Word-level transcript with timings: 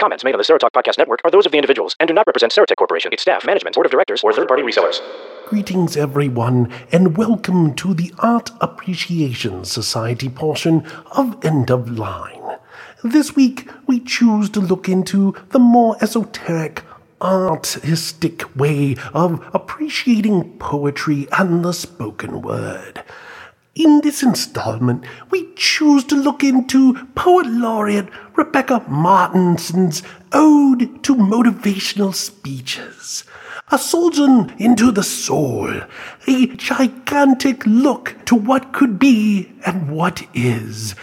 Comments 0.00 0.24
made 0.24 0.32
on 0.34 0.38
the 0.38 0.44
Serotalk 0.44 0.70
Podcast 0.70 0.96
Network 0.96 1.20
are 1.26 1.30
those 1.30 1.44
of 1.44 1.52
the 1.52 1.58
individuals 1.58 1.94
and 2.00 2.08
do 2.08 2.14
not 2.14 2.26
represent 2.26 2.54
Serotech 2.54 2.76
Corporation, 2.76 3.12
its 3.12 3.20
staff, 3.20 3.44
management, 3.44 3.74
board 3.74 3.84
of 3.84 3.92
directors, 3.92 4.22
or 4.24 4.32
third-party 4.32 4.62
resellers. 4.62 4.98
Greetings, 5.46 5.94
everyone, 5.94 6.72
and 6.90 7.18
welcome 7.18 7.74
to 7.74 7.92
the 7.92 8.10
Art 8.18 8.50
Appreciation 8.62 9.66
Society 9.66 10.30
portion 10.30 10.86
of 11.12 11.44
End 11.44 11.70
of 11.70 11.90
Line. 11.98 12.56
This 13.04 13.36
week, 13.36 13.68
we 13.86 14.00
choose 14.00 14.48
to 14.50 14.60
look 14.60 14.88
into 14.88 15.34
the 15.50 15.58
more 15.58 15.98
esoteric, 16.00 16.82
artistic 17.20 18.56
way 18.56 18.96
of 19.12 19.46
appreciating 19.52 20.56
poetry 20.56 21.28
and 21.38 21.62
the 21.62 21.72
spoken 21.72 22.40
word. 22.40 23.04
In 23.76 24.00
this 24.00 24.24
installment, 24.24 25.04
we 25.30 25.52
choose 25.54 26.02
to 26.04 26.16
look 26.16 26.42
into 26.42 27.06
Poet 27.14 27.46
Laureate 27.46 28.08
Rebecca 28.34 28.84
Martinson's 28.88 30.02
Ode 30.32 31.02
to 31.04 31.14
Motivational 31.14 32.12
Speeches. 32.12 33.22
A 33.70 33.78
sojourn 33.78 34.52
into 34.58 34.90
the 34.90 35.04
soul, 35.04 35.82
a 36.26 36.46
gigantic 36.56 37.64
look 37.64 38.16
to 38.24 38.34
what 38.34 38.72
could 38.72 38.98
be 38.98 39.52
and 39.64 39.88
what 39.88 40.26
is. 40.34 40.96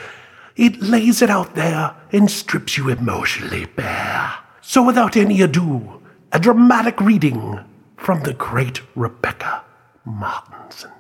It 0.58 0.82
lays 0.82 1.22
it 1.22 1.30
out 1.30 1.56
there 1.56 1.96
and 2.12 2.30
strips 2.30 2.78
you 2.78 2.90
emotionally 2.90 3.66
bare. 3.66 4.34
So, 4.60 4.84
without 4.84 5.16
any 5.16 5.42
ado, 5.42 6.02
a 6.34 6.40
dramatic 6.40 7.00
reading 7.00 7.62
from 7.96 8.24
the 8.24 8.34
great 8.34 8.82
Rebecca 8.94 9.64
Martinson. 10.04 10.92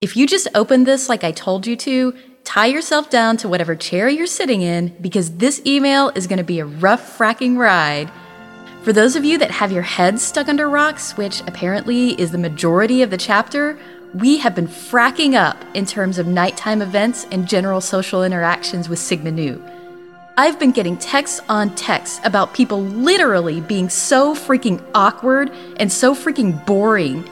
If 0.00 0.16
you 0.16 0.26
just 0.26 0.48
opened 0.54 0.86
this 0.86 1.10
like 1.10 1.24
I 1.24 1.32
told 1.32 1.66
you 1.66 1.76
to, 1.76 2.14
tie 2.42 2.68
yourself 2.68 3.10
down 3.10 3.36
to 3.36 3.50
whatever 3.50 3.76
chair 3.76 4.08
you're 4.08 4.26
sitting 4.26 4.62
in 4.62 4.96
because 5.02 5.36
this 5.36 5.60
email 5.66 6.08
is 6.14 6.26
going 6.26 6.38
to 6.38 6.42
be 6.42 6.58
a 6.58 6.64
rough 6.64 7.18
fracking 7.18 7.58
ride. 7.58 8.10
For 8.82 8.94
those 8.94 9.14
of 9.14 9.26
you 9.26 9.36
that 9.36 9.50
have 9.50 9.70
your 9.70 9.82
heads 9.82 10.22
stuck 10.22 10.48
under 10.48 10.70
rocks, 10.70 11.18
which 11.18 11.42
apparently 11.42 12.18
is 12.18 12.30
the 12.30 12.38
majority 12.38 13.02
of 13.02 13.10
the 13.10 13.18
chapter, 13.18 13.78
we 14.14 14.38
have 14.38 14.54
been 14.54 14.68
fracking 14.68 15.34
up 15.34 15.62
in 15.74 15.84
terms 15.84 16.16
of 16.16 16.26
nighttime 16.26 16.80
events 16.80 17.26
and 17.30 17.46
general 17.46 17.82
social 17.82 18.24
interactions 18.24 18.88
with 18.88 18.98
Sigma 18.98 19.30
Nu. 19.30 19.62
I've 20.38 20.58
been 20.58 20.72
getting 20.72 20.96
texts 20.96 21.42
on 21.50 21.74
texts 21.74 22.22
about 22.24 22.54
people 22.54 22.80
literally 22.80 23.60
being 23.60 23.90
so 23.90 24.34
freaking 24.34 24.82
awkward 24.94 25.50
and 25.76 25.92
so 25.92 26.14
freaking 26.14 26.64
boring 26.64 27.28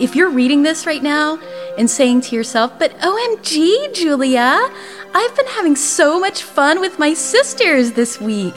if 0.00 0.16
you're 0.16 0.30
reading 0.30 0.62
this 0.62 0.86
right 0.86 1.02
now 1.02 1.38
and 1.76 1.88
saying 1.88 2.22
to 2.22 2.34
yourself, 2.34 2.72
but 2.78 2.98
OMG, 3.00 3.94
Julia, 3.94 4.70
I've 5.14 5.36
been 5.36 5.46
having 5.46 5.76
so 5.76 6.18
much 6.18 6.42
fun 6.42 6.80
with 6.80 6.98
my 6.98 7.12
sisters 7.12 7.92
this 7.92 8.18
week, 8.18 8.54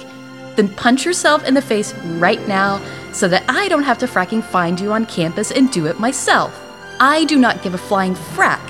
then 0.55 0.69
punch 0.69 1.05
yourself 1.05 1.44
in 1.45 1.53
the 1.53 1.61
face 1.61 1.94
right 2.17 2.45
now 2.47 2.81
so 3.11 3.27
that 3.27 3.44
I 3.49 3.67
don't 3.67 3.83
have 3.83 3.97
to 3.99 4.08
fracking 4.08 4.41
find 4.41 4.80
you 4.80 4.94
on 4.94 5.05
campus 5.05 5.52
and 5.52 5.69
do 5.69 5.86
it 5.88 5.99
myself. 5.99 6.58
I 6.99 7.25
do 7.25 7.38
not 7.38 7.61
give 7.61 7.73
a 7.73 7.77
flying 7.77 8.16
frack, 8.16 8.61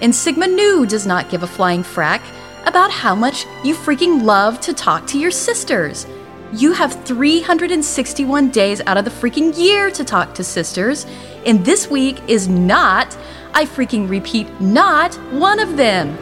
and 0.00 0.14
Sigma 0.14 0.46
Nu 0.46 0.86
does 0.86 1.06
not 1.06 1.28
give 1.28 1.42
a 1.42 1.46
flying 1.46 1.82
frack 1.82 2.22
about 2.64 2.90
how 2.90 3.14
much 3.14 3.44
you 3.62 3.74
freaking 3.74 4.22
love 4.22 4.58
to 4.60 4.72
talk 4.72 5.06
to 5.08 5.18
your 5.18 5.30
sisters. 5.30 6.06
You 6.54 6.72
have 6.72 7.02
361 7.06 8.50
days 8.50 8.82
out 8.86 8.98
of 8.98 9.06
the 9.06 9.10
freaking 9.10 9.56
year 9.56 9.90
to 9.90 10.04
talk 10.04 10.34
to 10.34 10.44
sisters, 10.44 11.06
and 11.46 11.64
this 11.64 11.88
week 11.88 12.18
is 12.28 12.46
not, 12.46 13.16
I 13.54 13.64
freaking 13.64 14.06
repeat, 14.06 14.60
not 14.60 15.14
one 15.32 15.58
of 15.60 15.78
them. 15.78 16.18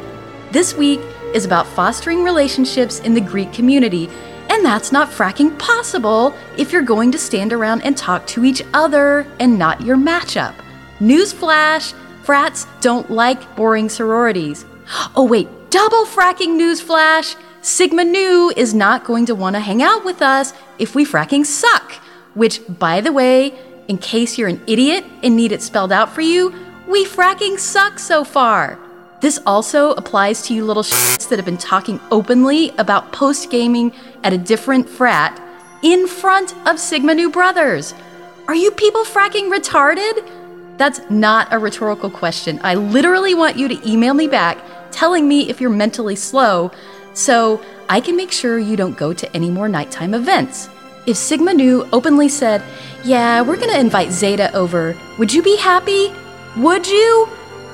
This 0.53 0.73
week 0.75 1.01
is 1.35 1.45
about 1.45 1.67
fostering 1.67 2.23
relationships 2.23 3.01
in 3.01 3.13
the 3.13 3.21
Greek 3.21 3.53
community, 3.53 4.09
and 4.49 4.65
that's 4.65 4.93
not 4.93 5.11
fracking 5.11 5.59
possible 5.59 6.33
if 6.57 6.73
you're 6.73 6.83
going 6.83 7.11
to 7.11 7.19
stand 7.19 7.53
around 7.53 7.83
and 7.83 7.97
talk 7.97 8.25
to 8.29 8.45
each 8.45 8.63
other 8.73 9.27
and 9.41 9.59
not 9.59 9.81
your 9.81 9.97
matchup. 9.97 10.55
Newsflash 11.01 11.93
frats 12.23 12.69
don't 12.81 13.11
like 13.11 13.57
boring 13.57 13.89
sororities. 13.89 14.65
Oh, 15.17 15.25
wait, 15.25 15.49
double 15.71 16.05
fracking 16.05 16.57
newsflash! 16.57 17.35
Sigma 17.63 18.05
Nu 18.05 18.51
is 18.57 18.73
not 18.73 19.05
going 19.05 19.27
to 19.27 19.35
want 19.35 19.55
to 19.55 19.61
hang 19.61 19.83
out 19.83 20.03
with 20.03 20.23
us 20.23 20.55
if 20.79 20.95
we 20.95 21.05
fracking 21.05 21.45
suck. 21.45 21.93
Which, 22.33 22.63
by 22.79 23.03
the 23.03 23.13
way, 23.13 23.53
in 23.87 23.99
case 23.99 24.39
you're 24.39 24.49
an 24.49 24.63
idiot 24.67 25.05
and 25.23 25.37
need 25.37 25.53
it 25.53 25.61
spelled 25.61 25.93
out 25.93 26.11
for 26.11 26.23
you, 26.23 26.55
we 26.89 27.05
fracking 27.05 27.59
suck 27.59 27.99
so 27.99 28.25
far. 28.25 28.79
This 29.21 29.39
also 29.45 29.93
applies 29.93 30.41
to 30.47 30.55
you 30.55 30.65
little 30.65 30.83
shits 30.83 31.29
that 31.29 31.39
have 31.39 31.45
been 31.45 31.59
talking 31.59 32.01
openly 32.11 32.71
about 32.79 33.13
post 33.13 33.51
gaming 33.51 33.93
at 34.25 34.33
a 34.33 34.39
different 34.39 34.89
frat 34.89 35.39
in 35.83 36.07
front 36.07 36.55
of 36.67 36.81
Sigma 36.81 37.15
Nu 37.15 37.29
brothers. 37.31 37.93
Are 38.49 38.55
you 38.55 38.71
people 38.71 39.05
fracking 39.05 39.55
retarded? 39.55 40.27
That's 40.79 41.01
not 41.11 41.53
a 41.53 41.59
rhetorical 41.59 42.09
question. 42.09 42.59
I 42.63 42.77
literally 42.77 43.35
want 43.35 43.59
you 43.59 43.69
to 43.69 43.91
email 43.91 44.15
me 44.15 44.29
back 44.29 44.59
telling 44.91 45.29
me 45.29 45.51
if 45.51 45.61
you're 45.61 45.69
mentally 45.69 46.17
slow 46.17 46.71
so 47.13 47.61
I 47.89 48.01
can 48.01 48.17
make 48.17 48.33
sure 48.33 48.59
you 48.59 48.77
don't 48.77 48.97
go 48.97 49.13
to 49.13 49.37
any 49.37 49.51
more 49.51 49.69
nighttime 49.69 50.15
events. 50.15 50.69
If 51.07 51.17
Sigma 51.17 51.55
Nu 51.55 51.89
openly 51.93 52.29
said, 52.29 52.63
Yeah, 53.05 53.41
we're 53.43 53.57
gonna 53.57 53.79
invite 53.79 54.13
Zeta 54.13 54.55
over, 54.55 54.97
would 55.19 55.33
you 55.33 55.43
be 55.43 55.57
happy? 55.57 56.13
Would 56.57 56.87
you? 56.87 57.29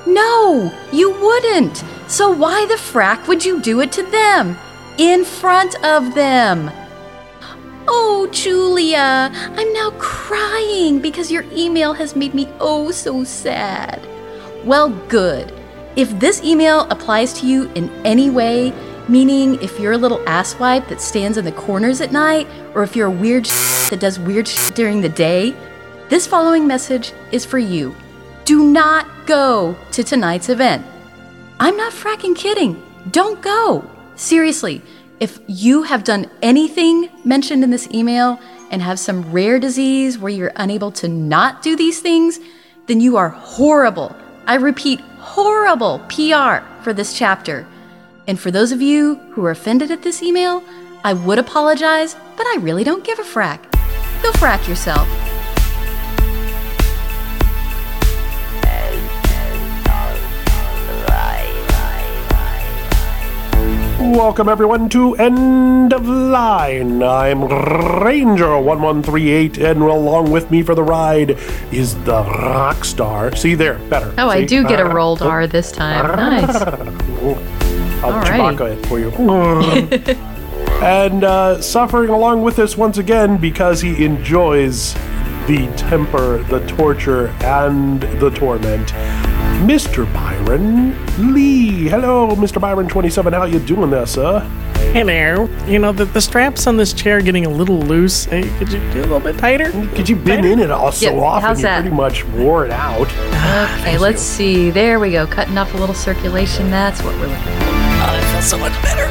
No, 0.05 0.71
you 0.91 1.11
wouldn't. 1.11 1.83
So 2.07 2.31
why 2.31 2.65
the 2.65 2.75
frack 2.75 3.27
would 3.27 3.43
you 3.43 3.59
do 3.59 3.81
it 3.81 3.91
to 3.93 4.03
them? 4.03 4.57
In 4.97 5.25
front 5.25 5.75
of 5.83 6.15
them. 6.15 6.71
Oh, 7.89 8.27
Julia, 8.31 9.29
I'm 9.33 9.73
now 9.73 9.91
crying 9.99 10.99
because 10.99 11.31
your 11.31 11.45
email 11.53 11.93
has 11.93 12.15
made 12.15 12.33
me 12.33 12.47
oh 12.59 12.91
so 12.91 13.23
sad. 13.23 14.05
Well, 14.65 14.89
good. 15.07 15.53
If 15.95 16.19
this 16.19 16.43
email 16.43 16.81
applies 16.89 17.33
to 17.39 17.47
you 17.47 17.71
in 17.75 17.89
any 18.05 18.29
way, 18.29 18.73
Meaning, 19.09 19.61
if 19.61 19.79
you're 19.79 19.93
a 19.93 19.97
little 19.97 20.19
asswipe 20.25 20.89
that 20.89 20.99
stands 20.99 21.37
in 21.37 21.45
the 21.45 21.51
corners 21.53 22.01
at 22.01 22.11
night, 22.11 22.45
or 22.75 22.83
if 22.83 22.95
you're 22.95 23.07
a 23.07 23.11
weird 23.11 23.45
that 23.89 23.99
does 24.01 24.19
weird 24.19 24.49
during 24.75 24.99
the 24.99 25.09
day, 25.09 25.55
this 26.09 26.27
following 26.27 26.67
message 26.67 27.13
is 27.31 27.45
for 27.45 27.57
you. 27.57 27.95
Do 28.43 28.63
not 28.63 29.07
go 29.25 29.77
to 29.91 30.03
tonight's 30.03 30.49
event. 30.49 30.85
I'm 31.59 31.77
not 31.77 31.93
fracking 31.93 32.35
kidding. 32.35 32.81
Don't 33.11 33.41
go. 33.41 33.89
Seriously, 34.15 34.81
if 35.19 35.39
you 35.47 35.83
have 35.83 36.03
done 36.03 36.29
anything 36.41 37.09
mentioned 37.23 37.63
in 37.63 37.69
this 37.71 37.89
email 37.91 38.39
and 38.71 38.81
have 38.81 38.99
some 38.99 39.31
rare 39.31 39.57
disease 39.57 40.17
where 40.17 40.31
you're 40.31 40.51
unable 40.57 40.91
to 40.91 41.07
not 41.07 41.61
do 41.61 41.75
these 41.75 42.01
things, 42.01 42.39
then 42.87 42.99
you 42.99 43.15
are 43.15 43.29
horrible. 43.29 44.15
I 44.45 44.55
repeat, 44.55 44.99
horrible 45.19 45.99
PR 46.09 46.65
for 46.83 46.93
this 46.93 47.17
chapter. 47.17 47.65
And 48.27 48.39
for 48.39 48.51
those 48.51 48.71
of 48.71 48.81
you 48.81 49.15
who 49.31 49.45
are 49.45 49.51
offended 49.51 49.89
at 49.89 50.03
this 50.03 50.21
email, 50.21 50.63
I 51.03 51.13
would 51.13 51.39
apologize, 51.39 52.15
but 52.35 52.45
I 52.45 52.57
really 52.59 52.83
don't 52.83 53.03
give 53.05 53.19
a 53.19 53.23
frack. 53.23 53.63
Go 54.21 54.31
frack 54.33 54.67
yourself. 54.67 55.07
Welcome 63.99 64.47
everyone 64.47 64.87
to 64.89 65.15
End 65.15 65.91
of 65.91 66.07
Line. 66.07 67.01
I'm 67.03 67.41
Ranger1138, 67.41 69.57
and 69.63 69.81
along 69.81 70.31
with 70.31 70.49
me 70.51 70.61
for 70.63 70.75
the 70.75 70.83
ride 70.83 71.31
is 71.71 71.95
the 72.03 72.23
rock 72.23 72.85
star. 72.85 73.35
See 73.35 73.55
there, 73.55 73.79
better. 73.89 74.13
Oh, 74.17 74.29
See? 74.31 74.37
I 74.37 74.45
do 74.45 74.63
get 74.63 74.79
a 74.79 74.85
Ah. 74.85 74.93
rolled 74.93 75.21
R 75.21 75.45
this 75.47 75.71
time. 75.71 76.05
Nice. 76.15 77.43
I'll 78.03 78.13
Alrighty. 78.23 78.57
Chewbacca 78.57 78.77
it 78.77 78.85
for 78.85 78.99
you. 78.99 79.11
and 80.83 81.23
uh, 81.23 81.61
suffering 81.61 82.09
along 82.09 82.41
with 82.43 82.59
us 82.59 82.77
once 82.77 82.97
again 82.97 83.37
because 83.37 83.81
he 83.81 84.03
enjoys 84.05 84.93
the 85.47 85.71
temper, 85.77 86.43
the 86.43 86.59
torture, 86.67 87.27
and 87.41 88.01
the 88.19 88.29
torment. 88.31 88.89
Mr. 89.65 90.11
Byron 90.13 90.93
Lee. 91.33 91.87
Hello, 91.89 92.29
Mr. 92.35 92.61
Byron 92.61 92.87
27. 92.87 93.33
How 93.33 93.45
you 93.45 93.59
doing 93.59 93.89
there, 93.89 94.05
sir? 94.05 94.41
Hello. 94.93 95.45
You 95.65 95.79
know, 95.79 95.91
the, 95.91 96.05
the 96.05 96.21
straps 96.21 96.67
on 96.67 96.77
this 96.77 96.93
chair 96.93 97.17
are 97.17 97.21
getting 97.21 97.45
a 97.45 97.49
little 97.49 97.79
loose. 97.79 98.25
Hey, 98.25 98.43
could 98.59 98.71
you 98.71 98.79
do 98.91 98.99
a 98.99 99.01
little 99.01 99.19
bit 99.19 99.37
tighter? 99.39 99.71
Because 99.71 100.09
you've 100.09 100.23
been 100.23 100.45
in 100.45 100.59
it 100.59 100.69
all 100.69 100.91
so 100.91 101.11
Yeah, 101.15 101.19
often, 101.21 101.41
how's 101.47 101.57
you 101.59 101.63
that? 101.63 101.81
pretty 101.81 101.95
much 101.95 102.23
wore 102.25 102.65
it 102.65 102.71
out. 102.71 103.07
Okay, 103.79 103.97
let's 103.97 104.21
see. 104.21 104.69
There 104.69 104.99
we 104.99 105.11
go. 105.11 105.25
Cutting 105.25 105.57
off 105.57 105.73
a 105.73 105.77
little 105.77 105.95
circulation. 105.95 106.69
That's 106.69 107.01
what 107.01 107.15
we're 107.15 107.27
looking 107.27 107.43
for. 107.59 107.66
Oh, 107.99 108.13
that 108.13 108.23
feels 108.33 108.45
so 108.49 108.57
much 108.57 108.73
better. 108.81 109.07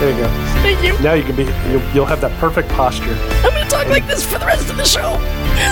There 0.00 0.10
you 0.10 0.24
go. 0.24 0.28
Thank 0.62 0.82
you. 0.84 0.92
Now 1.02 1.14
you 1.14 1.22
can 1.24 1.36
be, 1.36 1.44
you'll, 1.70 1.82
you'll 1.94 2.06
have 2.06 2.20
that 2.20 2.32
perfect 2.40 2.68
posture. 2.70 3.16
I'm 3.44 3.52
going 3.52 3.64
to 3.64 3.70
talk 3.70 3.86
like 3.88 4.06
this 4.06 4.24
for 4.26 4.38
the 4.38 4.46
rest 4.46 4.68
of 4.70 4.76
the 4.76 4.84
show. 4.84 5.16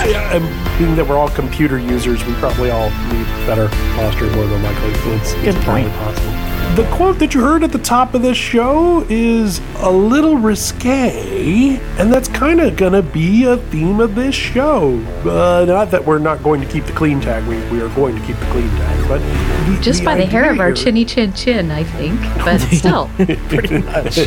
Yeah, 0.05 0.33
and 0.35 0.43
being 0.79 0.95
that 0.95 1.05
we're 1.07 1.17
all 1.17 1.29
computer 1.29 1.77
users, 1.77 2.23
we 2.25 2.33
probably 2.35 2.69
all 2.71 2.89
need 3.13 3.25
better 3.45 3.67
posture 3.95 4.29
more 4.35 4.45
than 4.47 4.61
likely. 4.63 4.91
It's, 5.13 5.33
it's 5.33 5.33
Good 5.45 5.55
entirely 5.55 5.89
point. 5.89 6.01
possible. 6.01 6.34
The 6.73 6.85
quote 6.91 7.19
that 7.19 7.33
you 7.33 7.41
heard 7.41 7.63
at 7.63 7.71
the 7.71 7.79
top 7.79 8.15
of 8.15 8.21
this 8.21 8.35
show 8.35 9.05
is 9.07 9.61
a 9.77 9.89
little 9.89 10.35
risque, 10.35 11.79
and 11.97 12.11
that's 12.11 12.27
kind 12.27 12.59
of 12.59 12.75
gonna 12.75 13.01
be 13.01 13.45
a 13.45 13.55
theme 13.55 14.01
of 14.01 14.13
this 14.13 14.35
show. 14.35 14.99
Uh, 15.23 15.63
not 15.65 15.89
that 15.91 16.03
we're 16.03 16.19
not 16.19 16.43
going 16.43 16.59
to 16.59 16.67
keep 16.67 16.83
the 16.85 16.91
clean 16.91 17.21
tag, 17.21 17.45
we, 17.47 17.55
we 17.69 17.81
are 17.81 17.87
going 17.95 18.13
to 18.19 18.21
keep 18.27 18.37
the 18.39 18.45
clean 18.47 18.67
tag, 18.71 19.07
but 19.07 19.19
the, 19.19 19.79
Just 19.81 20.03
by 20.03 20.15
the 20.15 20.25
hair 20.25 20.51
of 20.51 20.59
our 20.59 20.73
chinny 20.73 21.05
chin 21.05 21.31
chin, 21.31 21.71
I 21.71 21.83
think. 21.85 22.19
But 22.43 22.57
still. 22.71 23.09
Pretty 23.15 23.77
much. 23.81 24.17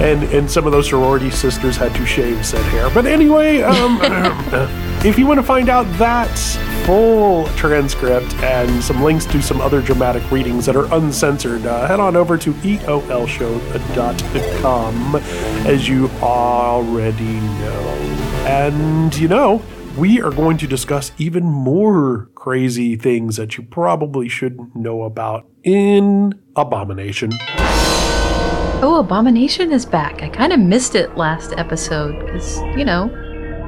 and 0.00 0.22
and 0.24 0.48
some 0.48 0.64
of 0.64 0.70
those 0.70 0.88
sorority 0.88 1.30
sisters 1.30 1.76
had 1.76 1.92
to 1.96 2.06
shave 2.06 2.46
said 2.46 2.62
hair. 2.66 2.88
But 2.90 3.06
anyway, 3.06 3.62
um, 3.62 3.98
if 5.04 5.18
you 5.18 5.26
want 5.26 5.40
to 5.40 5.44
find 5.46 5.68
out 5.68 5.86
that 5.98 6.30
full 6.84 7.46
transcript 7.56 8.34
and 8.36 8.82
some 8.82 9.02
links 9.02 9.24
to 9.26 9.42
some 9.42 9.60
other 9.60 9.82
dramatic 9.82 10.28
readings 10.30 10.66
that 10.66 10.76
are 10.76 10.92
uncensored, 10.94 11.66
uh, 11.66 11.86
head 11.86 12.00
on 12.00 12.16
over 12.16 12.36
to 12.38 12.52
eolshow.com, 12.52 13.56
as 15.66 15.88
you 15.88 16.08
already 16.22 17.40
know. 17.40 17.96
And 18.46 19.16
you 19.16 19.28
know. 19.28 19.62
We 19.98 20.22
are 20.22 20.30
going 20.30 20.56
to 20.58 20.68
discuss 20.68 21.10
even 21.18 21.44
more 21.44 22.30
crazy 22.36 22.94
things 22.94 23.36
that 23.36 23.56
you 23.56 23.64
probably 23.64 24.28
shouldn't 24.28 24.76
know 24.76 25.02
about 25.02 25.48
in 25.64 26.40
Abomination. 26.54 27.32
Oh, 28.82 28.98
Abomination 29.00 29.72
is 29.72 29.84
back. 29.84 30.22
I 30.22 30.28
kind 30.28 30.52
of 30.52 30.60
missed 30.60 30.94
it 30.94 31.16
last 31.16 31.52
episode 31.56 32.18
because, 32.24 32.58
you 32.78 32.84
know, 32.84 33.08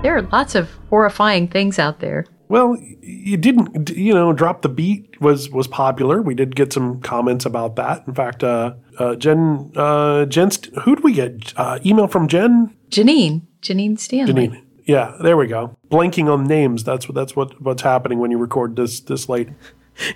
there 0.03 0.17
are 0.17 0.23
lots 0.23 0.55
of 0.55 0.71
horrifying 0.89 1.49
things 1.49 1.79
out 1.79 2.01
there. 2.01 2.25
Well, 2.53 2.77
you 3.01 3.39
didn't, 3.39 3.89
you 3.97 4.13
know, 4.13 4.35
drop 4.35 4.61
the 4.61 4.69
beat 4.69 5.19
was 5.23 5.49
was 5.49 5.67
popular. 5.67 6.21
We 6.21 6.35
did 6.35 6.55
get 6.55 6.71
some 6.71 7.01
comments 7.01 7.47
about 7.47 7.77
that. 7.77 8.07
In 8.07 8.13
fact, 8.13 8.45
uh, 8.45 8.75
uh, 8.99 9.15
Jen, 9.15 9.73
uh, 9.75 10.27
Jen, 10.27 10.51
St- 10.51 10.79
who 10.81 10.97
did 10.97 11.03
we 11.03 11.15
get? 11.15 11.55
Uh, 11.57 11.79
email 11.87 12.09
from 12.09 12.29
Jen, 12.29 12.77
Janine, 12.91 13.41
Janine 13.63 13.99
Stanley. 13.99 14.49
Janine. 14.49 14.63
Yeah, 14.85 15.17
there 15.23 15.39
we 15.39 15.47
go. 15.47 15.79
Blanking 15.91 16.31
on 16.31 16.45
names. 16.45 16.85
That's 16.85 17.09
what 17.09 17.15
that's 17.15 17.35
what 17.35 17.59
what's 17.63 17.81
happening 17.81 18.19
when 18.19 18.31
you 18.31 18.37
record 18.37 18.77
this 18.77 19.01
this 19.01 19.31
late. 19.31 19.49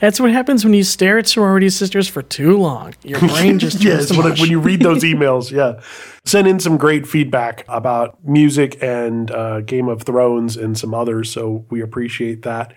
That's 0.01 0.19
what 0.19 0.31
happens 0.31 0.65
when 0.65 0.75
you 0.75 0.83
stare 0.83 1.19
at 1.19 1.29
sorority 1.29 1.69
sisters 1.69 2.09
for 2.09 2.23
too 2.23 2.57
long. 2.57 2.95
Your 3.03 3.21
brain 3.29 3.59
just 3.59 3.83
yes, 3.83 4.11
when, 4.17 4.37
when 4.37 4.51
you 4.51 4.59
read 4.59 4.81
those 4.81 5.03
emails, 5.05 5.51
yeah. 5.51 5.81
Send 6.25 6.49
in 6.49 6.59
some 6.59 6.77
great 6.77 7.07
feedback 7.07 7.65
about 7.69 8.23
music 8.25 8.83
and 8.83 9.31
uh, 9.31 9.61
Game 9.61 9.89
of 9.89 10.03
Thrones 10.03 10.57
and 10.57 10.77
some 10.77 10.95
others, 10.95 11.31
so 11.31 11.65
we 11.71 11.81
appreciate 11.81 12.43
that. 12.43 12.75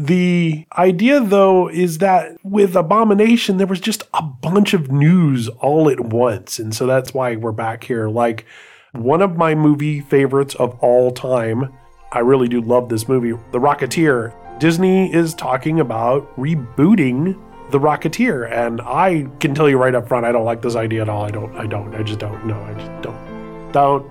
The 0.00 0.64
idea, 0.76 1.20
though, 1.20 1.68
is 1.68 1.98
that 1.98 2.36
with 2.44 2.76
Abomination, 2.76 3.56
there 3.56 3.66
was 3.66 3.80
just 3.80 4.04
a 4.14 4.22
bunch 4.22 4.72
of 4.72 4.92
news 4.92 5.48
all 5.48 5.90
at 5.90 5.98
once. 5.98 6.60
And 6.60 6.72
so 6.72 6.86
that's 6.86 7.12
why 7.12 7.34
we're 7.34 7.50
back 7.50 7.82
here. 7.82 8.08
Like, 8.08 8.46
one 8.92 9.20
of 9.20 9.36
my 9.36 9.56
movie 9.56 10.00
favorites 10.00 10.54
of 10.54 10.78
all 10.78 11.10
time, 11.10 11.72
I 12.12 12.20
really 12.20 12.48
do 12.48 12.60
love 12.60 12.88
this 12.88 13.08
movie, 13.08 13.32
The 13.50 13.58
Rocketeer. 13.58 14.32
Disney 14.58 15.12
is 15.12 15.34
talking 15.34 15.78
about 15.78 16.36
rebooting 16.36 17.38
The 17.70 17.78
Rocketeer, 17.78 18.50
and 18.50 18.80
I 18.80 19.28
can 19.38 19.54
tell 19.54 19.68
you 19.68 19.78
right 19.78 19.94
up 19.94 20.08
front, 20.08 20.26
I 20.26 20.32
don't 20.32 20.44
like 20.44 20.62
this 20.62 20.74
idea 20.74 21.02
at 21.02 21.08
all. 21.08 21.24
I 21.24 21.30
don't, 21.30 21.54
I 21.56 21.66
don't, 21.66 21.94
I 21.94 22.02
just 22.02 22.18
don't. 22.18 22.44
No, 22.44 22.60
I 22.60 22.74
just 22.74 23.02
don't. 23.02 23.72
Don't. 23.72 24.02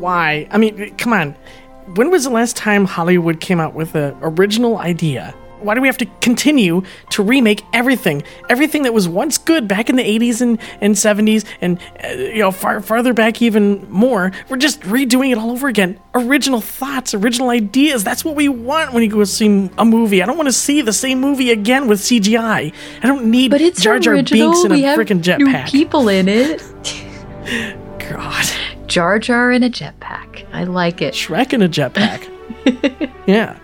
Why? 0.00 0.46
I 0.50 0.58
mean, 0.58 0.94
come 0.96 1.12
on. 1.12 1.34
When 1.94 2.10
was 2.10 2.24
the 2.24 2.30
last 2.30 2.56
time 2.56 2.84
Hollywood 2.84 3.40
came 3.40 3.58
out 3.58 3.74
with 3.74 3.94
an 3.94 4.16
original 4.20 4.78
idea? 4.78 5.34
Why 5.60 5.74
do 5.74 5.80
we 5.80 5.88
have 5.88 5.98
to 5.98 6.06
continue 6.20 6.82
to 7.10 7.22
remake 7.22 7.64
everything? 7.72 8.22
Everything 8.48 8.82
that 8.82 8.94
was 8.94 9.08
once 9.08 9.38
good 9.38 9.66
back 9.68 9.90
in 9.90 9.96
the 9.96 10.02
80s 10.02 10.40
and, 10.40 10.58
and 10.80 10.94
70s 10.94 11.44
and, 11.60 11.78
uh, 12.04 12.08
you 12.08 12.38
know, 12.38 12.50
far 12.50 12.80
farther 12.80 13.12
back 13.12 13.42
even 13.42 13.90
more. 13.90 14.32
We're 14.48 14.56
just 14.56 14.80
redoing 14.82 15.32
it 15.32 15.38
all 15.38 15.50
over 15.50 15.68
again. 15.68 15.98
Original 16.14 16.60
thoughts, 16.60 17.14
original 17.14 17.50
ideas. 17.50 18.04
That's 18.04 18.24
what 18.24 18.36
we 18.36 18.48
want 18.48 18.92
when 18.92 19.02
you 19.02 19.08
go 19.10 19.24
see 19.24 19.70
a 19.78 19.84
movie. 19.84 20.22
I 20.22 20.26
don't 20.26 20.36
want 20.36 20.48
to 20.48 20.52
see 20.52 20.82
the 20.82 20.92
same 20.92 21.20
movie 21.20 21.50
again 21.50 21.86
with 21.88 22.00
CGI. 22.00 22.72
I 23.02 23.06
don't 23.06 23.30
need 23.30 23.50
But 23.50 23.60
it's 23.60 23.82
Jar 23.82 23.98
Jar 23.98 24.14
original. 24.14 24.52
Binks 24.52 24.64
in 24.64 24.72
a 24.72 24.74
we 24.74 24.82
have 24.82 24.98
freaking 24.98 25.22
jetpack. 25.22 25.68
people 25.68 26.08
in 26.08 26.28
it. 26.28 26.62
God. 28.10 28.46
Jar 28.86 29.18
Jar 29.18 29.52
in 29.52 29.62
a 29.62 29.70
jetpack. 29.70 30.46
I 30.52 30.64
like 30.64 31.02
it. 31.02 31.14
Shrek 31.14 31.52
in 31.52 31.62
a 31.62 31.68
jetpack. 31.68 32.28
yeah. 33.26 33.58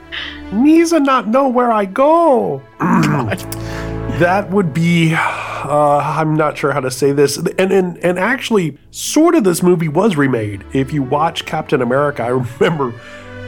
Misa 0.54 1.04
not 1.04 1.28
know 1.28 1.48
where 1.48 1.72
I 1.72 1.84
go. 1.84 2.62
That 2.78 4.48
would 4.50 4.72
be, 4.72 5.12
uh, 5.12 6.14
I'm 6.16 6.36
not 6.36 6.56
sure 6.56 6.70
how 6.70 6.78
to 6.78 6.90
say 6.90 7.10
this. 7.10 7.36
And, 7.36 7.72
and, 7.72 7.98
and 7.98 8.16
actually, 8.16 8.78
sort 8.92 9.34
of 9.34 9.42
this 9.42 9.60
movie 9.60 9.88
was 9.88 10.16
remade. 10.16 10.64
If 10.72 10.92
you 10.92 11.02
watch 11.02 11.44
Captain 11.46 11.82
America, 11.82 12.22
I 12.22 12.28
remember 12.60 12.94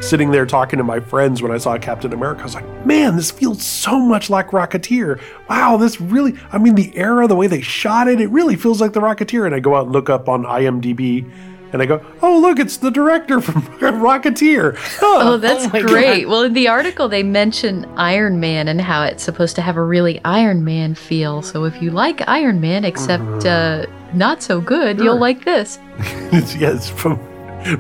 sitting 0.00 0.32
there 0.32 0.44
talking 0.44 0.79
to 0.79 0.85
my 0.85 0.99
friends 0.99 1.41
when 1.41 1.53
I 1.53 1.58
saw 1.58 1.79
Captain 1.79 2.12
America. 2.12 2.41
I 2.41 2.44
was 2.44 2.55
like, 2.55 2.87
man, 2.87 3.14
this 3.14 3.31
feels 3.31 3.64
so 3.64 4.00
much 4.00 4.29
like 4.29 4.49
Rocketeer. 4.49 5.20
Wow, 5.49 5.76
this 5.76 6.00
really, 6.00 6.35
I 6.50 6.59
mean, 6.59 6.75
the 6.75 6.94
era, 6.97 7.29
the 7.29 7.37
way 7.37 7.47
they 7.47 7.61
shot 7.61 8.09
it, 8.09 8.20
it 8.20 8.31
really 8.31 8.56
feels 8.56 8.81
like 8.81 8.93
the 8.93 9.00
Rocketeer. 9.00 9.47
And 9.47 9.55
I 9.55 9.61
go 9.61 9.76
out 9.76 9.85
and 9.85 9.93
look 9.93 10.11
up 10.11 10.29
on 10.29 10.43
IMDb. 10.43 11.31
And 11.73 11.83
I 11.83 11.87
go, 11.87 12.05
oh, 12.23 12.39
look, 12.39 12.59
it's 12.59 12.77
the 12.77 12.91
director 12.91 13.41
from 13.41 13.63
Rocketeer. 13.81 14.79
Oh, 15.03 15.37
that's 15.37 15.73
my 15.73 15.81
great. 15.83 16.27
Well, 16.29 16.43
in 16.43 16.53
the 16.53 16.69
article, 16.69 17.09
they 17.09 17.23
mention 17.23 17.85
Iron 17.97 18.39
Man 18.41 18.69
and 18.69 18.81
how 18.81 19.03
it's 19.03 19.23
supposed 19.25 19.57
to 19.57 19.63
have 19.63 19.77
a 19.77 19.83
really 19.83 20.21
Iron 20.25 20.65
Man 20.65 20.95
feel. 20.95 21.43
So 21.43 21.65
if 21.65 21.83
you 21.83 21.91
like 21.91 22.27
Iron 22.29 22.61
Man, 22.61 22.85
except 22.85 23.45
uh, 23.45 23.87
not 24.15 24.43
so 24.43 24.61
good, 24.61 24.99
you'll 24.99 25.19
like 25.19 25.45
this. 25.45 25.79
It's- 26.33 26.55
yes, 26.57 26.89
from 26.89 27.19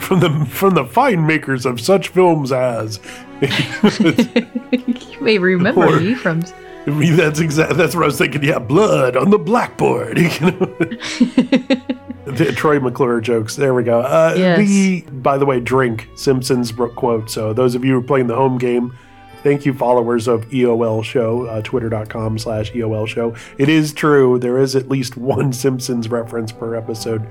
from 0.00 0.18
the 0.20 0.46
from 0.50 0.74
the 0.74 0.84
fine 0.84 1.24
makers 1.26 1.64
of 1.64 1.80
such 1.80 2.08
films 2.08 2.50
as. 2.50 2.98
you 3.40 5.20
may 5.20 5.38
remember 5.38 5.86
Or- 5.86 6.00
me 6.00 6.14
from. 6.14 6.42
That's 6.86 7.40
exactly 7.40 7.76
that's 7.76 7.94
what 7.94 8.04
I 8.04 8.06
was 8.06 8.18
thinking. 8.18 8.44
Yeah, 8.44 8.58
blood 8.60 9.16
on 9.16 9.30
the 9.30 9.38
blackboard. 9.38 10.18
You 10.36 10.40
know? 10.40 10.50
the 12.26 12.52
Troy 12.56 12.78
McClure 12.80 13.20
jokes. 13.20 13.56
There 13.56 13.74
we 13.74 13.82
go. 13.82 14.00
Uh, 14.00 14.34
Yes. 14.36 14.58
The 14.58 15.00
by 15.10 15.38
the 15.38 15.46
way, 15.46 15.60
drink 15.60 16.08
Simpsons 16.14 16.72
quote. 16.72 17.30
So 17.30 17.52
those 17.52 17.74
of 17.74 17.84
you 17.84 17.92
who 17.92 17.98
are 17.98 18.02
playing 18.02 18.26
the 18.28 18.36
home 18.36 18.58
game. 18.58 18.96
Thank 19.42 19.64
you, 19.64 19.72
followers 19.74 20.26
of 20.26 20.44
EOL 20.48 21.04
Show, 21.04 21.46
uh, 21.46 21.62
twitter.com 21.62 22.36
slash 22.36 22.72
EOL 22.72 23.06
Show. 23.06 23.36
It 23.58 23.68
is 23.68 23.92
true, 23.92 24.40
there 24.40 24.58
is 24.58 24.74
at 24.74 24.88
least 24.88 25.16
one 25.16 25.52
Simpsons 25.52 26.08
reference 26.08 26.50
per 26.50 26.74
episode. 26.74 27.22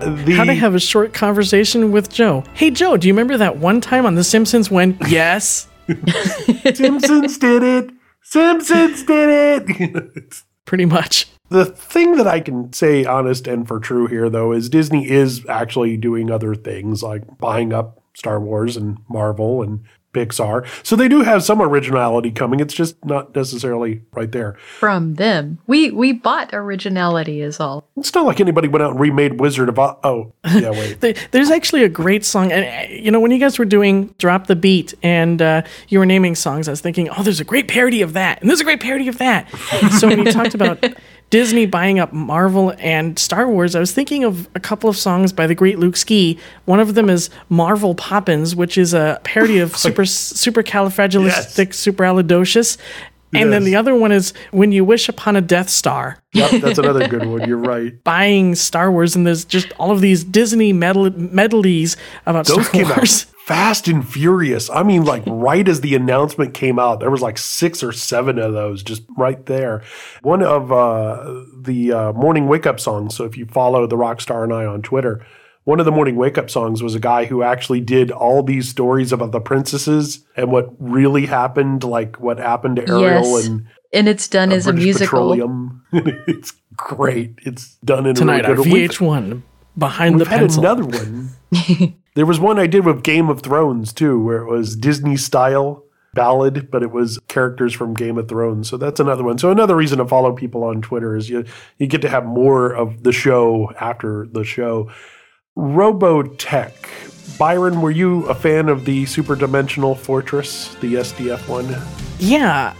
The, 0.00 0.34
How 0.36 0.42
to 0.42 0.54
have 0.54 0.74
a 0.74 0.80
short 0.80 1.12
conversation 1.12 1.92
with 1.92 2.10
Joe. 2.10 2.42
Hey, 2.54 2.72
Joe, 2.72 2.96
do 2.96 3.06
you 3.06 3.14
remember 3.14 3.36
that 3.36 3.58
one 3.58 3.80
time 3.80 4.04
on 4.04 4.16
The 4.16 4.24
Simpsons 4.24 4.68
when, 4.68 4.98
yes? 5.08 5.68
Simpsons 6.74 7.38
did 7.38 7.62
it. 7.62 7.90
Simpsons 8.22 9.02
did 9.02 9.66
it. 9.68 10.42
Pretty 10.64 10.84
much. 10.84 11.26
the 11.48 11.64
thing 11.64 12.16
that 12.16 12.28
I 12.28 12.40
can 12.40 12.72
say 12.72 13.04
honest 13.04 13.48
and 13.48 13.66
for 13.66 13.80
true 13.80 14.06
here, 14.06 14.30
though, 14.30 14.52
is 14.52 14.68
Disney 14.68 15.08
is 15.08 15.44
actually 15.48 15.96
doing 15.96 16.30
other 16.30 16.54
things 16.54 17.02
like 17.02 17.38
buying 17.38 17.72
up 17.72 18.00
Star 18.14 18.40
Wars 18.40 18.76
and 18.76 18.98
Marvel 19.08 19.62
and 19.62 19.84
Pixar. 20.12 20.66
So 20.84 20.96
they 20.96 21.08
do 21.08 21.22
have 21.22 21.42
some 21.42 21.62
originality 21.62 22.30
coming. 22.30 22.60
It's 22.60 22.74
just 22.74 23.02
not 23.04 23.34
necessarily 23.34 24.02
right 24.12 24.30
there. 24.30 24.56
From 24.78 25.14
them. 25.14 25.58
We 25.66 25.90
we 25.90 26.12
bought 26.12 26.50
originality 26.52 27.40
is 27.40 27.60
all. 27.60 27.88
It's 27.96 28.14
not 28.14 28.26
like 28.26 28.40
anybody 28.40 28.68
went 28.68 28.82
out 28.82 28.92
and 28.92 29.00
remade 29.00 29.40
Wizard 29.40 29.68
of 29.68 29.78
Oz. 29.78 29.96
Oh, 30.02 30.32
yeah, 30.44 30.70
wait. 31.00 31.28
There's 31.30 31.50
actually 31.50 31.84
a 31.84 31.88
great 31.88 32.24
song. 32.24 32.50
And, 32.50 32.64
uh, 32.64 32.92
you 32.92 33.10
know, 33.10 33.20
when 33.20 33.30
you 33.30 33.38
guys 33.38 33.58
were 33.58 33.64
doing 33.64 34.14
Drop 34.18 34.46
the 34.46 34.56
Beat 34.56 34.94
and 35.02 35.40
uh, 35.40 35.62
you 35.88 35.98
were 35.98 36.06
naming 36.06 36.34
songs, 36.34 36.68
I 36.68 36.72
was 36.72 36.80
thinking, 36.80 37.08
oh, 37.10 37.22
there's 37.22 37.40
a 37.40 37.44
great 37.44 37.68
parody 37.68 38.02
of 38.02 38.14
that. 38.14 38.40
And 38.40 38.48
there's 38.48 38.60
a 38.60 38.64
great 38.64 38.80
parody 38.80 39.08
of 39.08 39.18
that. 39.18 39.48
so 39.98 40.08
when 40.08 40.18
you 40.24 40.32
talked 40.32 40.54
about 40.54 40.84
Disney 41.30 41.64
buying 41.64 41.98
up 42.00 42.12
Marvel 42.12 42.74
and 42.78 43.18
Star 43.18 43.48
Wars, 43.48 43.74
I 43.76 43.80
was 43.80 43.92
thinking 43.92 44.24
of 44.24 44.48
a 44.56 44.60
couple 44.60 44.90
of 44.90 44.96
songs 44.96 45.32
by 45.32 45.46
the 45.46 45.54
great 45.54 45.78
Luke 45.78 45.96
Ski. 45.96 46.40
One 46.64 46.80
of 46.80 46.96
them 46.96 47.08
is 47.08 47.30
Marvel 47.48 47.94
Poppins, 47.94 48.56
which 48.56 48.76
is 48.76 48.92
a 48.92 49.20
parody 49.22 49.60
of 49.60 49.76
super 49.76 50.02
supercalifragilisticexpialidocious. 50.02 52.76
And 53.32 53.52
then 53.52 53.64
the 53.64 53.76
other 53.76 53.94
one 53.94 54.12
is 54.12 54.32
When 54.50 54.72
You 54.72 54.84
Wish 54.84 55.08
Upon 55.08 55.36
a 55.36 55.40
Death 55.40 55.68
Star 55.70 56.18
Yep, 56.32 56.60
that's 56.62 56.78
another 56.84 57.06
good 57.08 57.26
one. 57.26 57.46
You're 57.48 57.56
right. 57.58 57.92
buying 58.04 58.54
Star 58.54 58.90
Wars, 58.90 59.14
and 59.16 59.26
there's 59.26 59.44
just 59.44 59.72
all 59.78 59.90
of 59.90 60.00
these 60.00 60.22
Disney 60.24 60.72
medley- 60.72 61.10
medleys 61.10 61.96
about 62.26 62.46
Those 62.46 62.66
Star 62.66 62.72
came 62.72 62.88
Wars. 62.88 63.26
out 63.26 63.34
fast 63.46 63.88
and 63.88 64.08
furious. 64.08 64.70
I 64.70 64.82
mean, 64.84 65.04
like 65.04 65.24
right 65.26 65.66
as 65.68 65.80
the 65.80 65.94
announcement 65.96 66.54
came 66.54 66.78
out, 66.78 67.00
there 67.00 67.10
was 67.10 67.22
like 67.22 67.36
six 67.38 67.82
or 67.82 67.90
seven 67.92 68.38
of 68.38 68.52
those 68.52 68.82
just 68.82 69.02
right 69.16 69.44
there. 69.46 69.82
One 70.22 70.42
of 70.42 70.70
uh, 70.70 71.42
the 71.60 71.92
uh, 71.92 72.12
morning 72.12 72.46
wake 72.46 72.66
up 72.66 72.78
songs. 72.78 73.16
So 73.16 73.24
if 73.24 73.36
you 73.36 73.46
follow 73.46 73.86
the 73.88 73.96
Rockstar 73.96 74.44
and 74.44 74.52
I 74.52 74.66
on 74.66 74.82
Twitter, 74.82 75.26
one 75.70 75.78
of 75.80 75.86
the 75.86 75.92
morning 75.92 76.16
wake 76.16 76.36
up 76.36 76.50
songs 76.50 76.82
was 76.82 76.94
a 76.94 77.00
guy 77.00 77.24
who 77.24 77.42
actually 77.42 77.80
did 77.80 78.10
all 78.10 78.42
these 78.42 78.68
stories 78.68 79.12
about 79.12 79.30
the 79.32 79.40
princesses 79.40 80.24
and 80.36 80.50
what 80.50 80.66
really 80.78 81.26
happened, 81.26 81.84
like 81.84 82.18
what 82.20 82.38
happened 82.38 82.76
to 82.76 82.82
Ariel 82.88 83.22
Yes. 83.38 83.46
and 83.46 83.66
and 83.92 84.08
it's 84.08 84.28
done 84.28 84.52
uh, 84.52 84.56
as 84.56 84.66
a 84.66 84.72
musical. 84.72 85.32
It's 85.92 86.52
great. 86.76 87.38
It's 87.42 87.74
done 87.84 88.06
in 88.06 88.14
Tonight 88.14 88.44
a 88.44 88.50
on 88.50 88.56
really 88.56 88.70
good. 88.70 88.72
We've- 88.72 88.88
VH1, 88.88 89.42
behind 89.78 90.16
We've 90.16 90.24
the 90.24 90.30
had 90.30 90.40
pencil. 90.40 90.60
another 90.64 90.84
one. 90.84 91.30
there 92.14 92.26
was 92.26 92.38
one 92.40 92.58
I 92.58 92.66
did 92.66 92.84
with 92.84 93.02
Game 93.02 93.28
of 93.28 93.42
Thrones 93.42 93.92
too, 93.92 94.22
where 94.22 94.38
it 94.42 94.48
was 94.50 94.76
Disney 94.76 95.16
style 95.16 95.84
ballad, 96.14 96.70
but 96.72 96.82
it 96.82 96.90
was 96.90 97.18
characters 97.28 97.72
from 97.72 97.94
Game 97.94 98.18
of 98.18 98.28
Thrones. 98.28 98.68
So 98.68 98.76
that's 98.76 98.98
another 99.00 99.22
one. 99.22 99.38
So 99.38 99.50
another 99.52 99.76
reason 99.76 99.98
to 99.98 100.06
follow 100.06 100.32
people 100.32 100.64
on 100.64 100.82
Twitter 100.82 101.14
is 101.16 101.28
you 101.30 101.44
you 101.78 101.86
get 101.86 102.02
to 102.02 102.08
have 102.08 102.24
more 102.26 102.72
of 102.72 103.02
the 103.04 103.12
show 103.12 103.72
after 103.80 104.26
the 104.30 104.42
show. 104.44 104.90
Robotech. 105.56 107.38
Byron, 107.38 107.80
were 107.80 107.90
you 107.90 108.26
a 108.26 108.34
fan 108.34 108.68
of 108.68 108.84
the 108.84 109.06
Super 109.06 109.34
Dimensional 109.34 109.94
Fortress, 109.94 110.74
the 110.76 110.94
SDF 110.94 111.48
one? 111.48 111.74
Yeah, 112.18 112.74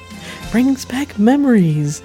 brings 0.52 0.84
back 0.84 1.18
memories 1.18 2.02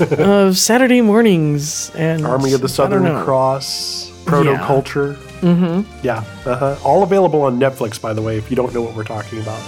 of 0.18 0.56
Saturday 0.58 1.00
mornings 1.00 1.90
and 1.94 2.26
Army 2.26 2.52
of 2.54 2.60
the 2.60 2.68
Southern. 2.68 3.22
Cross, 3.24 4.10
Proto 4.24 4.56
Culture. 4.56 5.18
Mm-hmm. 5.44 5.82
Yeah, 6.02 6.24
uh-huh. 6.46 6.78
all 6.82 7.02
available 7.02 7.42
on 7.42 7.58
Netflix, 7.60 8.00
by 8.00 8.14
the 8.14 8.22
way, 8.22 8.38
if 8.38 8.48
you 8.50 8.56
don't 8.56 8.72
know 8.72 8.80
what 8.82 8.94
we're 8.96 9.04
talking 9.04 9.40
about. 9.40 9.60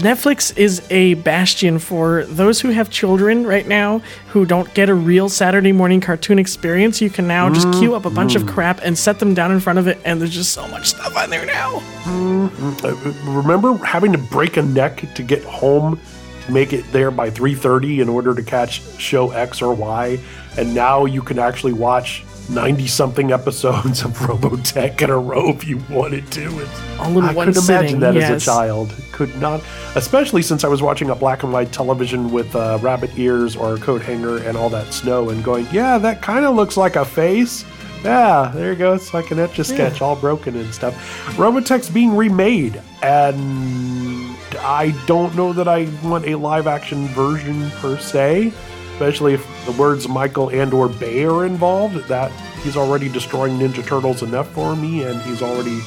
Netflix 0.00 0.56
is 0.58 0.82
a 0.90 1.14
bastion 1.14 1.78
for 1.78 2.24
those 2.24 2.60
who 2.60 2.70
have 2.70 2.90
children 2.90 3.46
right 3.46 3.66
now 3.68 4.00
who 4.28 4.44
don't 4.44 4.72
get 4.74 4.88
a 4.88 4.94
real 4.94 5.28
Saturday 5.28 5.70
morning 5.72 6.00
cartoon 6.00 6.38
experience. 6.38 7.00
You 7.00 7.10
can 7.10 7.28
now 7.28 7.48
just 7.48 7.70
queue 7.74 7.94
up 7.94 8.06
a 8.06 8.10
bunch 8.10 8.34
Mm-hmm. 8.34 8.48
of 8.48 8.54
crap 8.54 8.80
and 8.82 8.98
set 8.98 9.18
them 9.20 9.34
down 9.34 9.50
in 9.52 9.60
front 9.60 9.78
of 9.78 9.86
it, 9.86 9.98
and 10.04 10.20
there's 10.20 10.34
just 10.34 10.52
so 10.52 10.66
much 10.68 10.86
stuff 10.88 11.16
on 11.16 11.30
there 11.30 11.46
now. 11.46 11.80
Uh, 12.06 12.94
remember 13.24 13.74
having 13.84 14.12
to 14.12 14.18
break 14.18 14.56
a 14.56 14.62
neck 14.62 15.04
to 15.14 15.22
get 15.22 15.42
home 15.44 16.00
to 16.46 16.52
make 16.52 16.72
it 16.72 16.84
there 16.92 17.10
by 17.10 17.30
3.30 17.30 18.00
in 18.02 18.08
order 18.08 18.34
to 18.34 18.42
catch 18.42 18.82
show 18.98 19.30
x 19.30 19.60
or 19.62 19.74
y 19.74 20.18
and 20.56 20.74
now 20.74 21.04
you 21.04 21.20
can 21.22 21.38
actually 21.38 21.72
watch 21.72 22.24
90 22.50 22.86
something 22.86 23.32
episodes 23.32 24.02
of 24.02 24.12
robotech 24.18 25.00
in 25.02 25.10
a 25.10 25.18
row 25.18 25.50
if 25.50 25.66
you 25.66 25.80
wanted 25.88 26.30
to. 26.32 26.60
It's, 26.60 26.98
All 26.98 27.16
in 27.18 27.24
i 27.24 27.32
one 27.32 27.46
couldn't 27.46 27.64
imagine 27.64 28.00
that 28.00 28.16
as 28.16 28.42
a 28.42 28.44
child. 28.44 28.94
Could 29.12 29.34
not 29.36 29.62
especially 29.96 30.40
since 30.40 30.64
i 30.64 30.68
was 30.68 30.80
watching 30.80 31.10
a 31.10 31.14
black 31.14 31.42
and 31.42 31.52
white 31.52 31.72
television 31.72 32.30
with 32.30 32.54
uh, 32.56 32.78
rabbit 32.80 33.10
ears 33.18 33.54
or 33.54 33.74
a 33.74 33.78
coat 33.78 34.00
hanger 34.00 34.38
and 34.38 34.56
all 34.56 34.70
that 34.70 34.94
snow 34.94 35.28
and 35.28 35.44
going 35.44 35.66
yeah 35.70 35.98
that 35.98 36.22
kind 36.22 36.44
of 36.44 36.54
looks 36.56 36.76
like 36.76 36.96
a 36.96 37.04
face. 37.04 37.64
Yeah, 38.02 38.50
there 38.54 38.72
you 38.72 38.78
go. 38.78 38.94
It's 38.94 39.12
like 39.12 39.30
an 39.30 39.38
etch 39.38 39.58
a 39.58 39.64
sketch, 39.64 40.00
all 40.00 40.16
broken 40.16 40.56
and 40.56 40.72
stuff. 40.72 40.94
Robotech's 41.36 41.90
being 41.90 42.16
remade, 42.16 42.80
and 43.02 44.34
I 44.60 44.94
don't 45.06 45.34
know 45.36 45.52
that 45.52 45.68
I 45.68 45.86
want 46.02 46.24
a 46.26 46.34
live 46.34 46.66
action 46.66 47.08
version 47.08 47.70
per 47.72 47.98
se, 47.98 48.54
especially 49.00 49.32
if 49.32 49.64
the 49.64 49.72
words 49.72 50.06
Michael 50.06 50.50
and 50.50 50.74
or 50.74 50.86
Bay 50.86 51.24
are 51.24 51.46
involved. 51.46 51.96
That 52.08 52.30
he's 52.62 52.76
already 52.76 53.08
destroying 53.08 53.58
Ninja 53.58 53.84
Turtles 53.86 54.22
enough 54.22 54.50
for 54.52 54.76
me, 54.76 55.04
and 55.04 55.20
he's 55.22 55.40
already 55.40 55.80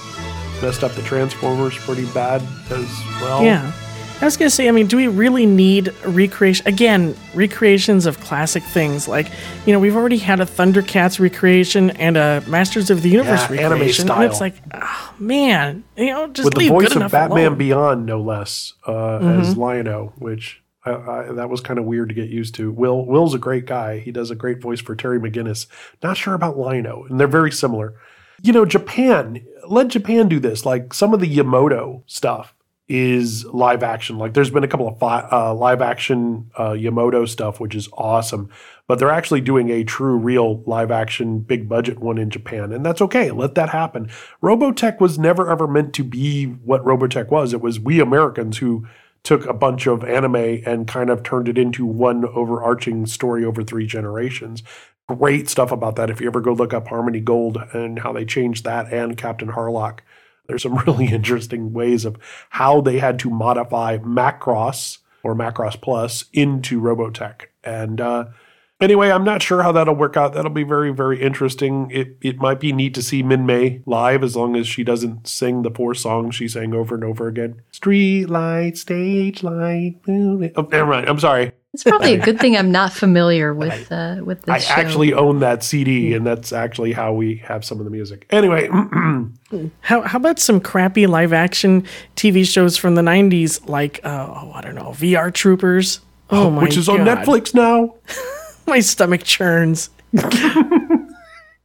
messed 0.63 0.83
up 0.83 0.93
the 0.93 1.03
Transformers 1.03 1.77
pretty 1.77 2.05
bad 2.07 2.41
as 2.71 2.89
well. 3.21 3.43
Yeah. 3.43 3.71
I 4.19 4.25
was 4.25 4.37
gonna 4.37 4.49
say, 4.49 4.67
I 4.67 4.71
mean, 4.71 4.87
do 4.87 4.97
we 4.97 5.07
really 5.07 5.45
need 5.45 5.93
recreation 6.05 6.65
again? 6.65 7.15
Recreations 7.35 8.07
of 8.07 8.19
classic 8.21 8.63
things, 8.63 9.07
like 9.07 9.27
you 9.67 9.73
know, 9.73 9.79
we've 9.79 9.95
already 9.95 10.17
had 10.17 10.39
a 10.39 10.45
Thundercats 10.45 11.19
recreation 11.19 11.91
and 11.91 12.17
a 12.17 12.41
Masters 12.47 12.89
of 12.89 13.03
the 13.03 13.09
Universe 13.09 13.41
Yeah, 13.49 13.57
anime 13.57 13.73
recreation, 13.73 14.09
and 14.09 14.23
it's 14.23 14.39
like, 14.39 14.55
oh, 14.73 15.13
man, 15.19 15.83
you 15.97 16.07
know, 16.07 16.27
just 16.29 16.45
with 16.45 16.55
the 16.55 16.69
voice 16.69 16.95
of 16.95 17.11
Batman 17.11 17.29
alone. 17.29 17.49
Mm-hmm. 17.51 17.57
Beyond, 17.59 18.05
no 18.07 18.21
less, 18.21 18.73
uh, 18.87 19.17
as 19.17 19.55
Lion-O, 19.57 20.13
which 20.17 20.62
I, 20.85 20.91
I, 20.91 21.31
that 21.33 21.49
was 21.49 21.61
kind 21.61 21.79
of 21.79 21.85
weird 21.85 22.09
to 22.09 22.15
get 22.15 22.29
used 22.29 22.55
to. 22.55 22.71
Will 22.71 23.05
Will's 23.05 23.33
a 23.33 23.39
great 23.39 23.65
guy; 23.65 23.99
he 23.99 24.11
does 24.11 24.31
a 24.31 24.35
great 24.35 24.61
voice 24.61 24.81
for 24.81 24.95
Terry 24.95 25.19
McGinnis. 25.19 25.67
Not 26.01 26.17
sure 26.17 26.33
about 26.33 26.57
Lion-O, 26.57 27.05
and 27.05 27.19
they're 27.19 27.27
very 27.27 27.51
similar. 27.51 27.95
You 28.41 28.51
know, 28.51 28.65
Japan 28.65 29.45
let 29.67 29.87
Japan 29.89 30.27
do 30.27 30.39
this. 30.39 30.65
Like 30.65 30.93
some 30.93 31.13
of 31.13 31.19
the 31.19 31.27
Yamato 31.27 32.03
stuff 32.05 32.53
is 32.87 33.45
live 33.45 33.81
action. 33.81 34.17
Like 34.17 34.33
there's 34.33 34.49
been 34.49 34.63
a 34.63 34.67
couple 34.67 34.87
of 34.87 34.99
fi- 34.99 35.27
uh, 35.31 35.53
live 35.53 35.81
action 35.81 36.51
uh, 36.59 36.73
Yamato 36.73 37.25
stuff, 37.25 37.59
which 37.59 37.75
is 37.75 37.87
awesome. 37.93 38.49
But 38.87 38.99
they're 38.99 39.09
actually 39.09 39.41
doing 39.41 39.69
a 39.69 39.85
true, 39.85 40.17
real 40.17 40.61
live 40.63 40.91
action, 40.91 41.39
big 41.39 41.69
budget 41.69 41.99
one 41.99 42.17
in 42.17 42.29
Japan, 42.29 42.73
and 42.73 42.85
that's 42.85 43.01
okay. 43.01 43.31
Let 43.31 43.55
that 43.55 43.69
happen. 43.69 44.09
Robotech 44.41 44.99
was 44.99 45.17
never 45.17 45.49
ever 45.49 45.67
meant 45.67 45.93
to 45.93 46.03
be 46.03 46.45
what 46.45 46.83
Robotech 46.83 47.29
was. 47.29 47.53
It 47.53 47.61
was 47.61 47.79
we 47.79 48.01
Americans 48.01 48.57
who 48.57 48.85
took 49.23 49.45
a 49.45 49.53
bunch 49.53 49.87
of 49.87 50.03
anime 50.03 50.61
and 50.65 50.87
kind 50.87 51.09
of 51.09 51.23
turned 51.23 51.47
it 51.47 51.57
into 51.57 51.85
one 51.85 52.25
overarching 52.25 53.05
story 53.05 53.45
over 53.45 53.63
three 53.63 53.87
generations. 53.87 54.63
Great 55.07 55.49
stuff 55.49 55.71
about 55.71 55.95
that. 55.95 56.09
If 56.09 56.21
you 56.21 56.27
ever 56.27 56.41
go 56.41 56.53
look 56.53 56.73
up 56.73 56.87
Harmony 56.87 57.19
Gold 57.19 57.57
and 57.73 57.99
how 57.99 58.13
they 58.13 58.25
changed 58.25 58.63
that 58.65 58.91
and 58.91 59.17
Captain 59.17 59.49
Harlock, 59.49 59.99
there's 60.47 60.63
some 60.63 60.75
really 60.87 61.07
interesting 61.07 61.73
ways 61.73 62.05
of 62.05 62.17
how 62.49 62.81
they 62.81 62.99
had 62.99 63.19
to 63.19 63.29
modify 63.29 63.97
Macross 63.97 64.99
or 65.23 65.35
Macross 65.35 65.79
Plus 65.79 66.25
into 66.33 66.81
Robotech. 66.81 67.45
And 67.63 68.01
uh, 68.01 68.25
anyway, 68.83 69.09
I'm 69.09 69.23
not 69.23 69.41
sure 69.41 69.63
how 69.63 69.71
that'll 69.71 69.95
work 69.95 70.15
out. 70.17 70.33
That'll 70.33 70.51
be 70.51 70.63
very, 70.63 70.91
very 70.93 71.21
interesting. 71.21 71.89
It 71.91 72.17
it 72.21 72.37
might 72.37 72.59
be 72.59 72.71
neat 72.71 72.93
to 72.95 73.01
see 73.01 73.23
Minmay 73.23 73.81
live 73.85 74.23
as 74.23 74.35
long 74.35 74.55
as 74.55 74.67
she 74.67 74.83
doesn't 74.83 75.27
sing 75.27 75.61
the 75.63 75.71
four 75.71 75.93
songs 75.95 76.35
she 76.35 76.47
sang 76.47 76.73
over 76.73 76.93
and 76.95 77.03
over 77.03 77.27
again. 77.27 77.61
Street 77.71 78.25
light, 78.29 78.77
stage 78.77 79.43
light. 79.43 79.95
moon- 80.07 80.51
Oh, 80.55 80.67
never 80.71 80.89
mind. 80.91 81.07
I'm 81.09 81.19
sorry. 81.19 81.51
It's 81.73 81.83
probably 81.83 82.13
a 82.13 82.19
good 82.23 82.39
thing 82.39 82.55
I'm 82.55 82.71
not 82.71 82.93
familiar 82.93 83.51
with 83.53 83.91
uh, 83.91 84.17
with 84.23 84.43
this 84.43 84.53
I 84.53 84.59
show. 84.59 84.73
actually 84.75 85.13
own 85.13 85.39
that 85.39 85.63
CD, 85.63 86.13
and 86.13 86.23
that's 86.27 86.53
actually 86.53 86.91
how 86.93 87.13
we 87.13 87.37
have 87.37 87.65
some 87.65 87.79
of 87.79 87.85
the 87.85 87.89
music. 87.91 88.27
Anyway, 88.29 88.69
How, 89.81 90.01
how 90.01 90.17
about 90.17 90.39
some 90.39 90.59
crappy 90.59 91.05
live 91.07 91.31
action 91.33 91.85
TV 92.15 92.43
shows 92.45 92.75
from 92.75 92.95
the 92.95 93.01
90s, 93.03 93.67
like, 93.69 93.99
uh, 94.03 94.27
oh, 94.27 94.51
I 94.53 94.61
don't 94.61 94.73
know, 94.75 94.89
VR 94.89 95.31
Troopers? 95.33 95.99
Oh, 96.31 96.49
my 96.49 96.63
which 96.63 96.75
is 96.77 96.89
on 96.89 97.05
God. 97.05 97.19
Netflix 97.19 97.53
now. 97.53 97.93
My 98.67 98.79
stomach 98.79 99.23
churns. 99.23 99.89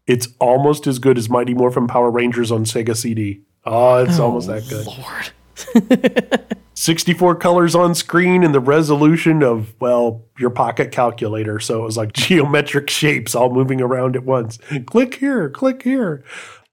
It's 0.09 0.27
almost 0.41 0.87
as 0.87 0.99
good 0.99 1.19
as 1.19 1.29
Mighty 1.29 1.53
Morphin 1.53 1.87
Power 1.87 2.11
Rangers 2.11 2.51
on 2.51 2.65
Sega 2.65 2.97
CD. 2.97 3.43
Oh, 3.67 3.73
ah, 3.73 3.97
it's 3.99 4.19
almost 4.19 4.49
oh, 4.49 4.59
that 4.59 4.67
good. 4.67 4.87
Lord. 4.87 6.57
64 6.75 7.35
colors 7.37 7.75
on 7.75 7.95
screen 7.95 8.43
and 8.43 8.55
the 8.55 8.61
resolution 8.61 9.43
of, 9.43 9.75
well, 9.81 10.25
your 10.39 10.49
pocket 10.49 10.93
calculator. 10.93 11.61
So 11.61 11.83
it 11.83 11.85
was 11.85 11.99
like 11.99 12.15
geometric 12.15 12.89
shapes 12.89 13.35
all 13.35 13.53
moving 13.53 13.83
around 13.83 14.17
at 14.17 14.25
once. 14.25 14.59
Click 14.87 15.17
here, 15.17 15.51
click 15.51 15.83
here. 15.83 16.25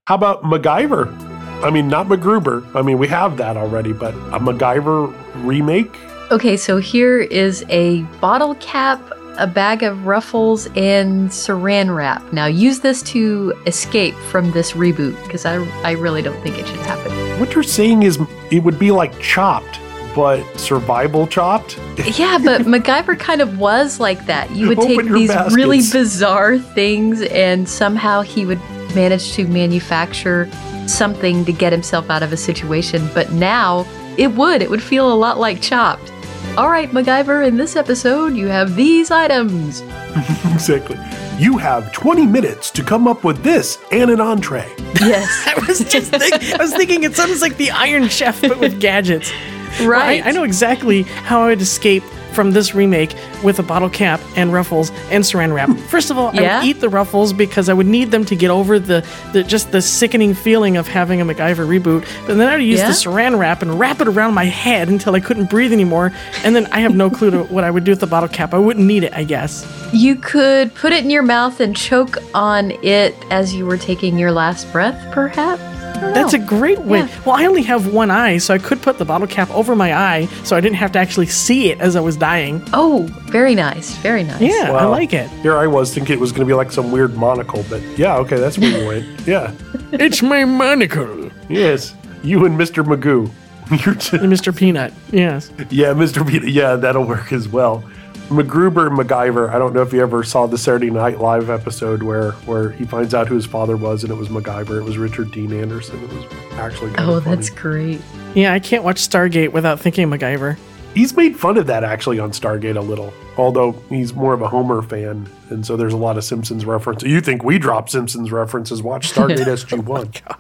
How 0.06 0.16
about 0.16 0.44
MacGyver? 0.44 1.14
I 1.62 1.70
mean, 1.72 1.90
not 1.90 2.08
MacGruber. 2.08 2.74
I 2.74 2.84
mean, 2.84 3.00
we 3.00 3.08
have 3.10 3.36
that 3.36 3.58
already, 3.58 3.92
but 3.92 4.14
a 4.14 4.40
MacGyver 4.40 5.14
remake? 5.46 5.94
Okay, 6.32 6.56
so 6.56 6.78
here 6.78 7.20
is 7.20 7.66
a 7.68 8.04
bottle 8.22 8.56
cap, 8.56 9.02
a 9.38 9.48
bag 9.48 9.84
of 9.84 10.06
ruffles, 10.06 10.68
and 10.76 11.30
saran 11.30 11.96
wrap. 11.96 12.34
Now 12.34 12.46
use 12.46 12.80
this 12.80 13.02
to 13.04 13.54
escape 13.66 14.16
from 14.32 14.52
this 14.52 14.74
reboot 14.74 15.22
because 15.24 15.46
I, 15.46 15.64
I 15.84 15.92
really 15.92 16.22
don't 16.22 16.42
think 16.42 16.58
it 16.58 16.68
should 16.68 16.80
happen. 16.80 17.12
What 17.40 17.54
you're 17.54 17.64
saying 17.64 18.04
is 18.04 18.20
it 18.52 18.60
would 18.60 18.80
be 18.80 18.92
like 18.92 19.18
chopped, 19.20 19.80
but 20.16 20.44
survival 20.58 21.28
chopped? 21.28 21.78
Yeah, 22.18 22.40
but 22.44 22.62
MacGyver 22.66 23.20
kind 23.20 23.42
of 23.42 23.60
was 23.60 24.00
like 24.00 24.26
that. 24.28 24.50
You 24.52 24.70
would 24.70 24.80
take 24.80 25.04
these 25.06 25.36
really 25.54 25.80
bizarre 25.80 26.58
things, 26.58 27.22
and 27.22 27.68
somehow 27.68 28.22
he 28.22 28.46
would 28.46 28.60
manage 28.96 29.34
to 29.34 29.46
manufacture 29.48 30.50
something 30.88 31.44
to 31.46 31.52
get 31.52 31.74
himself 31.74 32.10
out 32.10 32.24
of 32.24 32.32
a 32.32 32.38
situation. 32.38 33.10
But 33.14 33.32
now 33.32 33.86
it 34.18 34.34
would. 34.36 34.62
It 34.62 34.70
would 34.70 34.84
feel 34.84 35.12
a 35.12 35.16
lot 35.16 35.40
like 35.40 35.62
chopped. 35.62 36.12
All 36.58 36.70
right, 36.70 36.90
MacGyver, 36.90 37.46
in 37.46 37.58
this 37.58 37.76
episode, 37.76 38.34
you 38.34 38.48
have 38.48 38.78
these 38.78 39.12
items. 39.12 39.82
exactly. 40.54 40.98
You 41.38 41.58
have 41.58 41.92
20 41.92 42.26
minutes 42.26 42.72
to 42.72 42.84
come 42.84 43.10
up 43.10 43.26
with 43.26 43.44
this 43.44 43.78
and 43.92 44.10
an 44.10 44.22
entree. 44.22 44.74
Yes, 45.02 45.30
I 45.48 45.66
was 45.68 45.80
just 45.80 46.12
think, 46.12 46.34
I 46.54 46.58
was 46.58 46.74
thinking 46.74 47.04
it 47.04 47.14
sounds 47.14 47.42
like 47.42 47.58
the 47.58 47.72
Iron 47.72 48.08
Chef, 48.08 48.40
but 48.40 48.58
with 48.58 48.80
gadgets. 48.80 49.34
right. 49.82 50.24
I, 50.24 50.30
I 50.30 50.32
know 50.32 50.44
exactly 50.44 51.02
how 51.02 51.42
I 51.42 51.48
would 51.48 51.62
escape 51.62 52.04
from 52.36 52.52
this 52.52 52.76
remake 52.76 53.16
with 53.44 53.58
a 53.60 53.64
bottle 53.64 53.90
cap 53.90 54.20
and 54.36 54.52
ruffles 54.54 54.92
and 55.10 55.24
saran 55.24 55.54
wrap. 55.54 55.70
First 55.90 56.12
of 56.12 56.18
all, 56.18 56.28
I 56.38 56.60
would 56.60 56.68
eat 56.68 56.82
the 56.82 56.90
ruffles 56.90 57.34
because 57.34 57.70
I 57.70 57.74
would 57.74 57.88
need 57.88 58.12
them 58.12 58.26
to 58.26 58.36
get 58.36 58.52
over 58.52 58.78
the, 58.78 59.04
the 59.34 59.44
just 59.44 59.72
the 59.72 59.82
sickening 59.82 60.34
feeling 60.34 60.78
of 60.78 60.88
having 60.88 61.22
a 61.22 61.26
MacGyver 61.26 61.66
reboot. 61.66 62.06
But 62.28 62.36
then 62.38 62.48
I 62.50 62.58
would 62.58 62.66
use 62.66 62.80
Yeah? 62.80 62.88
the 62.88 62.94
saran 62.94 63.40
wrap 63.40 63.62
and 63.62 63.80
wrap 63.80 64.02
it 64.02 64.08
around 64.08 64.34
my 64.34 64.46
head 64.46 64.90
until 64.90 65.16
I 65.16 65.20
couldn't 65.22 65.50
breathe 65.50 65.72
anymore. 65.74 66.12
And 66.44 66.56
then 66.56 66.66
I 66.68 66.82
have 66.82 66.96
no 66.96 67.10
clue 67.10 67.32
to 67.32 67.44
what 67.46 67.64
I 67.64 67.72
would 67.72 67.86
do 67.86 67.92
with 67.94 68.02
the 68.02 68.08
bottle 68.08 68.30
cap. 68.30 68.54
I 68.54 68.58
wouldn't 68.58 68.86
need 68.86 69.04
it, 69.04 69.14
I 69.14 69.24
guess. 69.24 69.66
You 69.94 70.16
could 70.18 70.76
put 70.76 70.92
it 70.92 71.04
in 71.04 71.10
your 71.10 71.24
mouth 71.24 71.60
and 71.62 71.76
choke 71.76 72.18
on 72.34 72.72
it 72.84 73.16
as 73.32 73.54
you 73.54 73.66
were 73.66 73.78
taking 73.78 74.18
your 74.20 74.32
last 74.34 74.70
breath, 74.74 75.00
perhaps? 75.14 75.62
That's 76.00 76.34
a 76.34 76.40
great 76.40 76.80
way. 76.80 77.00
Yeah. 77.00 77.22
Well, 77.26 77.36
I 77.36 77.46
only 77.46 77.64
have 77.64 77.94
one 77.94 78.12
eye, 78.12 78.38
so 78.38 78.54
I 78.54 78.58
could 78.58 78.82
put 78.82 78.98
the 78.98 79.06
bottle 79.06 79.28
cap 79.28 79.50
over 79.52 79.76
my 79.76 79.94
eye 79.96 80.26
so 80.44 80.56
I 80.56 80.62
didn't 80.62 80.78
have 80.78 80.92
to 80.94 81.00
actually 81.00 81.28
see 81.28 81.70
it 81.72 81.80
as 81.80 81.96
I 81.96 82.00
was 82.00 82.18
dying. 82.18 82.62
Oh, 82.74 83.08
very 83.26 83.56
nice. 83.56 83.96
Very 83.98 84.24
nice. 84.24 84.42
Yeah, 84.42 84.72
I 84.74 84.86
like 84.86 85.14
it. 85.14 85.30
Here 85.42 85.58
I 85.58 85.68
was 85.68 85.94
thinking 85.94 86.14
it 86.14 86.20
was 86.20 86.32
going 86.32 86.42
to 86.42 86.46
be 86.46 86.54
like 86.54 86.72
some 86.72 86.92
weird 86.92 87.16
monocle, 87.16 87.64
but 87.70 87.82
yeah, 87.98 88.18
okay, 88.18 88.38
that's 88.38 88.58
where 88.58 88.70
you 88.80 88.88
went. 88.88 89.06
Yeah. 89.26 89.54
It's 89.92 90.22
my 90.22 90.46
monocle. 90.46 91.32
Yes. 91.50 91.96
You 92.24 92.46
and 92.46 92.60
Mr. 92.60 92.84
Magoo. 92.86 93.32
You're 93.86 93.96
just, 93.96 94.12
Mr. 94.14 94.56
Peanut. 94.56 94.94
Yes. 95.12 95.52
yeah, 95.72 95.88
Mr. 95.94 96.28
Peter. 96.28 96.48
Yeah, 96.48 96.76
that'll 96.76 97.06
work 97.06 97.34
as 97.34 97.48
well. 97.48 97.84
MacGruber 98.30 98.88
and 98.88 98.98
MacGyver. 98.98 99.50
I 99.54 99.60
don't 99.60 99.74
know 99.74 99.82
if 99.84 99.94
you 99.94 100.02
ever 100.02 100.24
saw 100.24 100.48
the 100.48 100.58
Saturday 100.58 100.90
Night 100.90 101.20
Live 101.20 101.50
episode 101.50 102.02
where 102.02 102.32
where 102.48 102.72
he 102.72 102.84
finds 102.86 103.14
out 103.14 103.28
who 103.28 103.36
his 103.36 103.46
father 103.46 103.78
was, 103.78 104.04
and 104.04 104.12
it 104.12 104.16
was 104.16 104.30
MacGyver. 104.30 104.80
It 104.80 104.84
was 104.84 104.98
Richard 104.98 105.32
Dean 105.32 105.54
Anderson. 105.54 106.04
It 106.04 106.10
was 106.12 106.26
actually. 106.54 106.92
Kind 106.94 107.10
Oh, 107.10 107.16
of 107.18 107.24
funny. 107.24 107.36
that's 107.36 107.50
great. 107.52 108.02
Yeah, 108.34 108.54
I 108.54 108.60
can't 108.60 108.84
watch 108.84 108.98
Stargate 108.98 109.52
without 109.52 109.80
thinking 109.80 110.10
MacGyver. 110.10 110.58
He's 110.96 111.16
made 111.16 111.38
fun 111.38 111.58
of 111.58 111.68
that 111.68 111.84
actually 111.84 112.20
on 112.20 112.32
Stargate 112.32 112.78
a 112.78 112.82
little, 112.82 113.14
although 113.38 113.74
he's 113.90 114.14
more 114.14 114.34
of 114.34 114.42
a 114.42 114.48
Homer 114.48 114.82
fan, 114.82 115.28
and 115.50 115.66
so 115.66 115.76
there's 115.78 115.94
a 115.94 115.98
lot 115.98 116.18
of 116.18 116.24
Simpsons 116.24 116.66
references. 116.66 117.10
You 117.10 117.20
think 117.22 117.44
we 117.44 117.60
drop 117.60 117.90
Simpsons 117.90 118.32
references? 118.32 118.82
Watch 118.82 119.12
Stargate 119.14 119.38
SG 119.46 119.84
One. 119.84 120.10
Oh 120.30 120.36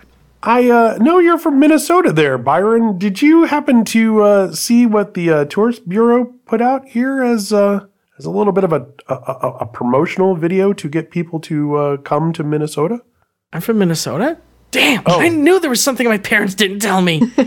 I 0.46 0.70
uh, 0.70 0.98
know 1.00 1.18
you're 1.20 1.40
from 1.40 1.60
Minnesota, 1.60 2.14
there, 2.14 2.38
Byron. 2.38 2.98
Did 3.00 3.22
you 3.22 3.46
happen 3.46 3.84
to 3.86 4.22
uh, 4.22 4.52
see 4.54 4.86
what 4.86 5.16
the 5.16 5.30
uh, 5.32 5.46
Tourist 5.46 5.90
Bureau 5.90 6.25
put 6.46 6.62
out 6.62 6.88
here 6.88 7.24
as 7.24 7.52
uh, 7.52 7.86
as 8.20 8.25
a 8.25 8.30
little 8.30 8.54
bit 8.54 8.64
of 8.64 8.72
a, 8.72 8.86
a, 9.08 9.14
a, 9.16 9.50
a 9.62 9.66
promotional 9.66 10.36
video 10.36 10.72
to 10.74 10.88
get 10.88 11.10
people 11.10 11.40
to 11.42 11.75
uh, 11.75 11.98
come 11.98 12.32
to 12.34 12.44
Minnesota? 12.44 13.02
I'm 13.54 13.62
from 13.62 13.80
Minnesota? 13.80 14.38
Damn, 14.72 15.04
Oh. 15.06 15.20
I 15.20 15.30
knew 15.30 15.60
there 15.60 15.70
was 15.70 15.82
something 15.82 16.08
my 16.08 16.18
parents 16.18 16.54
didn't 16.54 16.80
tell 16.80 17.02
me. 17.02 17.22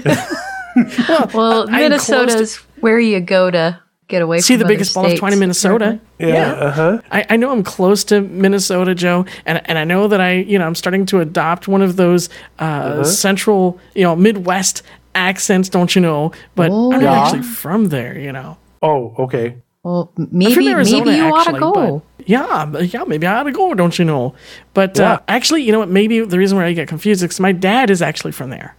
Well, 1.34 1.62
I- 1.62 1.62
I'm 1.62 1.66
to- 1.66 1.72
Minnesota's 1.72 2.56
where 2.80 3.00
you 3.00 3.18
go 3.20 3.50
to 3.50 3.80
get 4.08 4.22
away 4.22 4.40
See 4.40 4.54
from 4.54 4.58
the 4.60 4.64
other 4.64 4.74
biggest 4.74 4.94
ball 4.94 5.04
of 5.04 5.10
states, 5.10 5.20
twine 5.20 5.32
in 5.32 5.38
Minnesota? 5.38 6.00
Yeah. 6.18 6.52
Uh 6.52 6.70
huh. 6.72 7.02
I, 7.10 7.26
I 7.30 7.36
know 7.36 7.50
I'm 7.52 7.62
close 7.62 8.04
to 8.04 8.20
Minnesota, 8.22 8.94
Joe, 8.94 9.24
and 9.46 9.60
and 9.66 9.78
I 9.78 9.84
know 9.84 10.08
that 10.08 10.20
I, 10.20 10.32
you 10.36 10.58
know, 10.58 10.66
I'm 10.66 10.74
starting 10.74 11.06
to 11.06 11.20
adopt 11.20 11.68
one 11.68 11.82
of 11.82 11.96
those 11.96 12.28
uh, 12.58 12.62
Uh-huh. 12.62 13.04
central, 13.04 13.78
you 13.94 14.02
know, 14.02 14.16
Midwest 14.16 14.82
accents, 15.14 15.68
don't 15.68 15.94
you 15.94 16.00
know? 16.02 16.32
But 16.54 16.70
Oh, 16.72 16.92
I'm 16.92 17.00
yeah. 17.00 17.10
not 17.10 17.26
actually 17.26 17.42
from 17.42 17.86
there, 17.88 18.18
you 18.18 18.32
know. 18.32 18.56
Oh, 18.82 19.14
okay. 19.18 19.56
Well, 19.84 20.12
maybe 20.16 20.68
Arizona, 20.68 21.04
maybe 21.06 21.16
you 21.16 21.24
ought 21.34 21.44
to 21.44 21.58
go. 21.58 22.02
yeah, 22.26 22.70
yeah, 22.80 23.04
maybe 23.04 23.26
I 23.26 23.36
ought 23.38 23.44
to 23.44 23.52
go, 23.52 23.74
don't 23.74 23.98
you 23.98 24.04
know? 24.04 24.34
But 24.74 24.98
uh, 25.00 25.20
actually, 25.28 25.62
you 25.62 25.72
know 25.72 25.78
what? 25.78 25.88
Maybe 25.88 26.20
the 26.20 26.36
reason 26.38 26.58
why 26.58 26.66
I 26.66 26.72
get 26.74 26.88
confused 26.88 27.22
is 27.22 27.24
because 27.24 27.40
my 27.40 27.52
dad 27.52 27.88
is 27.88 28.02
actually 28.02 28.32
from 28.32 28.50
there, 28.50 28.76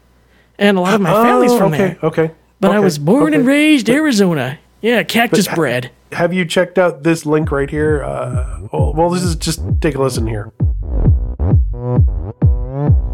and 0.59 0.77
a 0.77 0.81
lot 0.81 0.93
of 0.93 1.01
my 1.01 1.11
family's 1.13 1.51
Oh, 1.51 1.57
from 1.57 1.73
okay. 1.73 1.77
there. 1.77 1.97
Okay. 2.03 2.31
But 2.59 2.71
I 2.71 2.79
was 2.79 2.99
born 2.99 3.33
and 3.33 3.43
okay. 3.43 3.47
raised 3.47 3.89
Arizona. 3.89 4.59
Yeah, 4.81 5.03
cactus 5.03 5.47
bread. 5.47 5.91
have 6.13 6.33
you 6.33 6.45
checked 6.45 6.77
out 6.77 7.03
this 7.03 7.25
link 7.25 7.51
right 7.51 7.69
here? 7.69 8.03
Uh, 8.03 8.61
well, 8.71 8.93
well, 8.93 9.09
this 9.09 9.23
is 9.23 9.35
just 9.35 9.61
take 9.81 9.95
a 9.95 10.01
listen 10.01 10.25
here. 10.25 10.51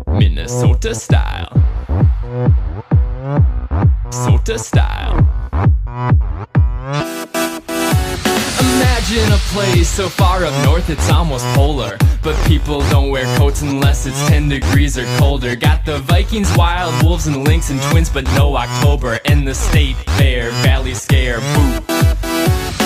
Minnesota 0.07 0.93
style. 0.93 1.49
Sota 4.11 4.59
style. 4.59 6.45
Imagine 9.07 9.33
a 9.33 9.37
place 9.53 9.87
so 9.87 10.09
far 10.09 10.45
up 10.45 10.65
north 10.65 10.89
it's 10.89 11.11
almost 11.11 11.45
polar. 11.53 11.95
But 12.23 12.35
people 12.47 12.79
don't 12.89 13.11
wear 13.11 13.25
coats 13.37 13.61
unless 13.61 14.07
it's 14.07 14.17
10 14.29 14.49
degrees 14.49 14.97
or 14.97 15.05
colder. 15.19 15.55
Got 15.55 15.85
the 15.85 15.99
Vikings, 15.99 16.49
wild 16.57 17.03
wolves, 17.03 17.27
and 17.27 17.47
lynx 17.47 17.69
and 17.69 17.79
twins, 17.83 18.09
but 18.09 18.23
no 18.33 18.57
October. 18.57 19.19
And 19.25 19.47
the 19.47 19.53
state 19.53 19.95
fair, 20.17 20.49
valley 20.65 20.95
scare, 20.95 21.37
boo. 21.37 21.85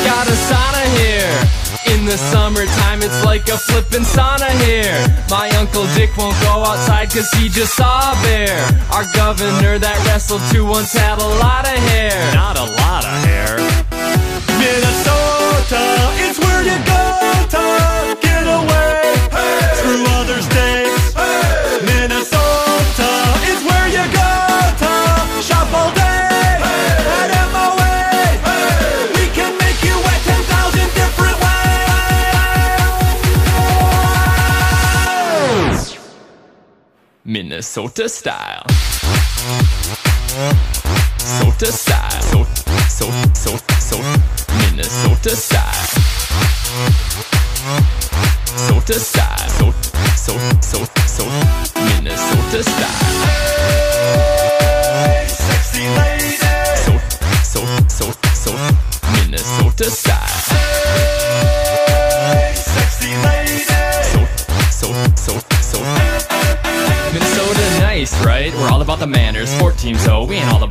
Got 0.03 0.27
a 0.27 0.35
sauna 0.49 0.83
here. 0.99 1.95
In 1.95 2.03
the 2.05 2.17
summertime, 2.17 3.01
it's 3.01 3.23
like 3.23 3.47
a 3.47 3.57
flippin' 3.57 4.03
sauna 4.03 4.49
here. 4.67 4.99
My 5.29 5.49
Uncle 5.51 5.87
Dick 5.95 6.17
won't 6.17 6.35
go 6.41 6.65
outside 6.65 7.11
cause 7.11 7.31
he 7.39 7.47
just 7.47 7.75
saw 7.77 8.11
a 8.11 8.23
bear. 8.23 8.59
Our 8.91 9.05
governor 9.15 9.79
that 9.79 10.03
wrestled 10.05 10.41
too 10.51 10.65
once 10.65 10.91
had 10.91 11.19
a 11.19 11.27
lot 11.39 11.63
of 11.63 11.79
hair. 11.91 12.33
Not 12.33 12.57
a 12.57 12.65
lot 12.65 13.05
of 13.05 13.23
hair. 13.23 13.88
Minnesota, 14.59 15.83
it's 16.19 16.37
where 16.37 16.63
you 16.63 16.77
go 16.85 17.03
to 17.55 17.63
get 18.21 18.45
away. 18.45 19.15
Screw 19.79 20.03
other 20.19 20.39
states. 20.41 21.15
Minnesota 21.85 23.11
is 23.51 23.59
where 23.63 23.87
you 23.87 24.03
go 24.11 24.31
to 24.83 24.91
shop 25.41 25.71
all 25.73 25.91
day. 25.95 26.59
At 27.19 27.31
MOA, 27.53 27.95
we 29.15 29.25
can 29.37 29.51
make 29.63 29.79
you 29.87 29.95
wet 30.05 30.21
10,000 30.27 30.91
different 30.99 31.37
ways. 35.69 35.97
Minnesota 37.23 38.09
style. 38.09 38.65
Sota 41.17 41.71
style. 41.71 42.21
So, 42.21 42.45
so, 42.89 43.05
so, 43.33 43.55
so. 43.79 43.97
Minnesota 44.71 45.35
style. 45.35 45.87
Sota 48.57 48.99
style. 48.99 49.49
So, 49.49 49.71
so, 50.15 50.33
so, 50.61 50.85
so. 51.05 51.25
Minnesota 51.75 52.63
style. 52.63 53.08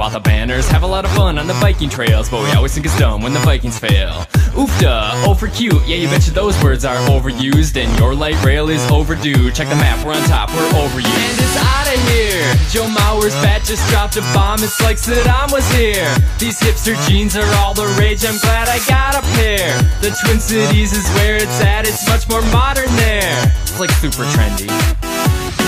All 0.08 0.14
the 0.14 0.20
banners. 0.20 0.68
Have 0.68 0.84
a 0.84 0.86
lot 0.86 1.04
of 1.04 1.10
fun 1.12 1.38
on 1.38 1.46
the 1.46 1.52
Viking 1.54 1.90
trails, 1.90 2.30
but 2.30 2.42
we 2.42 2.50
always 2.52 2.72
think 2.72 2.86
it's 2.86 2.98
dumb 2.98 3.20
when 3.22 3.34
the 3.34 3.40
Vikings 3.40 3.78
fail. 3.78 4.24
Oofda, 4.56 5.12
oh 5.28 5.34
for 5.34 5.48
cute, 5.48 5.84
yeah, 5.86 5.96
you 5.96 6.08
betcha 6.08 6.30
those 6.30 6.56
words 6.62 6.84
are 6.84 6.96
overused, 7.08 7.76
and 7.76 7.90
your 7.98 8.14
light 8.14 8.42
rail 8.42 8.70
is 8.70 8.80
overdue. 8.90 9.50
Check 9.50 9.68
the 9.68 9.76
map, 9.76 10.04
we're 10.06 10.14
on 10.14 10.22
top, 10.24 10.48
we're 10.50 10.80
over 10.80 11.00
you. 11.00 11.12
And 11.12 11.36
it's 11.36 11.56
out 11.60 11.88
of 11.92 12.00
here. 12.08 12.40
Joe 12.72 12.88
Mauer's 12.88 13.34
bat 13.44 13.64
just 13.64 13.86
dropped 13.90 14.16
a 14.16 14.22
bomb, 14.32 14.62
it's 14.62 14.80
like 14.80 14.96
Saddam 14.96 15.52
was 15.52 15.68
here. 15.72 16.08
These 16.38 16.58
hipster 16.58 16.96
jeans 17.06 17.36
are 17.36 17.48
all 17.60 17.74
the 17.74 17.86
rage, 18.00 18.24
I'm 18.24 18.38
glad 18.38 18.68
I 18.68 18.80
got 18.88 19.12
a 19.12 19.22
pair. 19.36 19.76
The 20.00 20.16
Twin 20.24 20.40
Cities 20.40 20.92
is 20.94 21.06
where 21.20 21.36
it's 21.36 21.60
at, 21.60 21.86
it's 21.86 22.08
much 22.08 22.28
more 22.28 22.42
modern 22.48 22.88
there. 22.96 23.52
It's 23.62 23.78
like 23.78 23.90
super 23.90 24.24
trendy. 24.32 24.72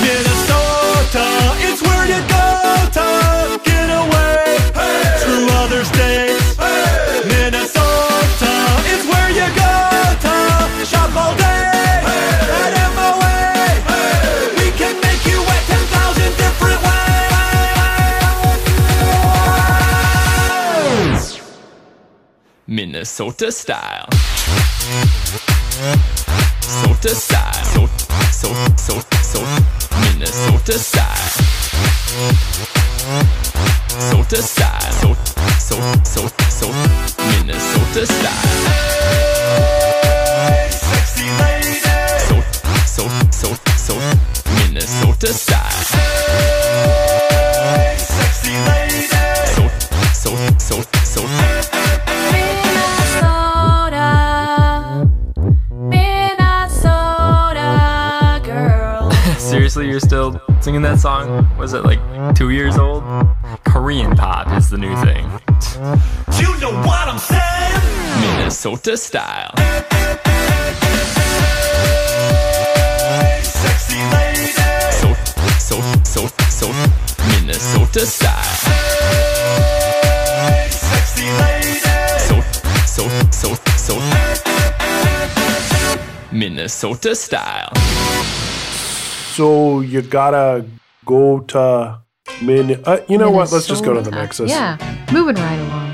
Minnesota, 0.00 1.29
it's 1.61 1.83
where 1.83 2.07
you 2.09 2.20
go 2.29 2.50
Minnesota 23.01 23.51
style. 23.51 24.07
Sota 26.61 27.15
style. 27.15 27.65
So, 27.65 27.89
so, 28.31 28.53
so, 28.77 29.01
so. 29.23 29.41
Minnesota 30.03 30.79
style. 30.79 31.31
Sota 33.89 34.43
style. 34.43 35.17
So, 35.59 35.81
so, 36.05 36.29
so, 36.29 36.29
so. 36.51 36.69
Minnesota 37.25 38.07
style. 38.07 39.20
Singing 60.71 60.83
that 60.83 61.01
song? 61.01 61.49
Was 61.59 61.73
it 61.73 61.85
like 61.85 61.99
two 62.37 62.51
years 62.51 62.79
old? 62.79 63.03
Korean 63.65 64.15
pop 64.15 64.47
is 64.57 64.71
the 64.71 64.79
new 64.79 64.95
thing. 65.03 65.25
You 66.39 66.57
know 66.61 66.71
what 66.87 67.09
I'm 67.09 67.19
saying? 67.19 68.39
Minnesota 68.39 68.97
style. 68.97 69.51
Sexy 73.43 73.99
lady. 74.15 74.47
So, 74.95 75.13
so, 75.59 75.81
so, 76.05 76.29
so, 76.49 76.67
Minnesota 77.33 78.07
style. 78.07 78.55
Sexy 80.71 81.27
lady. 81.43 81.81
So, 82.29 82.41
so, 82.87 83.09
so, 83.33 83.55
so, 83.77 83.95
Minnesota 86.31 87.17
style. 87.17 87.73
So 89.40 89.81
you 89.81 90.03
gotta 90.03 90.66
go 91.07 91.40
to 91.40 92.03
Min. 92.42 92.79
Uh, 92.85 92.98
you 93.09 93.16
know 93.16 93.31
what? 93.31 93.50
Let's 93.50 93.66
just 93.66 93.83
go 93.83 93.94
to 93.94 94.03
the 94.03 94.11
Minnesota. 94.11 94.44
Nexus. 94.44 94.50
Yeah, 94.50 94.76
moving 95.11 95.37
right 95.37 95.57
along. 95.57 95.92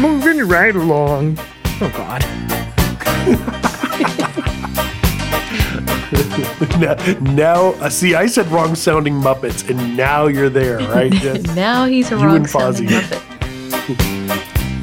Moving 0.00 0.48
right 0.48 0.74
along. 0.74 1.38
Oh 1.82 1.92
God. 1.94 2.22
now, 6.80 6.94
now 7.34 7.72
uh, 7.84 7.90
see, 7.90 8.14
I 8.14 8.24
said 8.24 8.46
wrong 8.46 8.74
sounding 8.74 9.20
Muppets, 9.20 9.68
and 9.68 9.94
now 9.94 10.26
you're 10.26 10.48
there, 10.48 10.78
right? 10.78 11.12
That's- 11.12 11.54
Now 11.54 11.84
he's 11.84 12.10
a 12.10 12.14
You 12.14 12.24
wrong 12.24 12.36
and 12.36 12.48
sounding 12.48 12.86
Fozzie. 12.86 13.02
Muppet. 13.02 14.12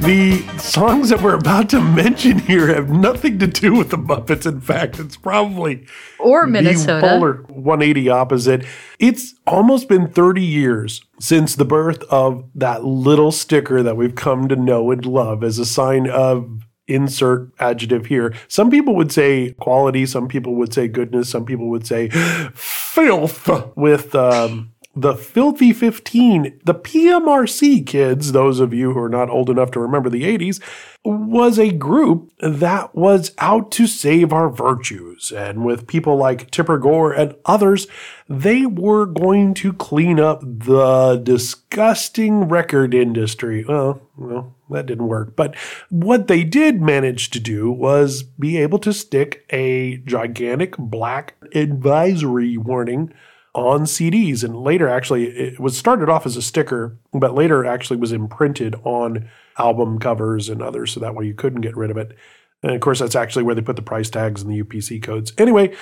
the 0.04 0.46
songs 0.58 1.10
that 1.10 1.22
we're 1.22 1.36
about 1.36 1.70
to 1.70 1.80
mention 1.80 2.40
here 2.40 2.68
have 2.68 2.90
nothing 2.90 3.40
to 3.40 3.48
do 3.48 3.74
with 3.74 3.90
the 3.90 3.98
Muppets. 3.98 4.46
In 4.46 4.60
fact, 4.60 5.00
it's 5.00 5.16
probably 5.16 5.88
Or 6.20 6.46
Minnesota 6.46 6.96
the 6.96 7.00
polar 7.00 7.34
180 7.44 8.10
opposite. 8.10 8.66
It's 9.00 9.34
almost 9.48 9.88
been 9.88 10.10
30 10.10 10.42
years 10.42 11.06
since 11.22 11.56
the 11.56 11.64
birth 11.64 12.04
of 12.10 12.44
that 12.56 12.84
little 12.84 13.32
sticker 13.32 13.82
that 13.82 13.96
we've 13.96 14.16
come 14.16 14.50
to 14.50 14.58
know 14.58 14.92
and 14.92 15.06
love 15.06 15.42
as 15.42 15.58
a 15.58 15.66
sign 15.66 16.10
of 16.10 16.66
insert 16.88 17.54
adjective 17.60 18.08
here. 18.08 18.34
Some 18.50 18.70
people 18.70 18.96
would 18.96 19.12
say 19.12 19.52
quality, 19.54 20.06
some 20.06 20.28
people 20.28 20.56
would 20.56 20.74
say 20.74 20.90
goodness, 20.90 21.30
some 21.30 21.46
people 21.46 21.70
would 21.70 21.88
say 21.88 22.10
filth 22.10 23.50
with 23.78 24.14
um 24.16 24.73
the 24.96 25.16
Filthy 25.16 25.74
15, 25.74 26.60
the 26.64 26.76
PMRC 26.76 27.86
kids, 27.86 28.32
those 28.32 28.60
of 28.60 28.74
you 28.74 28.94
who 28.94 29.00
are 29.00 29.10
not 29.10 29.30
old 29.30 29.50
enough 29.50 29.72
to 29.72 29.80
remember 29.80 30.08
the 30.10 30.24
80s, 30.24 30.62
was 31.04 31.58
a 31.58 31.72
group 31.72 32.32
that 32.40 32.94
was 32.94 33.34
out 33.40 33.72
to 33.72 33.88
save 33.88 34.32
our 34.32 34.50
virtues. 34.50 35.32
And 35.36 35.66
with 35.66 35.88
people 35.88 36.16
like 36.16 36.52
Tipper 36.52 36.78
Gore 36.78 37.12
and 37.12 37.36
others, 37.46 37.88
they 38.30 38.68
were 38.68 39.08
going 39.08 39.56
to 39.56 39.74
clean 39.74 40.20
up 40.20 40.42
the 40.42 41.20
disgusting 41.22 42.48
record 42.48 42.94
industry. 42.94 43.66
Well, 43.68 44.00
well, 44.16 44.56
that 44.70 44.86
didn't 44.86 45.08
work. 45.08 45.36
But 45.36 45.56
what 45.90 46.28
they 46.28 46.44
did 46.44 46.82
manage 46.82 47.32
to 47.32 47.40
do 47.40 47.72
was 47.72 48.22
be 48.22 48.58
able 48.58 48.80
to 48.80 48.94
stick 48.94 49.46
a 49.50 49.98
gigantic 50.06 50.78
black 50.78 51.34
advisory 51.56 52.58
warning 52.58 53.12
on 53.56 53.82
CDs 53.82 54.44
and 54.44 54.56
later 54.58 54.88
actually 54.88 55.28
it 55.28 55.60
was 55.60 55.78
started 55.78 56.10
off 56.10 56.26
as 56.26 56.36
a 56.36 56.42
sticker 56.42 56.98
but 57.14 57.36
later 57.36 57.66
actually 57.66 57.98
was 57.98 58.12
imprinted 58.12 58.76
on 58.84 59.30
album 59.58 60.00
covers 60.00 60.50
and 60.50 60.62
others 60.62 60.92
so 60.92 61.00
that 61.00 61.14
way 61.14 61.26
you 61.26 61.36
couldn't 61.36 61.62
get 61.62 61.78
rid 61.78 61.92
of 61.92 61.98
it. 61.98 62.18
And 62.64 62.72
of 62.72 62.82
course 62.82 63.00
that's 63.00 63.16
actually 63.16 63.44
where 63.44 63.54
they 63.54 63.62
put 63.62 63.76
the 63.76 63.84
price 63.84 64.10
tags 64.10 64.42
and 64.42 64.52
the 64.52 64.64
UPC 64.64 65.02
codes. 65.04 65.34
Anyway 65.38 65.76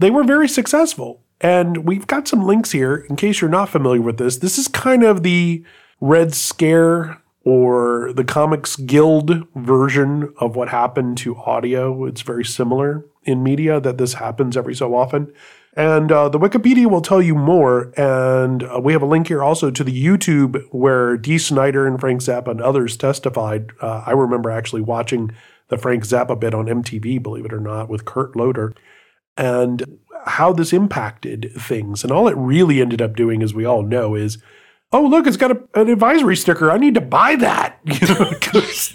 they 0.00 0.10
were 0.10 0.24
very 0.24 0.48
successful 0.48 1.22
and 1.40 1.86
we've 1.86 2.06
got 2.06 2.28
some 2.28 2.44
links 2.44 2.72
here 2.72 2.96
in 3.08 3.16
case 3.16 3.40
you're 3.40 3.50
not 3.50 3.70
familiar 3.70 4.02
with 4.02 4.18
this. 4.18 4.38
This 4.38 4.58
is 4.58 4.68
kind 4.68 5.02
of 5.02 5.22
the 5.22 5.64
red 6.00 6.34
scare 6.34 7.22
or 7.44 8.12
the 8.14 8.24
comics 8.24 8.76
guild 8.76 9.46
version 9.54 10.32
of 10.38 10.56
what 10.56 10.68
happened 10.68 11.18
to 11.18 11.36
audio. 11.36 12.04
It's 12.04 12.22
very 12.22 12.44
similar 12.44 13.04
in 13.24 13.42
media 13.42 13.80
that 13.80 13.98
this 13.98 14.14
happens 14.14 14.56
every 14.56 14.74
so 14.74 14.94
often 14.94 15.32
and 15.76 16.10
uh, 16.12 16.28
the 16.28 16.38
Wikipedia 16.38 16.86
will 16.86 17.00
tell 17.00 17.20
you 17.22 17.34
more. 17.34 17.92
And 17.96 18.62
uh, 18.62 18.80
we 18.82 18.92
have 18.92 19.02
a 19.02 19.06
link 19.06 19.28
here 19.28 19.42
also 19.42 19.70
to 19.70 19.84
the 19.84 20.04
YouTube 20.04 20.62
where 20.70 21.16
Dee 21.16 21.38
Snider 21.38 21.86
and 21.86 21.98
Frank 21.98 22.20
Zappa 22.20 22.48
and 22.48 22.60
others 22.60 22.96
testified. 22.96 23.70
Uh, 23.80 24.02
I 24.06 24.12
remember 24.12 24.50
actually 24.50 24.82
watching 24.82 25.30
the 25.68 25.78
Frank 25.78 26.04
Zappa 26.04 26.38
bit 26.38 26.54
on 26.54 26.66
MTV, 26.66 27.22
believe 27.22 27.44
it 27.44 27.52
or 27.52 27.60
not, 27.60 27.88
with 27.88 28.04
Kurt 28.04 28.36
Loder, 28.36 28.74
and 29.36 29.98
how 30.26 30.52
this 30.52 30.72
impacted 30.72 31.50
things. 31.58 32.02
And 32.04 32.12
all 32.12 32.28
it 32.28 32.36
really 32.36 32.80
ended 32.80 33.02
up 33.02 33.16
doing, 33.16 33.42
as 33.42 33.54
we 33.54 33.64
all 33.64 33.82
know, 33.82 34.14
is 34.14 34.38
oh, 34.92 35.02
look, 35.02 35.26
it's 35.26 35.36
got 35.36 35.50
a, 35.50 35.60
an 35.74 35.88
advisory 35.88 36.36
sticker. 36.36 36.70
I 36.70 36.78
need 36.78 36.94
to 36.94 37.00
buy 37.00 37.34
that. 37.36 37.80
You 37.86 38.06
know, 38.06 38.30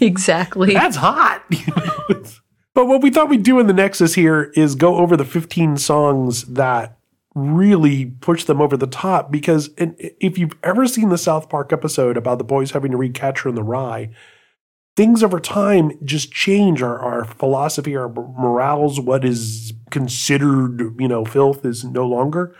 Exactly. 0.00 0.72
that's 0.72 0.96
hot. 0.96 1.44
But 2.74 2.86
what 2.86 3.02
we 3.02 3.10
thought 3.10 3.28
we'd 3.28 3.42
do 3.42 3.58
in 3.58 3.66
the 3.66 3.72
Nexus 3.72 4.14
here 4.14 4.52
is 4.54 4.74
go 4.74 4.96
over 4.96 5.16
the 5.16 5.24
15 5.24 5.76
songs 5.76 6.44
that 6.44 6.96
really 7.34 8.06
push 8.06 8.44
them 8.44 8.60
over 8.60 8.76
the 8.76 8.86
top. 8.86 9.30
Because 9.30 9.70
if 9.76 10.38
you've 10.38 10.56
ever 10.62 10.86
seen 10.86 11.08
the 11.08 11.18
South 11.18 11.48
Park 11.48 11.72
episode 11.72 12.16
about 12.16 12.38
the 12.38 12.44
boys 12.44 12.70
having 12.70 12.92
to 12.92 12.96
read 12.96 13.14
Catcher 13.14 13.48
in 13.48 13.54
the 13.54 13.62
Rye, 13.62 14.10
things 14.96 15.22
over 15.22 15.40
time 15.40 15.92
just 16.04 16.32
change 16.32 16.82
our, 16.82 16.98
our 16.98 17.24
philosophy, 17.24 17.96
our 17.96 18.08
morals, 18.08 19.00
what 19.00 19.24
is 19.24 19.72
considered, 19.90 20.94
you 20.98 21.08
know, 21.08 21.24
filth 21.24 21.64
is 21.64 21.84
no 21.84 22.06
longer. 22.06 22.54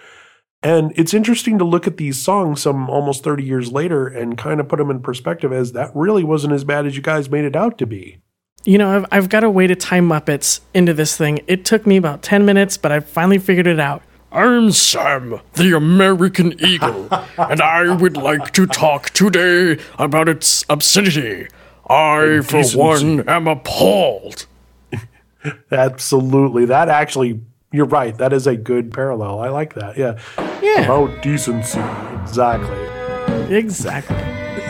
And 0.63 0.93
it's 0.95 1.15
interesting 1.15 1.59
to 1.59 1.65
look 1.65 1.87
at 1.87 1.97
these 1.97 2.21
songs 2.21 2.61
some 2.61 2.91
almost 2.91 3.25
30 3.25 3.45
years 3.45 3.73
later 3.73 4.07
and 4.07 4.37
kind 4.37 4.61
of 4.61 4.69
put 4.69 4.77
them 4.77 4.91
in 4.91 5.01
perspective 5.01 5.53
as 5.53 5.73
that 5.73 5.91
really 5.95 6.23
wasn't 6.23 6.53
as 6.53 6.65
bad 6.65 6.85
as 6.87 6.97
you 6.97 7.03
guys 7.03 7.31
made 7.31 7.45
it 7.45 7.57
out 7.57 7.79
to 7.79 7.87
be. 7.87 8.21
You 8.65 8.77
know, 8.79 8.95
I've, 8.97 9.07
I've 9.11 9.29
got 9.29 9.43
a 9.43 9.51
way 9.51 9.67
to 9.67 9.75
tie 9.75 10.01
Muppets 10.01 10.61
into 10.75 10.93
this 10.93 11.17
thing. 11.17 11.41
It 11.47 11.65
took 11.65 11.87
me 11.87 11.97
about 11.97 12.23
10 12.23 12.45
minutes, 12.45 12.77
but 12.77 12.93
I 12.93 13.01
finally 13.01 13.39
figured 13.39 13.67
it 13.67 13.81
out. 13.81 14.03
I'm 14.33 14.71
Sam, 14.71 15.41
the 15.55 15.75
American 15.77 16.55
Eagle, 16.65 17.09
and 17.37 17.61
I 17.61 17.93
would 17.97 18.17
like 18.17 18.53
to 18.53 18.67
talk 18.67 19.11
today 19.11 19.83
about 19.99 20.29
its 20.29 20.65
obscenity. 20.69 21.49
I, 21.89 22.41
for 22.45 22.63
one, 22.79 23.29
am 23.29 23.49
appalled. 23.49 24.47
Absolutely. 25.73 26.67
That 26.67 26.89
actually, 26.89 27.41
you're 27.73 27.87
right. 27.87 28.17
That 28.19 28.33
is 28.33 28.47
a 28.47 28.57
good 28.57 28.93
parallel. 28.93 29.41
I 29.41 29.49
like 29.49 29.75
that. 29.75 29.97
Yeah. 29.97 30.21
Yeah, 30.63 30.85
About 30.85 31.23
decency. 31.23 31.81
Exactly. 32.23 33.57
exactly. 33.57 34.17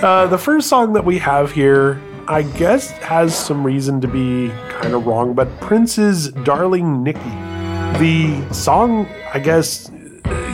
Uh, 0.03 0.27
the 0.29 0.39
first 0.39 0.69
song 0.69 0.95
that 0.95 1.05
we 1.05 1.19
have 1.19 1.53
here, 1.53 2.01
I 2.31 2.43
guess, 2.43 2.93
has 2.93 3.37
some 3.37 3.67
reason 3.67 4.01
to 4.03 4.07
be 4.07 4.53
kind 4.69 4.95
of 4.95 5.05
wrong, 5.05 5.35
but 5.35 5.49
Prince's 5.59 6.29
Darling 6.29 7.03
Nikki. 7.03 7.19
The 7.99 8.47
song, 8.55 9.09
I 9.35 9.41
guess, 9.41 9.91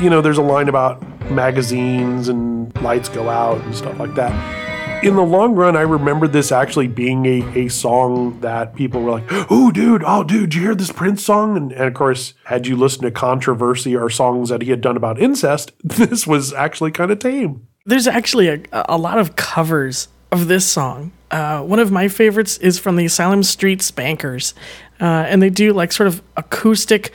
you 0.01 0.09
know, 0.09 0.23
there's 0.23 0.39
a 0.39 0.43
line 0.43 0.71
about 0.71 1.03
magazines 1.31 2.31
and 2.31 2.75
lights 2.81 3.11
go 3.11 3.29
out 3.29 3.61
and 3.61 3.75
stuff 3.75 3.99
like 3.99 4.15
that. 4.15 5.05
In 5.05 5.17
the 5.17 5.23
long 5.23 5.55
run, 5.55 5.77
I 5.77 5.83
remember 5.83 6.27
this 6.27 6.51
actually 6.51 6.89
being 6.89 7.27
a, 7.27 7.67
a 7.67 7.69
song 7.69 8.41
that 8.41 8.75
people 8.75 9.03
were 9.03 9.11
like, 9.11 9.27
oh, 9.51 9.71
dude, 9.71 10.03
oh, 10.07 10.25
dude, 10.25 10.55
you 10.55 10.63
hear 10.63 10.75
this 10.75 10.91
Prince 10.91 11.23
song? 11.23 11.59
And, 11.59 11.73
and 11.73 11.85
of 11.85 11.93
course, 11.93 12.33
had 12.45 12.67
you 12.67 12.77
listened 12.77 13.03
to 13.03 13.11
Controversy 13.11 13.95
or 13.95 14.09
songs 14.09 14.49
that 14.49 14.63
he 14.63 14.71
had 14.71 14.81
done 14.81 14.97
about 14.97 15.21
incest, 15.21 15.73
this 15.85 16.27
was 16.27 16.55
actually 16.55 16.93
kind 16.93 17.11
of 17.11 17.19
tame. 17.19 17.67
There's 17.85 18.07
actually 18.07 18.49
a, 18.49 18.63
a 18.73 18.97
lot 18.97 19.19
of 19.19 19.37
covers 19.37 20.09
of 20.33 20.49
this 20.49 20.67
song. 20.67 21.13
Uh, 21.31 21.63
one 21.63 21.79
of 21.79 21.91
my 21.91 22.09
favorites 22.09 22.57
is 22.59 22.79
from 22.79 22.97
the 22.97 23.05
Asylum 23.05 23.43
Street 23.43 23.83
Spankers, 23.83 24.55
uh, 25.01 25.05
and 25.05 25.43
they 25.43 25.51
do 25.51 25.73
like 25.73 25.93
sort 25.93 26.07
of 26.07 26.23
acoustic, 26.37 27.13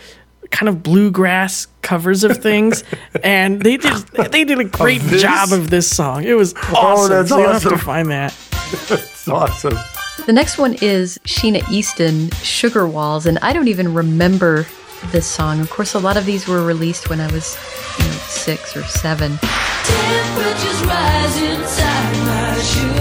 kind 0.52 0.68
of 0.68 0.84
bluegrass 0.84 1.68
covers 1.82 2.24
of 2.24 2.38
things, 2.38 2.84
and 3.24 3.62
they 3.62 3.78
did 3.78 3.94
they 4.32 4.44
did 4.44 4.60
a 4.60 4.66
great 4.66 5.02
this? 5.02 5.22
job 5.22 5.52
of 5.52 5.70
this 5.70 5.90
song. 5.90 6.24
It 6.24 6.34
was 6.34 6.54
awesome. 6.56 6.76
Oh, 6.76 7.08
that's 7.08 7.30
so 7.30 7.40
you'll 7.40 7.54
have 7.54 7.62
to 7.64 7.68
awesome. 7.70 7.80
find 7.80 8.12
that. 8.12 8.36
It's 9.22 9.28
awesome. 9.28 9.78
The 10.26 10.34
next 10.34 10.58
one 10.58 10.76
is 10.82 11.20
Sheena 11.26 11.70
Easton, 11.70 12.32
Sugar 12.32 12.88
Walls, 12.88 13.26
and 13.28 13.38
I 13.40 13.54
don't 13.54 13.68
even 13.68 13.94
remember 13.94 14.66
this 15.12 15.28
song. 15.28 15.60
Of 15.60 15.70
course, 15.70 15.94
a 15.94 16.00
lot 16.00 16.18
of 16.18 16.26
these 16.26 16.48
were 16.48 16.64
released 16.66 17.10
when 17.10 17.20
I 17.20 17.32
was 17.32 17.58
you 18.00 18.06
know, 18.06 18.12
six 18.28 18.76
or 18.76 18.84
seven. 18.84 19.38
Temperatures 19.38 20.84
rise 20.86 21.42
inside 21.42 22.18
my 22.26 22.60
sugar 22.62 23.01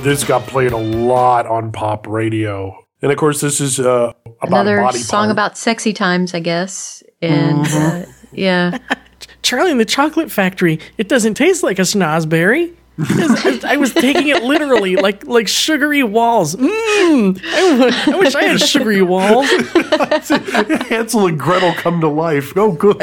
been. 0.00 0.08
This 0.08 0.24
got 0.24 0.42
played 0.46 0.72
a 0.72 0.76
lot 0.78 1.46
on 1.46 1.72
pop 1.72 2.06
radio. 2.06 2.76
And 3.02 3.12
of 3.12 3.18
course, 3.18 3.40
this 3.40 3.60
is 3.60 3.78
uh, 3.78 4.12
about 4.42 4.48
Another 4.48 4.80
body 4.82 4.98
song 4.98 5.26
part. 5.26 5.30
about 5.32 5.58
sexy 5.58 5.92
times, 5.92 6.34
I 6.34 6.40
guess. 6.40 7.02
And 7.22 7.66
uh, 7.68 8.06
yeah, 8.32 8.78
Charlie 9.42 9.70
and 9.70 9.78
the 9.80 9.84
Chocolate 9.84 10.30
Factory. 10.32 10.80
It 10.98 11.08
doesn't 11.08 11.34
taste 11.34 11.62
like 11.62 11.78
a 11.78 11.82
snozberry. 11.82 12.74
I 13.00 13.60
I 13.64 13.76
was 13.76 13.94
taking 13.94 14.26
it 14.26 14.42
literally, 14.42 14.96
like 15.06 15.24
like 15.28 15.46
sugary 15.46 16.02
walls. 16.02 16.56
Mmm. 16.56 17.40
I, 17.44 17.70
w- 17.76 18.16
I 18.16 18.18
wish 18.18 18.34
I 18.34 18.42
had 18.42 18.60
sugary 18.60 19.02
walls. 19.02 19.46
Hansel 20.88 21.28
and 21.28 21.38
Gretel 21.38 21.74
come 21.74 22.00
to 22.00 22.08
life. 22.08 22.52
Oh, 22.56 22.72
good. 22.72 22.98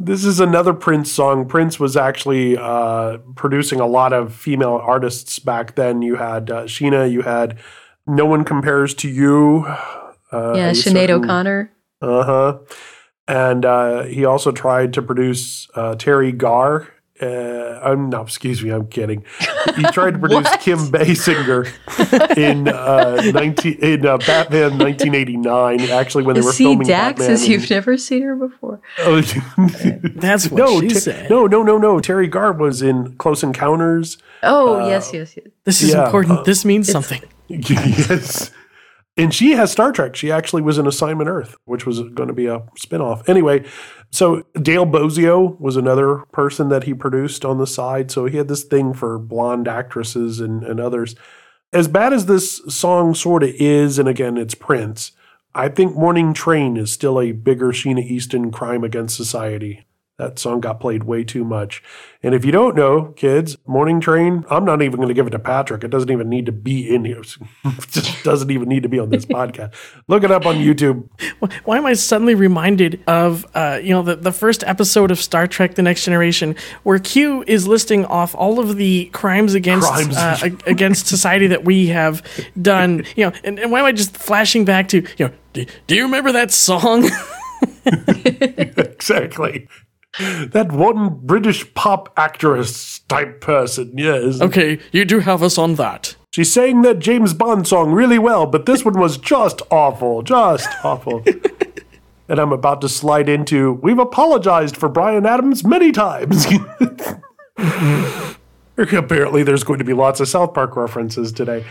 This 0.00 0.24
is 0.24 0.40
another 0.40 0.74
Prince 0.74 1.10
song. 1.10 1.46
Prince 1.46 1.78
was 1.78 1.96
actually 1.96 2.56
uh, 2.58 3.18
producing 3.36 3.80
a 3.80 3.86
lot 3.86 4.12
of 4.12 4.34
female 4.34 4.80
artists 4.82 5.38
back 5.38 5.76
then. 5.76 6.02
You 6.02 6.16
had 6.16 6.50
uh, 6.50 6.64
Sheena, 6.64 7.10
you 7.10 7.22
had 7.22 7.58
No 8.06 8.26
one 8.26 8.44
compares 8.44 8.92
to 8.94 9.08
you. 9.08 9.64
Uh, 10.32 10.54
yeah, 10.56 10.70
Sinead 10.72 11.10
O'Connor. 11.10 11.70
Uh 12.02 12.24
huh. 12.24 12.58
And 13.26 13.64
uh, 13.64 14.02
he 14.02 14.24
also 14.24 14.52
tried 14.52 14.92
to 14.94 15.02
produce 15.02 15.68
uh, 15.74 15.94
Teri 15.94 16.36
Garr. 16.36 16.88
Uh, 17.22 17.80
I'm 17.82 18.10
no, 18.10 18.22
excuse 18.22 18.62
me, 18.62 18.70
I'm 18.70 18.88
kidding. 18.88 19.24
He 19.76 19.82
tried 19.84 20.12
to 20.12 20.18
produce 20.18 20.48
Kim 20.58 20.78
Basinger 20.78 21.66
in 22.36 22.68
uh, 22.68 23.20
19 23.32 23.78
in 23.80 24.06
uh, 24.06 24.18
Batman 24.18 24.78
1989. 24.78 25.80
Actually, 25.90 26.22
when 26.24 26.34
they 26.36 26.42
were 26.42 26.52
See, 26.52 26.64
filming 26.64 26.86
Dax 26.86 27.18
Batman. 27.18 27.30
as 27.32 27.48
you've 27.48 27.68
never 27.70 27.96
seen 27.96 28.22
her 28.22 28.36
before. 28.36 28.80
Oh, 29.00 29.20
That's 30.14 30.48
what 30.50 30.58
no, 30.58 30.80
she 30.80 30.88
Te- 30.90 30.94
said. 30.94 31.30
no, 31.30 31.46
no, 31.46 31.62
no, 31.64 31.76
no. 31.78 31.96
Teri 31.96 32.30
Garr 32.30 32.52
was 32.52 32.82
in 32.82 33.16
Close 33.16 33.42
Encounters. 33.42 34.18
Oh, 34.44 34.86
yes, 34.86 35.12
yes, 35.12 35.36
yes. 35.36 35.46
This 35.64 35.82
is 35.82 35.90
Yeah, 35.94 36.04
important. 36.04 36.40
uh, 36.40 36.42
this 36.44 36.64
means 36.64 36.88
something. 36.88 37.22
yes. 37.48 38.50
And 39.16 39.32
she 39.32 39.52
has 39.52 39.70
Star 39.70 39.92
Trek. 39.92 40.16
She 40.16 40.32
actually 40.32 40.62
was 40.62 40.76
in 40.76 40.88
Assignment 40.88 41.30
Earth, 41.30 41.56
which 41.66 41.86
was 41.86 42.00
going 42.00 42.26
to 42.28 42.34
be 42.34 42.46
a 42.46 42.60
spinoff. 42.78 43.28
Anyway, 43.28 43.64
so 44.10 44.42
Dale 44.60 44.86
Bozzio 44.86 45.58
was 45.60 45.76
another 45.76 46.24
person 46.32 46.68
that 46.70 46.84
he 46.84 46.94
produced 46.94 47.44
on 47.44 47.58
the 47.58 47.66
side. 47.66 48.10
So 48.10 48.26
he 48.26 48.38
had 48.38 48.48
this 48.48 48.64
thing 48.64 48.92
for 48.92 49.18
blonde 49.18 49.68
actresses 49.68 50.40
and, 50.40 50.64
and 50.64 50.80
others. 50.80 51.14
As 51.72 51.86
bad 51.86 52.12
as 52.12 52.26
this 52.26 52.60
song 52.68 53.14
sort 53.14 53.44
of 53.44 53.50
is, 53.50 53.98
and 53.98 54.08
again, 54.08 54.36
it's 54.36 54.54
Prince, 54.54 55.12
I 55.54 55.68
think 55.68 55.94
Morning 55.94 56.34
Train 56.34 56.76
is 56.76 56.92
still 56.92 57.20
a 57.20 57.30
bigger 57.30 57.68
Sheena 57.68 58.04
Easton 58.04 58.50
crime 58.50 58.82
against 58.82 59.16
society. 59.16 59.86
That 60.16 60.38
song 60.38 60.60
got 60.60 60.78
played 60.78 61.02
way 61.02 61.24
too 61.24 61.44
much. 61.44 61.82
And 62.22 62.36
if 62.36 62.44
you 62.44 62.52
don't 62.52 62.76
know, 62.76 63.12
kids, 63.16 63.56
Morning 63.66 64.00
Train, 64.00 64.44
I'm 64.48 64.64
not 64.64 64.80
even 64.80 64.96
going 64.96 65.08
to 65.08 65.14
give 65.14 65.26
it 65.26 65.30
to 65.30 65.40
Patrick. 65.40 65.82
It 65.82 65.88
doesn't 65.88 66.10
even 66.10 66.28
need 66.28 66.46
to 66.46 66.52
be 66.52 66.88
in 66.88 67.04
here. 67.04 67.22
it 67.22 67.36
just 67.90 68.22
doesn't 68.22 68.48
even 68.48 68.68
need 68.68 68.84
to 68.84 68.88
be 68.88 69.00
on 69.00 69.10
this 69.10 69.26
podcast. 69.26 69.74
Look 70.06 70.22
it 70.22 70.30
up 70.30 70.46
on 70.46 70.56
YouTube. 70.56 71.08
Why 71.64 71.78
am 71.78 71.86
I 71.86 71.94
suddenly 71.94 72.36
reminded 72.36 73.02
of 73.08 73.44
uh, 73.56 73.80
you 73.82 73.90
know 73.90 74.02
the, 74.02 74.14
the 74.14 74.30
first 74.30 74.62
episode 74.64 75.10
of 75.10 75.18
Star 75.18 75.48
Trek: 75.48 75.74
The 75.74 75.82
Next 75.82 76.04
Generation, 76.04 76.54
where 76.84 77.00
Q 77.00 77.42
is 77.48 77.66
listing 77.66 78.04
off 78.04 78.36
all 78.36 78.60
of 78.60 78.76
the 78.76 79.06
crimes 79.06 79.54
against 79.54 79.88
Crimes. 79.88 80.16
Uh, 80.16 80.50
against 80.66 81.08
society 81.08 81.48
that 81.48 81.64
we 81.64 81.88
have 81.88 82.22
done. 82.62 83.04
You 83.16 83.26
know, 83.26 83.32
and, 83.42 83.58
and 83.58 83.72
why 83.72 83.80
am 83.80 83.86
I 83.86 83.92
just 83.92 84.16
flashing 84.16 84.64
back 84.64 84.86
to 84.88 84.98
you 85.16 85.26
know? 85.26 85.34
Do, 85.54 85.66
do 85.88 85.96
you 85.96 86.04
remember 86.04 86.30
that 86.32 86.52
song? 86.52 87.10
Exactly. 89.04 89.68
That 90.18 90.70
one 90.70 91.18
British 91.26 91.74
pop 91.74 92.12
actress 92.16 93.00
type 93.00 93.40
person, 93.40 93.92
yes. 93.96 94.40
okay, 94.40 94.78
you 94.92 95.04
do 95.04 95.18
have 95.20 95.42
us 95.42 95.58
on 95.58 95.74
that. 95.74 96.14
She 96.30 96.44
sang 96.44 96.82
that 96.82 96.98
James 96.98 97.34
Bond 97.34 97.66
song 97.66 97.92
really 97.92 98.18
well, 98.18 98.46
but 98.46 98.66
this 98.66 98.84
one 98.84 98.98
was 98.98 99.18
just 99.18 99.62
awful, 99.70 100.22
just 100.22 100.68
awful. 100.84 101.24
and 102.28 102.38
I'm 102.38 102.52
about 102.52 102.80
to 102.80 102.88
slide 102.88 103.28
into 103.28 103.72
we've 103.72 103.98
apologized 103.98 104.76
for 104.76 104.88
Bryan 104.88 105.26
Adams 105.26 105.64
many 105.64 105.92
times. 105.92 106.46
Apparently, 108.76 109.44
there's 109.44 109.62
going 109.62 109.78
to 109.78 109.84
be 109.84 109.92
lots 109.92 110.18
of 110.20 110.28
South 110.28 110.54
Park 110.54 110.76
references 110.76 111.30
today. 111.30 111.64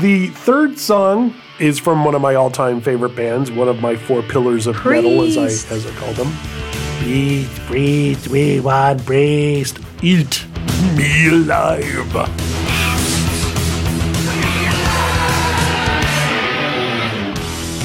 The 0.00 0.26
third 0.28 0.78
song 0.78 1.34
is 1.58 1.78
from 1.78 2.04
one 2.04 2.14
of 2.14 2.20
my 2.20 2.34
all-time 2.34 2.82
favorite 2.82 3.16
bands, 3.16 3.50
one 3.50 3.68
of 3.68 3.80
my 3.80 3.96
four 3.96 4.22
pillars 4.22 4.66
of 4.66 4.76
metal, 4.84 5.22
as 5.22 5.38
I 5.38 5.46
as 5.74 5.86
I 5.86 5.94
call 5.94 6.12
them. 6.12 6.67
Breathe, 6.98 7.66
breathe, 7.68 8.26
we 8.26 8.60
want 8.60 9.06
breathe. 9.06 9.76
Eat 10.02 10.44
me 10.96 11.28
alive. 11.28 12.12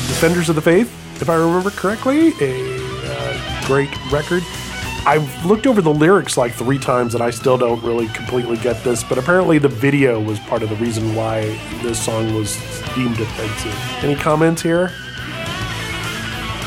Defenders 0.08 0.50
of 0.50 0.56
the 0.56 0.62
Faith, 0.62 1.22
if 1.22 1.30
I 1.30 1.36
remember 1.36 1.70
correctly, 1.70 2.34
a 2.42 2.78
uh, 3.06 3.68
great 3.68 3.90
record. 4.12 4.44
I've 5.06 5.46
looked 5.46 5.68
over 5.68 5.82
the 5.82 5.94
lyrics 5.94 6.38
like 6.38 6.54
three 6.54 6.80
times 6.80 7.14
and 7.14 7.22
I 7.22 7.30
still 7.30 7.58
don't 7.58 7.84
really 7.84 8.08
completely 8.08 8.58
get 8.58 8.84
this, 8.84 9.04
but 9.04 9.18
apparently 9.18 9.58
the 9.58 9.68
video 9.68 10.22
was 10.22 10.40
part 10.40 10.64
of 10.64 10.70
the 10.70 10.76
reason 10.78 11.14
why 11.14 11.42
this 11.82 12.04
song 12.04 12.34
was 12.34 12.56
deemed 12.96 13.20
offensive. 13.20 14.04
Any 14.04 14.16
comments 14.16 14.62
here? 14.62 14.92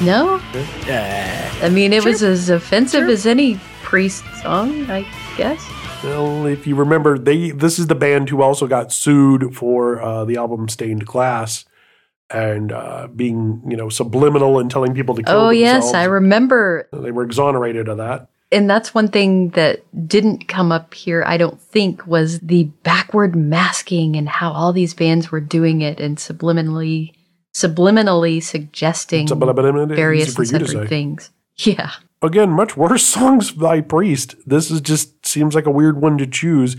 No? 0.02 0.40
I 0.54 1.70
mean, 1.70 1.92
it 1.92 2.04
was 2.04 2.22
as 2.22 2.50
offensive 2.50 3.08
as 3.08 3.26
any 3.26 3.58
priest 3.82 4.24
song, 4.42 4.90
I 4.90 5.06
guess. 5.36 5.66
Well, 6.04 6.46
if 6.46 6.66
you 6.66 6.74
remember, 6.74 7.18
they 7.18 7.50
this 7.50 7.78
is 7.78 7.86
the 7.86 7.94
band 7.94 8.28
who 8.28 8.42
also 8.42 8.66
got 8.66 8.92
sued 8.92 9.56
for 9.56 10.00
uh, 10.02 10.24
the 10.24 10.36
album 10.36 10.68
Stained 10.68 11.06
Glass 11.06 11.64
and 12.28 12.72
uh, 12.72 13.08
being, 13.14 13.62
you 13.66 13.76
know, 13.76 13.88
subliminal 13.88 14.58
and 14.58 14.70
telling 14.70 14.94
people 14.94 15.14
to 15.14 15.22
kill 15.22 15.34
Oh, 15.34 15.50
yes. 15.50 15.94
I 15.94 16.04
remember. 16.04 16.88
They 16.92 17.12
were 17.12 17.24
exonerated 17.24 17.88
of 17.88 17.98
that. 17.98 18.28
And 18.52 18.70
that's 18.70 18.94
one 18.94 19.08
thing 19.08 19.50
that 19.50 19.82
didn't 20.06 20.46
come 20.46 20.70
up 20.70 20.94
here, 20.94 21.24
I 21.26 21.36
don't 21.36 21.60
think, 21.60 22.06
was 22.06 22.38
the 22.40 22.64
backward 22.84 23.34
masking 23.34 24.14
and 24.14 24.28
how 24.28 24.52
all 24.52 24.72
these 24.72 24.94
bands 24.94 25.32
were 25.32 25.40
doing 25.40 25.80
it 25.80 25.98
and 25.98 26.16
subliminally 26.16 27.15
subliminally 27.56 28.42
suggesting 28.42 29.26
Subliminally, 29.26 29.96
various 29.96 30.36
and 30.36 30.38
you 30.38 30.58
to 30.58 30.66
sundry 30.66 30.84
say. 30.84 30.86
things. 30.86 31.30
Yeah. 31.56 31.92
again, 32.20 32.50
much 32.50 32.76
worse 32.76 33.02
songs 33.16 33.50
by 33.50 33.80
Priest. 33.80 34.34
This 34.44 34.70
is 34.70 34.82
just 34.82 35.24
seems 35.24 35.54
like 35.54 35.64
a 35.64 35.70
weird 35.70 36.02
one 36.02 36.18
to 36.18 36.26
choose. 36.26 36.76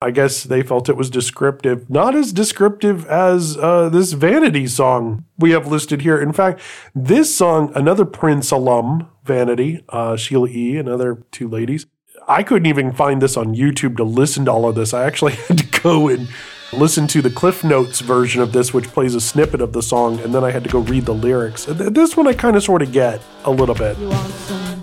I 0.00 0.12
guess 0.12 0.44
they 0.44 0.62
felt 0.62 0.88
it 0.88 0.96
was 0.96 1.10
descriptive, 1.10 1.90
not 1.90 2.14
as 2.14 2.32
descriptive 2.32 3.04
as 3.06 3.56
uh, 3.56 3.88
this 3.88 4.12
Vanity 4.12 4.68
song 4.68 5.24
we 5.38 5.50
have 5.50 5.66
listed 5.66 6.02
here. 6.02 6.20
In 6.20 6.32
fact, 6.32 6.60
this 6.94 7.34
song, 7.34 7.72
another 7.74 8.04
Prince 8.04 8.52
alum, 8.52 9.08
Vanity, 9.24 9.84
uh, 9.88 10.16
Sheila 10.16 10.48
E., 10.48 10.76
another 10.76 11.24
two 11.32 11.48
ladies. 11.48 11.86
I 12.28 12.44
couldn't 12.44 12.66
even 12.66 12.92
find 12.92 13.20
this 13.20 13.36
on 13.36 13.56
YouTube 13.56 13.96
to 13.96 14.04
listen 14.04 14.44
to 14.44 14.52
all 14.52 14.68
of 14.68 14.76
this. 14.76 14.94
I 14.94 15.04
actually 15.04 15.32
had 15.48 15.58
to 15.58 15.80
go 15.80 16.08
and 16.08 16.28
listen 16.72 17.06
to 17.08 17.22
the 17.22 17.30
Cliff 17.30 17.62
Notes 17.64 18.00
version 18.00 18.42
of 18.42 18.52
this, 18.52 18.72
which 18.72 18.88
plays 18.88 19.14
a 19.14 19.20
snippet 19.20 19.60
of 19.60 19.72
the 19.72 19.82
song, 19.82 20.20
and 20.20 20.34
then 20.34 20.44
I 20.44 20.50
had 20.50 20.64
to 20.64 20.70
go 20.70 20.78
read 20.80 21.06
the 21.06 21.14
lyrics. 21.14 21.66
This 21.66 22.16
one 22.16 22.26
I 22.26 22.32
kind 22.32 22.56
of 22.56 22.62
sort 22.62 22.82
of 22.82 22.92
get 22.92 23.20
a 23.44 23.50
little 23.50 23.74
bit. 23.74 23.98
You 23.98 24.08
want 24.08 24.32
some 24.32 24.82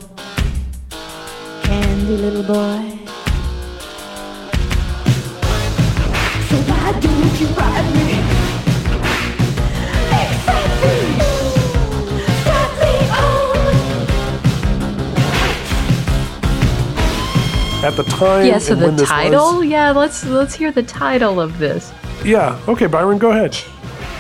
candy, 1.64 2.18
little 2.18 2.44
boy? 2.44 2.99
At 17.82 17.96
the 17.96 18.04
time, 18.04 18.46
Yeah, 18.46 18.58
so 18.58 18.74
and 18.74 18.82
the 18.82 18.86
when 18.88 18.96
this 18.98 19.08
title? 19.08 19.58
was- 19.60 19.66
yeah, 19.68 19.92
let's 19.92 20.26
let's 20.26 20.54
hear 20.54 20.70
the 20.72 20.84
title 20.84 21.40
of 21.40 21.58
this. 21.60 21.94
yeah. 22.26 22.60
Okay, 22.68 22.88
Byron, 22.88 23.18
go 23.18 23.32
ahead. 23.32 23.56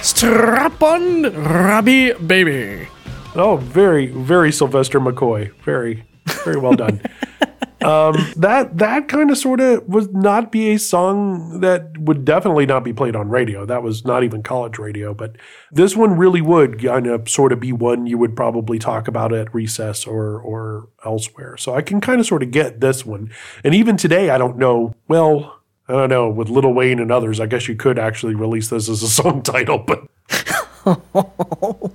Strap 0.02 0.82
on, 0.82 1.24
Robbie 1.34 2.14
baby. 2.14 2.88
Oh, 3.36 3.58
very, 3.58 4.08
very 4.08 4.52
Sylvester 4.54 5.00
McCoy. 5.02 5.52
Very, 5.66 6.04
very 6.46 6.58
well 6.58 6.74
done. 6.74 7.02
um, 7.82 8.16
that 8.36 8.78
that 8.78 9.08
kind 9.08 9.32
of 9.32 9.38
sort 9.38 9.60
of 9.60 9.88
would 9.88 10.14
not 10.14 10.52
be 10.52 10.72
a 10.72 10.80
song 10.80 11.62
that 11.62 11.98
would 11.98 12.26
definitely 12.26 12.66
not 12.66 12.84
be 12.84 12.94
played 12.94 13.16
on 13.16 13.30
radio. 13.30 13.66
That 13.66 13.84
was 13.84 14.06
not 14.06 14.24
even 14.24 14.44
college 14.44 14.78
radio, 14.78 15.14
but 15.14 15.36
this 15.72 15.96
one 15.96 16.18
really 16.18 16.42
would 16.42 16.84
kind 16.84 17.08
of 17.08 17.30
sort 17.30 17.52
of 17.52 17.60
be 17.60 17.72
one 17.72 18.08
you 18.08 18.18
would 18.18 18.36
probably 18.36 18.80
talk 18.80 19.08
about 19.08 19.34
at 19.34 19.54
recess 19.54 20.06
or 20.06 20.40
or 20.40 20.90
elsewhere. 21.06 21.58
So 21.58 21.76
I 21.76 21.82
can 21.82 22.02
kind 22.02 22.20
of 22.20 22.26
sort 22.26 22.44
of 22.44 22.52
get 22.52 22.82
this 22.82 23.06
one. 23.06 23.32
And 23.64 23.74
even 23.74 23.98
today, 23.98 24.30
I 24.30 24.38
don't 24.38 24.58
know. 24.58 24.96
Well. 25.08 25.56
I 25.88 25.94
don't 25.94 26.10
know, 26.10 26.30
with 26.30 26.50
Little 26.50 26.76
Wayne 26.76 27.00
and 27.00 27.12
others, 27.12 27.40
I 27.40 27.48
guess 27.48 27.68
you 27.68 27.76
could 27.76 27.98
actually 27.98 28.36
release 28.36 28.70
this 28.70 28.88
as 28.90 29.02
a 29.02 29.08
song 29.10 29.42
title, 29.42 29.80
but 29.80 30.06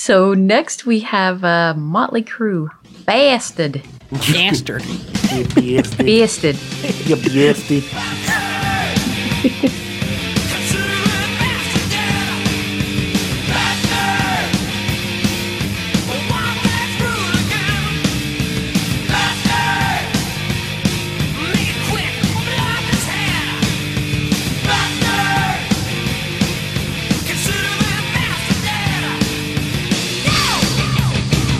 So 0.00 0.32
next 0.32 0.86
we 0.86 1.00
have 1.00 1.44
uh, 1.44 1.74
Motley 1.76 2.22
Crue, 2.22 2.70
Bastard, 3.04 3.82
Bastard. 4.10 4.84
you 5.62 5.84
Bastard. 5.84 6.56
bastard. 7.06 7.84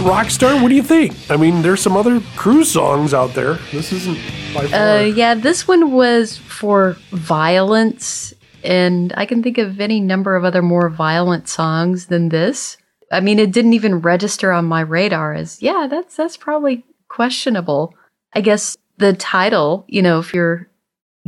Rockstar, 0.01 0.61
what 0.63 0.69
do 0.69 0.75
you 0.75 0.83
think? 0.83 1.15
I 1.31 1.37
mean, 1.37 1.63
there's 1.63 1.81
some 1.81 1.97
other 1.97 2.21
cruise 2.37 2.71
songs 2.71 3.15
out 3.15 3.35
there. 3.35 3.55
This 3.73 3.93
isn't 3.93 4.19
by 4.55 4.67
far. 4.67 4.81
Uh, 4.81 5.01
yeah, 5.03 5.35
this 5.35 5.69
one 5.69 5.93
was 5.93 6.39
for 6.39 6.97
violence 7.11 8.35
and 8.63 9.13
I 9.17 9.27
can 9.27 9.43
think 9.43 9.59
of 9.59 9.81
any 9.81 10.01
number 10.01 10.37
of 10.37 10.45
other 10.45 10.63
more 10.63 10.89
violent 10.89 11.49
songs 11.49 12.07
than 12.07 12.29
this. 12.29 12.77
I 13.13 13.21
mean, 13.21 13.39
it 13.39 13.53
didn't 13.53 13.73
even 13.73 14.01
register 14.01 14.53
on 14.53 14.67
my 14.67 14.81
radar 14.81 15.35
as, 15.35 15.61
yeah, 15.63 15.87
that's 15.91 16.17
that's 16.17 16.37
probably 16.37 16.85
questionable. 17.09 17.95
I 18.35 18.41
guess 18.41 18.77
the 18.99 19.13
title, 19.15 19.85
you 19.89 20.03
know, 20.03 20.21
if 20.21 20.33
you're 20.33 20.69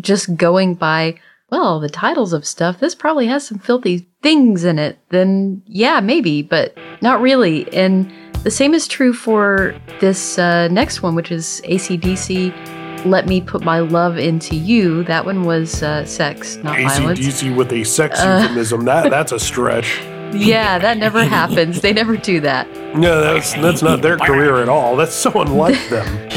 just 0.01 0.37
going 0.37 0.75
by, 0.75 1.19
well, 1.51 1.81
the 1.81 1.89
titles 1.89 2.33
of 2.33 2.47
stuff, 2.47 2.79
this 2.79 2.95
probably 2.95 3.27
has 3.27 3.47
some 3.47 3.59
filthy 3.59 4.07
things 4.23 4.65
in 4.65 4.79
it, 4.79 4.99
then 5.09 5.63
yeah, 5.67 6.01
maybe, 6.01 6.43
but 6.43 6.77
not 7.01 7.21
really. 7.21 7.73
And 7.75 8.13
the 8.42 8.50
same 8.50 8.74
is 8.74 8.88
true 8.88 9.12
for 9.12 9.74
this 10.00 10.38
uh, 10.38 10.68
next 10.68 11.02
one, 11.02 11.14
which 11.14 11.31
is 11.31 11.62
ACDC. 11.64 13.05
Let 13.05 13.26
me 13.26 13.40
put 13.40 13.62
my 13.64 13.81
love 13.81 14.16
into 14.18 14.55
you. 14.55 15.02
That 15.05 15.24
one 15.24 15.44
was 15.44 15.83
uh, 15.83 16.05
sex, 16.05 16.57
not 16.57 16.76
violence. 16.78 17.18
ACDC 17.18 17.57
with 17.57 17.72
a 17.72 17.85
sex 17.85 18.20
euphemism. 18.20 18.85
That 18.85 19.11
that's 19.11 19.33
a 19.33 19.38
stretch. 19.40 20.00
Yeah, 20.35 20.78
that 20.78 20.96
never 20.96 21.22
happens. 21.38 21.83
They 21.83 21.92
never 21.92 22.16
do 22.16 22.40
that. 22.40 22.66
Yeah, 22.74 23.16
that's 23.20 23.52
that's 23.52 23.83
not 23.83 24.00
their 24.00 24.16
career 24.16 24.62
at 24.62 24.68
all. 24.70 24.96
That's 24.96 25.12
so 25.14 25.31
unlike 25.42 25.90
them. 25.90 26.28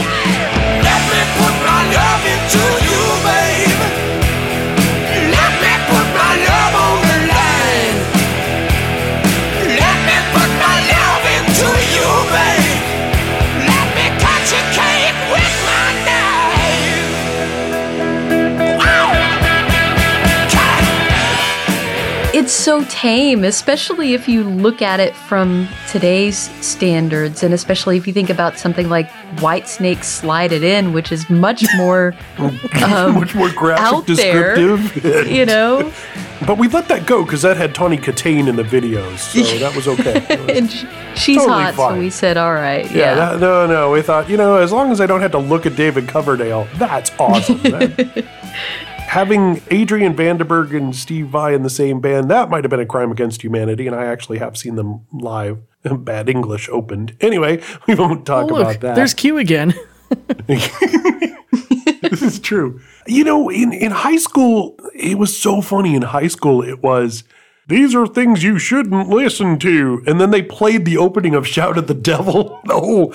so 22.65 22.83
tame, 22.85 23.43
especially 23.43 24.15
if 24.15 24.27
you 24.27 24.43
look 24.43 24.81
at 24.81 24.99
it 24.99 25.15
from 25.15 25.67
today's 25.91 26.49
standards, 26.65 27.43
and 27.43 27.53
especially 27.53 27.95
if 27.95 28.07
you 28.07 28.13
think 28.13 28.31
about 28.31 28.57
something 28.57 28.89
like 28.89 29.07
Whitesnake 29.37 30.03
Slide 30.03 30.51
It 30.51 30.63
In, 30.63 30.91
which 30.91 31.11
is 31.11 31.29
much 31.29 31.63
more 31.77 32.15
um, 32.39 33.13
Much 33.13 33.35
more 33.35 33.51
graphic, 33.51 33.85
out 33.85 34.07
there. 34.07 34.55
descriptive. 34.55 35.27
you 35.27 35.45
know? 35.45 35.91
But 36.45 36.57
we 36.57 36.67
let 36.67 36.89
that 36.89 37.05
go 37.07 37.23
because 37.23 37.43
that 37.43 37.55
had 37.55 37.73
Tawny 37.73 37.97
Kitaen 37.97 38.49
in 38.49 38.57
the 38.57 38.63
videos, 38.63 39.19
so 39.19 39.57
that 39.59 39.73
was 39.73 39.87
okay. 39.87 40.17
And 40.55 40.69
she's 41.17 41.37
Totally 41.37 41.63
hot, 41.63 41.73
fine. 41.75 41.93
so 41.93 41.99
we 41.99 42.09
said, 42.09 42.35
all 42.35 42.53
right. 42.53 42.83
yeah, 42.91 42.97
Yeah. 42.97 43.15
that- 43.15 43.39
no, 43.39 43.65
no. 43.65 43.91
We 43.91 44.01
thought, 44.01 44.29
you 44.29 44.35
know, 44.35 44.57
as 44.57 44.71
long 44.71 44.91
as 44.91 44.99
I 44.99 45.05
don't 45.05 45.21
have 45.21 45.31
to 45.31 45.37
look 45.39 45.65
at 45.65 45.77
David 45.77 46.09
Coverdale, 46.09 46.67
that's 46.75 47.09
awesome. 47.19 47.57
That- 47.63 48.25
having 49.15 49.61
Adrian 49.71 50.13
Vandenberg 50.13 50.75
and 50.75 50.93
Steve 50.93 51.27
Vai 51.27 51.53
in 51.53 51.63
the 51.63 51.69
same 51.69 52.01
band, 52.01 52.29
that 52.29 52.49
might 52.49 52.65
have 52.65 52.69
been 52.69 52.81
a 52.81 52.85
crime 52.85 53.11
against 53.13 53.41
humanity, 53.41 53.87
and 53.87 53.95
I 53.95 54.03
actually 54.07 54.39
have 54.39 54.57
seen 54.57 54.75
them 54.75 55.05
live. 55.13 55.59
Bad 55.83 56.27
English 56.27 56.67
opened. 56.67 57.15
Anyway, 57.21 57.61
we 57.87 57.95
won't 57.95 58.25
talk 58.25 58.51
Oh, 58.51 58.57
about 58.57 58.81
that. 58.81 58.95
there's 58.95 59.13
Q 59.13 59.37
again. 59.37 59.73
this 60.47 62.21
is 62.21 62.39
true. 62.39 62.81
You 63.07 63.23
know, 63.23 63.49
in, 63.49 63.71
in 63.71 63.91
high 63.91 64.17
school, 64.17 64.77
it 64.93 65.17
was 65.17 65.35
so 65.37 65.61
funny. 65.61 65.95
In 65.95 66.01
high 66.01 66.27
school, 66.27 66.61
it 66.61 66.83
was, 66.83 67.23
these 67.67 67.95
are 67.95 68.05
things 68.05 68.43
you 68.43 68.59
shouldn't 68.59 69.09
listen 69.09 69.57
to. 69.59 70.03
And 70.05 70.21
then 70.21 70.29
they 70.29 70.43
played 70.43 70.85
the 70.85 70.97
opening 70.97 71.33
of 71.33 71.47
Shout 71.47 71.77
at 71.77 71.87
the 71.87 71.95
Devil, 71.95 72.61
the 72.65 72.79
whole 72.79 73.07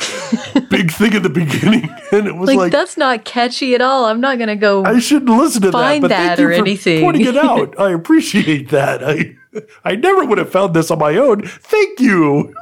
big 0.68 0.90
thing 0.90 1.14
at 1.14 1.22
the 1.22 1.30
beginning. 1.30 1.88
And 2.12 2.26
it 2.26 2.34
was 2.34 2.48
like, 2.48 2.56
like, 2.56 2.72
that's 2.72 2.96
not 2.96 3.24
catchy 3.24 3.72
at 3.76 3.80
all. 3.80 4.06
I'm 4.06 4.20
not 4.20 4.36
going 4.36 4.48
to 4.48 4.56
go. 4.56 4.84
I 4.84 4.98
shouldn't 4.98 5.30
listen 5.30 5.62
to 5.62 5.70
find 5.70 6.02
that. 6.02 6.08
But 6.08 6.08
that 6.08 6.26
thank 6.26 6.38
you 6.40 6.46
or 6.46 6.48
for 6.48 6.58
anything. 6.58 7.04
pointing 7.04 7.24
it 7.24 7.36
out. 7.36 7.78
I 7.78 7.92
appreciate 7.92 8.70
that. 8.70 9.04
I, 9.04 9.36
I 9.84 9.94
never 9.94 10.24
would 10.24 10.38
have 10.38 10.50
found 10.50 10.74
this 10.74 10.90
on 10.90 10.98
my 10.98 11.16
own. 11.16 11.46
Thank 11.46 12.00
you. 12.00 12.52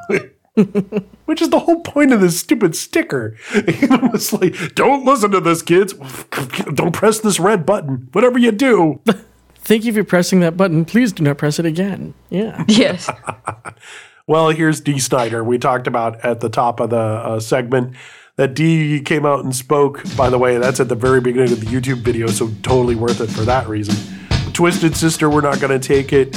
Which 1.25 1.41
is 1.41 1.49
the 1.49 1.61
whole 1.61 1.81
point 1.81 2.13
of 2.13 2.21
this 2.21 2.39
stupid 2.39 2.77
sticker. 2.77 3.39
it 3.55 4.13
was 4.13 4.35
like, 4.35 4.75
don't 4.75 5.07
listen 5.07 5.31
to 5.31 5.41
this, 5.41 5.63
kids. 5.63 5.95
Don't 6.75 6.93
press 6.93 7.21
this 7.21 7.41
red 7.41 7.65
button. 7.65 8.11
Whatever 8.13 8.39
you 8.39 8.53
do. 8.53 9.01
Thank 9.61 9.85
you 9.85 9.93
for 9.93 10.05
pressing 10.05 10.41
that 10.41 10.57
button. 10.57 10.85
Please 10.85 11.13
do 11.13 11.23
not 11.23 11.39
press 11.39 11.59
it 11.59 11.67
again. 11.67 12.15
Yeah. 12.31 12.65
yes. 12.69 13.11
Well, 14.29 14.51
here's 14.51 14.83
Dee 14.83 14.99
Snider. 14.99 15.43
We 15.43 15.57
talked 15.57 15.87
about 15.87 16.23
at 16.23 16.41
the 16.41 16.51
top 16.51 16.81
of 16.81 16.91
the 16.91 16.99
uh, 16.99 17.41
segment 17.41 17.97
that 18.37 18.53
Dee 18.53 19.01
came 19.01 19.25
out 19.25 19.43
and 19.43 19.57
spoke. 19.57 20.03
By 20.19 20.29
the 20.29 20.37
way, 20.37 20.59
that's 20.59 20.81
at 20.81 20.91
the 20.91 20.95
very 20.95 21.23
beginning 21.23 21.51
of 21.53 21.61
the 21.61 21.67
YouTube 21.67 22.03
video, 22.03 22.27
so 22.27 22.51
totally 22.63 22.95
worth 22.95 23.23
it 23.23 23.29
for 23.29 23.41
that 23.45 23.67
reason. 23.69 23.97
Twisted 24.53 24.95
Sister, 24.95 25.31
we're 25.31 25.41
not 25.41 25.61
going 25.61 25.81
to 25.81 25.89
take 25.89 26.13
it. 26.13 26.37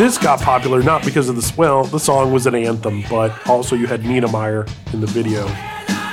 This 0.00 0.16
got 0.16 0.40
popular 0.40 0.82
not 0.82 1.04
because 1.04 1.28
of 1.28 1.36
the 1.36 1.42
swell. 1.42 1.84
The 1.84 2.00
song 2.00 2.32
was 2.32 2.46
an 2.46 2.54
anthem, 2.54 3.04
but 3.10 3.46
also 3.46 3.76
you 3.76 3.86
had 3.86 4.02
Nina 4.02 4.28
Meyer 4.28 4.64
in 4.94 5.02
the 5.02 5.06
video. 5.06 5.46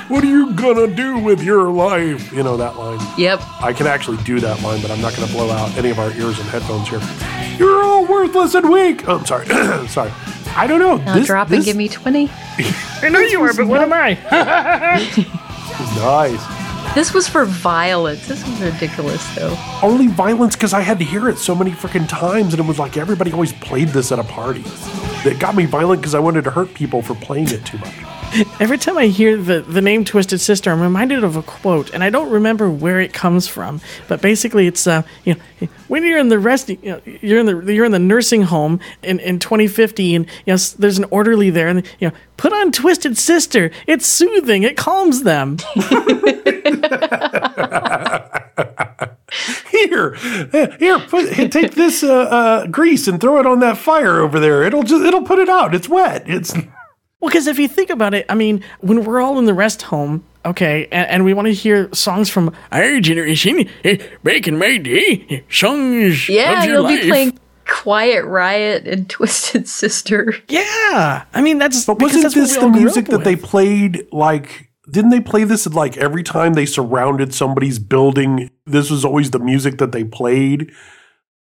What 0.09 0.25
are 0.25 0.27
you 0.27 0.51
gonna 0.55 0.93
do 0.93 1.17
with 1.19 1.41
your 1.41 1.69
life? 1.69 2.33
You 2.33 2.43
know 2.43 2.57
that 2.57 2.77
line. 2.77 2.99
Yep. 3.17 3.39
I 3.61 3.71
can 3.71 3.87
actually 3.87 4.21
do 4.25 4.41
that 4.41 4.61
line, 4.61 4.81
but 4.81 4.91
I'm 4.91 4.99
not 4.99 5.15
going 5.15 5.25
to 5.25 5.33
blow 5.33 5.49
out 5.51 5.73
any 5.77 5.89
of 5.89 5.99
our 5.99 6.11
ears 6.11 6.37
and 6.37 6.49
headphones 6.49 6.89
here. 6.89 6.99
You're 7.57 7.81
all 7.81 8.05
worthless 8.05 8.55
and 8.55 8.69
weak. 8.69 9.07
Oh, 9.07 9.19
I'm 9.19 9.25
sorry. 9.25 9.45
sorry. 9.87 10.11
I 10.57 10.67
don't 10.67 10.79
know. 10.79 10.97
Now 10.97 11.23
drop 11.23 11.49
and 11.51 11.63
give 11.63 11.77
me 11.77 11.87
20. 11.87 12.29
I 12.29 13.07
know 13.09 13.21
you 13.21 13.41
are, 13.41 13.53
but 13.53 13.67
what 13.67 13.79
am 13.79 13.93
I? 13.93 14.17
Nice. 15.95 16.66
This 16.95 17.13
was 17.13 17.27
for 17.27 17.45
violence. 17.45 18.27
This 18.27 18.45
was 18.47 18.59
ridiculous, 18.59 19.23
though. 19.35 19.55
Only 19.83 20.07
violence 20.07 20.55
because 20.55 20.73
I 20.73 20.81
had 20.81 20.97
to 20.99 21.05
hear 21.05 21.29
it 21.29 21.37
so 21.37 21.53
many 21.53 21.71
freaking 21.71 22.07
times, 22.07 22.53
and 22.53 22.59
it 22.59 22.65
was 22.67 22.79
like 22.79 22.97
everybody 22.97 23.31
always 23.31 23.53
played 23.53 23.89
this 23.89 24.11
at 24.11 24.17
a 24.17 24.23
party. 24.23 24.63
It 25.23 25.39
got 25.39 25.55
me 25.55 25.65
violent 25.65 26.01
because 26.01 26.15
I 26.15 26.19
wanted 26.19 26.43
to 26.45 26.51
hurt 26.51 26.73
people 26.73 27.01
for 27.01 27.13
playing 27.13 27.49
it 27.49 27.63
too 27.65 27.77
much. 27.77 28.16
Every 28.59 28.77
time 28.77 28.97
I 28.97 29.07
hear 29.07 29.37
the, 29.37 29.61
the 29.61 29.81
name 29.81 30.03
Twisted 30.03 30.41
Sister, 30.41 30.71
I'm 30.71 30.81
reminded 30.81 31.23
of 31.23 31.35
a 31.35 31.43
quote, 31.43 31.93
and 31.93 32.03
I 32.03 32.09
don't 32.09 32.29
remember 32.29 32.69
where 32.69 32.99
it 32.99 33.13
comes 33.13 33.47
from. 33.47 33.81
But 34.07 34.21
basically, 34.21 34.67
it's 34.67 34.85
uh, 34.87 35.03
you 35.23 35.35
know, 35.35 35.67
when 35.87 36.03
you're 36.03 36.17
in 36.17 36.29
the 36.29 36.39
rest, 36.39 36.69
you 36.69 36.77
know, 36.83 37.01
you're 37.05 37.39
in 37.39 37.45
the 37.45 37.73
you're 37.73 37.85
in 37.85 37.91
the 37.91 37.99
nursing 37.99 38.43
home 38.43 38.79
in, 39.01 39.19
in 39.19 39.39
2050, 39.39 40.15
and 40.15 40.25
you 40.45 40.53
know, 40.53 40.57
there's 40.77 40.97
an 40.97 41.05
orderly 41.05 41.49
there, 41.49 41.67
and 41.67 41.85
you 41.99 42.09
know, 42.09 42.15
put 42.35 42.53
on 42.53 42.71
Twisted 42.71 43.17
Sister. 43.17 43.71
It's 43.85 44.05
soothing. 44.05 44.63
It 44.63 44.77
calms 44.77 45.23
them. 45.23 45.57
Here, 49.69 50.15
here, 50.79 50.99
put, 50.99 51.51
take 51.51 51.75
this 51.75 52.01
uh, 52.01 52.13
uh, 52.13 52.67
grease 52.67 53.07
and 53.07 53.21
throw 53.21 53.39
it 53.39 53.45
on 53.45 53.59
that 53.59 53.77
fire 53.77 54.19
over 54.21 54.39
there. 54.39 54.63
It'll 54.63 54.83
just 54.83 55.05
it'll 55.05 55.23
put 55.23 55.37
it 55.37 55.49
out. 55.49 55.75
It's 55.75 55.87
wet. 55.87 56.23
It's 56.27 56.53
Well, 57.19 57.29
because 57.29 57.47
if 57.47 57.57
you 57.57 57.67
think 57.67 57.89
about 57.89 58.13
it, 58.13 58.25
I 58.29 58.35
mean, 58.35 58.63
when 58.79 59.03
we're 59.03 59.19
all 59.19 59.39
in 59.39 59.45
the 59.45 59.53
rest 59.53 59.81
home, 59.83 60.23
okay, 60.45 60.87
and, 60.91 61.09
and 61.09 61.25
we 61.25 61.33
want 61.33 61.47
to 61.47 61.53
hear 61.53 61.89
songs 61.93 62.29
from 62.29 62.55
our 62.71 62.99
generation, 62.99 63.67
back 64.23 64.47
in 64.47 64.57
my 64.59 64.77
day, 64.77 65.43
songs 65.49 66.29
Yeah, 66.29 66.59
of 66.59 66.65
your 66.65 66.73
you'll 66.75 66.83
life. 66.83 67.01
be 67.01 67.09
playing 67.09 67.39
Quiet 67.67 68.23
Riot 68.25 68.87
and 68.87 69.09
Twisted 69.09 69.67
Sister. 69.67 70.33
Yeah, 70.47 71.25
I 71.33 71.41
mean 71.41 71.57
that's 71.57 71.85
But 71.85 71.99
wasn't 72.01 72.23
that's 72.23 72.35
what 72.35 72.41
this 72.43 72.55
we 72.55 72.61
the 72.61 72.69
music 72.69 73.05
up 73.05 73.11
that 73.11 73.23
they 73.23 73.35
played 73.35 74.07
like 74.11 74.69
didn't 74.89 75.09
they 75.09 75.19
play 75.19 75.43
this 75.43 75.67
like 75.67 75.97
every 75.97 76.23
time 76.23 76.53
they 76.53 76.65
surrounded 76.65 77.33
somebody's 77.33 77.77
building 77.77 78.49
this 78.65 78.89
was 78.89 79.03
always 79.03 79.31
the 79.31 79.39
music 79.39 79.79
that 79.79 79.91
they 79.91 80.03
played 80.05 80.71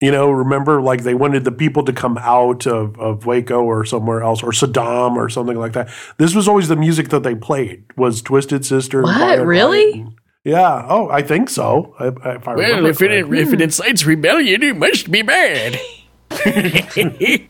you 0.03 0.11
know 0.11 0.29
remember 0.31 0.81
like 0.81 1.03
they 1.03 1.13
wanted 1.13 1.43
the 1.45 1.51
people 1.51 1.83
to 1.85 1.93
come 1.93 2.17
out 2.19 2.67
of, 2.67 2.99
of 2.99 3.25
waco 3.25 3.63
or 3.63 3.85
somewhere 3.85 4.21
else 4.21 4.43
or 4.43 4.51
saddam 4.51 5.15
or 5.15 5.29
something 5.29 5.57
like 5.57 5.73
that 5.73 5.87
this 6.17 6.35
was 6.35 6.47
always 6.47 6.67
the 6.67 6.75
music 6.75 7.07
that 7.09 7.23
they 7.23 7.35
played 7.35 7.83
was 7.95 8.21
twisted 8.21 8.65
sister 8.65 9.01
What? 9.01 9.45
Really? 9.45 9.91
and- 9.93 10.13
yeah 10.43 10.85
oh 10.89 11.09
i 11.09 11.21
think 11.21 11.49
so 11.49 11.95
I, 11.99 12.05
I, 12.05 12.35
if 12.35 12.47
I 12.49 12.55
Well, 12.55 12.85
if 12.85 13.01
it, 13.01 13.07
correctly. 13.07 13.39
if 13.39 13.53
it 13.53 13.61
incites 13.61 14.05
rebellion, 14.05 14.61
it 14.61 14.75
must 14.75 15.09
be 15.09 15.21
bad. 15.21 15.79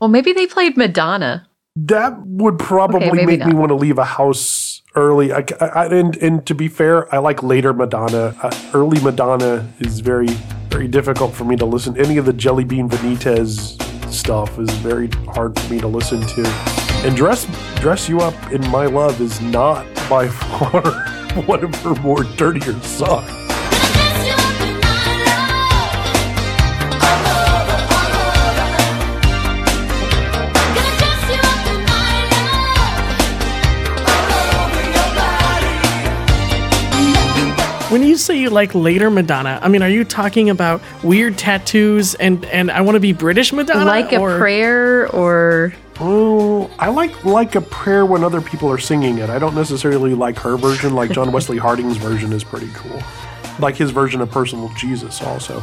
Well, 0.00 0.08
maybe 0.08 0.32
they 0.32 0.46
played 0.46 0.78
Madonna. 0.78 1.46
That 1.76 2.20
would 2.26 2.58
probably 2.58 3.06
Okay, 3.08 3.24
make 3.26 3.44
me 3.44 3.54
want 3.54 3.70
to 3.70 3.74
leave 3.76 3.98
a 3.98 4.04
house 4.04 4.82
early. 4.96 5.32
I, 5.32 5.44
I- 5.60 5.86
and, 5.86 6.16
and 6.16 6.46
to 6.46 6.54
be 6.54 6.68
fair, 6.68 7.12
I 7.14 7.18
like 7.18 7.42
later 7.42 7.72
Madonna. 7.72 8.34
Uh, 8.42 8.50
early 8.74 9.00
Madonna 9.00 9.68
is 9.78 10.00
very, 10.00 10.26
very 10.68 10.88
difficult 10.88 11.32
for 11.32 11.44
me 11.44 11.56
to 11.56 11.64
listen. 11.64 11.96
Any 11.98 12.16
of 12.16 12.24
the 12.26 12.32
Jellybean 12.32 12.88
Benitez 12.90 13.80
stuff 14.12 14.58
is 14.58 14.68
very 14.78 15.08
hard 15.28 15.58
for 15.58 15.72
me 15.72 15.80
to 15.80 15.86
listen 15.86 16.20
to. 16.22 16.42
And 17.06 17.16
Dress 17.16 17.46
Dress 17.76 18.08
You 18.08 18.20
Up 18.20 18.34
in 18.52 18.60
My 18.70 18.86
Love 18.86 19.20
is 19.20 19.40
not 19.40 19.86
by 20.10 20.26
far 20.28 20.82
one 21.46 21.62
of 21.64 21.74
her 21.76 21.94
more 22.02 22.24
dirtier 22.36 22.78
songs. 22.80 23.30
Say 38.16 38.38
you 38.38 38.50
like 38.50 38.74
later 38.74 39.10
Madonna, 39.10 39.58
I 39.62 39.68
mean, 39.68 39.82
are 39.82 39.88
you 39.88 40.04
talking 40.04 40.50
about 40.50 40.80
weird 41.02 41.36
tattoos 41.36 42.14
and 42.14 42.44
and 42.46 42.70
I 42.70 42.80
want 42.82 42.96
to 42.96 43.00
be 43.00 43.12
British 43.12 43.52
Madonna? 43.52 43.84
like 43.84 44.12
a 44.12 44.18
or- 44.20 44.38
prayer 44.38 45.08
or 45.14 45.72
Oh, 46.02 46.70
I 46.78 46.88
like 46.88 47.24
like 47.26 47.56
a 47.56 47.60
prayer 47.60 48.06
when 48.06 48.24
other 48.24 48.40
people 48.40 48.70
are 48.70 48.78
singing 48.78 49.18
it. 49.18 49.28
I 49.28 49.38
don't 49.38 49.54
necessarily 49.54 50.14
like 50.14 50.38
her 50.38 50.56
version. 50.56 50.94
Like 50.94 51.10
John 51.10 51.30
Wesley 51.30 51.58
Harding's 51.58 51.98
version 51.98 52.32
is 52.32 52.42
pretty 52.42 52.70
cool. 52.74 53.02
Like 53.58 53.76
his 53.76 53.90
version 53.90 54.22
of 54.22 54.30
Personal 54.30 54.70
Jesus 54.78 55.20
also, 55.20 55.60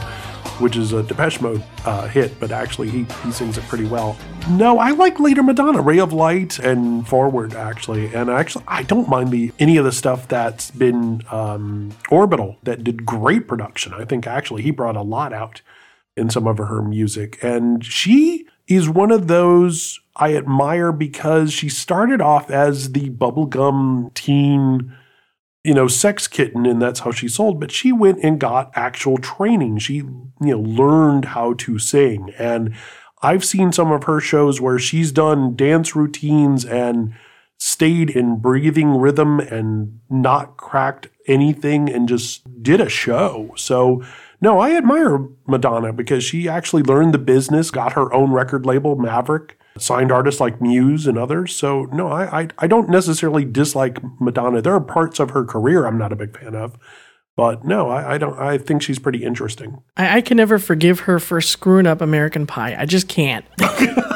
which 0.59 0.75
is 0.75 0.93
a 0.93 1.03
Depeche 1.03 1.41
Mode 1.41 1.63
uh, 1.85 2.07
hit, 2.07 2.39
but 2.39 2.51
actually 2.51 2.89
he, 2.89 3.05
he 3.23 3.31
sings 3.31 3.57
it 3.57 3.63
pretty 3.65 3.85
well. 3.85 4.17
No, 4.49 4.79
I 4.79 4.91
like 4.91 5.19
later 5.19 5.43
Madonna, 5.43 5.81
Ray 5.81 5.99
of 5.99 6.13
Light 6.13 6.59
and 6.59 7.07
Forward 7.07 7.53
actually, 7.53 8.13
and 8.13 8.29
actually 8.29 8.63
I 8.67 8.83
don't 8.83 9.09
mind 9.09 9.31
the 9.31 9.51
any 9.59 9.77
of 9.77 9.85
the 9.85 9.91
stuff 9.91 10.27
that's 10.27 10.71
been 10.71 11.23
um, 11.31 11.91
Orbital 12.09 12.57
that 12.63 12.83
did 12.83 13.05
great 13.05 13.47
production. 13.47 13.93
I 13.93 14.05
think 14.05 14.27
actually 14.27 14.61
he 14.61 14.71
brought 14.71 14.95
a 14.95 15.01
lot 15.01 15.33
out 15.33 15.61
in 16.17 16.29
some 16.29 16.47
of 16.47 16.57
her 16.57 16.81
music. 16.81 17.37
And 17.41 17.85
she 17.85 18.47
is 18.67 18.89
one 18.89 19.11
of 19.11 19.27
those 19.27 19.99
I 20.15 20.35
admire 20.35 20.91
because 20.91 21.53
she 21.53 21.69
started 21.69 22.21
off 22.21 22.49
as 22.49 22.91
the 22.91 23.11
bubblegum 23.11 24.13
teen, 24.15 24.93
you 25.67 25.73
know, 25.73 25.89
sex 25.89 26.29
kitten, 26.29 26.65
and 26.65 26.81
that's 26.81 27.01
how 27.01 27.11
she 27.11 27.27
sold. 27.27 27.59
But 27.59 27.73
she 27.73 27.91
went 27.91 28.23
and 28.23 28.39
got 28.39 28.71
actual 28.73 29.17
training. 29.17 29.79
She, 29.79 29.95
you 29.95 30.25
know, 30.39 30.61
learned 30.61 31.25
how 31.25 31.55
to 31.55 31.77
sing. 31.77 32.33
And 32.39 32.73
I've 33.21 33.43
seen 33.43 33.73
some 33.73 33.91
of 33.91 34.05
her 34.05 34.21
shows 34.21 34.61
where 34.61 34.79
she's 34.79 35.11
done 35.11 35.57
dance 35.57 35.93
routines 35.93 36.63
and 36.63 37.13
stayed 37.57 38.09
in 38.09 38.37
breathing 38.37 38.91
rhythm 38.91 39.41
and 39.41 39.99
not 40.09 40.55
cracked 40.55 41.09
anything 41.27 41.89
and 41.89 42.07
just 42.07 42.63
did 42.63 42.79
a 42.79 42.87
show. 42.87 43.51
So, 43.57 44.01
no, 44.39 44.59
I 44.59 44.71
admire 44.71 45.27
Madonna 45.47 45.91
because 45.91 46.23
she 46.23 46.47
actually 46.47 46.83
learned 46.83 47.13
the 47.13 47.17
business, 47.17 47.71
got 47.71 47.91
her 47.91 48.13
own 48.13 48.31
record 48.31 48.65
label, 48.65 48.95
Maverick, 48.95 49.59
signed 49.81 50.11
artists 50.11 50.41
like 50.41 50.61
Muse 50.61 51.07
and 51.07 51.17
others. 51.17 51.55
So, 51.55 51.85
no, 51.85 52.07
I, 52.07 52.41
I, 52.41 52.47
I 52.59 52.67
don't 52.67 52.89
necessarily 52.89 53.45
dislike 53.45 53.99
Madonna. 54.19 54.61
There 54.61 54.73
are 54.73 54.81
parts 54.81 55.19
of 55.19 55.31
her 55.31 55.43
career 55.43 55.85
I'm 55.85 55.97
not 55.97 56.11
a 56.11 56.15
big 56.15 56.37
fan 56.37 56.55
of. 56.55 56.77
But 57.35 57.63
no, 57.63 57.89
I, 57.89 58.15
I 58.15 58.17
don't. 58.17 58.37
I 58.39 58.57
think 58.57 58.81
she's 58.81 58.97
pretty 58.97 59.23
interesting. 59.23 59.83
I, 59.95 60.17
I 60.17 60.21
can 60.21 60.37
never 60.37 60.57
forgive 60.57 61.01
her 61.01 61.19
for 61.19 61.39
screwing 61.39 61.85
up 61.85 62.01
American 62.01 62.47
Pie. 62.47 62.75
I 62.75 62.85
just 62.85 63.07
can't. 63.07 63.45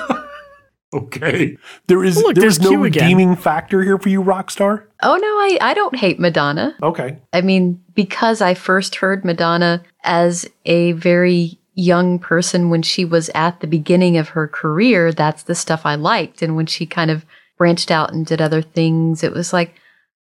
Okay, 0.93 1.57
there 1.87 2.03
is 2.03 2.17
Look, 2.17 2.35
there's 2.35 2.57
there's 2.57 2.69
no 2.69 2.77
redeeming 2.77 3.37
factor 3.37 3.81
here 3.81 3.97
for 3.97 4.09
you, 4.09 4.21
Rockstar. 4.21 4.87
Oh 5.01 5.15
no, 5.15 5.27
I, 5.27 5.57
I 5.61 5.73
don't 5.73 5.95
hate 5.95 6.19
Madonna. 6.19 6.75
Okay, 6.83 7.17
I 7.31 7.39
mean, 7.39 7.81
because 7.95 8.41
I 8.41 8.55
first 8.55 8.95
heard 8.95 9.23
Madonna 9.23 9.83
as 10.03 10.45
a 10.65 10.91
very 10.91 11.60
young 11.73 12.19
person 12.19 12.69
when 12.69 12.81
she 12.81 13.05
was 13.05 13.29
at 13.33 13.59
the 13.59 13.67
beginning 13.67 14.17
of 14.17 14.29
her 14.29 14.47
career, 14.47 15.11
that's 15.11 15.43
the 15.43 15.55
stuff 15.55 15.85
I 15.85 15.95
liked. 15.95 16.41
And 16.41 16.55
when 16.55 16.65
she 16.65 16.85
kind 16.85 17.11
of 17.11 17.25
branched 17.57 17.91
out 17.91 18.13
and 18.13 18.25
did 18.25 18.41
other 18.41 18.61
things, 18.61 19.23
it 19.23 19.33
was 19.33 19.53
like, 19.53 19.75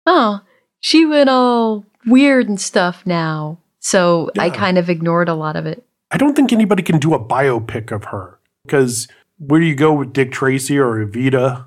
oh, 0.05 0.41
she 0.79 1.05
went 1.05 1.29
all 1.29 1.85
weird 2.05 2.47
and 2.47 2.59
stuff 2.59 3.05
now. 3.05 3.57
So 3.79 4.31
I 4.39 4.49
kind 4.49 4.77
of 4.77 4.89
ignored 4.89 5.27
a 5.27 5.33
lot 5.33 5.55
of 5.55 5.65
it. 5.65 5.85
I 6.11 6.17
don't 6.17 6.35
think 6.35 6.53
anybody 6.53 6.83
can 6.83 6.99
do 6.99 7.13
a 7.13 7.19
biopic 7.19 7.91
of 7.91 8.05
her 8.05 8.39
because 8.65 9.07
where 9.39 9.59
do 9.59 9.65
you 9.65 9.75
go 9.75 9.93
with 9.93 10.13
Dick 10.13 10.31
Tracy 10.31 10.77
or 10.77 11.05
Evita? 11.05 11.65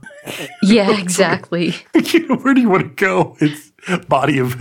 Yeah, 0.62 0.90
exactly. 0.98 1.74
where 2.42 2.54
do 2.54 2.60
you 2.60 2.70
want 2.70 2.84
to 2.84 2.88
go? 2.88 3.36
It's 3.40 3.65
body 4.08 4.38
of 4.38 4.60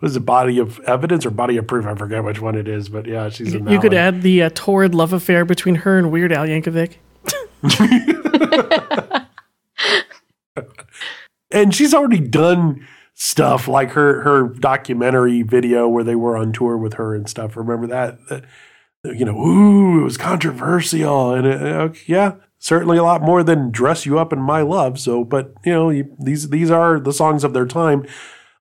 was 0.00 0.16
it 0.16 0.20
body 0.20 0.58
of 0.58 0.78
evidence 0.80 1.26
or 1.26 1.30
body 1.30 1.56
of 1.56 1.66
proof? 1.66 1.86
I 1.86 1.94
forget 1.94 2.24
which 2.24 2.40
one 2.40 2.54
it 2.56 2.68
is, 2.68 2.88
but 2.88 3.06
yeah, 3.06 3.28
she's 3.28 3.54
in 3.54 3.64
that 3.64 3.70
You 3.72 3.80
could 3.80 3.92
one. 3.92 3.98
add 4.00 4.22
the 4.22 4.42
uh, 4.44 4.50
torrid 4.54 4.94
love 4.94 5.12
affair 5.12 5.44
between 5.44 5.76
her 5.76 5.98
and 5.98 6.10
Weird 6.10 6.32
Al 6.32 6.46
Yankovic. 6.46 6.96
and 11.50 11.74
she's 11.74 11.94
already 11.94 12.20
done 12.20 12.86
stuff 13.14 13.68
like 13.68 13.90
her 13.90 14.22
her 14.22 14.48
documentary 14.48 15.42
video 15.42 15.88
where 15.88 16.04
they 16.04 16.16
were 16.16 16.36
on 16.36 16.52
tour 16.52 16.76
with 16.76 16.94
her 16.94 17.14
and 17.14 17.28
stuff. 17.28 17.56
Remember 17.56 17.86
that? 17.86 18.18
That- 18.28 18.44
you 19.04 19.24
know, 19.24 19.36
ooh, 19.36 20.00
it 20.02 20.04
was 20.04 20.16
controversial, 20.16 21.34
and 21.34 21.44
uh, 21.44 21.50
okay, 21.90 22.00
yeah, 22.06 22.34
certainly 22.60 22.96
a 22.96 23.02
lot 23.02 23.20
more 23.20 23.42
than 23.42 23.72
"Dress 23.72 24.06
You 24.06 24.16
Up 24.16 24.32
in 24.32 24.38
My 24.40 24.62
Love." 24.62 25.00
So, 25.00 25.24
but 25.24 25.52
you 25.64 25.72
know, 25.72 25.90
you, 25.90 26.16
these 26.20 26.50
these 26.50 26.70
are 26.70 27.00
the 27.00 27.12
songs 27.12 27.42
of 27.42 27.52
their 27.52 27.66
time. 27.66 28.06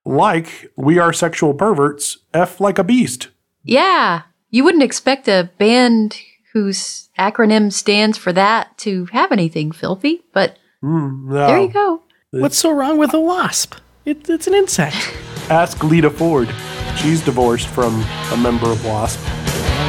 Like 0.05 0.71
"We 0.75 0.97
Are 0.99 1.13
Sexual 1.13 1.53
Perverts," 1.53 2.17
"F 2.33 2.59
Like 2.59 2.79
a 2.79 2.83
Beast." 2.83 3.27
Yeah, 3.63 4.23
you 4.49 4.63
wouldn't 4.63 4.83
expect 4.83 5.27
a 5.27 5.49
band 5.57 6.17
whose 6.53 7.09
acronym 7.19 7.71
stands 7.71 8.17
for 8.17 8.33
that 8.33 8.77
to 8.79 9.05
have 9.13 9.31
anything 9.31 9.71
filthy, 9.71 10.21
but 10.33 10.57
Mm, 10.83 11.25
no. 11.27 11.47
there 11.47 11.59
you 11.61 11.69
go. 11.71 12.01
What's 12.31 12.57
so 12.57 12.71
wrong 12.71 12.97
with 12.97 13.13
a 13.13 13.19
wasp? 13.19 13.75
It, 14.05 14.27
it's 14.29 14.47
an 14.47 14.55
insect. 14.55 15.13
Ask 15.49 15.83
Lita 15.83 16.09
Ford. 16.09 16.49
She's 16.97 17.21
divorced 17.23 17.67
from 17.67 18.03
a 18.33 18.37
member 18.37 18.67
of 18.71 18.83
Wasp. 18.85 19.19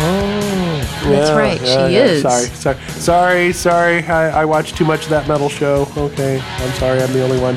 Oh, 0.04 1.00
That's 1.04 1.30
right, 1.30 1.58
she 1.60 1.96
is. 1.96 2.22
Sorry, 2.22 2.46
sorry, 2.46 2.78
sorry, 2.90 3.52
sorry. 3.52 4.02
I, 4.06 4.42
I 4.42 4.44
watched 4.44 4.76
too 4.76 4.84
much 4.84 5.04
of 5.04 5.10
that 5.10 5.26
metal 5.28 5.48
show. 5.48 5.88
Okay, 5.96 6.40
I'm 6.40 6.72
sorry. 6.74 7.00
I'm 7.02 7.12
the 7.12 7.22
only 7.24 7.40
one. 7.40 7.56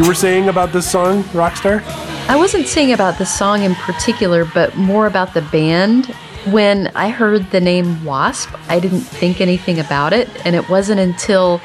You 0.00 0.06
were 0.06 0.14
saying 0.14 0.48
about 0.48 0.72
this 0.72 0.90
song, 0.90 1.24
Rockstar? 1.24 1.82
I 2.26 2.34
wasn't 2.34 2.66
saying 2.66 2.94
about 2.94 3.18
the 3.18 3.26
song 3.26 3.64
in 3.64 3.74
particular, 3.74 4.46
but 4.46 4.74
more 4.74 5.06
about 5.06 5.34
the 5.34 5.42
band. 5.42 6.06
When 6.46 6.86
I 6.94 7.10
heard 7.10 7.50
the 7.50 7.60
name 7.60 8.02
Wasp, 8.02 8.48
I 8.68 8.80
didn't 8.80 9.02
think 9.02 9.42
anything 9.42 9.78
about 9.78 10.14
it, 10.14 10.30
and 10.46 10.56
it 10.56 10.70
wasn't 10.70 11.00
until 11.00 11.58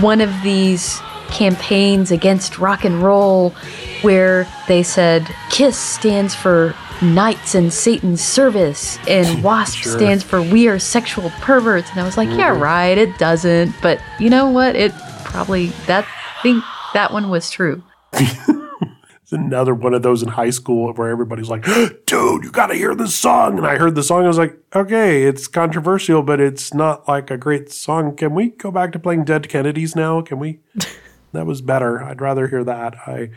one 0.00 0.20
of 0.20 0.32
these 0.42 1.00
campaigns 1.30 2.10
against 2.10 2.58
rock 2.58 2.84
and 2.84 3.02
roll 3.02 3.50
where 4.02 4.46
they 4.68 4.82
said 4.82 5.26
KISS 5.50 5.76
stands 5.78 6.34
for 6.34 6.74
Knights 7.02 7.54
in 7.54 7.70
Satan's 7.70 8.20
Service, 8.22 8.98
and 9.08 9.42
WASP 9.44 9.78
Sure. 9.78 9.92
stands 9.98 10.22
for 10.22 10.42
We 10.42 10.68
Are 10.68 10.78
Sexual 10.78 11.30
Perverts. 11.40 11.90
And 11.90 12.00
I 12.00 12.04
was 12.04 12.16
like, 12.18 12.28
yeah, 12.28 12.54
Mhm. 12.54 12.60
right, 12.60 12.98
it 12.98 13.16
doesn't. 13.18 13.74
But 13.80 14.00
you 14.18 14.28
know 14.28 14.50
what? 14.50 14.76
It 14.76 14.92
probably, 15.24 15.68
that, 15.86 16.04
I 16.04 16.42
think 16.42 16.62
that 16.92 17.12
one 17.12 17.30
was 17.30 17.50
true. 17.50 17.82
It's 19.22 19.38
another 19.38 19.76
one 19.76 19.94
of 19.94 20.02
those 20.02 20.24
in 20.24 20.28
high 20.28 20.50
school 20.50 20.92
where 20.92 21.08
everybody's 21.08 21.48
like, 21.48 21.62
dude, 22.06 22.42
you 22.42 22.50
got 22.50 22.66
to 22.66 22.74
hear 22.74 22.96
this 22.96 23.14
song. 23.14 23.58
And 23.58 23.64
I 23.66 23.76
heard 23.76 23.94
the 23.94 24.02
song. 24.02 24.24
I 24.24 24.26
was 24.26 24.38
like, 24.38 24.58
okay, 24.74 25.22
it's 25.22 25.46
controversial, 25.46 26.24
but 26.24 26.40
it's 26.40 26.74
not 26.74 27.06
like 27.06 27.30
a 27.30 27.36
great 27.38 27.70
song. 27.70 28.16
Can 28.16 28.34
we 28.34 28.48
go 28.48 28.72
back 28.72 28.90
to 28.90 28.98
playing 28.98 29.22
Dead 29.24 29.48
Kennedys 29.48 29.94
now? 29.94 30.20
Can 30.20 30.40
we? 30.40 30.58
that 31.32 31.46
was 31.46 31.60
better. 31.60 32.02
I'd 32.02 32.20
rather 32.20 32.48
hear 32.48 32.64
that. 32.64 32.94
I. 33.06 33.30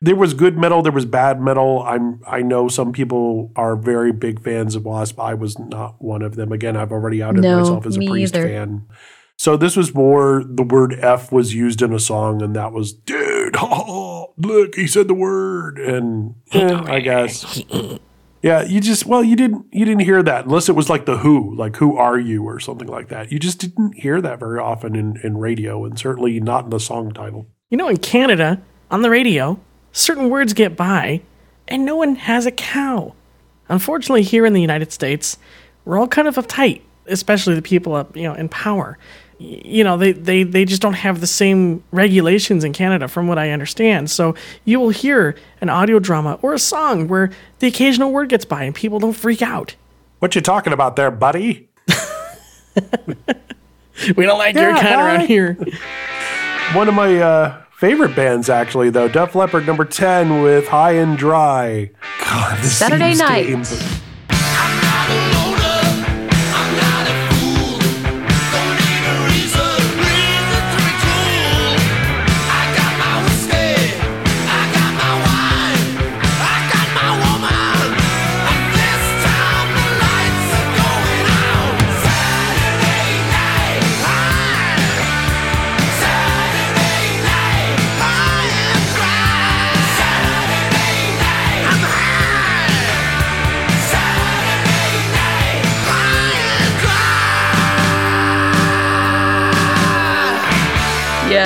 There 0.00 0.14
was 0.14 0.32
good 0.32 0.56
metal. 0.56 0.80
There 0.80 0.92
was 0.92 1.04
bad 1.06 1.40
metal. 1.40 1.82
I'm. 1.82 2.20
I 2.26 2.40
know 2.42 2.68
some 2.68 2.92
people 2.92 3.50
are 3.56 3.74
very 3.74 4.12
big 4.12 4.42
fans 4.42 4.76
of 4.76 4.84
Wasp. 4.84 5.18
I 5.18 5.34
was 5.34 5.58
not 5.58 6.00
one 6.00 6.22
of 6.22 6.36
them. 6.36 6.52
Again, 6.52 6.76
I've 6.76 6.92
already 6.92 7.20
outed 7.22 7.42
No, 7.42 7.58
myself 7.60 7.84
as 7.86 7.96
a 7.96 7.98
me 7.98 8.08
Priest 8.08 8.36
either. 8.36 8.46
fan. 8.48 8.86
So 9.36 9.56
this 9.56 9.76
was 9.76 9.94
more 9.94 10.44
the 10.44 10.62
word 10.64 10.94
F 11.00 11.30
was 11.32 11.54
used 11.54 11.80
in 11.82 11.92
a 11.92 11.98
song, 12.00 12.42
and 12.42 12.54
that 12.56 12.72
was, 12.72 12.92
dude, 12.92 13.54
Oh, 13.58 14.34
look, 14.36 14.74
he 14.74 14.86
said 14.88 15.06
the 15.08 15.14
word, 15.14 15.78
and 15.78 16.34
eh, 16.52 16.74
I 16.86 16.98
guess, 17.00 17.62
yeah, 18.42 18.62
you 18.62 18.80
just 18.80 19.06
well, 19.06 19.24
you 19.24 19.34
didn't 19.34 19.66
you 19.72 19.84
didn't 19.84 20.02
hear 20.02 20.22
that 20.22 20.44
unless 20.44 20.68
it 20.68 20.76
was 20.76 20.88
like 20.88 21.06
the 21.06 21.18
Who, 21.18 21.54
like 21.56 21.76
Who 21.76 21.96
are 21.96 22.18
you 22.18 22.44
or 22.44 22.60
something 22.60 22.88
like 22.88 23.08
that. 23.08 23.32
You 23.32 23.38
just 23.38 23.58
didn't 23.58 23.98
hear 23.98 24.20
that 24.20 24.38
very 24.38 24.60
often 24.60 24.94
in 24.94 25.18
in 25.24 25.38
radio, 25.38 25.84
and 25.84 25.98
certainly 25.98 26.38
not 26.40 26.64
in 26.64 26.70
the 26.70 26.80
song 26.80 27.12
title. 27.12 27.46
You 27.70 27.76
know, 27.76 27.88
in 27.88 27.98
Canada, 27.98 28.60
on 28.90 29.02
the 29.02 29.10
radio, 29.10 29.58
certain 29.92 30.30
words 30.30 30.52
get 30.52 30.76
by, 30.76 31.22
and 31.66 31.84
no 31.84 31.96
one 31.96 32.14
has 32.14 32.46
a 32.46 32.52
cow. 32.52 33.14
Unfortunately, 33.68 34.22
here 34.22 34.46
in 34.46 34.52
the 34.52 34.60
United 34.60 34.92
States, 34.92 35.36
we're 35.84 35.98
all 35.98 36.08
kind 36.08 36.28
of 36.28 36.36
uptight, 36.36 36.82
especially 37.06 37.54
the 37.54 37.62
people 37.62 37.94
up, 37.94 38.16
you 38.16 38.22
know, 38.22 38.34
in 38.34 38.48
power. 38.48 38.98
Y- 39.40 39.62
You 39.64 39.84
know, 39.84 39.96
they, 39.96 40.12
they, 40.12 40.42
they 40.42 40.64
just 40.64 40.82
don't 40.82 40.94
have 40.94 41.20
the 41.20 41.26
same 41.26 41.82
regulations 41.92 42.64
in 42.64 42.72
Canada, 42.72 43.06
from 43.08 43.28
what 43.28 43.38
I 43.38 43.50
understand. 43.50 44.10
So 44.10 44.34
you 44.64 44.80
will 44.80 44.90
hear 44.90 45.36
an 45.60 45.68
audio 45.68 45.98
drama 45.98 46.38
or 46.42 46.54
a 46.54 46.58
song 46.58 47.08
where 47.08 47.30
the 47.60 47.66
occasional 47.68 48.10
word 48.12 48.28
gets 48.28 48.44
by 48.44 48.64
and 48.64 48.74
people 48.74 48.98
don't 48.98 49.12
freak 49.14 49.40
out. 49.42 49.76
What 50.18 50.34
you 50.34 50.40
talking 50.40 50.72
about 50.72 50.96
there, 50.96 51.10
buddy? 51.10 51.68
We 54.16 54.26
don't 54.26 54.38
like 54.38 54.54
your 54.54 54.72
kind 54.76 55.00
around 55.00 55.26
here. 55.26 55.54
One 56.72 56.86
of 56.88 56.94
my 56.94 57.16
uh, 57.20 57.62
favorite 57.78 58.14
bands, 58.14 58.48
actually, 58.48 58.90
though. 58.90 59.08
Def 59.08 59.34
Leppard 59.34 59.66
number 59.66 59.84
10 59.84 60.40
with 60.42 60.68
High 60.68 60.92
and 60.92 61.18
Dry. 61.18 61.90
God, 62.24 62.58
this 62.58 62.76
Saturday 62.78 63.14
seems 63.14 63.18
night. 63.18 63.46
aim- 63.48 63.64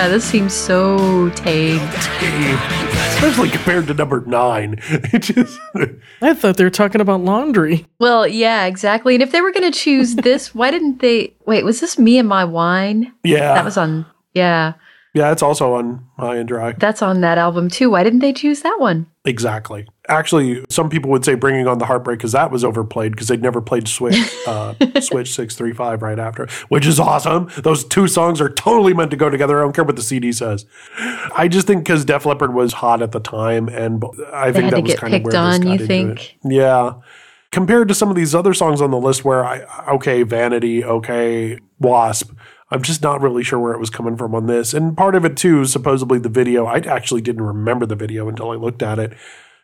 Yeah, 0.02 0.08
this 0.08 0.24
seems 0.24 0.52
so 0.52 1.30
tame. 1.30 1.78
especially 3.14 3.50
compared 3.50 3.86
to 3.86 3.94
number 3.94 4.20
nine. 4.26 4.80
It 5.12 5.20
just 5.20 5.60
I 6.20 6.34
thought 6.34 6.56
they 6.56 6.64
were 6.64 6.70
talking 6.70 7.00
about 7.00 7.20
laundry. 7.20 7.86
Well, 8.00 8.26
yeah, 8.26 8.64
exactly. 8.64 9.14
And 9.14 9.22
if 9.22 9.30
they 9.30 9.40
were 9.40 9.52
going 9.52 9.70
to 9.70 9.78
choose 9.78 10.16
this, 10.16 10.52
why 10.56 10.72
didn't 10.72 10.98
they? 10.98 11.34
Wait, 11.46 11.64
was 11.64 11.78
this 11.78 12.00
Me 12.00 12.18
and 12.18 12.28
My 12.28 12.42
Wine? 12.44 13.12
yeah, 13.22 13.54
That 13.54 13.64
was 13.64 13.76
on. 13.76 14.04
Yeah, 14.34 14.72
yeah. 15.14 15.32
It's 15.32 15.42
also 15.42 15.74
on 15.74 16.04
High 16.18 16.36
and 16.36 16.48
Dry. 16.48 16.72
that's 16.72 17.02
on 17.02 17.20
that 17.20 17.38
album 17.38 17.68
too. 17.68 17.90
Why 17.90 18.02
didn't 18.02 18.20
they 18.20 18.32
choose 18.32 18.62
that 18.62 18.78
one? 18.78 19.06
Exactly. 19.24 19.86
Actually, 20.08 20.64
some 20.68 20.90
people 20.90 21.10
would 21.10 21.24
say 21.24 21.34
"Bringing 21.34 21.68
on 21.68 21.78
the 21.78 21.84
Heartbreak" 21.84 22.18
because 22.18 22.32
that 22.32 22.50
was 22.50 22.64
overplayed 22.64 23.12
because 23.12 23.28
they'd 23.28 23.42
never 23.42 23.60
played 23.60 23.86
Switch 23.86 24.16
uh, 24.46 24.74
Switch 25.00 25.32
six 25.32 25.54
three 25.54 25.72
five 25.72 26.02
right 26.02 26.18
after, 26.18 26.48
which 26.68 26.86
is 26.86 26.98
awesome. 26.98 27.48
Those 27.58 27.84
two 27.84 28.08
songs 28.08 28.40
are 28.40 28.48
totally 28.48 28.94
meant 28.94 29.10
to 29.12 29.16
go 29.16 29.30
together. 29.30 29.60
I 29.60 29.62
don't 29.62 29.74
care 29.74 29.84
what 29.84 29.96
the 29.96 30.02
CD 30.02 30.32
says. 30.32 30.66
I 31.36 31.46
just 31.48 31.66
think 31.66 31.84
because 31.84 32.04
Def 32.04 32.26
Leppard 32.26 32.52
was 32.52 32.72
hot 32.72 33.00
at 33.00 33.12
the 33.12 33.20
time, 33.20 33.68
and 33.68 34.02
I 34.32 34.50
think 34.50 34.70
that 34.72 34.82
was 34.82 34.94
kind 34.96 35.14
of 35.14 35.22
where 35.22 35.32
this 35.32 35.38
on, 35.38 35.60
got 35.60 35.80
you 35.80 35.86
think? 35.86 36.34
it. 36.44 36.52
Yeah. 36.52 36.94
Compared 37.52 37.86
to 37.88 37.94
some 37.94 38.08
of 38.08 38.16
these 38.16 38.34
other 38.34 38.54
songs 38.54 38.80
on 38.80 38.90
the 38.90 38.98
list, 38.98 39.24
where 39.26 39.44
I 39.44 39.60
okay, 39.94 40.22
Vanity, 40.22 40.82
okay, 40.82 41.58
Wasp. 41.78 42.32
I'm 42.72 42.82
just 42.82 43.02
not 43.02 43.20
really 43.20 43.42
sure 43.42 43.58
where 43.58 43.74
it 43.74 43.78
was 43.80 43.90
coming 43.90 44.16
from 44.16 44.34
on 44.34 44.46
this. 44.46 44.72
And 44.74 44.96
part 44.96 45.14
of 45.14 45.24
it 45.24 45.36
too, 45.36 45.60
is 45.60 45.72
supposedly 45.72 46.18
the 46.18 46.28
video. 46.28 46.64
I 46.66 46.78
actually 46.78 47.20
didn't 47.20 47.42
remember 47.42 47.86
the 47.86 47.94
video 47.96 48.28
until 48.28 48.50
I 48.50 48.54
looked 48.56 48.82
at 48.82 48.98
it. 48.98 49.12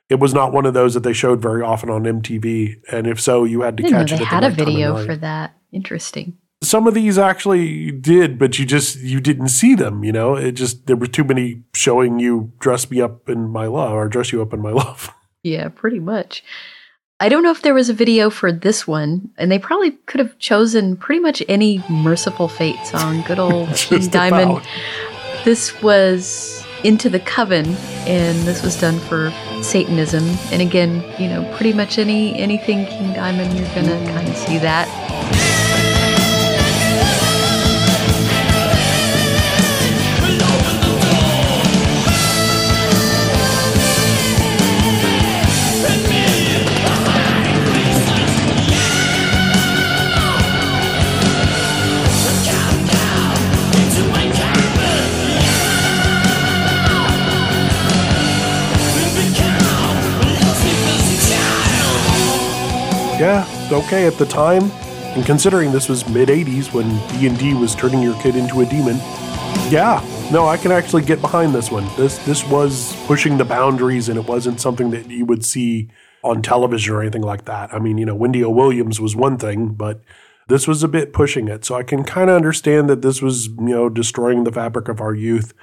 It 0.08 0.20
was 0.20 0.32
not 0.32 0.52
one 0.52 0.66
of 0.66 0.74
those 0.74 0.94
that 0.94 1.02
they 1.02 1.12
showed 1.12 1.40
very 1.40 1.62
often 1.62 1.90
on 1.90 2.04
MTV. 2.04 2.76
And 2.92 3.06
if 3.06 3.20
so, 3.20 3.44
you 3.44 3.62
had 3.62 3.76
to 3.78 3.82
didn't 3.82 3.92
know 3.92 4.04
catch 4.04 4.12
it. 4.12 4.18
they 4.18 4.24
had 4.24 4.42
the 4.42 4.46
a 4.46 4.50
right 4.50 4.58
of 4.60 4.66
video 4.66 5.04
for 5.04 5.16
that. 5.16 5.54
Interesting. 5.72 6.38
Some 6.62 6.86
of 6.86 6.94
these 6.94 7.18
actually 7.18 7.92
did, 7.92 8.38
but 8.38 8.58
you 8.58 8.66
just 8.66 8.98
you 8.98 9.20
didn't 9.20 9.48
see 9.48 9.74
them. 9.74 10.02
You 10.02 10.12
know, 10.12 10.34
it 10.34 10.52
just 10.52 10.86
there 10.86 10.96
were 10.96 11.06
too 11.06 11.24
many 11.24 11.62
showing 11.74 12.18
you 12.18 12.52
dress 12.58 12.90
me 12.90 13.00
up 13.00 13.28
in 13.28 13.48
my 13.48 13.66
love 13.66 13.92
or 13.92 14.08
dress 14.08 14.32
you 14.32 14.42
up 14.42 14.52
in 14.52 14.60
my 14.60 14.70
love. 14.82 15.12
Yeah, 15.42 15.68
pretty 15.68 16.00
much. 16.00 16.42
I 17.20 17.28
don't 17.28 17.42
know 17.42 17.50
if 17.50 17.62
there 17.62 17.74
was 17.74 17.88
a 17.88 17.94
video 17.94 18.30
for 18.30 18.52
this 18.52 18.86
one, 18.86 19.30
and 19.36 19.50
they 19.50 19.58
probably 19.58 19.92
could 20.06 20.20
have 20.20 20.38
chosen 20.38 20.96
pretty 20.96 21.20
much 21.20 21.42
any 21.48 21.82
Mercyful 21.88 22.46
Fate 22.46 22.78
song. 22.86 23.22
Good 23.22 23.40
old 23.40 23.68
King 23.74 24.06
Diamond. 24.08 24.50
about. 24.52 24.66
This 25.44 25.82
was 25.82 26.64
Into 26.84 27.10
the 27.10 27.18
Coven, 27.18 27.66
and 28.06 28.38
this 28.46 28.62
was 28.62 28.80
done 28.80 29.00
for 29.00 29.32
Satanism. 29.62 30.24
And 30.52 30.62
again, 30.62 31.02
you 31.20 31.28
know, 31.28 31.42
pretty 31.56 31.72
much 31.72 31.98
any 31.98 32.38
anything 32.38 32.86
King 32.86 33.12
Diamond, 33.14 33.58
you're 33.58 33.74
gonna 33.74 33.98
kind 34.12 34.28
of 34.28 34.36
see 34.36 34.58
that. 34.58 35.47
Yeah, 63.18 63.44
okay 63.72 64.06
at 64.06 64.14
the 64.14 64.26
time. 64.26 64.70
And 65.16 65.26
considering 65.26 65.72
this 65.72 65.88
was 65.88 66.08
mid 66.08 66.28
80s 66.28 66.72
when 66.72 66.88
D&D 67.18 67.54
was 67.54 67.74
turning 67.74 68.00
your 68.00 68.14
kid 68.22 68.36
into 68.36 68.60
a 68.60 68.66
demon. 68.66 68.96
Yeah. 69.70 70.04
No, 70.30 70.46
I 70.46 70.56
can 70.56 70.70
actually 70.70 71.02
get 71.02 71.20
behind 71.20 71.52
this 71.52 71.70
one. 71.70 71.84
This 71.96 72.18
this 72.18 72.46
was 72.46 72.94
pushing 73.06 73.38
the 73.38 73.44
boundaries 73.44 74.08
and 74.08 74.18
it 74.18 74.26
wasn't 74.26 74.60
something 74.60 74.90
that 74.90 75.10
you 75.10 75.24
would 75.24 75.44
see 75.44 75.90
on 76.22 76.42
television 76.42 76.94
or 76.94 77.00
anything 77.00 77.22
like 77.22 77.44
that. 77.46 77.74
I 77.74 77.80
mean, 77.80 77.98
you 77.98 78.06
know, 78.06 78.14
Wendy 78.14 78.44
O. 78.44 78.50
Williams 78.50 79.00
was 79.00 79.16
one 79.16 79.36
thing, 79.36 79.70
but 79.70 80.00
this 80.48 80.68
was 80.68 80.84
a 80.84 80.88
bit 80.88 81.12
pushing 81.12 81.48
it. 81.48 81.64
So 81.64 81.74
I 81.74 81.82
can 81.82 82.04
kind 82.04 82.30
of 82.30 82.36
understand 82.36 82.88
that 82.88 83.02
this 83.02 83.20
was, 83.20 83.48
you 83.48 83.74
know, 83.74 83.88
destroying 83.88 84.44
the 84.44 84.52
fabric 84.52 84.88
of 84.88 85.00
our 85.00 85.14
youth. 85.14 85.54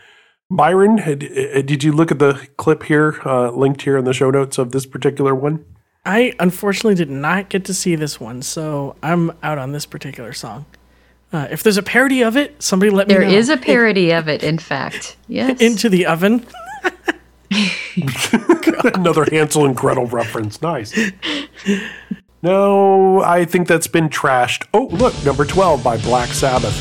Byron, 0.49 0.97
did 0.97 1.83
you 1.83 1.91
look 1.91 2.11
at 2.11 2.19
the 2.19 2.47
clip 2.57 2.83
here, 2.83 3.21
uh, 3.25 3.49
linked 3.51 3.83
here 3.83 3.97
in 3.97 4.05
the 4.05 4.13
show 4.13 4.29
notes 4.29 4.57
of 4.57 4.71
this 4.71 4.85
particular 4.85 5.33
one? 5.33 5.63
I 6.05 6.33
unfortunately 6.39 6.95
did 6.95 7.09
not 7.09 7.49
get 7.49 7.65
to 7.65 7.73
see 7.73 7.95
this 7.95 8.19
one, 8.19 8.41
so 8.41 8.95
I'm 9.01 9.31
out 9.41 9.57
on 9.57 9.71
this 9.71 9.85
particular 9.85 10.33
song. 10.33 10.65
Uh, 11.33 11.47
if 11.49 11.63
there's 11.63 11.77
a 11.77 11.83
parody 11.83 12.21
of 12.21 12.37
it, 12.37 12.61
somebody 12.61 12.91
let 12.91 13.07
There 13.07 13.21
me 13.21 13.27
know. 13.27 13.33
is 13.33 13.49
a 13.49 13.57
parody 13.57 14.11
of 14.11 14.27
it, 14.29 14.43
in 14.43 14.59
fact. 14.59 15.17
Yes. 15.27 15.59
Into 15.61 15.89
the 15.89 16.05
oven. 16.05 16.45
Another 18.93 19.25
Hansel 19.31 19.65
and 19.65 19.75
Gretel 19.75 20.05
reference. 20.07 20.61
Nice. 20.61 20.93
No, 22.41 23.21
I 23.21 23.45
think 23.45 23.67
that's 23.67 23.87
been 23.87 24.09
trashed. 24.09 24.67
Oh, 24.73 24.87
look, 24.91 25.13
number 25.25 25.45
12 25.45 25.83
by 25.83 25.97
Black 25.97 26.29
Sabbath. 26.29 26.75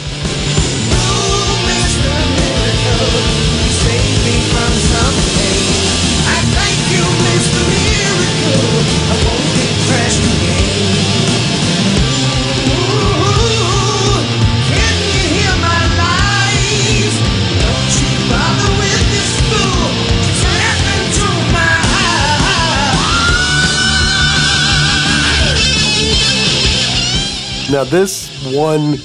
Now, 27.75 27.83
this 27.83 28.31
one 28.55 29.01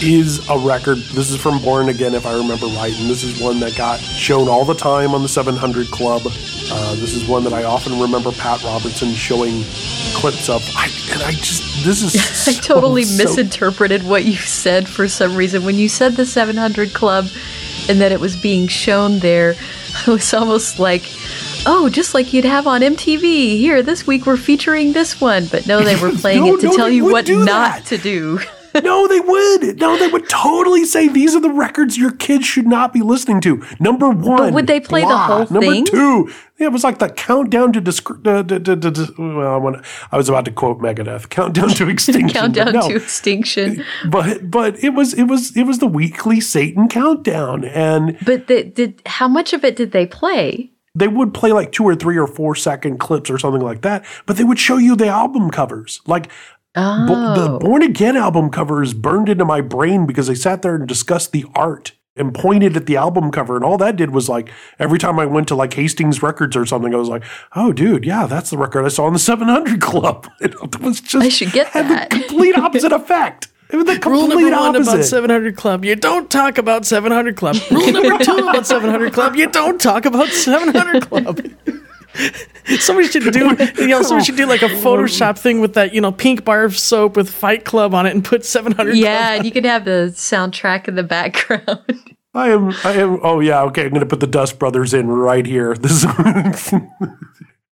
is 0.00 0.48
a 0.48 0.58
record. 0.58 0.96
This 0.96 1.28
is 1.28 1.36
from 1.36 1.60
Born 1.62 1.90
Again, 1.90 2.14
if 2.14 2.24
I 2.24 2.32
remember 2.34 2.64
right. 2.64 2.98
And 2.98 3.10
this 3.10 3.22
is 3.22 3.38
one 3.42 3.60
that 3.60 3.76
got 3.76 4.00
shown 4.00 4.48
all 4.48 4.64
the 4.64 4.72
time 4.72 5.14
on 5.14 5.20
the 5.20 5.28
700 5.28 5.88
Club. 5.88 6.22
Uh, 6.24 6.94
this 6.94 7.12
is 7.12 7.28
one 7.28 7.44
that 7.44 7.52
I 7.52 7.64
often 7.64 8.00
remember 8.00 8.32
Pat 8.32 8.64
Robertson 8.64 9.12
showing 9.12 9.64
clips 10.14 10.48
of. 10.48 10.62
I, 10.74 10.86
and 11.12 11.22
I 11.24 11.32
just, 11.32 11.84
this 11.84 12.02
is. 12.02 12.48
I 12.48 12.58
totally 12.58 13.04
so- 13.04 13.22
misinterpreted 13.22 14.02
what 14.02 14.24
you 14.24 14.36
said 14.36 14.88
for 14.88 15.08
some 15.08 15.36
reason. 15.36 15.66
When 15.66 15.74
you 15.74 15.90
said 15.90 16.14
the 16.14 16.24
700 16.24 16.94
Club 16.94 17.26
and 17.90 18.00
that 18.00 18.12
it 18.12 18.20
was 18.20 18.34
being 18.34 18.66
shown 18.66 19.18
there, 19.18 19.50
it 20.06 20.06
was 20.06 20.32
almost 20.32 20.78
like, 20.78 21.02
oh, 21.66 21.88
just 21.88 22.14
like 22.14 22.32
you'd 22.32 22.44
have 22.44 22.66
on 22.66 22.80
MTV. 22.80 23.58
Here, 23.58 23.82
this 23.82 24.06
week 24.06 24.26
we're 24.26 24.36
featuring 24.36 24.92
this 24.92 25.20
one. 25.20 25.46
But 25.46 25.66
no, 25.66 25.82
they 25.82 25.96
were 25.96 26.10
playing 26.16 26.44
No, 26.44 26.54
it 26.56 26.60
to 26.60 26.66
no, 26.68 26.76
tell 26.76 26.88
you 26.88 27.04
what 27.04 27.28
not 27.28 27.46
that. 27.46 27.84
to 27.86 27.98
do. 27.98 28.40
No, 28.84 29.08
they 29.08 29.20
would. 29.20 29.80
No, 29.80 29.96
they 29.96 30.08
would 30.08 30.28
totally 30.28 30.84
say 30.84 31.08
these 31.08 31.34
are 31.34 31.40
the 31.40 31.48
records 31.48 31.96
your 31.96 32.10
kids 32.12 32.44
should 32.44 32.66
not 32.66 32.92
be 32.92 33.00
listening 33.00 33.40
to. 33.40 33.64
Number 33.80 34.10
one. 34.10 34.52
would 34.52 34.66
they 34.66 34.80
play 34.80 35.00
the 35.00 35.06
blah. 35.06 35.26
whole 35.26 35.38
Number 35.48 35.60
thing? 35.72 35.86
two. 35.86 36.30
Yeah, 36.58 36.66
it 36.66 36.72
was 36.72 36.84
like 36.84 36.98
the 36.98 37.08
countdown 37.08 37.72
to 37.72 37.80
disc- 37.80 38.10
uh, 38.26 38.42
d- 38.42 38.58
d- 38.58 38.74
d- 38.76 39.06
well, 39.16 39.80
I 40.12 40.16
was 40.18 40.28
about 40.28 40.44
to 40.44 40.50
quote 40.50 40.78
Megadeth. 40.80 41.28
Countdown 41.30 41.70
to 41.70 41.88
extinction. 41.88 42.28
Countdown 42.38 42.74
no. 42.74 42.86
to 42.90 42.96
extinction. 42.96 43.82
But 44.10 44.50
but 44.50 44.84
it 44.84 44.90
was 44.90 45.14
it 45.14 45.24
was 45.24 45.56
it 45.56 45.62
was 45.62 45.78
the 45.78 45.86
weekly 45.86 46.42
Satan 46.42 46.86
countdown, 46.88 47.64
and 47.64 48.18
But 48.26 48.46
the, 48.46 48.62
did 48.64 49.00
how 49.06 49.26
much 49.26 49.54
of 49.54 49.64
it 49.64 49.74
did 49.76 49.92
they 49.92 50.04
play? 50.04 50.70
They 50.96 51.08
would 51.08 51.32
play 51.34 51.52
like 51.52 51.70
two 51.72 51.84
or 51.84 51.94
three 51.94 52.16
or 52.18 52.26
four 52.26 52.54
second 52.56 52.98
clips 52.98 53.30
or 53.30 53.38
something 53.38 53.62
like 53.62 53.82
that. 53.82 54.04
But 54.26 54.36
they 54.36 54.44
would 54.44 54.58
show 54.58 54.78
you 54.78 54.96
the 54.96 55.08
album 55.08 55.50
covers, 55.50 56.00
like. 56.06 56.28
Bo- 56.74 56.82
the 57.34 57.48
Oh. 57.52 57.58
Born 57.58 57.80
Again 57.82 58.18
album 58.18 58.50
cover 58.50 58.82
is 58.82 58.92
burned 58.92 59.30
into 59.30 59.46
my 59.46 59.62
brain 59.62 60.04
because 60.04 60.26
they 60.26 60.34
sat 60.34 60.60
there 60.60 60.74
and 60.74 60.86
discussed 60.86 61.32
the 61.32 61.46
art 61.54 61.92
and 62.16 62.34
pointed 62.34 62.76
at 62.76 62.84
the 62.84 62.96
album 62.98 63.30
cover. 63.30 63.56
And 63.56 63.64
all 63.64 63.78
that 63.78 63.96
did 63.96 64.10
was 64.10 64.28
like 64.28 64.50
every 64.78 64.98
time 64.98 65.18
I 65.18 65.24
went 65.24 65.48
to 65.48 65.54
like 65.54 65.72
Hastings 65.72 66.22
Records 66.22 66.54
or 66.54 66.66
something, 66.66 66.94
I 66.94 66.98
was 66.98 67.08
like, 67.08 67.24
oh, 67.54 67.72
dude, 67.72 68.04
yeah, 68.04 68.26
that's 68.26 68.50
the 68.50 68.58
record 68.58 68.84
I 68.84 68.88
saw 68.88 69.06
in 69.06 69.14
the 69.14 69.18
700 69.18 69.80
Club. 69.80 70.28
It 70.40 70.80
was 70.82 71.00
just 71.00 71.24
I 71.24 71.30
should 71.30 71.52
get 71.52 71.68
had 71.68 71.88
that. 71.90 72.10
the 72.10 72.18
complete 72.20 72.58
opposite 72.58 72.92
effect. 73.00 73.48
It 73.70 73.76
was 73.76 73.84
the 73.86 73.92
Rule 74.08 74.28
complete 74.28 74.50
number 74.50 74.56
one 74.56 74.76
about 74.76 75.04
700 75.04 75.56
Club: 75.56 75.84
you 75.84 75.96
don't 75.96 76.30
talk 76.30 76.58
about 76.58 76.86
700 76.86 77.36
Club. 77.36 77.56
Rule 77.70 77.92
number 77.92 78.24
two 78.24 78.36
about 78.36 78.66
700 78.66 79.12
Club: 79.12 79.36
you 79.36 79.48
don't 79.48 79.80
talk 79.80 80.04
about 80.04 80.28
700 80.28 81.08
Club. 81.08 81.40
somebody 82.78 83.08
should 83.08 83.32
do, 83.32 83.56
you 83.78 83.88
know, 83.88 84.02
somebody 84.02 84.24
should 84.24 84.36
do 84.36 84.46
like 84.46 84.62
a 84.62 84.68
Photoshop 84.68 85.38
thing 85.38 85.60
with 85.60 85.74
that, 85.74 85.92
you 85.92 86.00
know, 86.00 86.12
pink 86.12 86.44
bar 86.44 86.64
of 86.64 86.78
soap 86.78 87.16
with 87.16 87.28
Fight 87.28 87.64
Club 87.64 87.94
on 87.94 88.06
it 88.06 88.14
and 88.14 88.24
put 88.24 88.44
700. 88.44 88.96
Yeah, 88.96 89.18
Club 89.18 89.36
and 89.36 89.44
you 89.44 89.52
could 89.52 89.64
have 89.64 89.84
the 89.84 90.12
soundtrack 90.14 90.88
in 90.88 90.94
the 90.94 91.02
background. 91.02 92.14
I 92.36 92.50
am. 92.50 92.70
I 92.84 92.92
am. 92.92 93.18
Oh 93.22 93.40
yeah. 93.40 93.62
Okay. 93.62 93.84
I'm 93.84 93.90
going 93.90 94.00
to 94.00 94.06
put 94.06 94.20
the 94.20 94.26
Dust 94.26 94.58
Brothers 94.58 94.92
in 94.92 95.08
right 95.08 95.46
here. 95.46 95.74
This. 95.80 96.04
Is, 96.04 96.72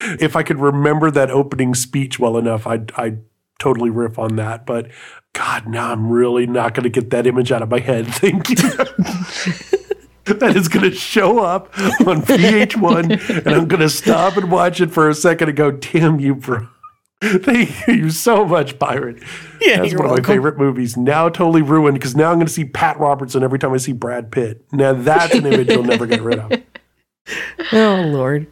if 0.02 0.36
I 0.36 0.42
could 0.42 0.58
remember 0.58 1.10
that 1.10 1.30
opening 1.30 1.74
speech 1.74 2.18
well 2.18 2.36
enough, 2.36 2.66
I'd 2.66 2.92
I'd 2.92 3.22
totally 3.60 3.90
riff 3.90 4.18
on 4.18 4.36
that. 4.36 4.66
But 4.66 4.90
God, 5.32 5.68
now 5.68 5.92
I'm 5.92 6.10
really 6.10 6.46
not 6.46 6.74
going 6.74 6.84
to 6.84 6.90
get 6.90 7.10
that 7.10 7.26
image 7.26 7.52
out 7.52 7.62
of 7.62 7.70
my 7.70 7.78
head. 7.78 8.06
Thank 8.08 8.48
you. 8.48 8.56
that 10.24 10.56
is 10.56 10.68
going 10.68 10.90
to 10.90 10.96
show 10.96 11.38
up 11.40 11.76
on 11.78 12.22
VH1, 12.22 13.46
and 13.46 13.54
I'm 13.54 13.68
going 13.68 13.80
to 13.80 13.88
stop 13.90 14.36
and 14.36 14.50
watch 14.50 14.80
it 14.80 14.90
for 14.90 15.08
a 15.08 15.14
second 15.14 15.48
and 15.48 15.56
go, 15.56 15.70
"Damn 15.70 16.18
you, 16.18 16.34
bro." 16.34 16.66
Thank 17.22 17.86
you 17.86 18.08
so 18.08 18.46
much, 18.46 18.78
Byron. 18.78 19.20
Yeah, 19.60 19.82
That's 19.82 19.94
one 19.94 20.06
of 20.06 20.12
my 20.12 20.22
favorite 20.26 20.56
movies. 20.56 20.96
Now 20.96 21.28
totally 21.28 21.60
ruined 21.60 21.94
because 21.94 22.16
now 22.16 22.30
I'm 22.30 22.36
going 22.36 22.46
to 22.46 22.52
see 22.52 22.64
Pat 22.64 22.98
Robertson 22.98 23.42
every 23.42 23.58
time 23.58 23.74
I 23.74 23.76
see 23.76 23.92
Brad 23.92 24.32
Pitt. 24.32 24.64
Now 24.72 24.94
that's 24.94 25.34
an 25.34 25.44
image 25.44 25.68
you'll 25.68 25.84
never 25.84 26.06
get 26.06 26.22
rid 26.22 26.38
of. 26.38 26.50
Oh 27.72 28.02
Lord. 28.06 28.46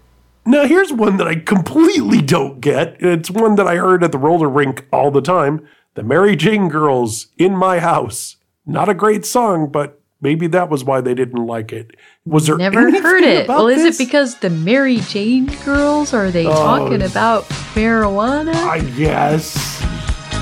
Now 0.48 0.64
here's 0.64 0.94
one 0.94 1.18
that 1.18 1.28
I 1.28 1.34
completely 1.34 2.22
don't 2.22 2.58
get. 2.62 2.96
It's 3.00 3.30
one 3.30 3.56
that 3.56 3.66
I 3.66 3.76
heard 3.76 4.02
at 4.02 4.12
the 4.12 4.18
roller 4.18 4.48
rink 4.48 4.86
all 4.90 5.10
the 5.10 5.20
time. 5.20 5.68
The 5.92 6.02
Mary 6.02 6.36
Jane 6.36 6.70
Girls 6.70 7.26
in 7.36 7.54
my 7.54 7.80
house. 7.80 8.36
Not 8.64 8.88
a 8.88 8.94
great 8.94 9.26
song, 9.26 9.70
but 9.70 10.00
maybe 10.22 10.46
that 10.46 10.70
was 10.70 10.84
why 10.84 11.02
they 11.02 11.12
didn't 11.12 11.44
like 11.44 11.70
it. 11.70 11.90
Was 12.24 12.46
there 12.46 12.56
Never 12.56 12.90
heard 12.90 13.24
it. 13.24 13.46
Well, 13.46 13.68
is 13.68 13.82
this? 13.82 14.00
it 14.00 14.06
because 14.06 14.38
the 14.38 14.48
Mary 14.48 15.00
Jane 15.00 15.54
girls? 15.66 16.14
Are 16.14 16.30
they 16.30 16.46
oh. 16.46 16.52
talking 16.54 17.02
about 17.02 17.44
marijuana? 17.74 18.54
I 18.54 18.80
guess. 18.96 19.84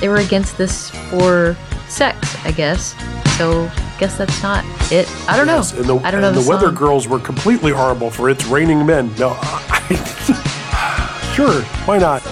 They 0.01 0.09
were 0.09 0.19
against 0.19 0.57
this 0.57 0.91
for 1.11 1.57
sex, 1.89 2.37
I 2.45 2.53
guess. 2.53 2.95
So, 3.37 3.69
guess 3.99 4.17
that's 4.19 4.43
not 4.43 4.65
it. 4.93 5.09
I 5.29 5.37
don't 5.37 5.47
Yes, 5.47 5.73
know. 5.73 5.79
And 5.81 5.89
the, 5.89 5.97
I 6.07 6.11
don't 6.11 6.21
know 6.21 6.29
and 6.29 6.37
the, 6.37 6.43
the 6.43 6.49
Weather. 6.49 6.71
Girls 6.71 7.09
were 7.09 7.19
completely 7.19 7.73
horrible 7.73 8.11
for 8.11 8.29
It's 8.31 8.45
Raining 8.47 8.85
Men. 8.87 9.13
No, 9.19 9.37
I, 9.41 11.33
sure, 11.35 11.63
why 11.87 11.99
not? 11.99 12.23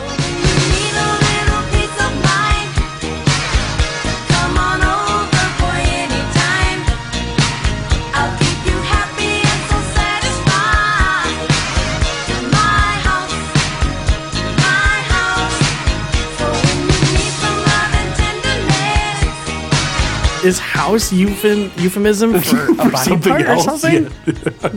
Is 20.44 20.58
house 20.58 21.10
euphem- 21.10 21.70
euphemism 21.80 22.38
for 22.40 22.66
a 22.72 22.74
body 22.74 22.96
something 22.98 23.30
part 23.32 23.42
or 23.42 23.46
else, 23.46 23.64
something? 23.64 24.10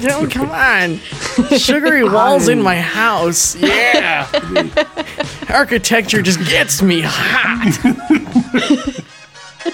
No, 0.01 0.25
come 0.31 0.49
on. 0.49 0.97
Sugary 1.57 2.03
walls 2.09 2.47
in 2.47 2.61
my 2.61 2.79
house. 2.79 3.55
Yeah. 3.55 4.27
Architecture 5.49 6.21
just 6.21 6.39
gets 6.49 6.81
me 6.81 7.01
hot. 7.03 7.77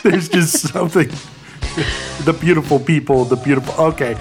There's 0.01 0.29
just 0.29 0.67
something. 0.69 1.09
The 2.25 2.33
beautiful 2.39 2.79
people, 2.79 3.25
the 3.25 3.35
beautiful. 3.35 3.73
Okay. 3.85 4.15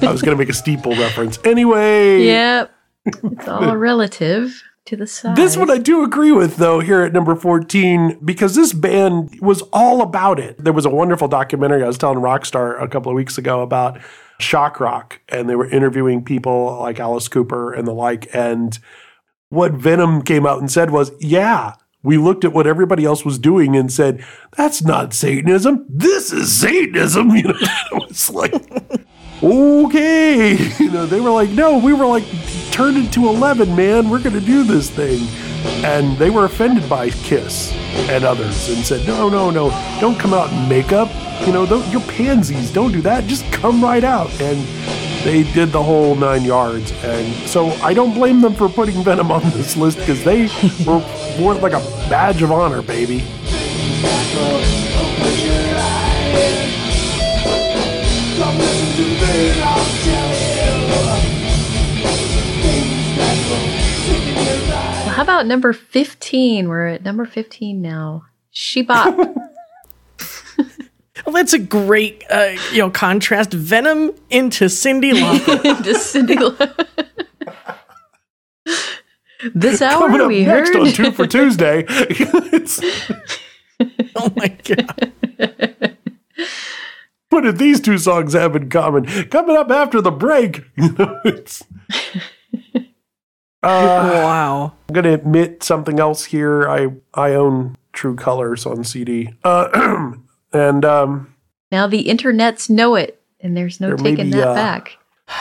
I 0.00 0.10
was 0.10 0.22
going 0.22 0.36
to 0.36 0.38
make 0.38 0.48
a 0.48 0.52
steeple 0.54 0.96
reference. 0.96 1.38
Anyway, 1.44 2.24
Yep. 2.24 2.74
It's 3.06 3.48
all 3.48 3.76
relative 3.76 4.62
to 4.86 4.96
the 4.96 5.06
size. 5.06 5.36
This 5.36 5.56
one 5.56 5.70
I 5.70 5.78
do 5.78 6.02
agree 6.04 6.32
with, 6.32 6.56
though, 6.56 6.80
here 6.80 7.02
at 7.02 7.12
number 7.12 7.34
14, 7.34 8.18
because 8.24 8.54
this 8.54 8.72
band 8.72 9.38
was 9.40 9.62
all 9.72 10.02
about 10.02 10.40
it. 10.40 10.62
There 10.62 10.72
was 10.72 10.84
a 10.84 10.90
wonderful 10.90 11.28
documentary 11.28 11.82
I 11.82 11.86
was 11.86 11.98
telling 11.98 12.18
Rockstar 12.18 12.80
a 12.82 12.88
couple 12.88 13.10
of 13.10 13.16
weeks 13.16 13.38
ago 13.38 13.62
about 13.62 14.00
shock 14.40 14.80
rock, 14.80 15.20
and 15.28 15.48
they 15.48 15.54
were 15.54 15.68
interviewing 15.68 16.24
people 16.24 16.78
like 16.80 16.98
Alice 16.98 17.28
Cooper 17.28 17.72
and 17.72 17.86
the 17.86 17.92
like. 17.92 18.34
And 18.34 18.78
what 19.50 19.72
Venom 19.72 20.22
came 20.22 20.46
out 20.46 20.58
and 20.58 20.70
said 20.70 20.90
was, 20.90 21.12
yeah, 21.20 21.74
we 22.02 22.18
looked 22.18 22.44
at 22.44 22.52
what 22.52 22.66
everybody 22.66 23.04
else 23.04 23.24
was 23.24 23.38
doing 23.38 23.76
and 23.76 23.92
said, 23.92 24.24
that's 24.56 24.82
not 24.82 25.14
Satanism. 25.14 25.86
This 25.88 26.32
is 26.32 26.52
Satanism. 26.52 27.30
You 27.36 27.44
know, 27.44 27.54
it 27.60 28.08
was 28.08 28.30
like, 28.30 28.52
okay. 29.42 30.56
You 30.78 30.90
know, 30.92 31.06
they 31.06 31.20
were 31.20 31.30
like, 31.30 31.50
no, 31.50 31.78
we 31.78 31.92
were 31.92 32.06
like, 32.06 32.24
turned 32.70 32.96
into 32.96 33.28
11, 33.28 33.74
man. 33.74 34.08
We're 34.08 34.22
going 34.22 34.38
to 34.38 34.40
do 34.40 34.64
this 34.64 34.90
thing. 34.90 35.26
And 35.84 36.16
they 36.18 36.30
were 36.30 36.44
offended 36.44 36.88
by 36.88 37.10
Kiss 37.10 37.72
and 38.08 38.24
others 38.24 38.68
and 38.68 38.84
said, 38.84 39.06
no, 39.06 39.28
no, 39.28 39.50
no, 39.50 39.70
don't 40.00 40.18
come 40.18 40.34
out 40.34 40.52
in 40.52 40.68
makeup. 40.68 41.08
You 41.46 41.52
know, 41.52 41.64
you're 41.90 42.00
pansies. 42.02 42.72
Don't 42.72 42.92
do 42.92 43.00
that. 43.02 43.26
Just 43.26 43.44
come 43.52 43.82
right 43.82 44.04
out. 44.04 44.30
And 44.40 44.58
they 45.24 45.44
did 45.52 45.70
the 45.70 45.82
whole 45.82 46.14
nine 46.14 46.44
yards. 46.44 46.92
And 47.04 47.32
so 47.48 47.68
I 47.82 47.94
don't 47.94 48.14
blame 48.14 48.40
them 48.40 48.54
for 48.54 48.68
putting 48.68 49.02
Venom 49.04 49.30
on 49.30 49.42
this 49.50 49.76
list 49.76 49.98
because 49.98 50.24
they 50.24 50.48
were 50.84 51.04
wore 51.38 51.54
it 51.54 51.62
like 51.62 51.72
a 51.72 51.80
badge 52.08 52.42
of 52.42 52.50
honor, 52.50 52.82
baby. 52.82 53.24
How 65.12 65.22
about 65.22 65.46
number 65.46 65.72
15? 65.72 66.68
We're 66.68 66.86
at 66.86 67.02
number 67.04 67.26
15 67.26 67.80
now. 67.80 68.26
Shebop. 68.54 69.36
Well, 71.24 71.34
that's 71.34 71.52
a 71.52 71.58
great, 71.58 72.24
uh, 72.30 72.56
you 72.72 72.78
know, 72.78 72.90
contrast. 72.90 73.52
Venom 73.52 74.12
into 74.30 74.64
Cyndi 74.64 75.12
Lauper. 75.12 75.82
to 75.84 75.94
Cindy 75.94 76.36
Lo- 76.36 76.56
This 79.54 79.78
Coming 79.78 80.16
hour 80.16 80.22
up 80.22 80.28
we 80.28 80.44
next 80.44 80.70
heard. 80.70 80.80
on 80.80 80.92
Two 80.92 81.12
for 81.12 81.26
Tuesday. 81.28 81.84
it's, 81.88 82.80
oh 84.16 84.32
my 84.34 84.48
god. 84.48 85.96
what 87.28 87.42
did 87.42 87.58
these 87.58 87.80
two 87.80 87.98
songs 87.98 88.32
have 88.32 88.56
in 88.56 88.68
common? 88.68 89.04
Coming 89.28 89.56
up 89.56 89.70
after 89.70 90.00
the 90.00 90.10
break. 90.10 90.64
You 90.76 90.92
know, 90.92 91.20
it's. 91.24 91.62
Uh, 93.62 94.10
Wow. 94.22 94.72
I'm 94.88 94.92
going 94.94 95.04
to 95.04 95.14
admit 95.14 95.62
something 95.62 95.98
else 96.00 96.24
here. 96.26 96.68
I 96.68 96.88
I 97.14 97.34
own 97.34 97.76
True 97.92 98.16
Colors 98.16 98.66
on 98.66 98.84
CD, 98.84 99.30
uh, 99.44 100.12
and 100.52 100.84
um, 100.84 101.34
Now 101.70 101.86
the 101.86 102.04
internets 102.06 102.68
know 102.70 102.94
it, 102.94 103.20
and 103.40 103.56
there's 103.56 103.80
no 103.80 103.88
There 103.88 103.96
taking 103.96 104.30
be, 104.30 104.36
that 104.38 104.48
uh, 104.48 104.54
back. 104.54 104.98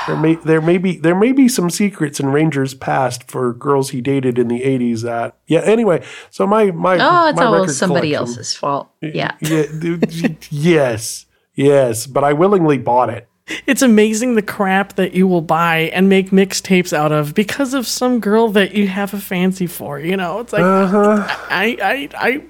there 0.07 0.17
may 0.17 0.36
there 0.36 0.61
may 0.61 0.78
be 0.78 0.97
there 0.97 1.15
may 1.15 1.32
be 1.32 1.47
some 1.47 1.69
secrets 1.69 2.19
in 2.19 2.28
Ranger's 2.30 2.74
past 2.74 3.30
for 3.30 3.53
girls 3.53 3.89
he 3.89 4.01
dated 4.01 4.38
in 4.38 4.47
the 4.47 4.61
'80s. 4.61 5.01
That 5.03 5.38
yeah. 5.47 5.61
Anyway, 5.61 6.03
so 6.30 6.45
my 6.45 6.72
my 6.72 6.97
Oh, 6.99 7.30
it's 7.30 7.38
my 7.38 7.45
all 7.45 7.67
somebody 7.67 8.13
else's 8.13 8.53
fault. 8.53 8.89
Yeah. 9.01 9.36
yeah, 9.39 9.63
yes, 10.49 11.26
yes, 11.55 12.05
but 12.07 12.24
I 12.24 12.34
willingly 12.34 12.78
bought 12.78 13.09
it. 13.09 13.28
It's 13.67 13.81
amazing 13.81 14.35
the 14.35 14.41
crap 14.41 14.95
that 14.95 15.13
you 15.13 15.27
will 15.27 15.41
buy 15.41 15.89
and 15.93 16.07
make 16.07 16.29
mixtapes 16.29 16.93
out 16.93 17.11
of 17.11 17.33
because 17.33 17.73
of 17.73 17.85
some 17.85 18.19
girl 18.21 18.47
that 18.49 18.73
you 18.73 18.87
have 18.87 19.13
a 19.13 19.19
fancy 19.19 19.67
for. 19.67 19.99
You 19.99 20.15
know, 20.15 20.39
it's 20.39 20.53
like 20.53 20.61
Uh-huh. 20.63 21.25
I, 21.49 21.77
I, 21.81 22.09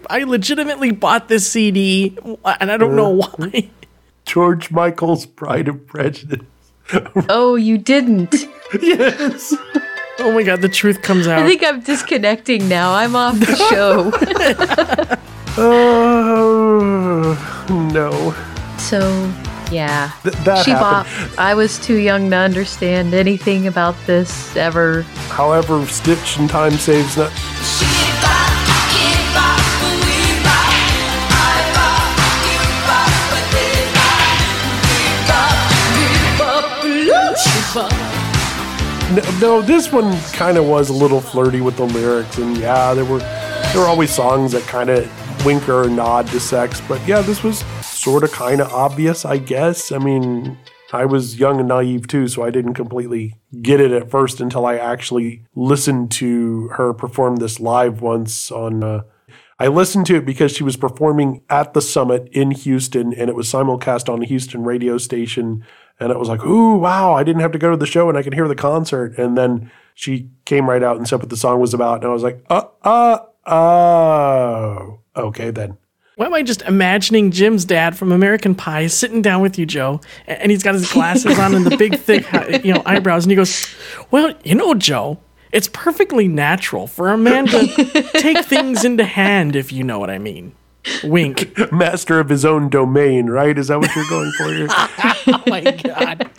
I, 0.09 0.19
I 0.21 0.23
legitimately 0.25 0.91
bought 0.91 1.27
this 1.27 1.49
CD, 1.49 2.15
and 2.45 2.71
I 2.71 2.77
don't 2.77 2.95
know 2.95 3.19
Uh-huh. 3.21 3.47
why. 3.51 3.69
George 4.25 4.69
Michael's 4.69 5.25
Pride 5.25 5.67
and 5.67 5.85
Prejudice. 5.87 6.45
Oh, 7.29 7.55
you 7.55 7.77
didn't. 7.77 8.35
Yes. 8.81 9.53
Oh 10.19 10.31
my 10.33 10.43
god, 10.43 10.61
the 10.61 10.69
truth 10.69 11.01
comes 11.01 11.25
out. 11.25 11.39
I 11.41 11.47
think 11.47 11.63
I'm 11.63 11.79
disconnecting 11.81 12.67
now. 12.69 12.93
I'm 12.93 13.15
off 13.15 13.39
the 13.39 13.55
show. 13.69 14.11
Oh 15.57 17.35
no. 17.93 18.33
so, 18.77 18.99
yeah. 19.71 20.11
Th- 20.23 20.35
that 20.43 20.65
she 20.65 20.71
happened. 20.71 21.07
Bopped. 21.31 21.37
I 21.37 21.53
was 21.53 21.79
too 21.79 21.97
young 21.97 22.29
to 22.31 22.35
understand 22.35 23.13
anything 23.13 23.67
about 23.67 23.95
this 24.05 24.55
ever. 24.55 25.03
However, 25.29 25.85
Stitch 25.85 26.37
and 26.37 26.49
Time 26.49 26.73
saves 26.73 27.15
that. 27.15 27.31
No, 39.11 39.39
no, 39.41 39.61
this 39.61 39.91
one 39.91 40.17
kind 40.31 40.57
of 40.57 40.65
was 40.65 40.89
a 40.89 40.93
little 40.93 41.19
flirty 41.19 41.59
with 41.59 41.75
the 41.75 41.83
lyrics, 41.83 42.37
and 42.37 42.57
yeah, 42.57 42.93
there 42.93 43.03
were 43.03 43.19
there 43.19 43.81
were 43.81 43.87
always 43.87 44.09
songs 44.09 44.53
that 44.53 44.63
kind 44.63 44.89
of 44.89 45.45
wink 45.45 45.67
or 45.67 45.89
nod 45.89 46.27
to 46.27 46.39
sex, 46.39 46.81
but 46.87 47.05
yeah, 47.05 47.19
this 47.21 47.43
was 47.43 47.63
sort 48.01 48.23
of 48.23 48.31
kind 48.31 48.61
of 48.61 48.71
obvious, 48.73 49.25
I 49.25 49.37
guess. 49.37 49.91
I 49.91 49.99
mean, 49.99 50.57
I 50.91 51.05
was 51.05 51.39
young 51.39 51.59
and 51.59 51.69
naive 51.69 52.07
too, 52.07 52.27
so 52.27 52.43
I 52.43 52.49
didn't 52.49 52.73
completely 52.73 53.35
get 53.61 53.79
it 53.79 53.91
at 53.91 54.09
first 54.09 54.41
until 54.41 54.65
I 54.65 54.77
actually 54.77 55.45
listened 55.55 56.11
to 56.13 56.69
her 56.69 56.93
perform 56.93 57.35
this 57.35 57.59
live 57.59 58.01
once 58.01 58.51
on. 58.51 58.83
Uh, 58.83 59.01
I 59.59 59.67
listened 59.67 60.07
to 60.07 60.15
it 60.15 60.25
because 60.25 60.51
she 60.51 60.63
was 60.63 60.75
performing 60.75 61.43
at 61.47 61.75
the 61.75 61.81
summit 61.81 62.27
in 62.31 62.49
Houston, 62.49 63.13
and 63.13 63.29
it 63.29 63.35
was 63.35 63.51
simulcast 63.51 64.11
on 64.11 64.23
a 64.23 64.25
Houston 64.25 64.63
radio 64.63 64.97
station. 64.97 65.63
And 65.99 66.11
it 66.11 66.17
was 66.17 66.29
like, 66.29 66.43
ooh, 66.43 66.77
wow, 66.77 67.13
I 67.13 67.23
didn't 67.23 67.43
have 67.43 67.51
to 67.51 67.59
go 67.59 67.69
to 67.69 67.77
the 67.77 67.85
show 67.85 68.09
and 68.09 68.17
I 68.17 68.23
could 68.23 68.33
hear 68.33 68.47
the 68.47 68.55
concert. 68.55 69.19
And 69.19 69.37
then 69.37 69.69
she 69.93 70.31
came 70.45 70.67
right 70.67 70.81
out 70.81 70.97
and 70.97 71.07
said 71.07 71.19
what 71.19 71.29
the 71.29 71.37
song 71.37 71.59
was 71.59 71.75
about. 71.75 71.97
And 71.97 72.05
I 72.05 72.13
was 72.13 72.23
like, 72.23 72.43
uh, 72.49 72.63
uh, 72.81 73.19
oh, 73.45 75.01
okay 75.15 75.51
then. 75.51 75.77
Why 76.21 76.27
am 76.27 76.35
I 76.35 76.43
just 76.43 76.61
imagining 76.61 77.31
Jim's 77.31 77.65
dad 77.65 77.97
from 77.97 78.11
American 78.11 78.53
Pie 78.53 78.85
sitting 78.85 79.23
down 79.23 79.41
with 79.41 79.57
you, 79.57 79.65
Joe, 79.65 80.01
and 80.27 80.51
he's 80.51 80.61
got 80.61 80.75
his 80.75 80.93
glasses 80.93 81.39
on 81.39 81.55
and 81.55 81.65
the 81.65 81.75
big, 81.75 81.97
thick, 81.97 82.31
you 82.63 82.75
know, 82.75 82.83
eyebrows, 82.85 83.25
and 83.25 83.31
he 83.31 83.35
goes, 83.35 83.67
"Well, 84.11 84.31
you 84.43 84.53
know, 84.53 84.75
Joe, 84.75 85.17
it's 85.51 85.67
perfectly 85.67 86.27
natural 86.27 86.85
for 86.85 87.09
a 87.09 87.17
man 87.17 87.47
to 87.47 88.09
take 88.13 88.45
things 88.45 88.85
into 88.85 89.03
hand, 89.03 89.55
if 89.55 89.71
you 89.71 89.83
know 89.83 89.97
what 89.97 90.11
I 90.11 90.19
mean." 90.19 90.53
Wink. 91.03 91.57
Master 91.71 92.19
of 92.19 92.29
his 92.29 92.45
own 92.45 92.69
domain, 92.69 93.25
right? 93.25 93.57
Is 93.57 93.69
that 93.69 93.79
what 93.79 93.89
you're 93.95 94.07
going 94.07 94.31
for 94.33 94.53
here? 94.53 94.67
oh 94.69 95.43
my 95.47 95.61
god. 95.61 96.29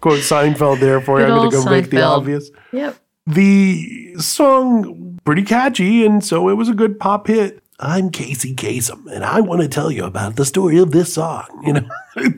Quote 0.00 0.20
Seinfeld 0.20 0.80
there 0.80 1.02
for 1.02 1.20
you. 1.20 1.26
Good 1.26 1.32
I'm 1.32 1.38
going 1.40 1.50
to 1.50 1.56
old 1.58 1.66
go 1.66 1.70
make 1.70 1.90
the 1.90 2.00
obvious. 2.00 2.50
Yep. 2.72 2.96
The 3.26 4.14
song, 4.16 5.20
pretty 5.26 5.42
catchy, 5.42 6.06
and 6.06 6.24
so 6.24 6.48
it 6.48 6.54
was 6.54 6.70
a 6.70 6.74
good 6.74 6.98
pop 6.98 7.26
hit. 7.26 7.59
I'm 7.82 8.10
Casey 8.10 8.54
Kasem, 8.54 9.10
and 9.10 9.24
I 9.24 9.40
want 9.40 9.62
to 9.62 9.68
tell 9.68 9.90
you 9.90 10.04
about 10.04 10.36
the 10.36 10.44
story 10.44 10.78
of 10.78 10.90
this 10.90 11.14
song. 11.14 11.46
You 11.64 11.72
know, 11.72 11.88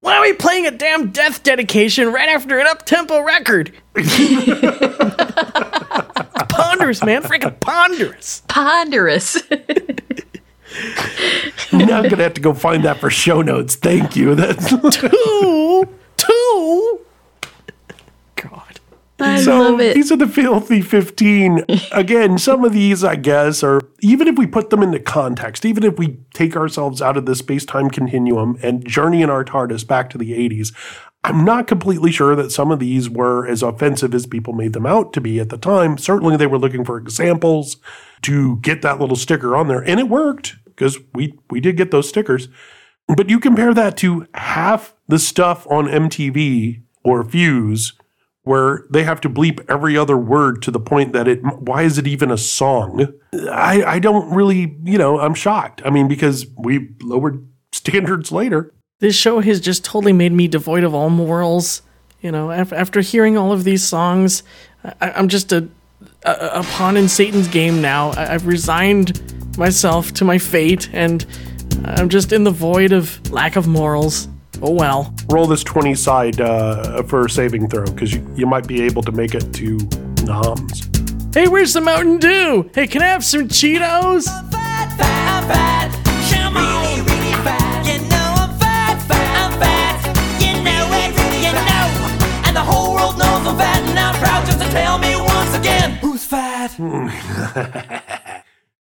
Why 0.00 0.16
are 0.16 0.22
we 0.22 0.32
playing 0.32 0.66
a 0.66 0.70
damn 0.70 1.10
death 1.10 1.42
dedication 1.42 2.10
right 2.12 2.30
after 2.30 2.58
an 2.58 2.66
up 2.66 2.86
tempo 2.86 3.20
record? 3.22 3.72
ponderous, 6.48 7.04
man. 7.04 7.22
Freaking 7.22 7.60
ponderous. 7.60 8.42
Ponderous. 8.48 9.42
now 11.72 11.98
I'm 11.98 12.04
going 12.04 12.16
to 12.16 12.22
have 12.22 12.34
to 12.34 12.40
go 12.40 12.54
find 12.54 12.84
that 12.84 12.98
for 12.98 13.10
show 13.10 13.42
notes. 13.42 13.74
Thank 13.74 14.16
you. 14.16 14.34
That's 14.34 14.70
Two. 14.70 15.88
Two. 16.16 17.00
God. 18.36 18.80
I 19.18 19.40
so 19.40 19.58
love 19.58 19.80
it. 19.80 19.94
these 19.94 20.12
are 20.12 20.16
the 20.16 20.28
filthy 20.28 20.82
15 20.82 21.64
again 21.92 22.38
some 22.38 22.64
of 22.64 22.72
these 22.72 23.02
i 23.02 23.16
guess 23.16 23.62
are 23.62 23.80
even 24.00 24.28
if 24.28 24.36
we 24.36 24.46
put 24.46 24.70
them 24.70 24.82
into 24.82 25.00
context 25.00 25.64
even 25.64 25.84
if 25.84 25.98
we 25.98 26.18
take 26.34 26.54
ourselves 26.54 27.00
out 27.00 27.16
of 27.16 27.24
the 27.24 27.34
space-time 27.34 27.88
continuum 27.88 28.58
and 28.62 28.86
journey 28.86 29.22
in 29.22 29.30
our 29.30 29.44
tardis 29.44 29.86
back 29.86 30.10
to 30.10 30.18
the 30.18 30.32
80s 30.32 30.74
i'm 31.24 31.44
not 31.44 31.66
completely 31.66 32.12
sure 32.12 32.36
that 32.36 32.52
some 32.52 32.70
of 32.70 32.78
these 32.78 33.08
were 33.08 33.46
as 33.46 33.62
offensive 33.62 34.14
as 34.14 34.26
people 34.26 34.52
made 34.52 34.72
them 34.74 34.86
out 34.86 35.12
to 35.12 35.20
be 35.20 35.40
at 35.40 35.48
the 35.48 35.58
time. 35.58 35.98
Certainly 35.98 36.36
they 36.36 36.46
were 36.46 36.58
looking 36.58 36.84
for 36.84 36.96
examples 36.96 37.78
to 38.22 38.56
get 38.58 38.82
that 38.82 39.00
little 39.00 39.16
sticker 39.16 39.56
on 39.56 39.68
there 39.68 39.80
and 39.80 39.98
it 39.98 40.08
worked 40.08 40.56
because 40.66 40.98
we 41.14 41.38
we 41.50 41.60
did 41.60 41.76
get 41.76 41.90
those 41.90 42.08
stickers. 42.08 42.48
But 43.08 43.30
you 43.30 43.38
compare 43.38 43.72
that 43.72 43.96
to 43.98 44.26
half 44.34 44.94
the 45.08 45.18
stuff 45.18 45.66
on 45.68 45.86
mtv 45.86 46.82
or 47.04 47.24
fuse 47.24 47.92
where 48.46 48.84
they 48.90 49.02
have 49.02 49.20
to 49.20 49.28
bleep 49.28 49.58
every 49.68 49.96
other 49.98 50.16
word 50.16 50.62
to 50.62 50.70
the 50.70 50.78
point 50.80 51.12
that 51.12 51.26
it 51.28 51.40
why 51.42 51.82
is 51.82 51.98
it 51.98 52.06
even 52.06 52.30
a 52.30 52.38
song 52.38 53.06
i 53.50 53.82
i 53.84 53.98
don't 53.98 54.32
really 54.34 54.76
you 54.84 54.96
know 54.96 55.18
i'm 55.20 55.34
shocked 55.34 55.82
i 55.84 55.90
mean 55.90 56.06
because 56.08 56.46
we 56.56 56.88
lowered 57.02 57.46
standards 57.72 58.30
later 58.32 58.72
This 59.00 59.16
show 59.16 59.40
has 59.40 59.60
just 59.60 59.84
totally 59.84 60.12
made 60.14 60.32
me 60.32 60.48
devoid 60.48 60.84
of 60.84 60.94
all 60.94 61.10
morals. 61.10 61.82
You 62.22 62.32
know, 62.32 62.50
after 62.50 63.02
hearing 63.02 63.36
all 63.36 63.52
of 63.52 63.62
these 63.64 63.84
songs, 63.86 64.42
I- 65.02 65.12
I'm 65.16 65.28
just 65.28 65.52
a, 65.52 65.68
a, 66.24 66.32
a 66.60 66.62
pawn 66.62 66.96
in 66.96 67.08
Satan's 67.08 67.46
game 67.48 67.82
now. 67.82 68.12
I've 68.16 68.46
resigned 68.46 69.20
myself 69.58 70.12
to 70.14 70.24
my 70.24 70.38
fate, 70.38 70.88
and 70.94 71.26
I'm 71.84 72.08
just 72.08 72.32
in 72.32 72.44
the 72.44 72.50
void 72.50 72.92
of 72.92 73.20
lack 73.30 73.56
of 73.56 73.66
morals. 73.68 74.28
Oh 74.62 74.72
well. 74.72 75.14
roll 75.28 75.46
this 75.46 75.62
20 75.62 75.94
side 75.94 76.40
uh, 76.40 77.02
for 77.04 77.26
a 77.26 77.30
saving 77.30 77.68
throw 77.68 77.84
because 77.84 78.12
you, 78.12 78.26
you 78.34 78.46
might 78.46 78.66
be 78.66 78.82
able 78.82 79.02
to 79.02 79.12
make 79.12 79.34
it 79.34 79.52
to 79.54 79.76
noms 80.24 80.88
Hey, 81.34 81.48
where's 81.48 81.74
the 81.74 81.82
Mountain 81.82 82.18
Dew? 82.18 82.70
Hey, 82.74 82.86
can 82.86 83.02
I 83.02 83.06
have 83.08 83.22
some 83.22 83.46
Cheetos? 83.48 84.26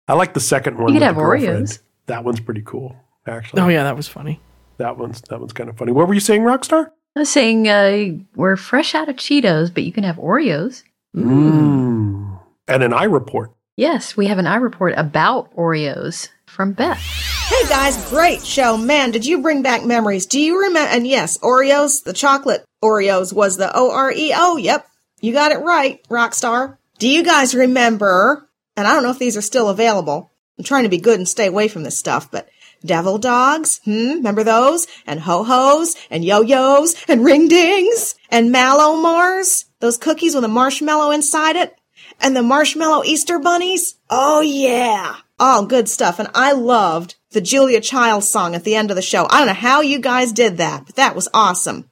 i 0.08 0.12
like 0.14 0.34
the 0.34 0.40
second 0.40 0.76
one 0.78 0.92
You 0.92 1.00
could 1.00 1.02
have 1.02 1.16
the 1.16 1.22
girlfriend. 1.22 1.66
Oreos. 1.66 1.78
that 2.06 2.24
one's 2.24 2.40
pretty 2.40 2.62
cool 2.64 2.94
actually 3.26 3.62
Oh 3.62 3.68
yeah, 3.68 3.84
that 3.84 3.96
was 3.96 4.08
funny. 4.08 4.40
That 4.80 4.98
one's 4.98 5.20
that 5.22 5.38
one's 5.38 5.52
kind 5.52 5.70
of 5.70 5.78
funny 5.78 5.92
what 5.92 6.08
were 6.08 6.14
you 6.14 6.20
saying 6.20 6.42
rockstar 6.42 6.90
I 7.16 7.20
was 7.20 7.32
saying 7.32 7.68
uh, 7.68 8.22
we're 8.36 8.54
fresh 8.54 8.94
out 8.94 9.08
of 9.08 9.16
Cheetos, 9.16 9.74
but 9.74 9.82
you 9.82 9.90
can 9.90 10.04
have 10.04 10.14
Oreos. 10.14 10.84
mm. 11.16 12.38
and 12.68 12.82
an 12.82 12.92
eye 12.92 13.04
report 13.04 13.50
Yes, 13.80 14.14
we 14.14 14.26
have 14.26 14.36
an 14.36 14.46
eye 14.46 14.56
report 14.56 14.92
about 14.98 15.54
Oreos 15.56 16.28
from 16.44 16.72
Beth. 16.74 16.98
Hey 16.98 17.66
guys, 17.66 18.10
great 18.10 18.44
show. 18.44 18.76
Man, 18.76 19.10
did 19.10 19.24
you 19.24 19.40
bring 19.40 19.62
back 19.62 19.86
memories? 19.86 20.26
Do 20.26 20.38
you 20.38 20.64
remember? 20.64 20.90
And 20.90 21.06
yes, 21.06 21.38
Oreos, 21.38 22.04
the 22.04 22.12
chocolate 22.12 22.62
Oreos 22.84 23.32
was 23.32 23.56
the 23.56 23.74
O 23.74 23.90
R 23.90 24.12
E 24.12 24.34
O. 24.36 24.58
Yep, 24.58 24.86
you 25.22 25.32
got 25.32 25.52
it 25.52 25.60
right, 25.60 26.06
Rockstar. 26.08 26.76
Do 26.98 27.08
you 27.08 27.24
guys 27.24 27.54
remember? 27.54 28.46
And 28.76 28.86
I 28.86 28.92
don't 28.92 29.02
know 29.02 29.12
if 29.12 29.18
these 29.18 29.38
are 29.38 29.42
still 29.42 29.70
available. 29.70 30.30
I'm 30.58 30.64
trying 30.64 30.82
to 30.82 30.90
be 30.90 30.98
good 30.98 31.18
and 31.18 31.26
stay 31.26 31.46
away 31.46 31.68
from 31.68 31.82
this 31.82 31.98
stuff, 31.98 32.30
but 32.30 32.50
devil 32.84 33.18
dogs, 33.18 33.80
hmm, 33.84 34.14
remember 34.14 34.44
those? 34.44 34.86
And 35.06 35.20
ho-hos, 35.20 35.96
and 36.10 36.24
yo-yos, 36.24 36.94
and 37.08 37.24
ring 37.24 37.48
dings, 37.48 38.14
and 38.30 38.52
mallow 38.52 39.00
mars? 39.00 39.66
Those 39.80 39.98
cookies 39.98 40.34
with 40.34 40.44
a 40.44 40.48
marshmallow 40.48 41.10
inside 41.10 41.56
it? 41.56 41.76
And 42.20 42.36
the 42.36 42.42
marshmallow 42.42 43.04
Easter 43.04 43.38
bunnies? 43.38 43.96
Oh 44.08 44.40
yeah. 44.40 45.16
All 45.38 45.64
good 45.64 45.88
stuff. 45.88 46.18
And 46.18 46.28
I 46.34 46.52
loved 46.52 47.16
the 47.30 47.40
Julia 47.40 47.80
Child 47.80 48.24
song 48.24 48.54
at 48.54 48.64
the 48.64 48.74
end 48.74 48.90
of 48.90 48.96
the 48.96 49.02
show. 49.02 49.26
I 49.30 49.38
don't 49.38 49.46
know 49.46 49.54
how 49.54 49.80
you 49.80 50.00
guys 50.00 50.32
did 50.32 50.58
that, 50.58 50.84
but 50.86 50.96
that 50.96 51.14
was 51.14 51.28
awesome. 51.32 51.88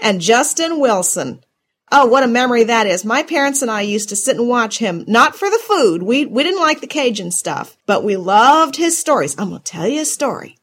And 0.00 0.20
Justin 0.20 0.80
Wilson. 0.80 1.44
Oh, 1.92 2.06
what 2.06 2.22
a 2.22 2.28
memory 2.28 2.64
that 2.64 2.86
is. 2.86 3.04
My 3.04 3.22
parents 3.24 3.62
and 3.62 3.70
I 3.70 3.80
used 3.80 4.10
to 4.10 4.16
sit 4.16 4.36
and 4.36 4.48
watch 4.48 4.78
him, 4.78 5.04
not 5.08 5.34
for 5.34 5.50
the 5.50 5.58
food. 5.66 6.02
We, 6.02 6.24
we 6.24 6.44
didn't 6.44 6.60
like 6.60 6.80
the 6.80 6.86
Cajun 6.86 7.32
stuff, 7.32 7.76
but 7.86 8.04
we 8.04 8.16
loved 8.16 8.76
his 8.76 8.96
stories. 8.96 9.34
I'm 9.38 9.48
going 9.48 9.60
to 9.60 9.64
tell 9.64 9.88
you 9.88 10.02
a 10.02 10.04
story. 10.04 10.56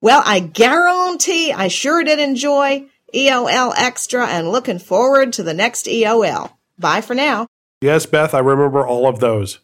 Well, 0.00 0.22
I 0.24 0.38
guarantee 0.38 1.52
I 1.52 1.68
sure 1.68 2.04
did 2.04 2.20
enjoy 2.20 2.86
EOL 3.14 3.72
Extra 3.76 4.26
and 4.28 4.50
looking 4.50 4.78
forward 4.78 5.32
to 5.34 5.42
the 5.42 5.54
next 5.54 5.86
EOL. 5.86 6.52
Bye 6.78 7.00
for 7.00 7.14
now. 7.14 7.46
yes 7.82 8.06
beth 8.06 8.32
i 8.34 8.38
remember 8.38 8.86
all 8.86 9.06
of 9.06 9.20
those 9.20 9.58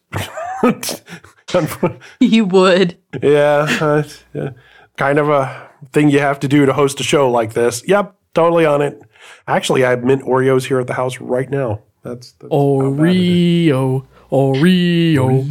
You 2.19 2.45
would. 2.45 2.97
Yeah, 3.21 3.77
uh, 3.79 4.03
yeah, 4.33 4.49
kind 4.97 5.17
of 5.19 5.29
a 5.29 5.69
thing 5.91 6.09
you 6.09 6.19
have 6.19 6.39
to 6.41 6.47
do 6.47 6.65
to 6.65 6.73
host 6.73 6.99
a 6.99 7.03
show 7.03 7.29
like 7.29 7.53
this. 7.53 7.87
Yep, 7.87 8.15
totally 8.33 8.65
on 8.65 8.81
it. 8.81 9.01
Actually, 9.47 9.85
I 9.85 9.91
have 9.91 10.03
mint 10.03 10.23
Oreos 10.23 10.65
here 10.65 10.79
at 10.79 10.87
the 10.87 10.93
house 10.93 11.19
right 11.19 11.49
now. 11.49 11.81
That's, 12.03 12.31
that's 12.33 12.51
how 12.53 12.91
bad. 12.91 12.99
Oreo, 12.99 14.05
Oreo. 14.31 15.43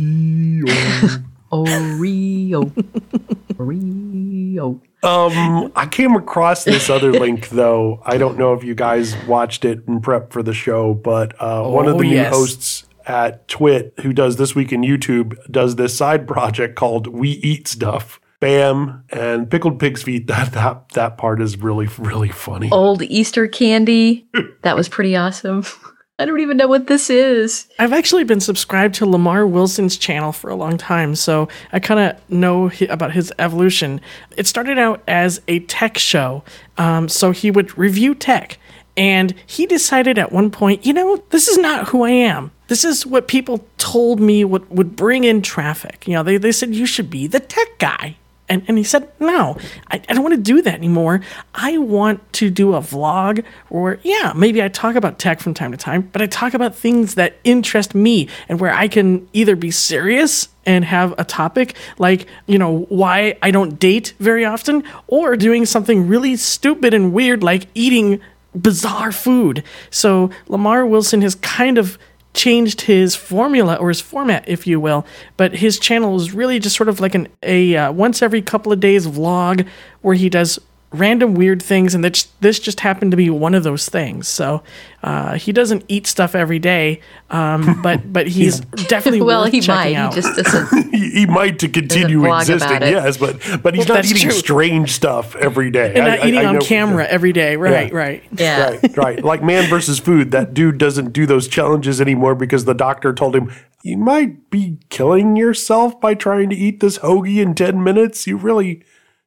Oreo. 1.53 2.73
Oreo. 3.59 4.81
Um, 5.03 5.73
I 5.77 5.87
came 5.87 6.15
across 6.17 6.65
this 6.65 6.91
other 6.91 7.13
link 7.21 7.51
though. 7.51 8.03
I 8.05 8.17
don't 8.17 8.39
know 8.39 8.55
if 8.55 8.65
you 8.65 8.75
guys 8.75 9.15
watched 9.27 9.65
it 9.65 9.83
in 9.87 10.01
prep 10.01 10.33
for 10.33 10.43
the 10.43 10.55
show, 10.55 10.95
but 10.95 11.35
uh, 11.41 11.63
one 11.69 11.87
of 11.87 11.97
Oh, 11.97 11.99
the 11.99 12.05
new 12.05 12.25
hosts 12.25 12.85
at 13.07 13.47
Twit, 13.47 13.95
who 14.01 14.13
does 14.13 14.37
this 14.37 14.55
week 14.57 14.73
in 14.73 14.81
YouTube, 14.83 15.37
does 15.51 15.77
this 15.77 15.97
side 15.97 16.27
project 16.35 16.75
called 16.75 17.07
We 17.07 17.31
Eat 17.31 17.69
Stuff. 17.69 18.21
Bam 18.41 19.05
and 19.11 19.51
pickled 19.51 19.79
pig's 19.79 20.03
feet. 20.03 20.27
That 20.37 20.53
that 20.53 20.89
that 20.91 21.19
part 21.19 21.41
is 21.41 21.59
really 21.59 21.89
really 21.99 22.29
funny. 22.29 22.71
Old 22.71 23.03
Easter 23.03 23.47
candy. 23.47 24.29
That 24.63 24.77
was 24.77 24.89
pretty 24.89 25.17
awesome. 25.17 25.65
I 26.19 26.25
don't 26.25 26.41
even 26.41 26.57
know 26.57 26.67
what 26.69 26.87
this 26.87 27.11
is. 27.11 27.67
I've 27.79 27.93
actually 27.93 28.25
been 28.25 28.41
subscribed 28.41 28.95
to 28.97 29.07
Lamar 29.07 29.47
Wilson's 29.47 29.99
channel 29.99 30.33
for 30.33 30.49
a 30.49 30.55
long 30.57 30.79
time, 30.79 31.15
so 31.15 31.49
I 31.73 31.79
kind 31.79 32.01
of 32.01 32.31
know 32.31 32.69
hi- 32.71 32.87
about 32.89 33.13
his 33.13 33.33
evolution. 33.39 34.01
It 34.35 34.47
started 34.47 34.79
out 34.79 35.03
as 35.07 35.43
a 35.47 35.61
tech 35.61 35.99
show, 35.99 36.43
um, 36.79 37.11
so 37.11 37.33
he 37.33 37.51
would 37.51 37.77
review 37.77 38.15
tech. 38.15 38.59
And 38.97 39.35
he 39.47 39.67
decided 39.67 40.19
at 40.19 40.33
one 40.33 40.51
point, 40.51 40.87
you 40.87 40.95
know, 40.95 41.23
this 41.29 41.49
is 41.49 41.59
not 41.59 41.89
who 41.89 42.03
I 42.03 42.11
am. 42.11 42.51
This 42.69 42.83
is 42.83 43.05
what 43.05 43.29
people 43.29 43.67
told 43.77 44.19
me 44.19 44.43
would, 44.43 44.69
would 44.71 44.97
bring 44.97 45.25
in 45.25 45.43
traffic. 45.43 46.09
You 46.09 46.15
know, 46.15 46.23
they, 46.23 46.39
they 46.39 46.51
said, 46.53 46.75
you 46.75 46.87
should 46.87 47.11
be 47.11 47.27
the 47.27 47.41
tech 47.41 47.79
guy. 47.79 48.17
And, 48.49 48.63
and 48.69 48.79
he 48.79 48.85
said, 48.85 49.11
no, 49.19 49.57
I, 49.91 50.01
I 50.09 50.15
don't 50.15 50.23
want 50.23 50.37
to 50.37 50.41
do 50.41 50.63
that 50.63 50.75
anymore. 50.75 51.21
I 51.55 51.79
want 51.79 52.33
to 52.35 52.49
do 52.49 52.75
a 52.75 52.81
vlog 52.81 53.45
where, 53.69 53.99
yeah, 54.05 54.33
maybe 54.37 54.63
I 54.63 54.69
talk 54.69 54.95
about 54.95 55.19
tech 55.19 55.41
from 55.41 55.53
time 55.53 55.73
to 55.73 55.77
time, 55.77 56.09
but 56.13 56.23
I 56.23 56.27
talk 56.27 56.55
about 56.55 56.75
things 56.75 57.17
that 57.17 57.39
interest 57.43 57.95
me 57.95 58.29
and 58.49 58.61
where 58.61 58.73
I 58.73 58.87
can 58.87 59.29
either 59.33 59.57
be 59.57 59.73
serious 59.73 60.49
and 60.65 60.85
have 60.85 61.13
a 61.19 61.25
topic 61.25 61.77
like, 61.99 62.29
you 62.47 62.59
know, 62.59 62.87
why 62.89 63.37
I 63.43 63.51
don't 63.51 63.79
date 63.81 64.15
very 64.21 64.45
often, 64.45 64.85
or 65.09 65.37
doing 65.37 65.67
something 65.67 66.07
really 66.07 66.37
stupid 66.37 66.95
and 66.95 67.13
weird 67.13 67.43
like 67.43 67.67
eating 67.75 68.21
bizarre 68.55 69.13
food. 69.13 69.63
So 69.91 70.31
Lamar 70.49 70.87
Wilson 70.87 71.21
has 71.23 71.35
kind 71.37 71.79
of 71.79 71.99
changed 72.37 72.83
his 72.83 73.17
formula 73.17 73.75
or 73.75 73.89
his 73.89 74.01
format, 74.01 74.45
if 74.47 74.67
you 74.67 74.79
will. 74.79 75.05
But 75.37 75.57
his 75.57 75.79
channel 75.79 76.17
is 76.17 76.33
really 76.33 76.61
just 76.61 76.77
sort 76.77 76.89
of 76.89 77.01
like 77.01 77.15
an 77.15 77.29
a 77.43 77.75
uh, 77.75 77.93
once 77.93 78.23
every 78.23 78.43
couple 78.43 78.73
of 78.73 78.79
days 78.79 79.07
vlog 79.07 79.67
where 80.03 80.15
he 80.15 80.29
does 80.29 80.61
random 80.93 81.35
weird 81.35 81.63
things, 81.63 81.95
and 81.95 82.05
this 82.05 82.25
this 82.41 82.59
just 82.59 82.81
happened 82.81 83.11
to 83.11 83.17
be 83.17 83.29
one 83.31 83.55
of 83.55 83.65
those 83.65 83.89
things. 83.89 84.29
So 84.29 84.63
uh, 85.03 85.35
he 85.35 85.53
doesn't 85.53 85.85
eat 85.89 86.07
stuff 86.07 86.35
every 86.35 86.59
day, 86.59 87.01
um, 87.31 87.81
but 87.83 88.13
but 88.13 88.27
he's 88.29 88.61
definitely 88.61 89.21
well, 89.23 89.43
worth 89.43 89.53
he 89.53 89.61
checking 89.61 89.95
might. 89.95 89.99
out. 89.99 90.15
He 90.15 90.21
just 90.21 90.37
doesn't. 90.45 90.95
he, 90.95 91.11
he 91.11 91.27
might 91.27 91.59
to 91.61 91.69
continue 91.69 92.25
existing, 92.35 92.83
yes, 92.83 93.17
but 93.17 93.37
but 93.63 93.75
he's 93.75 93.89
Well, 93.89 93.99
not 93.99 94.05
eating 94.07 94.23
true. 94.23 94.31
strange 94.33 94.93
stuff 94.93 95.35
every 95.37 95.71
day. 95.71 95.93
and 95.95 96.05
I- 96.05 96.17
not 96.17 96.25
I- 96.25 96.29
eating 96.29 96.41
I 96.41 96.45
on 96.47 96.55
know- 96.57 96.61
camera 96.61 97.05
every 97.07 97.33
day. 97.33 97.57
Right, 97.57 97.93
right. 97.93 98.23
Yeah. 98.37 98.71
Right, 98.71 98.97
right. 98.97 99.25
Like 99.25 99.43
man 99.43 99.69
versus 99.69 99.99
food. 99.99 100.31
That 100.31 100.55
dude 100.55 100.79
doesn't 100.79 101.13
do 101.13 101.27
those 101.27 101.49
challenges 101.49 102.01
anymore 102.01 102.35
because 102.35 102.65
the 102.65 102.75
doctor 102.75 103.13
told 103.13 103.35
him 103.37 103.53
you 103.83 103.97
might 103.99 104.51
be 104.51 104.79
killing 104.89 105.37
yourself 105.37 106.01
by 106.01 106.15
trying 106.15 106.51
to 106.51 106.57
eat 106.57 106.81
this 106.81 106.99
hoagie 106.99 107.41
in 107.43 107.55
ten 107.55 107.83
minutes. 107.85 108.27
You 108.27 108.37
really, 108.37 108.83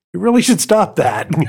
you 0.14 0.20
really 0.20 0.41
should 0.41 0.62
stop 0.62 0.95
that. 0.97 1.30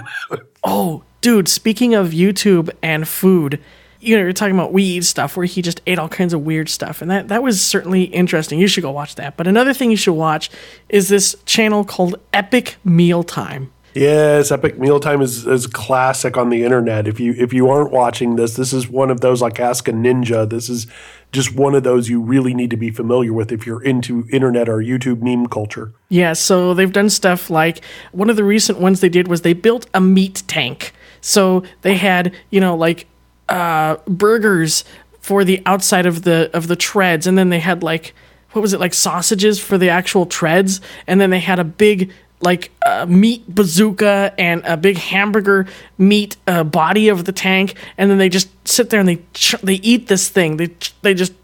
Oh, 0.63 1.05
dude, 1.23 1.49
speaking 1.49 1.95
of 1.95 2.09
YouTube 2.09 2.69
and 2.83 3.09
food, 3.09 3.63
you 3.99 4.15
know, 4.15 4.23
you're 4.23 4.35
talking 4.35 4.55
about 4.55 4.75
we 4.75 4.83
eat 4.83 5.05
stuff 5.05 5.35
where 5.35 5.47
he 5.47 5.63
just 5.63 5.81
ate 5.87 5.99
all 5.99 6.11
kinds 6.11 6.35
of 6.35 6.43
weird 6.43 6.69
stuff. 6.69 7.01
And 7.01 7.11
that, 7.11 7.29
that 7.29 7.43
was 7.43 7.65
certainly 7.65 8.03
interesting. 8.03 8.59
You 8.59 8.67
should 8.67 8.83
go 8.83 8.91
watch 8.91 9.15
that. 9.15 9.39
But 9.39 9.47
another 9.47 9.73
thing 9.73 9.91
you 9.91 9.97
should 9.97 10.13
watch 10.13 10.51
is 10.91 11.09
this 11.09 11.35
channel 11.47 11.83
called 11.83 12.17
Epic 12.35 12.77
Mealtime. 12.85 13.73
Yes, 13.95 14.53
Epic 14.53 14.79
Mealtime 14.79 15.21
is 15.21 15.47
is 15.47 15.67
classic 15.67 16.37
on 16.37 16.51
the 16.51 16.63
internet. 16.63 17.09
If 17.09 17.19
you 17.19 17.35
if 17.37 17.53
you 17.53 17.69
aren't 17.71 17.91
watching 17.91 18.37
this, 18.37 18.55
this 18.55 18.73
is 18.73 18.87
one 18.87 19.11
of 19.11 19.21
those 19.21 19.43
like 19.43 19.59
Ask 19.59 19.89
a 19.89 19.93
Ninja. 19.93 20.49
This 20.49 20.69
is 20.69 20.87
just 21.33 21.55
one 21.55 21.75
of 21.75 21.83
those 21.83 22.09
you 22.09 22.21
really 22.21 22.55
need 22.55 22.71
to 22.71 22.77
be 22.77 22.91
familiar 22.91 23.33
with 23.33 23.53
if 23.53 23.67
you're 23.67 23.83
into 23.83 24.27
internet 24.31 24.69
or 24.69 24.79
YouTube 24.79 25.23
meme 25.23 25.47
culture. 25.47 25.93
Yeah, 26.09 26.33
so 26.33 26.75
they've 26.75 26.93
done 26.93 27.11
stuff 27.11 27.51
like 27.51 27.85
one 28.13 28.31
of 28.31 28.37
the 28.37 28.45
recent 28.45 28.81
ones 28.81 29.01
they 29.01 29.09
did 29.09 29.29
was 29.29 29.43
they 29.43 29.53
built 29.53 29.87
a 29.95 30.01
meat 30.01 30.43
tank. 30.47 30.93
So 31.21 31.63
they 31.83 31.97
had, 31.97 32.35
you 32.51 32.61
know, 32.61 32.77
like 32.77 33.07
uh, 33.49 33.97
burgers 34.07 34.85
for 35.21 35.45
the 35.45 35.63
outside 35.67 36.07
of 36.07 36.23
the 36.23 36.51
of 36.53 36.67
the 36.67 36.77
treads, 36.77 37.27
and 37.27 37.37
then 37.37 37.51
they 37.51 37.61
had 37.61 37.83
like 37.83 38.15
what 38.53 38.63
was 38.63 38.73
it 38.73 38.81
like 38.81 38.95
sausages 38.95 39.61
for 39.61 39.79
the 39.79 39.91
actual 39.91 40.27
treads, 40.27 40.81
and 41.07 41.21
then 41.21 41.31
they 41.31 41.39
had 41.39 41.59
a 41.59 41.65
big 41.65 42.13
like 42.41 42.71
a 42.87 43.07
meat 43.07 43.47
bazooka 43.55 44.33
and 44.39 44.63
a 44.65 44.77
big 44.77 44.97
hamburger 44.97 45.67
meat 45.99 46.37
uh, 46.47 46.65
body 46.65 47.09
of 47.09 47.25
the 47.25 47.33
tank, 47.33 47.75
and 47.99 48.11
then 48.11 48.19
they 48.19 48.29
just 48.29 48.49
sit 48.67 48.91
there 48.91 49.01
and 49.01 49.09
they 49.09 49.17
ch- 49.35 49.61
they 49.63 49.75
eat 49.75 50.09
this 50.09 50.29
thing. 50.29 50.57
They 50.57 50.69
ch- 50.69 50.95
they 51.03 51.15
just 51.15 51.35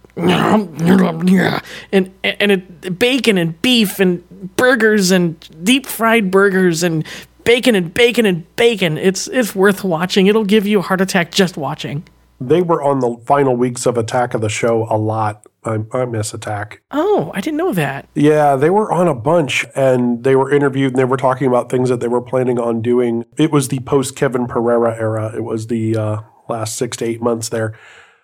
and 1.93 2.11
and 2.25 2.51
it, 2.53 2.99
bacon 2.99 3.37
and 3.37 3.61
beef 3.61 4.01
and 4.01 4.57
burgers 4.57 5.11
and 5.11 5.39
deep 5.63 5.85
fried 5.87 6.31
burgers 6.31 6.83
and 6.83 7.05
bacon 7.45 7.75
and 7.75 7.93
bacon 7.93 8.25
and 8.25 8.57
bacon. 8.57 8.97
It's 8.97 9.29
it's 9.29 9.55
worth 9.55 9.85
watching. 9.85 10.27
It'll 10.27 10.45
give 10.45 10.67
you 10.67 10.79
a 10.79 10.83
heart 10.83 11.01
attack 11.03 11.31
just 11.31 11.57
watching. 11.59 12.05
They 12.41 12.63
were 12.63 12.83
on 12.83 13.01
the 13.01 13.17
final 13.27 13.57
weeks 13.57 13.87
of 13.87 13.97
Attack 13.97 14.35
of 14.35 14.41
the 14.41 14.49
Show 14.49 14.87
a 14.91 14.97
lot. 14.97 15.47
I, 15.65 15.79
I 15.93 16.05
miss 16.05 16.33
Attack. 16.33 16.83
Oh, 16.91 17.31
I 17.35 17.41
didn't 17.41 17.57
know 17.57 17.73
that. 17.73 18.09
Yeah, 18.15 18.57
they 18.57 18.71
were 18.71 18.93
on 18.93 19.09
a 19.09 19.15
bunch 19.15 19.65
and 19.75 20.23
they 20.23 20.37
were 20.37 20.53
interviewed 20.53 20.93
and 20.93 20.99
they 20.99 21.05
were 21.05 21.17
talking 21.17 21.49
about 21.49 21.71
things 21.71 21.89
that 21.89 22.01
they 22.01 22.09
were 22.09 22.21
planning 22.21 22.59
on 22.59 22.83
doing. 22.83 23.25
It 23.37 23.51
was 23.51 23.69
the 23.69 23.81
post 23.81 24.17
Kevin 24.17 24.47
Pereira 24.47 24.97
era. 24.97 25.35
It 25.35 25.45
was 25.45 25.67
the 25.67 25.97
uh, 25.97 26.21
last 26.49 26.77
six 26.77 26.97
to 26.99 27.05
eight 27.05 27.23
months 27.23 27.49
there. 27.49 27.77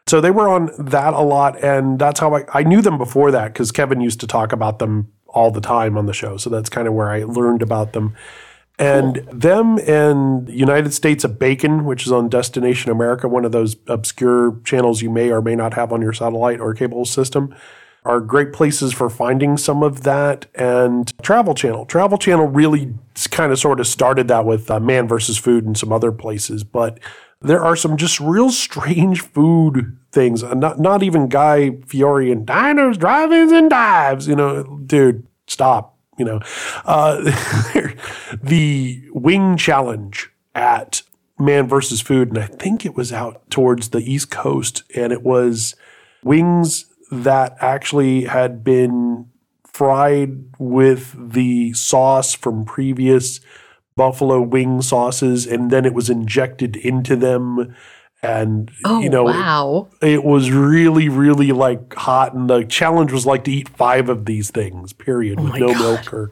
So 0.07 0.21
they 0.21 0.31
were 0.31 0.49
on 0.49 0.71
that 0.79 1.15
a 1.15 1.23
lot. 1.23 1.63
And 1.63 1.99
that's 1.99 2.21
how 2.21 2.35
I, 2.35 2.45
I 2.53 2.63
knew 2.63 2.83
them 2.83 2.99
before 2.99 3.31
that 3.31 3.53
because 3.53 3.73
Kevin 3.73 4.01
used 4.01 4.21
to 4.21 4.27
talk 4.27 4.53
about 4.53 4.79
them 4.79 5.13
all 5.29 5.51
the 5.51 5.61
time 5.61 5.97
on 5.97 6.07
the 6.07 6.13
show. 6.13 6.37
So 6.37 6.51
that's 6.51 6.69
kind 6.69 6.87
of 6.87 6.95
where 6.95 7.11
I 7.11 7.25
learned 7.25 7.63
about 7.63 7.93
them. 7.93 8.15
And 8.79 9.17
them 9.31 9.79
and 9.87 10.49
United 10.49 10.93
States 10.93 11.25
of 11.25 11.39
Bacon, 11.39 11.85
which 11.85 12.07
is 12.07 12.13
on 12.13 12.29
Destination 12.29 12.91
America, 12.91 13.29
one 13.29 13.45
of 13.45 13.53
those 13.53 13.77
obscure 13.87 14.59
channels 14.65 15.03
you 15.03 15.11
may 15.11 15.31
or 15.31 15.43
may 15.43 15.55
not 15.55 15.75
have 15.75 15.93
on 15.93 16.03
your 16.03 16.13
satellite 16.13 16.59
or 16.59 16.75
cable 16.75 17.05
system, 17.05 17.55
are 18.05 18.19
great 18.19 18.53
places 18.53 18.93
for 18.93 19.09
finding 19.09 19.57
some 19.57 19.83
of 19.83 20.03
that. 20.03 20.47
And 20.55 21.13
Travel 21.23 21.55
Channel. 21.55 21.87
Travel 21.87 22.19
Channel 22.19 22.47
really 22.47 22.95
kind 23.31 23.53
of 23.53 23.59
sort 23.59 23.79
of 23.79 23.87
started 23.87 24.27
that 24.29 24.45
with 24.45 24.71
uh, 24.71 24.81
Man 24.81 25.07
versus 25.07 25.39
Food 25.39 25.65
and 25.65 25.79
some 25.79 25.93
other 25.93 26.11
places. 26.11 26.65
But 26.65 26.99
there 27.41 27.63
are 27.63 27.77
some 27.77 27.97
just 27.97 28.19
real 28.19 28.51
strange 28.51 29.21
food 29.21 29.97
things. 30.11 30.43
Uh, 30.43 30.55
Not, 30.55 30.81
not 30.81 31.03
even 31.03 31.29
Guy 31.29 31.79
Fieri 31.87 32.33
and 32.33 32.45
diners, 32.47 32.97
drive-ins, 32.97 33.53
and 33.53 33.71
dives. 33.71 34.27
You 34.27 34.35
know, 34.35 34.81
dude, 34.87 35.27
stop 35.47 35.92
you 36.19 36.25
know, 36.25 36.41
uh, 36.85 37.21
the 38.43 39.03
wing 39.13 39.57
challenge 39.57 40.31
at 40.55 41.03
Man 41.39 41.67
versus 41.67 42.01
Food, 42.01 42.29
and 42.29 42.39
I 42.39 42.47
think 42.47 42.85
it 42.85 42.97
was 42.97 43.13
out 43.13 43.49
towards 43.51 43.89
the 43.89 43.99
East 43.99 44.31
Coast, 44.31 44.83
and 44.95 45.13
it 45.13 45.23
was 45.23 45.75
wings 46.23 46.87
that 47.11 47.57
actually 47.61 48.25
had 48.25 48.63
been 48.63 49.29
fried 49.65 50.45
with 50.59 51.33
the 51.33 51.73
sauce 51.73 52.35
from 52.35 52.65
previous 52.65 53.41
buffalo 53.97 54.41
wing 54.41 54.83
sauces, 54.83 55.47
and 55.47 55.71
then 55.71 55.85
it 55.85 55.95
was 55.95 56.11
injected 56.11 56.77
into 56.77 57.17
them. 57.17 57.75
And 58.23 58.71
Oh, 58.85 59.01
you 59.01 59.09
know, 59.11 59.25
wow. 59.25 59.89
it 60.01 60.23
was 60.23 60.51
really, 60.53 61.09
really 61.09 61.51
like 61.51 61.93
hot, 61.95 62.35
and 62.35 62.49
the 62.49 62.63
challenge 62.65 63.11
was 63.13 63.27
like 63.27 63.43
to 63.45 63.51
eat 63.51 63.69
five 63.71 64.09
of 64.09 64.27
these 64.27 64.51
things, 64.51 64.93
period, 64.93 65.41
oh 65.41 65.45
with 65.45 65.55
no 65.55 65.69
God. 65.73 65.79
milk 65.81 66.13
or 66.15 66.31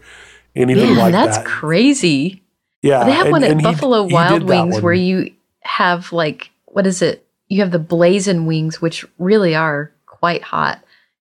anything 0.54 0.94
Yeah, 0.94 1.02
like 1.02 1.12
that's 1.12 1.36
that. 1.38 1.42
That's 1.44 1.52
crazy. 1.52 2.42
yeah, 2.82 3.02
They 3.04 3.12
have 3.12 3.26
and- 3.26 3.32
one 3.32 3.42
at 3.44 3.60
Buffalo 3.62 4.06
he 4.06 4.14
Wild 4.14 4.42
that 4.42 4.46
Wings 4.46 4.80
where 4.80 4.92
you 4.94 5.32
have 5.62 6.12
like 6.12 6.50
what 6.66 6.86
is 6.86 7.02
it? 7.02 7.26
You 7.48 7.60
have 7.62 7.72
the 7.72 7.80
blazing 7.80 8.46
wings, 8.46 8.80
which 8.80 9.04
really 9.18 9.56
are 9.56 9.90
quite 10.06 10.42
hot, 10.42 10.80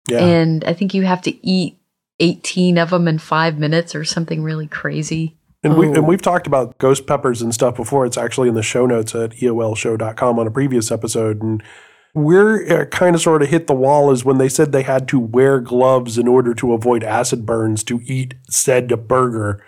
yeah. 0.10 0.20
and 0.26 0.66
I 0.66 0.74
think 0.74 0.94
you 0.94 1.04
have 1.04 1.22
to 1.22 1.48
eat 1.48 1.78
eighteen 2.20 2.78
of 2.78 2.90
them 2.90 3.08
in 3.08 3.18
five 3.20 3.58
minutes 3.58 3.96
or 3.96 4.04
something 4.04 4.44
really 4.44 4.68
crazy. 4.68 5.38
And, 5.64 5.78
we, 5.78 5.88
Oh. 5.90 5.94
and 5.94 6.08
we've 6.08 6.22
talked 6.22 6.48
about 6.48 6.78
ghost 6.78 7.06
peppers 7.06 7.42
and 7.42 7.54
stuff 7.54 7.76
before. 7.76 8.06
It's 8.06 8.18
actually 8.18 8.48
in 8.50 8.56
the 8.56 8.64
show 8.64 8.86
notes 8.86 9.14
at 9.14 9.32
eolshow.com 9.32 10.40
on 10.40 10.48
a 10.48 10.52
previous 10.52 10.92
episode. 10.92 11.42
And 11.42 11.62
where 12.14 12.62
it 12.62 12.72
uh, 12.82 12.86
kind 12.86 13.14
of 13.16 13.22
sort 13.22 13.42
of 13.44 13.50
hit 13.50 13.68
the 13.68 13.74
wall 13.76 14.10
is 14.12 14.24
when 14.24 14.38
they 14.38 14.50
said 14.50 14.72
they 14.72 14.84
had 14.84 15.08
to 15.10 15.20
wear 15.20 15.60
gloves 15.60 16.18
in 16.18 16.28
order 16.28 16.54
to 16.56 16.74
avoid 16.74 17.04
acid 17.04 17.46
burns 17.46 17.84
to 17.86 18.00
eat 18.06 18.36
said 18.50 19.08
burger. 19.08 19.62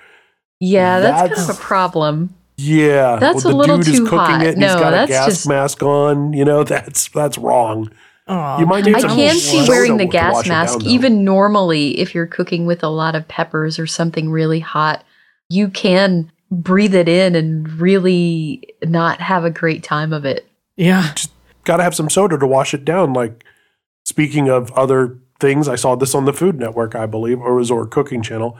Yeah, 0.59 0.99
that's, 0.99 1.35
kind 1.39 1.49
of 1.49 1.57
a 1.57 1.59
problem. 1.59 2.35
Yeah, 2.57 3.15
That's 3.15 3.43
well, 3.43 3.55
a 3.55 3.57
little 3.57 3.77
the 3.79 3.83
dude 3.83 3.95
too 3.95 4.03
is 4.03 4.09
cooking 4.09 4.19
hot. 4.19 4.41
it 4.45 4.53
and 4.53 4.61
he's 4.63 4.73
No, 4.73 4.79
got 4.79 4.93
a 4.93 4.95
that's 4.97 5.09
gas 5.11 5.25
just- 5.27 5.47
mask 5.47 5.81
on. 5.83 6.33
You 6.33 6.45
know, 6.45 6.63
that's 6.65 7.09
that's 7.09 7.37
wrong. 7.37 7.89
Aw, 8.27 8.59
You 8.59 8.65
might 8.67 8.85
need 8.85 8.91
to 8.91 8.97
I 8.99 9.01
can 9.01 9.35
soda 9.35 9.39
see 9.39 9.67
wearing 9.67 9.97
the 9.97 10.05
gas 10.05 10.47
mask. 10.47 10.79
down. 10.79 10.87
Even 10.87 11.23
normally, 11.25 11.99
if 11.99 12.13
you're 12.13 12.27
cooking 12.27 12.65
with 12.67 12.83
a 12.83 12.87
lot 12.87 13.15
of 13.15 13.27
peppers 13.27 13.79
or 13.79 13.87
something 13.87 14.29
really 14.29 14.59
hot, 14.59 15.03
you 15.51 15.69
can 15.69 16.31
breathe 16.49 16.95
it 16.95 17.07
in 17.09 17.35
and 17.35 17.67
really 17.79 18.63
not 18.83 19.19
have 19.21 19.45
a 19.45 19.49
great 19.49 19.83
time 19.83 20.11
of 20.13 20.25
it. 20.25 20.47
yeah. 20.75 21.13
Just 21.13 21.31
got 21.63 21.77
to 21.77 21.83
have 21.83 21.95
some 21.95 22.09
soda 22.09 22.37
to 22.37 22.47
wash 22.47 22.73
it 22.73 22.83
down. 22.83 23.13
Like 23.13 23.43
speaking 24.05 24.49
of 24.49 24.71
other 24.71 25.17
things, 25.39 25.67
I 25.67 25.75
saw 25.75 25.95
this 25.95 26.13
on 26.15 26.25
the 26.25 26.33
Food 26.33 26.57
Network, 26.59 26.95
I 26.95 27.05
believe, 27.05 27.39
or 27.39 27.53
it 27.53 27.55
was 27.55 27.71
or 27.71 27.85
Cooking 27.85 28.21
Channel. 28.21 28.57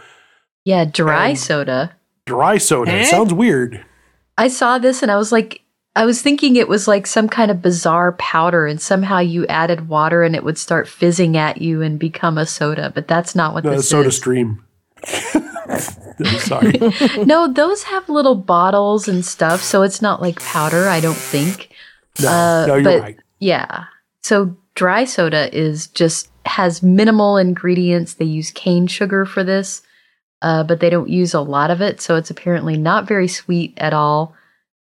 Yeah, 0.66 0.86
dry 0.86 1.30
And- 1.30 1.40
soda. 1.40 1.96
Dry 2.28 2.58
soda. 2.60 2.92
Eh? 2.92 3.02
It 3.02 3.08
sounds 3.08 3.34
weird. 3.34 3.84
I 4.38 4.48
saw 4.48 4.78
this 4.78 5.02
and 5.02 5.12
I 5.12 5.18
was 5.18 5.32
like, 5.32 5.62
I 5.96 6.06
was 6.06 6.22
thinking 6.22 6.56
it 6.56 6.70
was 6.70 6.88
like 6.88 7.06
some 7.08 7.28
kind 7.28 7.52
of 7.52 7.62
bizarre 7.62 8.14
powder, 8.14 8.66
and 8.66 8.80
somehow 8.80 9.20
you 9.20 9.46
added 9.48 9.90
water 9.90 10.24
and 10.24 10.36
it 10.36 10.44
would 10.46 10.58
start 10.58 10.88
fizzing 10.88 11.36
at 11.36 11.62
you 11.62 11.82
and 11.82 12.00
become 12.00 12.38
a 12.38 12.46
soda. 12.46 12.92
But 12.96 13.10
that's 13.10 13.36
not 13.36 13.54
what 13.54 13.66
No, 13.66 13.72
this 13.72 13.90
soda 13.90 14.08
is. 14.08 14.16
stream. 14.16 14.64
I'm 16.20 16.40
sorry. 16.40 16.74
no, 17.26 17.52
those 17.52 17.84
have 17.84 18.10
little 18.10 18.36
bottles 18.36 19.08
and 19.08 19.26
stuff, 19.26 19.62
so 19.62 19.84
it's 19.84 20.02
not 20.02 20.22
like 20.22 20.42
powder. 20.42 20.88
I 20.88 21.00
don't 21.00 21.16
think. 21.16 21.72
No, 22.22 22.66
no, 22.68 22.76
you're 22.76 22.84
but 22.84 23.02
right. 23.02 23.20
yeah. 23.40 23.86
So 24.22 24.56
dry 24.76 25.06
soda 25.06 25.56
is 25.56 25.88
just 25.88 26.30
has 26.46 26.84
minimal 26.84 27.38
ingredients. 27.38 28.16
They 28.16 28.26
use 28.26 28.52
cane 28.52 28.88
sugar 28.88 29.26
for 29.26 29.44
this, 29.44 29.82
uh, 30.42 30.64
but 30.64 30.80
they 30.80 30.90
don't 30.90 31.10
use 31.10 31.34
a 31.34 31.42
lot 31.42 31.72
of 31.72 31.82
it. 31.82 32.02
So 32.02 32.16
it's 32.16 32.30
apparently 32.30 32.78
not 32.78 33.08
very 33.08 33.28
sweet 33.28 33.74
at 33.78 33.94
all. 33.94 34.36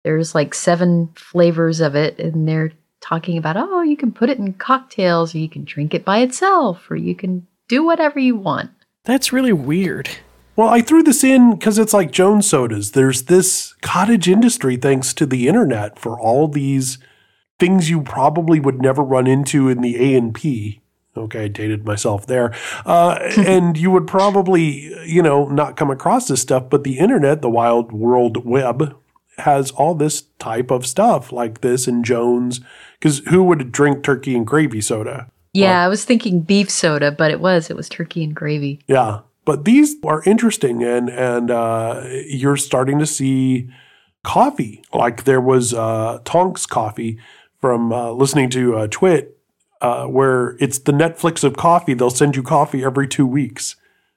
There's 0.03 0.35
like 0.35 0.53
seven 0.53 1.09
flavors 1.15 1.81
of 1.81 1.95
it, 1.95 2.19
and 2.19 2.47
they're 2.47 2.71
talking 3.01 3.37
about 3.37 3.57
oh, 3.57 3.81
you 3.81 3.97
can 3.97 4.11
put 4.11 4.29
it 4.29 4.37
in 4.37 4.53
cocktails, 4.53 5.33
or 5.33 5.39
you 5.39 5.49
can 5.49 5.63
drink 5.63 5.93
it 5.93 6.05
by 6.05 6.19
itself, 6.19 6.89
or 6.89 6.95
you 6.95 7.15
can 7.15 7.47
do 7.67 7.83
whatever 7.83 8.19
you 8.19 8.35
want. 8.35 8.69
That's 9.05 9.33
really 9.33 9.53
weird. 9.53 10.09
Well, 10.55 10.69
I 10.69 10.81
threw 10.81 11.03
this 11.03 11.23
in 11.23 11.51
because 11.51 11.77
it's 11.77 11.93
like 11.93 12.11
Jones 12.11 12.47
sodas. 12.47 12.91
There's 12.91 13.23
this 13.23 13.73
cottage 13.81 14.29
industry, 14.29 14.77
thanks 14.77 15.13
to 15.15 15.25
the 15.25 15.47
internet, 15.47 15.99
for 15.99 16.19
all 16.19 16.47
these 16.47 16.97
things 17.59 17.89
you 17.89 18.01
probably 18.01 18.59
would 18.59 18.81
never 18.81 19.03
run 19.03 19.27
into 19.27 19.67
in 19.67 19.81
the 19.81 19.97
A 19.97 20.17
and 20.17 20.33
P. 20.33 20.81
Okay, 21.17 21.45
I 21.45 21.47
dated 21.47 21.85
myself 21.85 22.25
there. 22.25 22.53
Uh, 22.85 23.17
and 23.37 23.77
you 23.77 23.91
would 23.91 24.07
probably, 24.07 24.93
you 25.05 25.21
know, 25.21 25.47
not 25.47 25.77
come 25.77 25.91
across 25.91 26.27
this 26.27 26.41
stuff, 26.41 26.69
but 26.69 26.83
the 26.83 26.99
internet, 26.99 27.41
the 27.41 27.49
wild 27.49 27.91
world 27.91 28.45
web, 28.45 28.95
has 29.37 29.71
all 29.71 29.95
this 29.95 30.23
type 30.39 30.71
of 30.71 30.85
stuff 30.85 31.31
like 31.31 31.61
this 31.61 31.87
in 31.87 32.03
Jones. 32.03 32.61
Because 32.99 33.19
who 33.27 33.43
would 33.43 33.71
drink 33.71 34.03
turkey 34.03 34.35
and 34.35 34.47
gravy 34.47 34.81
soda? 34.81 35.29
Yeah, 35.53 35.83
I 35.83 35.87
was 35.87 36.03
thinking 36.03 36.41
beef 36.41 36.69
soda, 36.69 37.11
but 37.11 37.31
it 37.31 37.39
was 37.39 37.69
it 37.69 37.77
was 37.77 37.87
turkey 37.87 38.25
and 38.25 38.35
gravy. 38.35 38.81
Yeah, 38.87 39.21
but 39.45 39.63
these 39.63 39.95
are 40.03 40.23
interesting, 40.25 40.83
and 40.83 41.07
and 41.07 41.51
uh, 41.51 42.03
you're 42.25 42.57
starting 42.57 42.99
to 42.99 43.05
see 43.05 43.69
coffee. 44.23 44.83
Like 44.91 45.23
there 45.23 45.39
was 45.39 45.73
uh, 45.73 46.19
Tonx 46.25 46.67
coffee 46.67 47.19
from 47.61 47.93
uh, 47.93 48.11
listening 48.11 48.49
to 48.51 48.75
uh, 48.75 48.87
Twit, 48.89 49.37
uh, 49.81 50.07
where 50.07 50.57
it's 50.59 50.79
the 50.79 50.91
Netflix 50.91 51.43
of 51.43 51.55
coffee. 51.55 51.93
They'll 51.93 52.09
send 52.09 52.35
you 52.35 52.43
coffee 52.43 52.83
every 52.83 53.07
two 53.07 53.27
weeks. 53.27 53.75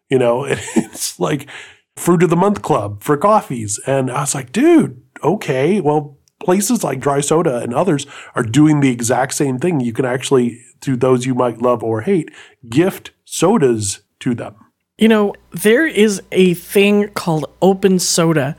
You 0.09 0.19
know, 0.19 0.45
it's 0.49 1.21
like 1.21 1.49
fruit 1.97 2.23
of 2.23 2.31
the 2.31 2.37
month 2.37 2.63
club 2.63 3.03
for 3.03 3.17
coffees, 3.19 3.79
and 3.87 4.11
I 4.11 4.23
was 4.23 4.35
like, 4.35 4.51
dude, 4.53 5.01
okay, 5.23 5.81
well. 5.81 6.17
Places 6.41 6.85
like 6.85 7.01
Dry 7.01 7.21
Soda 7.21 7.59
and 7.59 7.75
others 7.75 8.07
are 8.37 8.45
doing 8.45 8.79
the 8.79 8.93
exact 8.93 9.35
same 9.35 9.59
thing. 9.59 9.81
You 9.81 9.93
can 9.93 10.05
actually, 10.05 10.61
to 10.83 10.95
those 10.95 11.27
you 11.27 11.35
might 11.35 11.61
love 11.61 11.83
or 11.83 12.03
hate, 12.03 12.31
gift 12.71 13.11
sodas 13.25 14.03
to 14.21 14.37
them. 14.37 14.68
You 14.99 15.09
know, 15.09 15.35
there 15.51 15.87
is 15.87 16.21
a 16.33 16.55
thing 16.55 17.09
called 17.11 17.47
open 17.63 17.99
soda. 17.99 18.57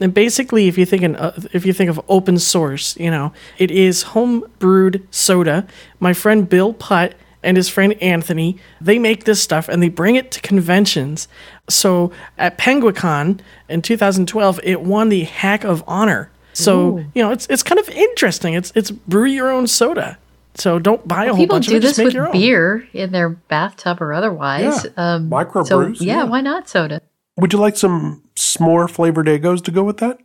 And 0.00 0.12
basically, 0.12 0.66
if 0.66 0.78
you 0.78 0.86
think 0.86 1.02
in, 1.02 1.16
uh, 1.16 1.38
if 1.52 1.66
you 1.66 1.72
think 1.72 1.90
of 1.90 2.00
open 2.08 2.38
source, 2.38 2.96
you 2.96 3.10
know, 3.10 3.32
it 3.58 3.70
is 3.70 4.02
home 4.02 4.44
brewed 4.58 5.06
soda. 5.10 5.66
My 6.00 6.14
friend 6.14 6.48
Bill 6.48 6.72
Putt 6.72 7.14
and 7.42 7.56
his 7.56 7.68
friend 7.68 7.94
Anthony, 8.00 8.56
they 8.80 8.98
make 8.98 9.24
this 9.24 9.42
stuff 9.42 9.68
and 9.68 9.82
they 9.82 9.90
bring 9.90 10.16
it 10.16 10.30
to 10.32 10.40
conventions. 10.40 11.28
So 11.68 12.10
at 12.38 12.56
Penguicon 12.56 13.40
in 13.68 13.82
2012, 13.82 14.60
it 14.62 14.80
won 14.80 15.10
the 15.10 15.24
Hack 15.24 15.62
of 15.62 15.84
Honor. 15.86 16.30
So 16.54 16.98
Ooh. 16.98 17.06
you 17.14 17.22
know, 17.22 17.30
it's 17.30 17.46
it's 17.48 17.62
kind 17.62 17.78
of 17.78 17.88
interesting. 17.90 18.54
It's 18.54 18.72
it's 18.74 18.90
brew 18.90 19.26
your 19.26 19.50
own 19.50 19.66
soda. 19.66 20.18
So 20.54 20.78
don't 20.78 21.06
buy 21.08 21.24
a 21.24 21.28
whole 21.28 21.36
People 21.38 21.56
bunch 21.56 21.66
do 21.68 21.76
of 21.76 21.78
it. 21.78 21.86
Just 21.86 21.96
this 21.96 22.14
with 22.14 22.32
beer 22.32 22.86
in 22.92 23.12
their 23.12 23.30
bathtub 23.30 24.02
or 24.02 24.12
otherwise. 24.12 24.84
Yeah, 24.84 25.14
Um, 25.14 25.30
microbrews, 25.30 25.66
So, 25.98 26.04
yeah, 26.04 26.18
yeah. 26.18 26.24
why 26.24 26.40
not 26.42 26.68
soda? 26.68 27.00
Would 27.36 27.52
you 27.54 27.58
like 27.58 27.76
some 27.76 28.22
s'more 28.36 28.88
flavored 28.90 29.26
Eggos 29.26 29.62
to 29.64 29.70
go 29.70 29.82
with 29.82 29.96
that? 29.98 30.18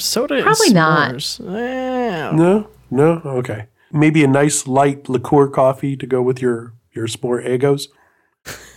Soda 0.00 0.34
and 0.36 0.44
Probably 0.44 0.72
not. 0.72 1.12
s'mores. 1.16 1.54
Eh, 1.54 2.30
No, 2.32 2.68
no, 2.90 3.20
okay. 3.24 3.66
Maybe 3.92 4.24
a 4.24 4.28
nice 4.28 4.66
light 4.66 5.08
liqueur 5.08 5.48
coffee 5.48 5.96
to 5.96 6.06
go 6.06 6.22
with 6.22 6.40
your 6.40 6.72
your 6.92 7.06
s'more 7.06 7.44
Eggos. 7.46 7.88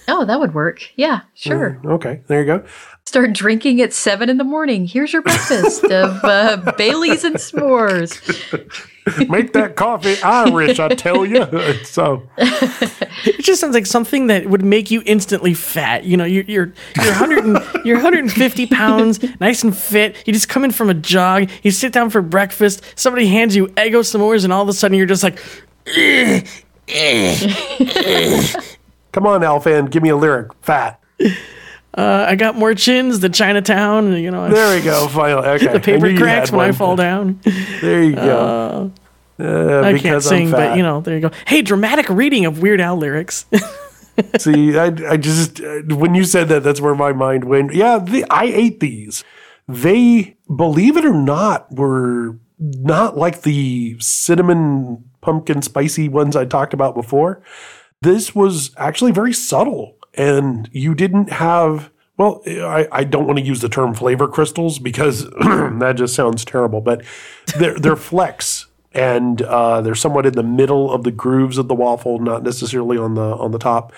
Oh, 0.10 0.26
that 0.26 0.40
would 0.40 0.54
work. 0.54 0.82
Yeah, 0.98 1.22
sure. 1.34 1.80
Okay, 1.86 2.22
there 2.28 2.42
you 2.42 2.46
go. 2.46 2.64
Start 3.14 3.34
drinking 3.34 3.80
at 3.80 3.94
seven 3.94 4.28
in 4.28 4.38
the 4.38 4.44
morning. 4.44 4.88
Here's 4.88 5.14
your 5.14 5.22
breakfast 5.22 5.84
of 5.92 6.20
uh, 6.24 6.74
Baileys 6.80 7.24
and 7.24 7.36
s'mores. 7.36 8.10
Make 9.30 9.54
that 9.54 9.76
coffee 9.76 10.20
Irish, 10.24 10.80
I 10.80 10.88
tell 10.88 11.24
you. 11.24 11.46
So 11.84 12.28
It 12.38 13.44
just 13.44 13.62
sounds 13.62 13.76
like 13.76 13.86
something 13.86 14.26
that 14.28 14.48
would 14.48 14.64
make 14.64 14.90
you 14.90 15.04
instantly 15.06 15.54
fat. 15.54 16.06
You 16.06 16.18
know, 16.18 16.24
you're 16.24 16.46
you're 16.46 16.74
you're 16.96 17.12
100 17.12 17.44
and, 17.44 17.86
you're 17.86 17.98
150 17.98 18.66
pounds, 18.66 19.24
nice 19.40 19.62
and 19.62 19.78
fit. 19.78 20.16
You 20.26 20.34
just 20.34 20.50
come 20.50 20.64
in 20.64 20.72
from 20.72 20.90
a 20.90 20.96
jog. 20.96 21.52
You 21.62 21.70
sit 21.70 21.94
down 21.94 22.10
for 22.10 22.24
breakfast. 22.24 22.84
Somebody 22.96 23.28
hands 23.28 23.56
you 23.56 23.68
Eggo 23.68 24.00
s'mores, 24.02 24.44
and 24.44 24.52
all 24.52 24.64
of 24.64 24.70
a 24.70 24.74
sudden 24.74 24.98
you're 24.98 25.06
just 25.06 25.22
like, 25.22 25.38
come 29.12 29.28
on, 29.28 29.42
Alfan, 29.42 29.92
give 29.92 30.02
me 30.02 30.10
a 30.10 30.18
lyric. 30.18 30.52
Fat. 30.64 31.00
Uh, 31.96 32.26
I 32.28 32.36
got 32.36 32.56
more 32.56 32.74
chins 32.74 33.20
than 33.20 33.32
Chinatown. 33.32 34.14
You 34.14 34.32
know, 34.32 34.50
There 34.50 34.76
we 34.76 34.84
go. 34.84 35.08
Finally, 35.08 35.48
okay. 35.62 35.74
the 35.74 35.80
paper 35.80 36.16
cracks 36.18 36.52
when 36.52 36.68
I 36.68 36.72
fall 36.72 36.96
down. 36.96 37.40
There 37.82 38.04
you 38.04 38.16
go. 38.16 38.92
Uh, 39.40 39.82
I 39.82 39.98
can't 39.98 40.22
sing, 40.22 40.52
but 40.52 40.78
you 40.78 40.84
know, 40.84 41.02
there 41.02 41.16
you 41.16 41.22
go. 41.22 41.32
Hey, 41.48 41.62
dramatic 41.62 42.08
reading 42.10 42.46
of 42.46 42.62
Weird 42.62 42.80
Al 42.80 42.98
lyrics. 42.98 43.46
See, 44.38 44.78
I, 44.78 44.86
I 45.10 45.18
just 45.18 45.60
uh, 45.60 45.82
when 45.96 46.14
you 46.14 46.24
said 46.24 46.48
that, 46.50 46.62
that's 46.62 46.80
where 46.80 46.94
my 46.94 47.14
mind 47.14 47.46
went. 47.46 47.74
Yeah, 47.74 47.98
the, 47.98 48.26
I 48.30 48.46
ate 48.46 48.80
these. 48.80 49.24
They, 49.68 50.38
believe 50.56 50.98
it 50.98 51.06
or 51.06 51.14
not, 51.14 51.72
were 51.72 52.38
not 52.60 53.18
like 53.18 53.42
the 53.42 53.98
cinnamon 54.00 55.04
pumpkin 55.22 55.62
spicy 55.62 56.10
ones 56.10 56.36
I 56.36 56.46
talked 56.46 56.74
about 56.74 56.94
before. 56.94 57.42
This 58.02 58.36
was 58.36 58.72
actually 58.78 59.14
very 59.14 59.34
subtle, 59.34 59.98
and 60.14 60.70
you 60.72 60.96
didn't 60.96 61.32
have. 61.32 61.92
Well, 62.16 62.44
I, 62.46 62.88
I 62.92 63.04
don't 63.06 63.26
want 63.26 63.40
to 63.40 63.46
use 63.46 63.62
the 63.62 63.70
term 63.70 63.96
flavor 63.96 64.28
crystals 64.28 64.78
because 64.78 65.24
that 65.32 65.96
just 65.96 66.14
sounds 66.14 66.46
terrible, 66.46 66.80
but 66.80 67.04
they're, 67.58 67.74
they're 67.80 67.96
flecks 67.96 68.68
and 68.94 69.42
uh, 69.42 69.82
they're 69.82 69.96
somewhat 69.96 70.26
in 70.26 70.34
the 70.34 70.44
middle 70.44 70.92
of 70.92 71.04
the 71.04 71.12
grooves 71.12 71.58
of 71.58 71.68
the 71.68 71.76
waffle, 71.76 72.20
not 72.20 72.44
necessarily 72.44 72.98
on 72.98 73.16
the 73.16 73.36
on 73.36 73.52
the 73.52 73.60
top. 73.60 73.94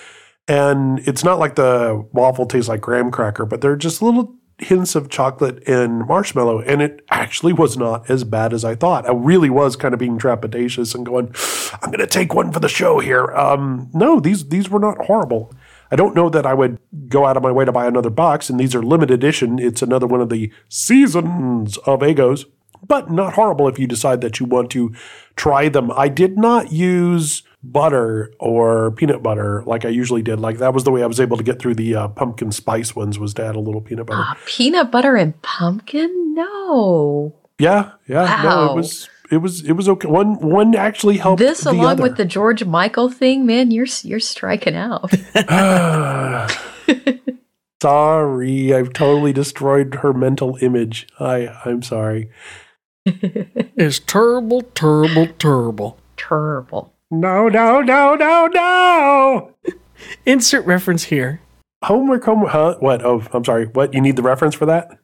And 0.47 0.99
it's 1.07 1.23
not 1.23 1.39
like 1.39 1.55
the 1.55 2.07
waffle 2.13 2.45
tastes 2.45 2.69
like 2.69 2.81
graham 2.81 3.11
cracker, 3.11 3.45
but 3.45 3.61
they're 3.61 3.75
just 3.75 4.01
little 4.01 4.35
hints 4.57 4.95
of 4.95 5.09
chocolate 5.09 5.67
and 5.67 6.07
marshmallow. 6.07 6.61
And 6.61 6.81
it 6.81 7.03
actually 7.09 7.51
was 7.51 7.77
not 7.77 8.09
as 8.09 8.23
bad 8.23 8.53
as 8.53 8.63
I 8.63 8.75
thought. 8.75 9.07
I 9.07 9.11
really 9.11 9.49
was 9.49 9.75
kind 9.75 9.93
of 9.93 9.99
being 9.99 10.17
trepidatious 10.17 10.95
and 10.95 11.05
going, 11.05 11.33
"I'm 11.81 11.89
going 11.89 11.99
to 11.99 12.07
take 12.07 12.33
one 12.33 12.51
for 12.51 12.59
the 12.59 12.69
show 12.69 12.99
here." 12.99 13.25
Um, 13.35 13.89
no, 13.93 14.19
these 14.19 14.47
these 14.49 14.69
were 14.69 14.79
not 14.79 15.05
horrible. 15.05 15.53
I 15.91 15.95
don't 15.95 16.15
know 16.15 16.29
that 16.29 16.45
I 16.45 16.53
would 16.53 16.79
go 17.07 17.25
out 17.25 17.37
of 17.37 17.43
my 17.43 17.51
way 17.51 17.65
to 17.65 17.71
buy 17.71 17.85
another 17.87 18.09
box, 18.09 18.49
and 18.49 18.59
these 18.59 18.73
are 18.75 18.81
limited 18.83 19.13
edition. 19.13 19.59
It's 19.59 19.81
another 19.81 20.07
one 20.07 20.21
of 20.21 20.29
the 20.29 20.51
seasons 20.69 21.77
of 21.79 21.99
Eggos 21.99 22.45
but 22.87 23.09
not 23.09 23.33
horrible 23.33 23.67
if 23.67 23.79
you 23.79 23.87
decide 23.87 24.21
that 24.21 24.39
you 24.39 24.45
want 24.45 24.69
to 24.71 24.93
try 25.35 25.69
them. 25.69 25.91
I 25.91 26.07
did 26.07 26.37
not 26.37 26.71
use 26.71 27.41
butter 27.63 28.31
or 28.39 28.91
peanut 28.91 29.23
butter 29.23 29.63
like 29.65 29.85
I 29.85 29.89
usually 29.89 30.21
did. 30.21 30.39
Like 30.39 30.59
that 30.59 30.73
was 30.73 30.83
the 30.83 30.91
way 30.91 31.01
I 31.01 31.07
was 31.07 31.19
able 31.19 31.37
to 31.37 31.43
get 31.43 31.57
through 31.59 31.75
the 31.75 31.95
uh, 31.95 32.07
pumpkin 32.09 32.51
spice 32.51 32.95
ones 32.95 33.17
was 33.17 33.33
to 33.35 33.45
add 33.45 33.55
a 33.55 33.59
little 33.59 33.81
peanut 33.81 34.05
butter. 34.05 34.21
Ah, 34.23 34.37
peanut 34.45 34.91
butter 34.91 35.15
and 35.15 35.39
pumpkin? 35.41 36.35
No. 36.35 37.33
yeah, 37.57 37.93
yeah, 38.07 38.41
no, 38.43 38.49
Wow. 38.49 38.71
it 38.73 38.75
was 38.75 39.09
it 39.31 39.37
was 39.37 39.63
it 39.63 39.73
was 39.73 39.89
okay. 39.89 40.07
One 40.07 40.35
one 40.39 40.75
actually 40.75 41.17
helped 41.17 41.39
This, 41.39 41.61
the 41.61 41.71
along 41.71 41.85
other. 41.85 42.03
with 42.03 42.17
the 42.17 42.25
George 42.25 42.63
Michael 42.65 43.09
thing, 43.09 43.45
man, 43.45 43.71
you're 43.71 43.87
you're 44.03 44.19
striking 44.19 44.75
out. 44.75 45.11
sorry, 47.81 48.73
I've 48.73 48.93
totally 48.93 49.33
destroyed 49.33 49.95
her 49.95 50.13
mental 50.13 50.57
image. 50.61 51.07
I 51.19 51.47
I'm 51.65 51.81
sorry. 51.81 52.29
it's 53.05 53.99
terrible, 53.99 54.61
terrible, 54.61 55.27
terrible. 55.39 55.97
Terrible. 56.17 56.93
No, 57.11 57.47
no, 57.47 57.81
no, 57.81 58.15
no, 58.15 58.47
no. 58.47 59.53
Insert 60.25 60.65
reference 60.65 61.03
here. 61.05 61.39
Homework, 61.83 62.23
homework. 62.23 62.51
Huh? 62.51 62.77
What? 62.79 63.05
Oh, 63.05 63.23
I'm 63.31 63.45
sorry. 63.45 63.65
What? 63.67 63.93
You 63.93 64.01
need 64.01 64.15
the 64.15 64.23
reference 64.23 64.55
for 64.55 64.65
that? 64.65 64.97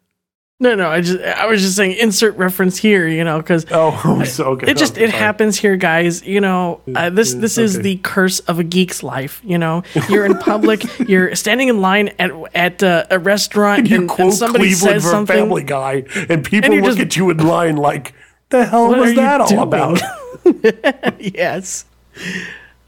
No, 0.62 0.76
no, 0.76 0.90
I 0.90 1.02
just 1.02 1.20
I 1.24 1.48
was 1.48 1.60
just 1.62 1.76
saying 1.76 1.98
insert 1.98 2.38
reference 2.38 2.78
here, 2.78 3.08
you 3.08 3.24
know, 3.24 3.38
because 3.40 3.66
Oh, 3.72 4.24
so, 4.26 4.44
okay. 4.52 4.70
it 4.70 4.78
just 4.78 4.94
okay, 4.94 5.06
it 5.06 5.10
sorry. 5.10 5.20
happens 5.20 5.58
here, 5.58 5.76
guys. 5.76 6.22
You 6.24 6.40
know, 6.40 6.82
uh, 6.96 7.10
this 7.10 7.34
this 7.34 7.58
is 7.58 7.78
okay. 7.78 7.82
the 7.84 7.96
curse 8.04 8.42
of 8.42 8.60
a 8.60 8.64
geek's 8.64 9.02
life. 9.02 9.42
You 9.44 9.58
know, 9.58 9.82
you're 10.10 10.24
in 10.26 10.38
public, 10.38 10.84
you're 11.10 11.34
standing 11.36 11.68
in 11.68 11.82
line 11.82 12.10
at 12.20 12.32
at 12.54 12.84
uh, 12.84 13.06
a 13.10 13.18
restaurant, 13.18 13.88
you 13.90 14.02
and, 14.02 14.08
quote 14.10 14.20
and 14.28 14.34
somebody 14.36 14.66
Cleveland 14.66 15.02
says 15.02 15.12
something. 15.12 15.36
Family 15.36 15.64
Guy, 15.64 16.04
and 16.30 16.46
people 16.46 16.72
And 16.72 16.82
look 16.86 16.98
just- 16.98 17.00
at 17.00 17.18
you 17.18 17.32
in 17.32 17.38
line 17.40 17.76
like, 17.78 18.14
"The 18.50 18.66
hell 18.66 18.90
What 18.90 19.00
was 19.00 19.16
that 19.16 19.42
all 19.42 19.48
doing?" 19.48 19.62
about?" 19.64 20.02
yes. 21.20 21.86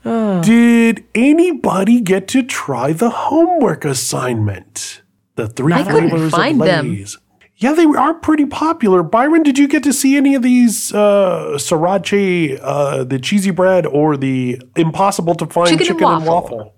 Did 0.04 1.06
anybody 1.16 2.02
get 2.02 2.28
to 2.30 2.44
try 2.44 2.92
the 2.94 3.10
homework 3.10 3.86
assignment? 3.86 5.02
The 5.36 5.48
three 5.48 5.74
I 5.74 5.84
couldn't 5.84 6.10
flavors 6.12 6.32
find 6.32 6.62
of 6.62 6.68
them. 6.68 6.98
Lay's. 7.64 7.78
Yeah, 7.78 7.86
they 7.86 7.97
are 7.97 8.14
pretty 8.14 8.45
popular. 8.45 9.03
Byron, 9.03 9.43
did 9.43 9.57
you 9.57 9.68
get 9.68 9.84
to 9.84 9.93
see 9.93 10.18
any 10.18 10.36
of 10.36 10.41
these 10.41 10.93
uh, 10.93 11.53
sriracha, 11.55 12.59
uh, 12.61 13.03
the 13.03 13.20
cheesy 13.20 13.51
bread, 13.51 13.86
or 13.86 14.18
the 14.18 14.61
impossible 14.76 15.36
to 15.36 15.45
find 15.45 15.70
Chicken 15.70 15.86
chicken, 15.86 16.03
and 16.03 16.18
and 16.18 16.26
waffle. 16.26 16.57
waffle? 16.57 16.74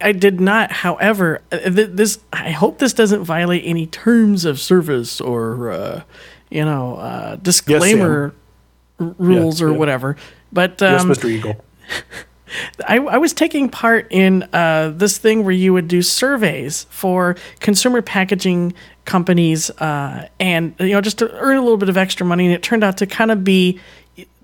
I 0.00 0.12
did 0.12 0.40
not. 0.40 0.72
However, 0.72 1.42
uh, 1.52 1.58
th- 1.58 1.90
this 1.92 2.18
I 2.32 2.50
hope 2.50 2.78
this 2.78 2.92
doesn't 2.92 3.24
violate 3.24 3.62
any 3.64 3.86
terms 3.86 4.44
of 4.44 4.60
service 4.60 5.20
or 5.20 5.70
uh, 5.70 6.02
you 6.50 6.64
know 6.64 6.96
uh, 6.96 7.36
disclaimer 7.36 8.34
r- 8.98 9.14
rules 9.18 9.60
or 9.60 9.70
yeah. 9.70 9.76
whatever. 9.76 10.16
But 10.52 10.80
yes, 10.80 11.02
um, 11.02 11.10
Mr. 11.10 11.28
Eagle. 11.28 11.56
I, 12.86 12.98
I 12.98 13.18
was 13.18 13.32
taking 13.32 13.68
part 13.68 14.06
in 14.10 14.44
uh, 14.52 14.92
this 14.94 15.18
thing 15.18 15.44
where 15.44 15.52
you 15.52 15.72
would 15.72 15.88
do 15.88 16.00
surveys 16.00 16.86
for 16.90 17.36
consumer 17.60 18.02
packaging 18.02 18.72
companies, 19.06 19.70
uh, 19.70 20.28
and 20.38 20.74
you 20.78 20.90
know 20.90 21.00
just 21.00 21.18
to 21.18 21.32
earn 21.32 21.56
a 21.56 21.62
little 21.62 21.78
bit 21.78 21.88
of 21.88 21.96
extra 21.96 22.26
money. 22.26 22.44
And 22.44 22.54
it 22.54 22.62
turned 22.62 22.84
out 22.84 22.98
to 22.98 23.06
kind 23.06 23.30
of 23.30 23.44
be 23.44 23.80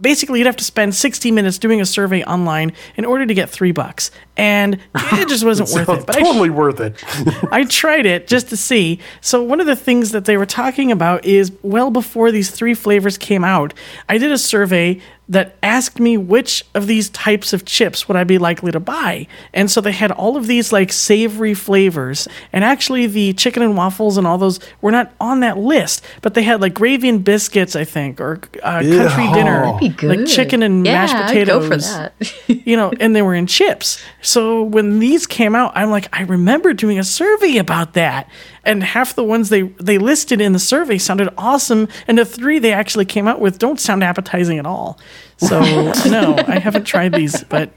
basically 0.00 0.38
you'd 0.38 0.46
have 0.46 0.56
to 0.56 0.64
spend 0.64 0.94
60 0.94 1.30
minutes 1.30 1.58
doing 1.58 1.80
a 1.80 1.86
survey 1.86 2.22
online 2.24 2.72
in 2.96 3.04
order 3.04 3.24
to 3.24 3.34
get 3.34 3.48
three 3.48 3.72
bucks, 3.72 4.10
and 4.36 4.78
it 4.94 5.28
just 5.28 5.44
wasn't 5.44 5.70
worth 5.74 5.88
it. 5.88 6.06
But 6.06 6.16
I 6.16 6.20
totally 6.20 6.50
worth 6.50 6.80
it. 6.80 7.02
I 7.52 7.64
tried 7.64 8.06
it 8.06 8.26
just 8.26 8.48
to 8.48 8.56
see. 8.56 8.98
So 9.20 9.42
one 9.42 9.60
of 9.60 9.66
the 9.66 9.76
things 9.76 10.10
that 10.10 10.24
they 10.24 10.36
were 10.36 10.46
talking 10.46 10.92
about 10.92 11.24
is 11.24 11.52
well 11.62 11.90
before 11.90 12.30
these 12.30 12.50
three 12.50 12.74
flavors 12.74 13.16
came 13.16 13.44
out, 13.44 13.72
I 14.08 14.18
did 14.18 14.32
a 14.32 14.38
survey 14.38 15.00
that 15.28 15.56
asked 15.62 15.98
me 16.00 16.16
which 16.18 16.64
of 16.74 16.86
these 16.86 17.08
types 17.10 17.52
of 17.52 17.64
chips 17.64 18.06
would 18.08 18.16
I 18.16 18.24
be 18.24 18.38
likely 18.38 18.70
to 18.72 18.80
buy. 18.80 19.26
And 19.54 19.70
so 19.70 19.80
they 19.80 19.92
had 19.92 20.10
all 20.10 20.36
of 20.36 20.46
these 20.46 20.72
like 20.72 20.92
savory 20.92 21.54
flavors. 21.54 22.26
And 22.52 22.64
actually 22.64 23.06
the 23.06 23.32
chicken 23.32 23.62
and 23.62 23.76
waffles 23.76 24.18
and 24.18 24.26
all 24.26 24.36
those 24.36 24.58
were 24.82 24.90
not 24.90 25.12
on 25.20 25.40
that 25.40 25.56
list, 25.56 26.04
but 26.22 26.34
they 26.34 26.42
had 26.42 26.60
like 26.60 26.74
gravy 26.74 27.08
and 27.08 27.24
biscuits, 27.24 27.76
I 27.76 27.84
think, 27.84 28.20
or 28.20 28.40
uh, 28.62 28.80
country 28.80 28.90
Yeah. 29.24 29.34
dinner, 29.34 29.62
That'd 29.62 29.80
Be 29.80 29.88
good. 29.90 30.18
like 30.18 30.26
chicken 30.28 30.62
and 30.62 30.84
yeah, 30.84 30.92
mashed 30.92 31.16
potatoes 31.28 31.64
I'd 31.64 31.68
go 31.68 31.68
for 31.68 31.76
that. 31.78 32.34
you 32.66 32.76
know, 32.76 32.92
and 33.00 33.14
they 33.16 33.22
were 33.22 33.34
in 33.34 33.46
chips. 33.46 34.02
So 34.20 34.62
when 34.62 34.98
these 34.98 35.26
came 35.26 35.54
out, 35.54 35.72
I'm 35.74 35.90
like, 35.90 36.08
I 36.12 36.22
remember 36.22 36.74
doing 36.74 36.98
a 36.98 37.04
survey 37.04 37.56
about 37.58 37.94
that, 37.94 38.28
and 38.64 38.82
half 38.82 39.14
the 39.14 39.24
ones 39.24 39.48
they 39.48 39.62
they 39.62 39.98
listed 39.98 40.40
in 40.40 40.52
the 40.52 40.58
survey 40.58 40.98
sounded 40.98 41.32
awesome, 41.36 41.88
and 42.06 42.18
the 42.18 42.24
three 42.24 42.58
they 42.58 42.72
actually 42.72 43.04
came 43.04 43.26
out 43.28 43.40
with 43.40 43.58
don't 43.58 43.80
sound 43.80 44.04
appetizing 44.04 44.58
at 44.58 44.66
all. 44.66 44.98
So 45.38 45.60
no, 46.08 46.36
I 46.46 46.58
haven't 46.58 46.84
tried 46.84 47.12
these, 47.12 47.42
but 47.44 47.72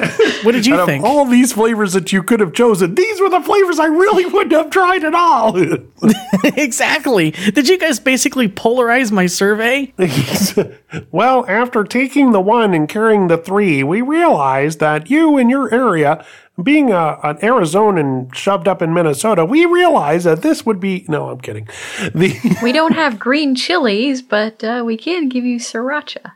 what 0.42 0.52
did 0.52 0.66
you 0.66 0.74
Out 0.74 0.86
think? 0.86 1.04
of 1.04 1.10
all 1.10 1.24
these 1.24 1.52
flavors 1.52 1.92
that 1.92 2.12
you 2.12 2.22
could 2.22 2.40
have 2.40 2.52
chosen, 2.52 2.94
these 2.94 3.20
were 3.20 3.28
the 3.28 3.40
flavors 3.40 3.78
I 3.78 3.86
really 3.86 4.26
wouldn't 4.26 4.52
have 4.52 4.70
tried 4.70 5.04
at 5.04 5.14
all. 5.14 5.56
exactly. 6.56 7.30
Did 7.30 7.68
you 7.68 7.78
guys 7.78 8.00
basically 8.00 8.48
polarize 8.48 9.12
my 9.12 9.26
survey? 9.26 9.92
well, 11.10 11.44
after 11.48 11.84
taking 11.84 12.32
the 12.32 12.40
one 12.40 12.74
and 12.74 12.88
carrying 12.88 13.28
the 13.28 13.38
three, 13.38 13.82
we 13.82 14.00
realized 14.00 14.80
that 14.80 15.10
you 15.10 15.36
in 15.36 15.48
your 15.50 15.72
area, 15.72 16.24
being 16.62 16.90
a, 16.90 17.18
an 17.22 17.36
Arizonan 17.38 18.34
shoved 18.34 18.68
up 18.68 18.82
in 18.82 18.92
Minnesota, 18.92 19.44
we 19.44 19.64
realized 19.66 20.26
that 20.26 20.42
this 20.42 20.64
would 20.66 20.80
be. 20.80 21.04
No, 21.08 21.30
I'm 21.30 21.40
kidding. 21.40 21.68
The 22.14 22.58
we 22.62 22.72
don't 22.72 22.94
have 22.94 23.18
green 23.18 23.54
chilies, 23.54 24.22
but 24.22 24.62
uh, 24.62 24.82
we 24.84 24.96
can 24.96 25.28
give 25.28 25.44
you 25.44 25.58
sriracha. 25.58 26.32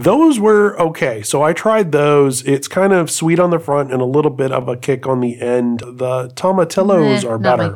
Those 0.00 0.38
were 0.38 0.78
okay. 0.80 1.22
So 1.22 1.42
I 1.42 1.52
tried 1.52 1.92
those. 1.92 2.42
It's 2.44 2.68
kind 2.68 2.92
of 2.92 3.10
sweet 3.10 3.38
on 3.38 3.50
the 3.50 3.58
front 3.58 3.92
and 3.92 4.00
a 4.00 4.04
little 4.04 4.30
bit 4.30 4.52
of 4.52 4.68
a 4.68 4.76
kick 4.76 5.06
on 5.06 5.20
the 5.20 5.40
end. 5.40 5.80
The 5.80 6.28
tomatillos 6.34 7.28
are 7.28 7.38
better. 7.38 7.74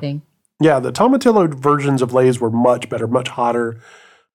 Yeah, 0.61 0.79
the 0.79 0.93
tomatillo 0.93 1.53
versions 1.55 2.03
of 2.03 2.13
Lay's 2.13 2.41
were 2.41 2.51
much 2.51 2.89
better, 2.89 3.07
much 3.07 3.29
hotter, 3.29 3.81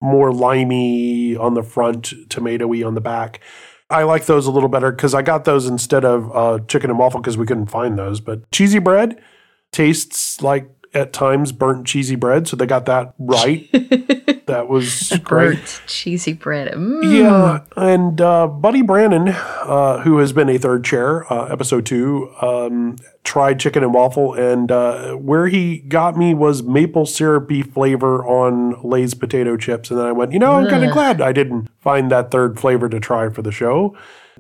more 0.02 0.32
limey 0.34 1.36
on 1.36 1.54
the 1.54 1.64
front, 1.64 2.14
tomatoey 2.30 2.86
on 2.86 2.96
the 2.96 3.02
back. 3.02 3.42
I 3.90 4.04
like 4.04 4.26
those 4.26 4.48
a 4.48 4.52
little 4.52 4.70
better 4.70 4.92
because 4.92 5.14
I 5.14 5.22
got 5.22 5.46
those 5.46 5.68
instead 5.68 6.04
of 6.04 6.36
uh, 6.36 6.60
chicken 6.66 6.90
and 6.90 6.98
waffle 6.98 7.22
because 7.22 7.38
we 7.38 7.46
couldn't 7.46 7.68
find 7.68 7.98
those. 7.98 8.20
But 8.20 8.50
cheesy 8.52 8.80
bread 8.80 9.22
tastes 9.72 10.42
like 10.42 10.75
at 10.96 11.14
times 11.14 11.52
burnt 11.52 11.86
cheesy 11.86 12.16
bread, 12.16 12.48
so 12.48 12.56
they 12.56 12.66
got 12.66 12.86
that 12.86 13.14
right. 13.20 13.70
that 14.46 14.68
was 14.68 15.10
great. 15.24 15.58
Burnt 15.58 15.82
cheesy 15.86 16.34
bread. 16.34 16.74
Mm. 16.74 17.20
Yeah, 17.20 17.60
and 17.76 18.20
uh, 18.22 18.48
Buddy 18.48 18.82
Brannon, 18.82 19.30
uh, 19.30 20.02
who 20.02 20.18
has 20.20 20.34
been 20.34 20.50
a 20.50 20.58
third 20.58 20.86
chair, 20.86 21.32
uh, 21.32 21.46
episode 21.48 21.86
two, 21.86 22.34
um, 22.42 22.96
tried 23.24 23.60
chicken 23.60 23.84
and 23.84 23.94
waffle, 23.94 24.34
and 24.34 24.72
uh, 24.72 25.14
where 25.14 25.48
he 25.48 25.80
got 25.80 26.18
me 26.18 26.34
was 26.34 26.64
maple 26.64 27.06
syrupy 27.06 27.62
flavor 27.62 28.26
on 28.26 28.82
Lay's 28.82 29.14
potato 29.14 29.58
chips, 29.58 29.92
and 29.92 30.00
then 30.00 30.08
I 30.08 30.14
went, 30.14 30.32
you 30.32 30.40
know, 30.40 30.54
I'm 30.54 30.68
kind 30.68 30.86
of 30.86 30.92
glad 30.92 31.22
I 31.22 31.34
didn't 31.34 31.70
find 31.82 32.10
that 32.12 32.32
third 32.32 32.60
flavor 32.60 32.88
to 32.90 33.00
try 33.00 33.30
for 33.30 33.42
the 33.42 33.52
show. 33.52 33.96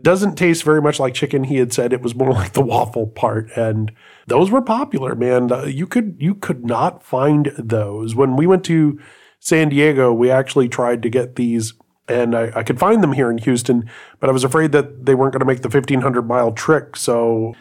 Doesn't 0.05 0.35
taste 0.35 0.61
very 0.61 0.83
much 0.83 0.99
like 0.99 1.15
chicken. 1.15 1.45
He 1.45 1.55
had 1.55 1.73
said 1.73 1.91
it 1.91 2.03
was 2.03 2.13
more 2.13 2.31
like 2.41 2.53
the 2.53 2.61
waffle 2.61 3.07
part, 3.07 3.49
and 3.57 3.91
those 4.27 4.51
were 4.51 4.61
popular, 4.61 5.15
man. 5.15 5.49
You 5.65 5.87
could 5.87 6.17
you 6.19 6.35
could 6.35 6.63
not 6.63 7.01
find 7.01 7.51
those 7.57 8.13
when 8.13 8.35
we 8.35 8.45
went 8.45 8.63
to 8.65 8.99
San 9.39 9.69
Diego. 9.69 10.13
We 10.13 10.29
actually 10.29 10.69
tried 10.69 11.01
to 11.01 11.09
get 11.09 11.37
these, 11.37 11.73
and 12.07 12.35
I, 12.35 12.51
I 12.55 12.61
could 12.61 12.77
find 12.77 13.01
them 13.01 13.13
here 13.13 13.31
in 13.31 13.39
Houston, 13.39 13.89
but 14.19 14.29
I 14.29 14.31
was 14.31 14.43
afraid 14.43 14.73
that 14.73 15.07
they 15.07 15.15
weren't 15.15 15.33
going 15.33 15.39
to 15.39 15.45
make 15.45 15.63
the 15.63 15.71
fifteen 15.71 16.01
hundred 16.01 16.27
mile 16.27 16.51
trick, 16.51 16.95
so 16.95 17.55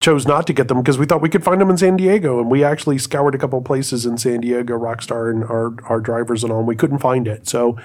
chose 0.00 0.28
not 0.28 0.46
to 0.46 0.52
get 0.52 0.68
them 0.68 0.78
because 0.78 0.96
we 0.96 1.06
thought 1.06 1.20
we 1.20 1.28
could 1.28 1.42
find 1.42 1.60
them 1.60 1.70
in 1.70 1.76
San 1.76 1.96
Diego, 1.96 2.38
and 2.38 2.48
we 2.48 2.62
actually 2.62 2.98
scoured 2.98 3.34
a 3.34 3.38
couple 3.38 3.60
places 3.62 4.06
in 4.06 4.16
San 4.16 4.42
Diego, 4.42 4.78
Rockstar 4.78 5.28
and 5.28 5.42
our 5.42 5.74
our 5.90 6.00
drivers 6.00 6.44
and 6.44 6.52
all, 6.52 6.60
and 6.60 6.68
we 6.68 6.76
couldn't 6.76 7.00
find 7.00 7.26
it. 7.26 7.48
So 7.48 7.76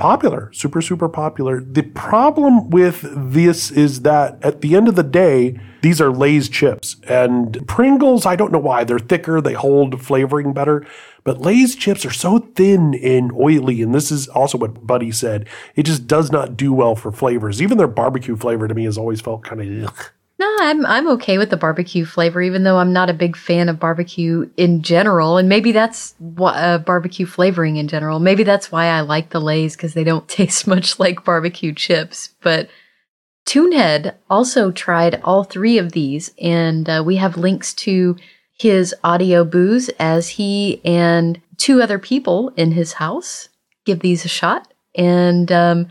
popular, 0.00 0.50
super 0.52 0.82
super 0.82 1.08
popular. 1.08 1.60
The 1.60 1.82
problem 1.82 2.70
with 2.70 3.06
this 3.32 3.70
is 3.70 4.02
that 4.02 4.42
at 4.42 4.60
the 4.60 4.74
end 4.74 4.88
of 4.88 4.96
the 4.96 5.02
day, 5.02 5.60
these 5.82 6.00
are 6.00 6.10
Lay's 6.10 6.48
chips 6.48 6.96
and 7.08 7.66
Pringles. 7.68 8.26
I 8.26 8.34
don't 8.36 8.50
know 8.52 8.58
why 8.58 8.84
they're 8.84 8.98
thicker; 8.98 9.40
they 9.40 9.52
hold 9.52 10.02
flavoring 10.02 10.52
better. 10.52 10.84
But 11.22 11.40
Lay's 11.40 11.76
chips 11.76 12.04
are 12.06 12.12
so 12.12 12.38
thin 12.38 12.94
and 12.94 13.30
oily, 13.32 13.82
and 13.82 13.94
this 13.94 14.10
is 14.10 14.26
also 14.28 14.58
what 14.58 14.86
Buddy 14.86 15.12
said. 15.12 15.46
It 15.76 15.84
just 15.84 16.06
does 16.06 16.32
not 16.32 16.56
do 16.56 16.72
well 16.72 16.96
for 16.96 17.12
flavors. 17.12 17.60
Even 17.60 17.78
their 17.78 17.86
barbecue 17.86 18.36
flavor 18.36 18.66
to 18.66 18.74
me 18.74 18.84
has 18.84 18.98
always 18.98 19.20
felt 19.20 19.44
kind 19.44 19.84
of. 19.84 20.10
No, 20.40 20.56
I'm 20.60 20.86
I'm 20.86 21.06
okay 21.08 21.36
with 21.36 21.50
the 21.50 21.58
barbecue 21.58 22.06
flavor, 22.06 22.40
even 22.40 22.62
though 22.62 22.78
I'm 22.78 22.94
not 22.94 23.10
a 23.10 23.14
big 23.14 23.36
fan 23.36 23.68
of 23.68 23.78
barbecue 23.78 24.48
in 24.56 24.80
general. 24.80 25.36
And 25.36 25.50
maybe 25.50 25.70
that's 25.70 26.14
what 26.16 26.56
uh, 26.56 26.78
barbecue 26.78 27.26
flavoring 27.26 27.76
in 27.76 27.88
general. 27.88 28.20
Maybe 28.20 28.42
that's 28.42 28.72
why 28.72 28.86
I 28.86 29.02
like 29.02 29.28
the 29.28 29.38
Lay's 29.38 29.76
because 29.76 29.92
they 29.92 30.02
don't 30.02 30.26
taste 30.40 30.66
much 30.66 30.98
like 30.98 31.26
barbecue 31.26 31.74
chips. 31.74 32.30
But 32.40 32.70
Toonhead 33.44 34.14
also 34.30 34.70
tried 34.70 35.20
all 35.24 35.44
three 35.44 35.76
of 35.76 35.92
these, 35.92 36.32
and 36.40 36.88
uh, 36.88 37.02
we 37.04 37.16
have 37.16 37.36
links 37.36 37.74
to 37.74 38.16
his 38.58 38.94
audioboos 39.04 39.90
as 39.98 40.30
he 40.30 40.80
and 40.86 41.38
two 41.58 41.82
other 41.82 41.98
people 41.98 42.50
in 42.56 42.72
his 42.72 42.94
house 42.94 43.50
give 43.84 44.00
these 44.00 44.24
a 44.24 44.28
shot. 44.28 44.72
And 44.94 45.52
um, 45.52 45.88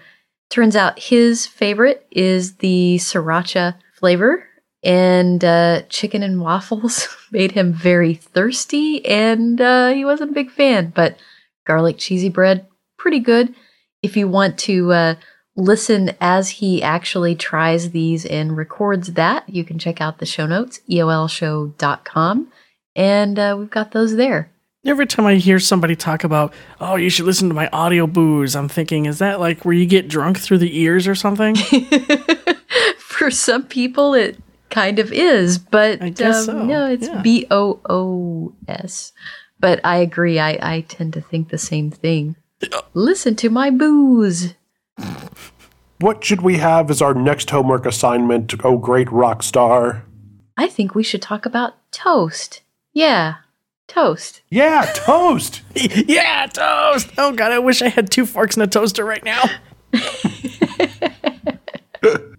turns 0.49 0.76
out 0.76 0.98
his 0.98 1.45
favorite 1.45 2.07
is 2.10 2.56
the 2.56 2.95
sriracha 2.98 3.76
flavor, 3.99 4.48
and 4.84 5.43
uh, 5.43 5.81
chicken 5.89 6.23
and 6.23 6.41
waffles 6.41 7.07
made 7.31 7.51
him 7.51 7.73
very 7.73 8.14
thirsty, 8.14 9.06
and 9.06 9.60
uh, 9.60 9.89
he 9.89 10.06
wasn't 10.06 10.31
a 10.31 10.34
big 10.34 10.51
fan. 10.51 10.91
But 10.95 11.18
garlic 11.65 11.97
cheesy 11.97 12.30
bread, 12.30 12.68
pretty 12.97 13.19
good. 13.19 13.53
If 14.01 14.15
you 14.15 14.27
want 14.27 14.57
to 14.60 14.91
uh, 14.93 15.15
listen 15.56 16.11
as 16.22 16.49
he 16.49 16.81
actually 16.81 17.35
tries 17.35 17.91
these 17.91 18.26
and 18.26 18.56
records 18.56 19.14
that, 19.14 19.47
you 19.49 19.64
can 19.64 19.77
check 19.77 19.99
out 19.99 20.19
the 20.19 20.26
show 20.26 20.45
notes, 20.45 20.80
eolshow.com, 20.89 22.51
and 22.95 23.39
uh, 23.39 23.56
we've 23.57 23.69
got 23.69 23.91
those 23.91 24.15
there. 24.15 24.51
Every 24.85 25.06
time 25.06 25.26
I 25.26 25.35
hear 25.35 25.60
somebody 25.60 25.97
talk 25.97 26.23
about, 26.23 26.53
oh, 26.80 26.95
you 26.95 27.10
should 27.10 27.26
listen 27.26 27.49
to 27.49 27.53
my 27.53 27.68
audioboos, 27.72 28.56
I'm 28.56 28.69
thinking, 28.69 29.07
is 29.07 29.19
that 29.19 29.41
like 29.41 29.65
where 29.65 29.73
you 29.73 29.85
get 29.85 30.07
drunk 30.07 30.39
through 30.39 30.60
the 30.60 30.80
ears 30.80 31.06
or 31.06 31.15
something? 31.15 31.56
For 32.97 33.30
some 33.30 33.64
people, 33.64 34.14
it 34.14 34.38
kind 34.70 35.00
of 35.00 35.12
is, 35.12 35.58
but 35.58 36.02
I 36.02 36.10
guess 36.10 36.48
um, 36.48 36.58
so, 36.58 36.66
no, 36.66 36.86
it's 36.88 37.08
yeah. 37.08 37.22
B 37.22 37.48
O 37.52 37.80
O 37.90 38.54
S. 38.68 39.14
But 39.60 39.82
I 39.84 39.98
agree. 39.98 40.40
I, 40.40 40.58
I 40.62 40.82
tend 40.88 41.14
to 41.14 41.22
think 41.22 41.50
the 41.50 41.58
same 41.58 41.91
thing. 41.91 42.36
Listen 42.94 43.36
to 43.38 43.50
my 43.50 43.70
booze. 43.70 44.54
What 46.00 46.24
should 46.24 46.41
we 46.41 46.58
have 46.58 46.90
as 46.90 47.02
our 47.02 47.14
next 47.14 47.50
homework 47.50 47.86
assignment? 47.86 48.54
Oh, 48.64 48.78
great 48.78 49.12
rock 49.12 49.44
star. 49.44 50.06
I 50.56 50.68
think 50.68 50.96
we 50.96 51.04
should 51.04 51.22
talk 51.22 51.46
about 51.46 51.76
toast. 51.91 52.62
Yeah, 52.94 53.36
toast. 53.88 54.41
Yeah, 54.50 54.90
toast. 54.94 55.62
yeah, 55.76 56.48
toast. 56.48 57.10
Oh 57.18 57.34
god, 57.34 57.52
I 57.52 57.60
wish 57.60 57.82
I 57.82 57.90
had 57.90 58.10
two 58.12 58.26
forks 58.26 58.56
and 58.56 58.64
a 58.64 58.68
toaster 58.68 59.04
right 59.04 59.24
now. 59.24 59.44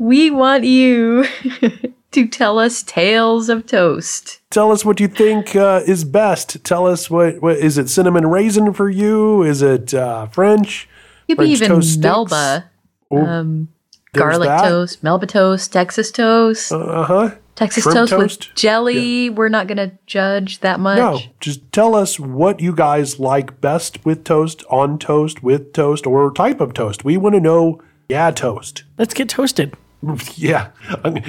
We 0.00 0.30
want 0.30 0.64
you. 0.64 1.26
to 2.10 2.26
tell 2.26 2.58
us 2.58 2.82
tales 2.82 3.48
of 3.48 3.66
toast. 3.66 4.40
Tell 4.50 4.72
us 4.72 4.84
what 4.84 4.98
you 4.98 5.08
think 5.08 5.54
uh, 5.54 5.82
is 5.86 6.04
best. 6.04 6.64
Tell 6.64 6.86
us 6.86 7.08
what, 7.08 7.40
what 7.40 7.58
is 7.58 7.78
it 7.78 7.88
cinnamon 7.88 8.26
raisin 8.26 8.72
for 8.72 8.90
you? 8.90 9.42
Is 9.42 9.62
it 9.62 9.94
uh, 9.94 10.26
French? 10.26 10.88
Could 11.28 11.38
be 11.38 11.50
even 11.50 11.68
toast 11.68 11.90
sticks? 11.90 12.02
Melba. 12.02 12.70
Um, 13.12 13.68
garlic 14.12 14.48
that. 14.48 14.68
toast, 14.68 15.02
Melba 15.02 15.26
toast, 15.26 15.72
Texas 15.72 16.10
toast. 16.10 16.72
Uh 16.72 17.04
huh. 17.04 17.34
Texas 17.54 17.84
toast, 17.84 18.10
toast? 18.10 18.48
with 18.48 18.56
jelly. 18.56 19.30
We're 19.30 19.48
not 19.50 19.66
going 19.66 19.76
to 19.76 19.92
judge 20.06 20.60
that 20.60 20.80
much. 20.80 20.96
No, 20.96 21.20
just 21.40 21.70
tell 21.72 21.94
us 21.94 22.18
what 22.18 22.60
you 22.60 22.74
guys 22.74 23.20
like 23.20 23.60
best 23.60 24.04
with 24.04 24.24
toast, 24.24 24.64
on 24.70 24.98
toast, 24.98 25.42
with 25.42 25.72
toast, 25.72 26.06
or 26.06 26.32
type 26.32 26.60
of 26.60 26.72
toast. 26.72 27.04
We 27.04 27.16
want 27.18 27.34
to 27.34 27.40
know, 27.40 27.82
yeah, 28.08 28.30
toast. 28.30 28.84
Let's 28.96 29.12
get 29.12 29.28
toasted. 29.28 29.76
Yeah. 30.34 30.70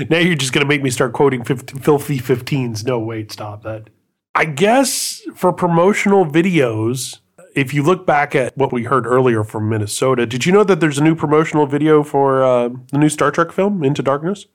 Now 0.10 0.18
you're 0.20 0.36
just 0.36 0.54
going 0.54 0.66
to 0.66 0.68
make 0.68 0.82
me 0.82 0.90
start 0.90 1.14
quoting 1.14 1.44
50, 1.44 1.80
filthy 1.80 2.20
15s. 2.20 2.86
No, 2.86 3.00
wait, 3.00 3.32
stop 3.32 3.64
that. 3.64 3.90
I 4.34 4.46
guess 4.46 5.22
for 5.36 5.52
promotional 5.52 6.26
videos, 6.26 7.20
if 7.56 7.74
you 7.74 7.84
look 7.84 8.06
back 8.06 8.34
at 8.34 8.56
what 8.58 8.72
we 8.72 8.86
heard 8.86 9.06
earlier 9.06 9.44
from 9.44 9.68
Minnesota, 9.68 10.26
did 10.26 10.46
you 10.46 10.52
know 10.52 10.64
that 10.64 10.80
there's 10.80 10.98
a 10.98 11.04
new 11.04 11.16
promotional 11.16 11.66
video 11.66 12.04
for 12.04 12.44
uh, 12.44 12.70
the 12.92 12.98
new 12.98 13.10
Star 13.10 13.32
Trek 13.32 13.52
film, 13.52 13.84
Into 13.84 14.02
Darkness? 14.02 14.46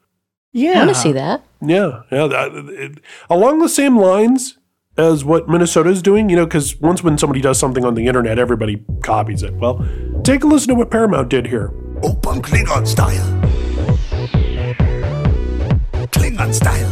Yeah. 0.52 0.82
I 0.82 0.86
want 0.86 0.97
to 0.97 1.02
see 1.02 1.12
that. 1.12 1.44
Yeah, 1.60 2.02
yeah. 2.10 2.26
That, 2.26 2.52
it, 2.70 3.01
along 3.28 3.59
the 3.59 3.68
same 3.68 3.98
lines 3.98 4.59
as 4.97 5.24
what 5.24 5.48
Minnesota 5.48 5.90
is 5.90 6.01
doing, 6.01 6.30
you 6.30 6.36
know, 6.36 6.47
because 6.47 6.80
once 6.80 7.02
when 7.02 7.18
somebody 7.18 7.43
does 7.43 7.59
something 7.59 7.84
on 7.84 7.94
the 7.94 8.06
internet, 8.06 8.38
everybody 8.38 8.82
copies 9.02 9.43
it. 9.43 9.52
Well, 9.55 9.86
take 10.24 10.43
a 10.43 10.47
listen 10.47 10.68
to 10.68 10.74
what 10.74 10.90
Paramount 10.90 11.28
did 11.28 11.47
here. 11.47 11.74
Open 12.02 12.40
Klingon 12.40 12.86
style. 12.86 13.45
Klingon 16.27 16.51
style. 16.51 16.90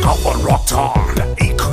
Kawan 0.00 0.38
rotan, 0.40 1.20
iku 1.36 1.68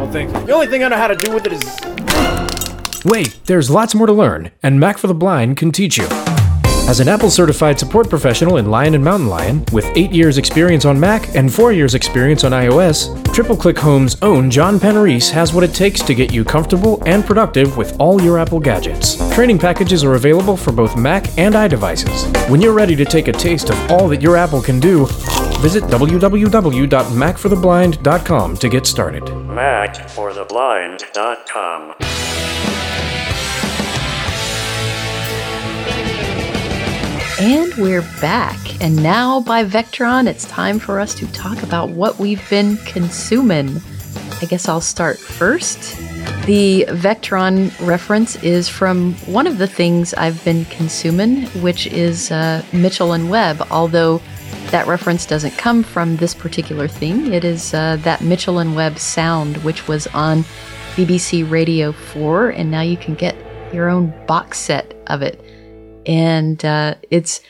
how 0.00 0.12
to 0.12 0.20
use 0.20 0.24
this 0.24 0.30
Apple 0.30 0.32
thing. 0.40 0.46
The 0.46 0.52
only 0.52 0.66
thing 0.66 0.84
I 0.84 0.88
know 0.88 0.96
how 0.96 1.08
to 1.08 1.16
do 1.16 1.32
with 1.32 1.46
it 1.46 1.52
is. 1.52 3.04
Wait, 3.04 3.38
there's 3.46 3.70
lots 3.70 3.94
more 3.94 4.06
to 4.06 4.12
learn, 4.12 4.50
and 4.62 4.78
Mac 4.78 4.98
for 4.98 5.06
the 5.06 5.14
Blind 5.14 5.56
can 5.56 5.72
teach 5.72 5.96
you. 5.96 6.06
As 6.88 6.98
an 6.98 7.08
Apple 7.08 7.30
certified 7.30 7.78
support 7.78 8.10
professional 8.10 8.56
in 8.56 8.70
Lion 8.70 8.94
and 8.94 9.04
Mountain 9.04 9.28
Lion, 9.28 9.64
with 9.72 9.86
8 9.94 10.10
years 10.10 10.38
experience 10.38 10.84
on 10.84 10.98
Mac 10.98 11.36
and 11.36 11.52
4 11.52 11.72
years 11.72 11.94
experience 11.94 12.42
on 12.42 12.50
iOS, 12.50 13.08
Triple 13.32 13.56
Click 13.56 13.78
Home's 13.78 14.20
own 14.22 14.50
John 14.50 14.80
Panarese 14.80 15.30
has 15.30 15.54
what 15.54 15.62
it 15.62 15.72
takes 15.72 16.02
to 16.02 16.14
get 16.14 16.32
you 16.32 16.44
comfortable 16.44 17.00
and 17.06 17.24
productive 17.24 17.76
with 17.76 17.98
all 18.00 18.20
your 18.20 18.38
Apple 18.38 18.58
gadgets. 18.58 19.16
Training 19.34 19.58
packages 19.58 20.02
are 20.02 20.14
available 20.14 20.56
for 20.56 20.72
both 20.72 20.96
Mac 20.96 21.28
and 21.38 21.54
iDevices. 21.54 22.26
When 22.50 22.60
you're 22.60 22.72
ready 22.72 22.96
to 22.96 23.04
take 23.04 23.28
a 23.28 23.32
taste 23.32 23.70
of 23.70 23.90
all 23.90 24.08
that 24.08 24.20
your 24.20 24.36
Apple 24.36 24.62
can 24.62 24.80
do, 24.80 25.06
Visit 25.60 25.84
www.macfortheblind.com 25.84 28.56
to 28.56 28.68
get 28.68 28.86
started. 28.86 29.39
MacForTheBlind.com. 29.60 31.94
And 37.38 37.74
we're 37.74 38.00
back. 38.22 38.56
And 38.82 39.02
now, 39.02 39.42
by 39.42 39.66
Vectron, 39.66 40.26
it's 40.28 40.46
time 40.46 40.78
for 40.78 40.98
us 40.98 41.14
to 41.16 41.30
talk 41.32 41.62
about 41.62 41.90
what 41.90 42.18
we've 42.18 42.48
been 42.48 42.78
consuming. 42.86 43.82
I 44.40 44.46
guess 44.46 44.66
I'll 44.66 44.80
start 44.80 45.18
first. 45.18 45.94
The 46.46 46.86
Vectron 46.88 47.70
reference 47.86 48.42
is 48.42 48.66
from 48.66 49.12
one 49.26 49.46
of 49.46 49.58
the 49.58 49.66
things 49.66 50.14
I've 50.14 50.42
been 50.42 50.64
consuming, 50.64 51.44
which 51.60 51.86
is 51.86 52.30
uh, 52.30 52.62
Mitchell 52.72 53.12
and 53.12 53.28
Webb, 53.28 53.66
although 53.70 54.22
that 54.70 54.86
reference 54.86 55.26
doesn't 55.26 55.56
come 55.58 55.82
from 55.82 56.16
this 56.16 56.34
particular 56.34 56.88
thing. 56.88 57.32
It 57.32 57.44
is 57.44 57.74
uh, 57.74 57.96
that 58.02 58.22
Mitchell 58.22 58.58
and 58.58 58.74
Webb 58.74 58.98
sound, 58.98 59.56
which 59.58 59.88
was 59.88 60.06
on 60.08 60.44
BBC 60.94 61.48
Radio 61.50 61.92
4, 61.92 62.50
and 62.50 62.70
now 62.70 62.82
you 62.82 62.96
can 62.96 63.14
get 63.14 63.36
your 63.72 63.88
own 63.88 64.12
box 64.26 64.58
set 64.58 64.94
of 65.06 65.22
it 65.22 65.40
and 66.06 66.64
uh, 66.64 66.94
it's 67.10 67.40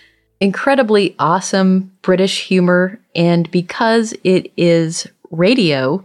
incredibly 0.41 1.15
awesome 1.19 1.93
British 2.03 2.47
humor. 2.47 3.01
And 3.15 3.51
because 3.51 4.15
it 4.25 4.53
is 4.57 5.07
radio, 5.31 6.03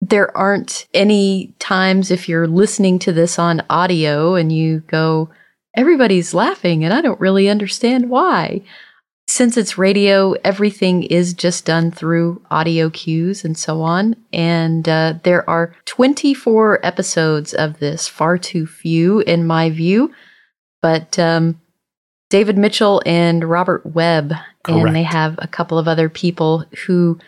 there 0.00 0.36
aren't 0.36 0.86
any 0.94 1.54
times 1.58 2.10
if 2.10 2.28
you're 2.28 2.46
listening 2.46 2.98
to 3.00 3.12
this 3.12 3.38
on 3.38 3.62
audio 3.70 4.34
and 4.34 4.52
you 4.52 4.80
go, 4.80 5.30
everybody's 5.76 6.34
laughing, 6.34 6.84
and 6.84 6.92
I 6.92 7.00
don't 7.00 7.20
really 7.20 7.48
understand 7.48 8.10
why. 8.10 8.62
Since 9.26 9.56
it's 9.56 9.78
radio, 9.78 10.32
everything 10.44 11.02
is 11.02 11.32
just 11.32 11.64
done 11.64 11.90
through 11.90 12.42
audio 12.50 12.90
cues 12.90 13.44
and 13.44 13.56
so 13.56 13.80
on. 13.80 14.16
And 14.32 14.86
uh, 14.88 15.14
there 15.22 15.48
are 15.48 15.74
24 15.86 16.84
episodes 16.84 17.54
of 17.54 17.78
this, 17.78 18.06
far 18.06 18.36
too 18.36 18.66
few 18.66 19.20
in 19.20 19.46
my 19.46 19.70
view. 19.70 20.12
But 20.82 21.18
um, 21.18 21.58
David 22.28 22.58
Mitchell 22.58 23.02
and 23.06 23.48
Robert 23.48 23.86
Webb, 23.86 24.34
and 24.68 24.94
they 24.94 25.02
have 25.02 25.36
a 25.38 25.48
couple 25.48 25.78
of 25.78 25.88
other 25.88 26.10
people 26.10 26.64
who 26.86 27.18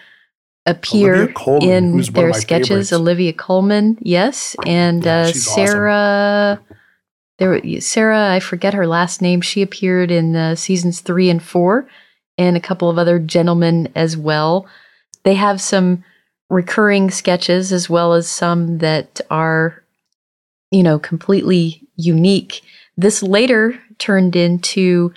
appear 0.66 1.28
Colman, 1.28 1.70
in 1.70 1.92
who's 1.92 2.10
one 2.10 2.26
of 2.26 2.32
their 2.32 2.40
sketches. 2.40 2.68
favorites. 2.68 2.92
Olivia 2.92 3.32
Colman, 3.32 3.96
yes, 4.00 4.54
and 4.66 5.06
uh, 5.06 5.28
she's 5.28 5.48
awesome. 5.48 6.58
There, 7.38 7.80
Sarah, 7.80 8.32
I 8.32 8.40
forget 8.40 8.74
her 8.74 8.86
last 8.86 9.20
name. 9.20 9.40
She 9.40 9.62
appeared 9.62 10.10
in 10.10 10.34
uh, 10.34 10.54
seasons 10.54 11.00
three 11.00 11.28
and 11.28 11.42
four, 11.42 11.88
and 12.38 12.56
a 12.56 12.60
couple 12.60 12.88
of 12.88 12.98
other 12.98 13.18
gentlemen 13.18 13.92
as 13.94 14.16
well. 14.16 14.66
They 15.24 15.34
have 15.34 15.60
some 15.60 16.04
recurring 16.48 17.10
sketches 17.10 17.72
as 17.72 17.90
well 17.90 18.14
as 18.14 18.28
some 18.28 18.78
that 18.78 19.20
are, 19.30 19.82
you 20.70 20.82
know, 20.82 20.98
completely 20.98 21.82
unique. 21.96 22.62
This 22.96 23.22
later 23.22 23.78
turned 23.98 24.36
into 24.36 25.12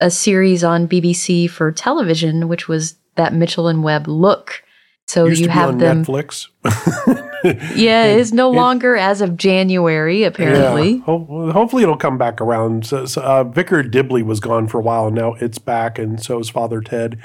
a 0.00 0.10
series 0.10 0.62
on 0.62 0.88
BBC 0.88 1.50
for 1.50 1.72
television, 1.72 2.48
which 2.48 2.68
was 2.68 2.96
that 3.16 3.34
Mitchell 3.34 3.68
and 3.68 3.82
Webb 3.82 4.08
look. 4.08 4.62
So 5.06 5.26
Used 5.26 5.42
you 5.42 5.48
have 5.48 5.70
on 5.70 5.78
them. 5.78 6.04
Netflix. 6.04 6.48
Yeah, 7.74 8.04
it 8.04 8.18
is 8.20 8.32
no 8.32 8.52
it- 8.52 8.56
longer 8.56 8.96
as 8.96 9.20
of 9.20 9.36
January, 9.36 10.24
apparently. 10.24 10.94
Yeah. 10.96 11.02
Ho- 11.02 11.50
hopefully 11.52 11.82
it'll 11.82 11.96
come 11.96 12.18
back 12.18 12.40
around. 12.40 12.86
So, 12.86 13.06
so, 13.06 13.22
uh, 13.22 13.44
Vicar 13.44 13.82
Dibley 13.82 14.22
was 14.22 14.40
gone 14.40 14.66
for 14.68 14.78
a 14.78 14.82
while, 14.82 15.06
and 15.06 15.16
now 15.16 15.34
it's 15.34 15.58
back, 15.58 15.98
and 15.98 16.22
so 16.22 16.38
is 16.38 16.50
Father 16.50 16.80
Ted. 16.80 17.18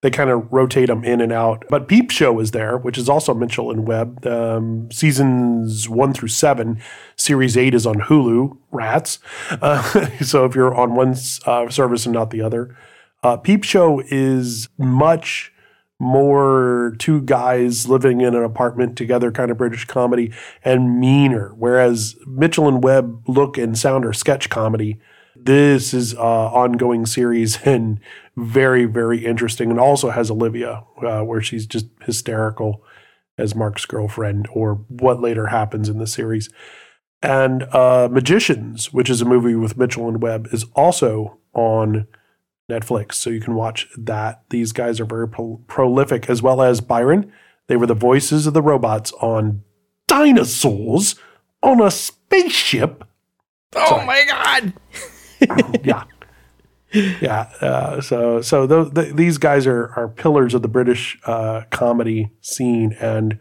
They 0.00 0.10
kind 0.12 0.30
of 0.30 0.46
rotate 0.52 0.86
them 0.86 1.02
in 1.02 1.20
and 1.20 1.32
out. 1.32 1.64
But 1.68 1.88
Peep 1.88 2.12
Show 2.12 2.38
is 2.38 2.52
there, 2.52 2.78
which 2.78 2.96
is 2.96 3.08
also 3.08 3.34
Mitchell 3.34 3.72
and 3.72 3.84
Webb. 3.84 4.24
Um, 4.24 4.88
seasons 4.92 5.88
one 5.88 6.12
through 6.12 6.28
seven. 6.28 6.80
Series 7.16 7.56
eight 7.56 7.74
is 7.74 7.84
on 7.84 7.96
Hulu. 8.02 8.56
Rats. 8.70 9.18
Uh, 9.60 9.82
so 10.20 10.44
if 10.44 10.54
you're 10.54 10.72
on 10.74 10.94
one 10.94 11.16
uh, 11.46 11.68
service 11.68 12.06
and 12.06 12.12
not 12.12 12.30
the 12.30 12.40
other, 12.42 12.76
uh, 13.24 13.36
Peep 13.38 13.64
Show 13.64 14.00
is 14.08 14.68
much 14.78 15.52
more 16.00 16.94
two 16.98 17.20
guys 17.22 17.88
living 17.88 18.20
in 18.20 18.34
an 18.34 18.44
apartment 18.44 18.96
together 18.96 19.32
kind 19.32 19.50
of 19.50 19.58
British 19.58 19.84
comedy 19.84 20.32
and 20.64 21.00
meaner. 21.00 21.52
Whereas 21.56 22.14
Mitchell 22.26 22.68
and 22.68 22.82
Webb 22.82 23.24
look 23.26 23.58
and 23.58 23.76
sound 23.76 24.04
are 24.04 24.12
sketch 24.12 24.48
comedy. 24.48 25.00
This 25.34 25.92
is 25.92 26.14
uh, 26.14 26.52
ongoing 26.52 27.06
series 27.06 27.58
and 27.64 28.00
very 28.36 28.84
very 28.84 29.24
interesting, 29.24 29.70
and 29.70 29.80
also 29.80 30.10
has 30.10 30.30
Olivia, 30.30 30.84
uh, 31.02 31.22
where 31.22 31.40
she's 31.40 31.66
just 31.66 31.86
hysterical 32.02 32.84
as 33.36 33.54
Mark's 33.54 33.86
girlfriend, 33.86 34.48
or 34.52 34.74
what 34.88 35.20
later 35.20 35.46
happens 35.46 35.88
in 35.88 35.98
the 35.98 36.06
series. 36.06 36.50
And 37.22 37.64
uh, 37.64 38.08
Magicians, 38.10 38.92
which 38.92 39.10
is 39.10 39.20
a 39.20 39.24
movie 39.24 39.54
with 39.54 39.76
Mitchell 39.76 40.08
and 40.08 40.22
Webb, 40.22 40.48
is 40.52 40.64
also 40.74 41.38
on 41.54 42.06
Netflix, 42.68 43.14
so 43.14 43.30
you 43.30 43.40
can 43.40 43.54
watch 43.54 43.88
that. 43.96 44.42
These 44.50 44.72
guys 44.72 45.00
are 45.00 45.04
very 45.04 45.28
pro- 45.28 45.60
prolific, 45.66 46.28
as 46.28 46.42
well 46.42 46.60
as 46.62 46.80
Byron. 46.80 47.32
They 47.66 47.76
were 47.76 47.86
the 47.86 47.94
voices 47.94 48.46
of 48.46 48.54
the 48.54 48.62
robots 48.62 49.12
on 49.20 49.62
Dinosaurs 50.06 51.16
on 51.62 51.80
a 51.80 51.90
Spaceship. 51.90 53.04
Oh 53.74 54.04
my 54.04 54.24
god! 54.26 54.72
yeah, 55.84 56.04
yeah. 56.92 57.50
Uh, 57.60 58.00
so, 58.00 58.40
so 58.40 58.66
th- 58.66 58.94
th- 58.94 59.14
these 59.14 59.38
guys 59.38 59.66
are 59.66 59.92
are 59.96 60.08
pillars 60.08 60.54
of 60.54 60.62
the 60.62 60.68
British 60.68 61.18
uh, 61.24 61.62
comedy 61.70 62.30
scene, 62.40 62.96
and 63.00 63.38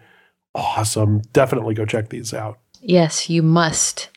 awesome. 0.53 1.21
Definitely 1.31 1.73
go 1.73 1.85
check 1.85 2.09
these 2.09 2.33
out. 2.33 2.59
Yes, 2.81 3.29
you 3.29 3.41
must. 3.41 4.09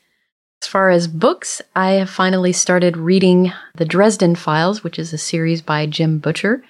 As 0.63 0.69
far 0.69 0.91
as 0.91 1.09
books, 1.09 1.63
I 1.75 1.93
have 1.93 2.11
finally 2.11 2.53
started 2.53 2.97
reading 2.97 3.53
The 3.77 3.87
Dresden 3.87 4.35
Files, 4.35 4.85
which 4.85 4.99
is 4.99 5.13
a 5.13 5.19
series 5.19 5.63
by 5.63 5.87
Jim 5.87 6.19
Butcher. 6.19 6.63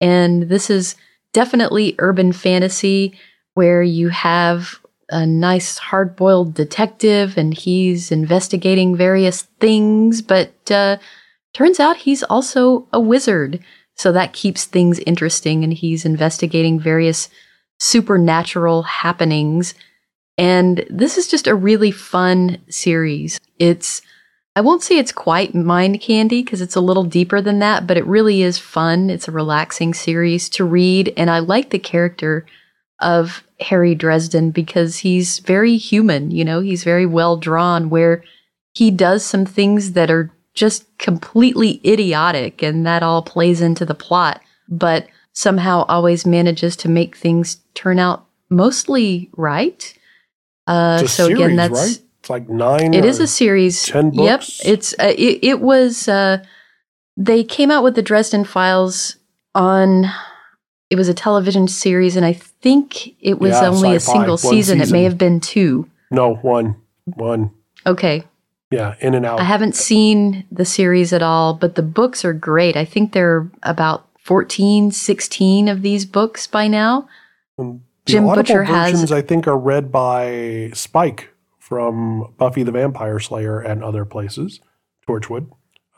And 0.00 0.44
this 0.44 0.70
is 0.70 0.94
definitely 1.32 1.96
urban 1.98 2.32
fantasy 2.32 3.18
where 3.54 3.82
you 3.82 4.08
have 4.10 4.78
a 5.08 5.26
nice 5.26 5.78
hard 5.78 6.16
boiled 6.16 6.54
detective 6.54 7.36
and 7.36 7.52
he's 7.52 8.12
investigating 8.12 8.96
various 8.96 9.42
things, 9.60 10.22
but 10.22 10.70
uh, 10.70 10.96
turns 11.52 11.80
out 11.80 11.98
he's 11.98 12.22
also 12.22 12.86
a 12.92 13.00
wizard. 13.00 13.60
So 13.96 14.12
that 14.12 14.32
keeps 14.32 14.64
things 14.64 15.00
interesting 15.00 15.64
and 15.64 15.72
he's 15.72 16.04
investigating 16.04 16.80
various 16.80 17.28
supernatural 17.78 18.84
happenings. 18.84 19.74
And 20.38 20.84
this 20.88 21.18
is 21.18 21.28
just 21.28 21.46
a 21.46 21.54
really 21.54 21.90
fun 21.90 22.58
series. 22.68 23.38
It's, 23.58 24.02
I 24.56 24.60
won't 24.60 24.82
say 24.82 24.98
it's 24.98 25.12
quite 25.12 25.54
mind 25.54 26.00
candy 26.00 26.42
because 26.42 26.60
it's 26.60 26.76
a 26.76 26.80
little 26.80 27.04
deeper 27.04 27.40
than 27.40 27.58
that, 27.60 27.86
but 27.86 27.96
it 27.96 28.06
really 28.06 28.42
is 28.42 28.58
fun. 28.58 29.10
It's 29.10 29.28
a 29.28 29.32
relaxing 29.32 29.94
series 29.94 30.48
to 30.50 30.64
read. 30.64 31.12
And 31.16 31.30
I 31.30 31.38
like 31.40 31.70
the 31.70 31.78
character 31.78 32.46
of 33.00 33.44
Harry 33.60 33.94
Dresden 33.94 34.50
because 34.50 34.98
he's 34.98 35.38
very 35.40 35.76
human, 35.76 36.30
you 36.30 36.44
know, 36.44 36.60
he's 36.60 36.84
very 36.84 37.06
well 37.06 37.36
drawn, 37.36 37.90
where 37.90 38.22
he 38.74 38.90
does 38.90 39.24
some 39.24 39.44
things 39.44 39.92
that 39.92 40.10
are 40.10 40.32
just 40.54 40.86
completely 40.98 41.80
idiotic 41.84 42.62
and 42.62 42.86
that 42.86 43.02
all 43.02 43.22
plays 43.22 43.60
into 43.60 43.84
the 43.84 43.94
plot, 43.94 44.40
but 44.68 45.06
somehow 45.32 45.84
always 45.88 46.26
manages 46.26 46.76
to 46.76 46.88
make 46.88 47.16
things 47.16 47.58
turn 47.74 47.98
out 47.98 48.26
mostly 48.50 49.30
right. 49.36 49.94
Uh, 50.66 51.06
so 51.06 51.26
again, 51.26 51.56
that's 51.56 51.72
right? 51.72 51.98
It's 52.20 52.30
like 52.30 52.48
nine. 52.48 52.94
it 52.94 53.04
is 53.04 53.18
a 53.18 53.26
series. 53.26 53.84
10 53.84 54.10
books. 54.10 54.60
Yep, 54.64 54.72
it's 54.72 54.94
uh, 54.98 55.12
it, 55.18 55.40
it 55.42 55.60
was. 55.60 56.08
Uh, 56.08 56.44
they 57.16 57.42
came 57.44 57.70
out 57.70 57.82
with 57.82 57.94
the 57.94 58.02
Dresden 58.02 58.44
Files 58.44 59.16
on. 59.54 60.06
It 60.88 60.96
was 60.96 61.08
a 61.08 61.14
television 61.14 61.68
series, 61.68 62.16
and 62.16 62.24
I 62.26 62.34
think 62.34 63.16
it 63.20 63.40
was 63.40 63.52
Yeah, 63.52 63.68
only 63.68 63.96
a 63.96 64.00
single 64.00 64.36
one 64.36 64.38
season. 64.38 64.80
It 64.80 64.92
may 64.92 65.04
have 65.04 65.16
been 65.16 65.40
two. 65.40 65.88
No, 66.10 66.34
one, 66.34 66.76
one. 67.06 67.50
Okay, 67.86 68.24
Yeah, 68.70 68.94
in 69.00 69.14
and 69.14 69.24
out. 69.24 69.40
I 69.40 69.44
haven't 69.44 69.74
seen 69.74 70.44
the 70.52 70.66
series 70.66 71.12
at 71.14 71.22
all, 71.22 71.54
but 71.54 71.74
the 71.74 71.82
books 71.82 72.24
are 72.24 72.34
great. 72.34 72.76
I 72.76 72.84
think 72.84 73.12
there 73.12 73.34
are 73.34 73.50
about 73.62 74.06
14, 74.20 74.92
16 74.92 75.68
of 75.68 75.80
these 75.82 76.04
books 76.04 76.46
by 76.46 76.68
now. 76.68 77.08
The 78.06 78.12
Jim 78.12 78.24
audible 78.24 78.42
Butcher 78.42 78.64
versions, 78.64 79.00
has 79.00 79.12
I 79.12 79.22
think, 79.22 79.46
are 79.46 79.56
read 79.58 79.92
by 79.92 80.70
Spike 80.74 81.30
from 81.58 82.34
Buffy 82.36 82.62
the 82.62 82.72
Vampire 82.72 83.18
Slayer 83.20 83.60
and 83.60 83.82
other 83.84 84.04
places. 84.04 84.60
Torchwood. 85.08 85.48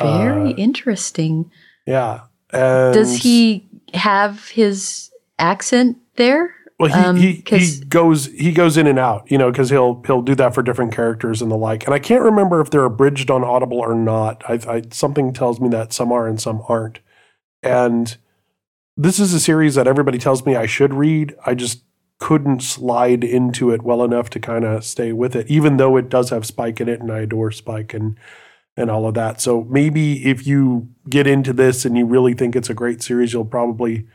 very 0.00 0.52
Uh, 0.52 0.56
interesting. 0.56 1.50
yeah. 1.86 2.22
And 2.52 2.94
Does 2.94 3.22
he 3.22 3.66
have 3.94 4.48
his 4.50 5.10
accent 5.38 5.96
there? 6.16 6.54
Well, 6.78 6.92
he, 6.92 6.98
Um, 7.00 7.16
he, 7.16 7.42
he 7.46 7.84
goes 7.88 8.26
he 8.26 8.52
goes 8.52 8.76
in 8.76 8.86
and 8.86 8.98
out, 8.98 9.30
you 9.30 9.38
know, 9.38 9.50
because 9.50 9.70
he'll 9.70 10.02
he'll 10.06 10.22
do 10.22 10.34
that 10.34 10.54
for 10.54 10.62
different 10.62 10.92
characters 10.94 11.40
and 11.40 11.50
the 11.50 11.56
like. 11.56 11.84
And 11.84 11.94
I 11.94 11.98
can't 11.98 12.22
remember 12.22 12.60
if 12.60 12.70
they're 12.70 12.84
abridged 12.84 13.30
on 13.30 13.42
Audible 13.44 13.78
or 13.78 13.94
not. 13.94 14.42
I, 14.48 14.54
I 14.68 14.82
something 14.90 15.32
tells 15.32 15.60
me 15.60 15.68
that 15.70 15.92
some 15.92 16.12
are 16.12 16.26
and 16.26 16.40
some 16.40 16.62
aren't. 16.68 17.00
And 17.62 18.16
this 18.96 19.18
is 19.18 19.32
a 19.32 19.40
series 19.40 19.74
that 19.76 19.86
everybody 19.86 20.18
tells 20.18 20.44
me 20.44 20.54
I 20.56 20.66
should 20.66 20.92
read. 20.94 21.34
I 21.46 21.54
just 21.54 21.82
couldn't 22.18 22.62
slide 22.62 23.24
into 23.24 23.70
it 23.70 23.82
well 23.82 24.02
enough 24.04 24.30
to 24.30 24.40
kind 24.40 24.64
of 24.64 24.84
stay 24.84 25.12
with 25.12 25.34
it, 25.34 25.46
even 25.48 25.76
though 25.76 25.96
it 25.96 26.08
does 26.08 26.30
have 26.30 26.46
Spike 26.46 26.80
in 26.80 26.88
it, 26.88 27.00
and 27.00 27.12
I 27.12 27.20
adore 27.20 27.50
Spike 27.50 27.94
and 27.94 28.16
and 28.76 28.90
all 28.90 29.06
of 29.06 29.14
that. 29.14 29.40
So 29.40 29.64
maybe 29.64 30.24
if 30.24 30.46
you 30.46 30.88
get 31.08 31.26
into 31.28 31.52
this 31.52 31.84
and 31.84 31.96
you 31.96 32.06
really 32.06 32.34
think 32.34 32.56
it's 32.56 32.70
a 32.70 32.74
great 32.74 33.02
series, 33.02 33.32
you'll 33.32 33.44
probably 33.44 34.06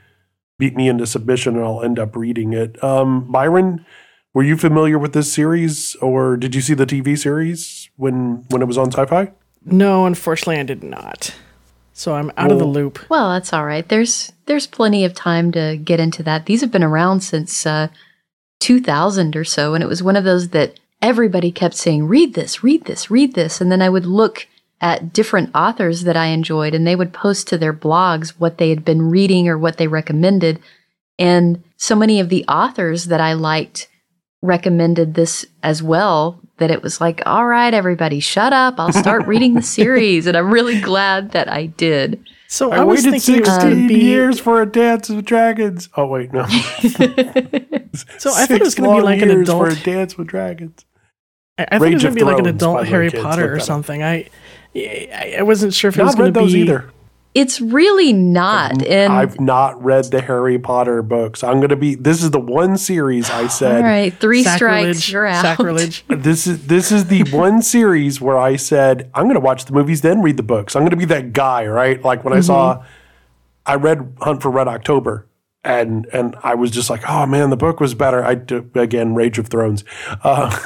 beat 0.57 0.75
me 0.75 0.89
into 0.89 1.07
submission, 1.07 1.55
and 1.55 1.63
I'll 1.63 1.81
end 1.81 1.99
up 1.99 2.15
reading 2.15 2.51
it. 2.53 2.81
Um, 2.83 3.31
Byron, 3.31 3.85
were 4.33 4.43
you 4.43 4.57
familiar 4.57 4.99
with 4.99 5.13
this 5.13 5.31
series, 5.31 5.95
or 5.97 6.35
did 6.35 6.53
you 6.55 6.61
see 6.61 6.73
the 6.73 6.85
TV 6.85 7.17
series 7.17 7.89
when 7.95 8.45
when 8.49 8.61
it 8.61 8.65
was 8.65 8.77
on 8.77 8.91
Sci-Fi? 8.91 9.31
No, 9.65 10.05
unfortunately, 10.05 10.59
I 10.59 10.63
did 10.63 10.83
not. 10.83 11.35
So 11.93 12.15
I'm 12.15 12.31
out 12.37 12.49
of 12.49 12.59
the 12.59 12.65
loop. 12.65 13.09
Well, 13.09 13.29
that's 13.31 13.51
all 13.51 13.65
right. 13.65 13.87
There's 13.87 14.31
there's 14.49 14.67
plenty 14.67 15.05
of 15.05 15.13
time 15.13 15.51
to 15.51 15.77
get 15.77 15.99
into 15.99 16.23
that. 16.23 16.47
These 16.47 16.61
have 16.61 16.71
been 16.71 16.83
around 16.83 17.21
since 17.21 17.67
uh, 17.67 17.89
2000 18.59 19.35
or 19.35 19.43
so, 19.43 19.75
and 19.75 19.83
it 19.83 19.87
was 19.87 20.01
one 20.01 20.15
of 20.15 20.23
those 20.23 20.49
that 20.49 20.79
everybody 21.03 21.51
kept 21.51 21.75
saying, 21.75 22.07
"Read 22.07 22.33
this, 22.33 22.63
read 22.63 22.85
this, 22.85 23.11
read 23.11 23.35
this," 23.35 23.61
and 23.61 23.71
then 23.71 23.81
I 23.81 23.89
would 23.89 24.07
look 24.07 24.47
at 24.81 25.13
different 25.13 25.51
authors 25.53 26.03
that 26.03 26.17
I 26.17 26.27
enjoyed, 26.27 26.73
and 26.73 26.87
they 26.87 26.95
would 26.95 27.13
post 27.13 27.47
to 27.49 27.59
their 27.59 27.73
blogs 27.73 28.29
what 28.39 28.57
they 28.57 28.69
had 28.69 28.83
been 28.83 29.03
reading 29.03 29.47
or 29.47 29.57
what 29.57 29.77
they 29.77 29.87
recommended, 29.87 30.59
and 31.19 31.63
so 31.77 31.95
many 31.95 32.19
of 32.19 32.29
the 32.29 32.43
authors 32.47 33.05
that 33.05 33.21
I 33.21 33.33
liked 33.33 33.87
recommended 34.41 35.13
this 35.13 35.45
as 35.61 35.83
well 35.83 36.39
that 36.57 36.71
it 36.71 36.81
was 36.81 36.99
like, 36.99 37.21
all 37.25 37.45
right, 37.45 37.73
everybody, 37.73 38.19
shut 38.19 38.51
up. 38.51 38.79
I'll 38.79 38.91
start 38.91 39.27
reading 39.27 39.53
the 39.53 39.61
series. 39.79 40.27
And 40.27 40.35
I'm 40.35 40.51
really 40.51 40.81
glad 40.81 41.31
that 41.31 41.51
I 41.51 41.67
did. 41.67 42.25
So 42.51 42.71
I, 42.71 42.77
I, 42.77 42.83
was 42.83 43.05
waited 43.05 43.21
thinking 43.21 43.35
it 43.35 43.47
was 43.47 43.57
going 43.59 43.75
16 43.75 43.81
to 43.83 43.87
be. 43.93 43.99
years 43.99 44.39
for 44.39 44.59
a 44.59 44.65
Dance 44.65 45.07
with 45.07 45.23
Dragons. 45.23 45.87
Oh 45.95 46.07
wait, 46.07 46.33
no. 46.33 46.45
So 48.17 48.31
I 48.33 48.45
thought 48.45 48.51
it 48.51 48.61
was 48.61 48.75
going 48.75 48.89
to 48.89 48.95
be 48.97 49.01
like 49.01 49.21
an 49.21 49.29
adult. 49.29 49.67
for 49.67 49.73
a 49.73 49.83
Dance 49.83 50.17
with 50.17 50.27
Dragons. 50.27 50.85
I, 51.57 51.67
I 51.71 51.79
thought 51.79 51.87
it 51.87 51.93
was 51.95 52.03
going 52.03 52.15
to 52.15 52.19
be 52.19 52.25
like 52.25 52.39
an 52.39 52.45
adult 52.45 52.77
the 52.77 52.83
way, 52.83 52.89
Harry 52.89 53.09
Potter 53.09 53.53
or 53.53 53.59
something. 53.59 54.01
I, 54.01 54.29
I, 54.75 55.35
I 55.39 55.41
wasn't 55.43 55.73
sure 55.73 55.89
if 55.89 55.97
it 55.97 56.03
was 56.03 56.15
going 56.15 56.33
to 56.33 56.39
those 56.39 56.53
be 56.53 56.59
either. 56.59 56.91
It's 57.39 57.61
really 57.61 58.11
not. 58.11 58.85
And 58.85 59.13
I've 59.13 59.39
not 59.39 59.81
read 59.81 60.03
the 60.11 60.21
Harry 60.21 60.59
Potter 60.59 61.01
books. 61.01 61.41
I'm 61.41 61.59
going 61.59 61.69
to 61.69 61.77
be. 61.77 61.95
This 61.95 62.21
is 62.21 62.31
the 62.31 62.39
one 62.39 62.77
series 62.77 63.29
I 63.29 63.47
said. 63.47 63.81
right, 63.81 64.13
three 64.13 64.43
strikes, 64.43 65.09
you're 65.09 65.25
out. 65.25 65.41
Sacrilege. 65.41 66.03
This 66.19 66.47
is 66.47 66.67
this 66.67 66.91
is 66.91 67.05
the 67.05 67.23
one 67.31 67.61
series 67.61 68.19
where 68.19 68.37
I 68.37 68.57
said 68.57 69.09
I'm 69.13 69.23
going 69.23 69.35
to 69.35 69.39
watch 69.39 69.63
the 69.63 69.71
movies 69.71 70.01
then 70.01 70.21
read 70.21 70.35
the 70.35 70.43
books. 70.43 70.75
I'm 70.75 70.81
going 70.81 70.91
to 70.91 70.97
be 70.97 71.05
that 71.05 71.31
guy, 71.31 71.65
right? 71.65 72.03
Like 72.03 72.25
when 72.25 72.33
I 72.33 72.41
saw, 72.41 72.75
mm-hmm. 72.75 72.87
I 73.65 73.75
read 73.75 74.17
Hunt 74.19 74.41
for 74.41 74.51
Red 74.51 74.67
October, 74.67 75.28
and 75.63 76.07
and 76.13 76.35
I 76.43 76.55
was 76.55 76.71
just 76.71 76.89
like, 76.89 77.01
oh 77.09 77.25
man, 77.25 77.49
the 77.49 77.57
book 77.57 77.79
was 77.79 77.93
better. 77.93 78.23
I 78.23 78.35
d- 78.35 78.63
again 78.75 79.13
Game 79.15 79.31
of 79.37 79.47
Thrones, 79.47 79.83
uh, 80.23 80.57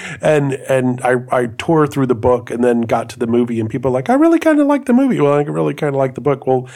and 0.20 0.54
and 0.54 1.00
I 1.02 1.16
I 1.30 1.46
tore 1.58 1.86
through 1.86 2.06
the 2.06 2.14
book 2.14 2.50
and 2.50 2.64
then 2.64 2.82
got 2.82 3.08
to 3.10 3.18
the 3.18 3.26
movie, 3.26 3.60
and 3.60 3.68
people 3.68 3.90
were 3.90 3.98
like, 3.98 4.08
I 4.08 4.14
really 4.14 4.38
kind 4.38 4.60
of 4.60 4.66
like 4.66 4.86
the 4.86 4.92
movie. 4.92 5.20
Well, 5.20 5.34
I 5.34 5.42
really 5.42 5.74
kind 5.74 5.94
of 5.94 5.98
like 5.98 6.14
the 6.14 6.20
book. 6.20 6.46
Well. 6.46 6.68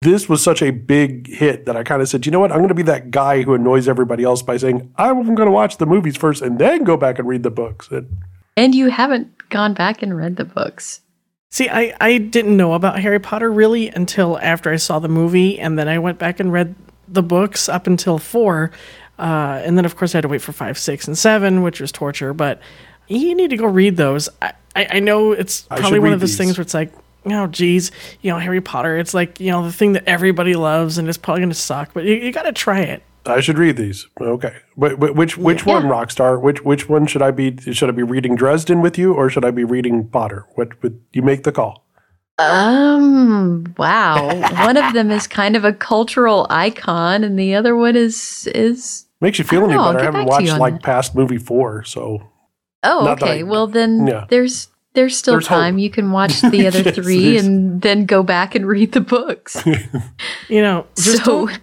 This 0.00 0.28
was 0.28 0.42
such 0.42 0.60
a 0.60 0.70
big 0.70 1.28
hit 1.28 1.64
that 1.64 1.78
I 1.78 1.82
kind 1.82 2.02
of 2.02 2.08
said, 2.10 2.26
you 2.26 2.32
know 2.32 2.38
what? 2.38 2.52
I'm 2.52 2.58
going 2.58 2.68
to 2.68 2.74
be 2.74 2.82
that 2.82 3.10
guy 3.10 3.40
who 3.40 3.54
annoys 3.54 3.88
everybody 3.88 4.22
else 4.22 4.42
by 4.42 4.58
saying, 4.58 4.92
I'm 4.96 5.34
going 5.34 5.46
to 5.46 5.50
watch 5.50 5.78
the 5.78 5.86
movies 5.86 6.14
first 6.14 6.42
and 6.42 6.58
then 6.58 6.84
go 6.84 6.98
back 6.98 7.18
and 7.18 7.26
read 7.26 7.42
the 7.42 7.50
books. 7.50 7.88
And 7.90 8.18
And 8.54 8.74
you 8.74 8.90
haven't 8.90 9.48
gone 9.48 9.72
back 9.72 10.02
and 10.02 10.14
read 10.14 10.36
the 10.36 10.44
books. 10.44 11.00
See, 11.48 11.70
I, 11.70 11.96
I 12.02 12.18
didn't 12.18 12.54
know 12.54 12.74
about 12.74 12.98
Harry 12.98 13.18
Potter 13.18 13.50
really 13.50 13.88
until 13.88 14.38
after 14.40 14.70
I 14.70 14.76
saw 14.76 14.98
the 14.98 15.08
movie, 15.08 15.58
and 15.58 15.78
then 15.78 15.88
I 15.88 15.98
went 15.98 16.18
back 16.18 16.38
and 16.38 16.52
read 16.52 16.74
the 17.08 17.22
books 17.22 17.68
up 17.68 17.86
until 17.86 18.18
four. 18.18 18.70
Uh, 19.18 19.62
and 19.64 19.76
then, 19.78 19.84
of 19.84 19.96
course, 19.96 20.14
I 20.14 20.18
had 20.18 20.22
to 20.22 20.28
wait 20.28 20.42
for 20.42 20.52
five, 20.52 20.78
six, 20.78 21.06
and 21.06 21.16
seven, 21.16 21.62
which 21.62 21.80
was 21.80 21.92
torture. 21.92 22.32
But 22.34 22.60
you 23.08 23.34
need 23.34 23.50
to 23.50 23.56
go 23.56 23.66
read 23.66 23.96
those. 23.96 24.28
I, 24.42 24.52
I, 24.74 24.86
I 24.92 25.00
know 25.00 25.32
it's 25.32 25.62
probably 25.62 26.00
one 26.00 26.12
of 26.12 26.20
those 26.20 26.30
these. 26.30 26.38
things 26.38 26.58
where 26.58 26.62
it's 26.62 26.74
like, 26.74 26.92
oh, 27.26 27.46
geez, 27.46 27.90
you 28.22 28.30
know, 28.30 28.38
Harry 28.38 28.60
Potter, 28.60 28.96
it's 28.98 29.14
like, 29.14 29.40
you 29.40 29.50
know, 29.50 29.64
the 29.64 29.72
thing 29.72 29.92
that 29.92 30.04
everybody 30.06 30.54
loves, 30.54 30.98
and 30.98 31.08
it's 31.08 31.18
probably 31.18 31.40
going 31.40 31.50
to 31.50 31.54
suck, 31.54 31.90
but 31.94 32.04
you, 32.04 32.14
you 32.14 32.32
got 32.32 32.42
to 32.42 32.52
try 32.52 32.80
it. 32.80 33.02
I 33.26 33.40
should 33.40 33.56
read 33.56 33.76
these. 33.76 34.06
Okay. 34.20 34.54
But, 34.76 35.00
but 35.00 35.14
which 35.14 35.38
which 35.38 35.64
one, 35.64 35.84
Rockstar? 35.84 36.40
Which 36.40 36.62
which 36.62 36.88
one 36.90 37.06
should 37.06 37.22
I 37.22 37.30
be? 37.30 37.56
Should 37.72 37.88
I 37.88 37.92
be 37.92 38.02
reading 38.02 38.36
Dresden 38.36 38.82
with 38.82 38.98
you, 38.98 39.14
or 39.14 39.30
should 39.30 39.46
I 39.46 39.50
be 39.50 39.64
reading 39.64 40.08
Potter? 40.08 40.46
What 40.56 40.82
would 40.82 41.00
you 41.12 41.22
make 41.22 41.44
the 41.44 41.52
call? 41.52 41.83
Um, 42.38 43.74
wow. 43.78 44.26
one 44.66 44.76
of 44.76 44.92
them 44.92 45.10
is 45.10 45.26
kind 45.26 45.56
of 45.56 45.64
a 45.64 45.72
cultural 45.72 46.46
icon 46.50 47.22
and 47.24 47.38
the 47.38 47.54
other 47.54 47.76
one 47.76 47.96
is 47.96 48.48
is 48.54 49.06
Makes 49.20 49.38
you 49.38 49.44
feel 49.44 49.60
I 49.62 49.64
any 49.64 49.74
know, 49.74 49.80
I'll 49.80 49.92
better? 49.92 49.98
I 49.98 50.02
get 50.02 50.14
haven't 50.14 50.28
back 50.28 50.38
to 50.38 50.44
you 50.44 50.50
watched 50.50 50.60
like 50.60 50.74
that. 50.74 50.82
past 50.82 51.14
movie 51.14 51.38
four, 51.38 51.84
so 51.84 52.22
Oh, 52.82 53.04
Not 53.04 53.22
okay. 53.22 53.40
I- 53.40 53.42
well 53.44 53.66
then 53.66 54.06
yeah. 54.06 54.26
there's 54.28 54.68
there's 54.94 55.16
still 55.16 55.34
There's 55.34 55.46
hope. 55.48 55.58
time. 55.58 55.78
You 55.78 55.90
can 55.90 56.12
watch 56.12 56.40
the 56.50 56.66
other 56.66 56.80
Yes, 56.82 56.94
three 56.94 57.36
and 57.38 57.80
then 57.82 58.06
go 58.06 58.22
back 58.22 58.54
and 58.54 58.66
read 58.66 58.92
the 58.92 59.00
books. 59.00 59.56
You 60.48 60.60
know, 60.62 60.86
just 60.96 61.24
So- 61.24 61.46
don't 61.46 61.60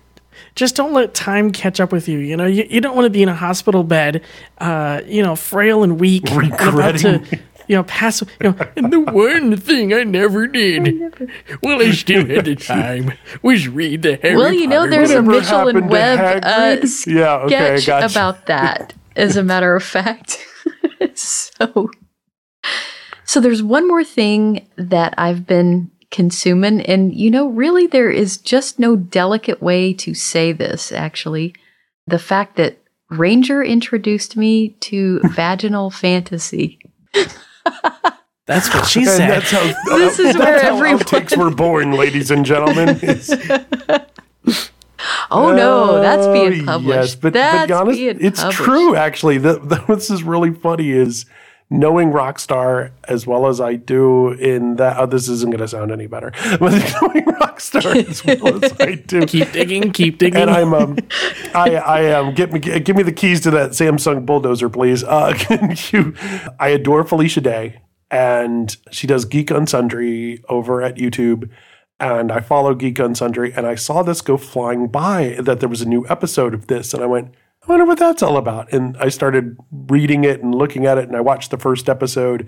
just 0.54 0.76
don't 0.76 0.92
let 0.92 1.14
time 1.14 1.52
catch 1.52 1.80
up 1.80 1.94
with 1.94 2.10
you. 2.10 2.18
You 2.20 2.36
know, 2.36 2.46
you, 2.46 2.66
you 2.70 2.82
don't 2.82 2.94
want 2.96 3.06
to 3.06 3.10
be 3.10 3.24
in 3.24 3.30
a 3.30 3.34
hospital 3.36 3.84
bed, 3.86 4.22
uh, 4.58 5.00
you 5.06 5.24
know, 5.24 5.34
frail 5.36 5.82
and 5.84 5.98
weak, 5.98 6.30
and 6.30 6.48
about 6.52 6.58
to, 6.60 6.66
Regretting. 7.20 7.40
You 7.72 7.78
know, 7.78 7.84
pass. 7.84 8.22
You 8.22 8.28
know, 8.50 8.56
and 8.76 8.92
the 8.92 9.00
one 9.00 9.56
thing 9.56 9.94
I 9.94 10.04
never 10.04 10.46
did, 10.46 11.32
well, 11.64 11.82
I 11.82 11.92
still 11.92 12.26
had 12.26 12.44
the 12.44 12.56
time, 12.58 13.14
was 13.42 13.70
read 13.70 14.02
the 14.02 14.18
Harry 14.18 14.36
well, 14.36 14.52
you 14.52 14.68
know, 14.68 14.82
Potter 14.82 14.92
there's 14.92 15.12
a 15.12 15.22
books. 15.22 15.50
Whatever 15.50 15.74
Mitchell 15.74 15.82
and 15.84 15.90
Webb 15.90 16.42
uh, 16.44 16.86
Yeah, 17.08 17.36
okay, 17.46 17.78
sketch 17.78 17.86
gotcha. 17.86 18.14
about 18.14 18.46
that. 18.48 18.94
As 19.16 19.38
a 19.38 19.44
matter 19.44 19.74
of 19.74 19.84
fact, 19.84 20.46
so 21.14 21.90
so 23.24 23.40
there's 23.40 23.64
one 23.64 23.88
more 23.88 24.04
thing 24.04 24.68
that 24.76 25.14
I've 25.18 25.48
been 25.48 25.92
consuming, 26.10 26.82
and 26.82 27.16
you 27.16 27.32
know, 27.32 27.48
really, 27.48 27.88
there 27.88 28.12
is 28.12 28.38
just 28.38 28.80
no 28.80 28.98
delicate 28.98 29.62
way 29.62 29.94
to 29.94 30.14
say 30.14 30.52
this. 30.52 30.92
Actually, 30.92 31.56
the 32.06 32.20
fact 32.20 32.58
that 32.58 32.80
Ranger 33.10 33.64
introduced 33.64 34.36
me 34.36 34.72
to 34.82 35.22
vaginal 35.24 35.90
fantasy. 35.90 36.80
That's 38.48 38.74
what 38.74 38.86
she 38.88 39.02
And 39.02 39.10
said. 39.10 39.30
that's 39.30 39.52
how 39.52 39.64
This 39.98 40.20
is 40.20 40.34
that's 40.34 40.38
where 40.38 40.62
how 40.62 40.76
everyone- 40.78 41.00
outtakes 41.00 41.38
were 41.38 41.52
born, 41.52 41.92
ladies 41.94 42.32
and 42.32 42.46
gentlemen. 42.46 43.00
Oh 45.32 45.52
no, 45.56 46.00
that's 46.00 46.28
being 46.28 46.62
Oh, 46.64 46.74
published. 46.74 46.88
Yes, 46.88 47.16
but, 47.16 47.34
that's 47.34 47.62
but 47.62 47.68
be 47.68 47.74
honest, 47.74 47.98
being 48.00 48.18
it's 48.22 48.40
published. 48.42 48.62
true. 48.62 48.96
Actually, 48.96 49.38
the, 49.40 49.54
the, 49.60 49.76
this 49.96 50.12
is 50.12 50.22
really 50.24 50.54
funny. 50.54 50.92
Is 50.92 51.26
knowing 51.72 52.12
Rockstar 52.12 52.92
as 53.06 53.26
well 53.26 53.48
as 53.48 53.62
I 53.62 53.76
do 53.76 54.34
in 54.34 54.76
that. 54.76 54.98
Oh, 55.00 55.06
this 55.06 55.30
isn't 55.30 55.50
going 55.50 55.62
to 55.62 55.68
sound 55.68 55.92
any 55.92 56.06
better. 56.06 56.32
But 56.60 56.74
knowing 57.02 57.26
Rockstar 57.26 58.08
as 58.08 58.24
well 58.24 58.64
as 58.64 58.74
I 58.80 58.96
do, 58.96 59.22
keep 59.26 59.52
digging, 59.54 59.92
keep 59.94 60.20
digging. 60.20 60.42
and 60.42 60.52
I'm 60.52 60.74
um, 60.74 60.98
I 61.56 61.76
I 61.76 62.12
um, 62.12 62.36
get 62.36 62.52
me 62.52 62.60
give 62.60 62.96
me 62.96 63.04
the 63.04 63.14
keys 63.14 63.40
to 63.42 63.52
that 63.52 63.72
Samsung 63.72 64.26
bulldozer, 64.26 64.70
please. 64.70 65.04
Uh, 65.04 65.34
can 65.36 65.76
you? 65.92 66.14
I 66.60 66.70
adore 66.70 67.04
Felicia 67.06 67.42
Day, 67.42 67.82
and 68.12 68.76
she 68.92 69.08
does 69.08 69.26
Geek 69.26 69.50
and 69.50 69.68
Sundry 69.68 70.44
over 70.50 70.82
at 70.84 70.98
YouTube. 70.98 71.50
And 72.00 72.32
I 72.32 72.40
follow 72.40 72.74
Geek 72.74 72.98
and 72.98 73.16
Sundry, 73.16 73.54
and 73.54 73.68
I 73.68 73.76
saw 73.76 74.02
this 74.02 74.22
go 74.22 74.36
flying 74.36 74.88
by 74.88 75.38
that 75.40 75.60
there 75.60 75.70
was 75.70 75.84
a 75.84 75.88
new 75.88 76.04
episode 76.10 76.56
of 76.56 76.66
this, 76.66 76.96
and 76.96 77.04
I 77.04 77.06
went, 77.06 77.36
wonder 77.72 77.86
what 77.86 77.98
that's 77.98 78.22
all 78.22 78.38
about. 78.38 78.72
And 78.72 78.96
I 78.98 79.10
started 79.10 79.58
reading 79.72 80.24
it 80.24 80.42
and 80.44 80.54
looking 80.54 80.86
at 80.86 80.98
it, 80.98 81.08
and 81.08 81.16
I 81.16 81.22
watched 81.22 81.52
the 81.52 81.58
first 81.58 81.90
episode, 81.90 82.48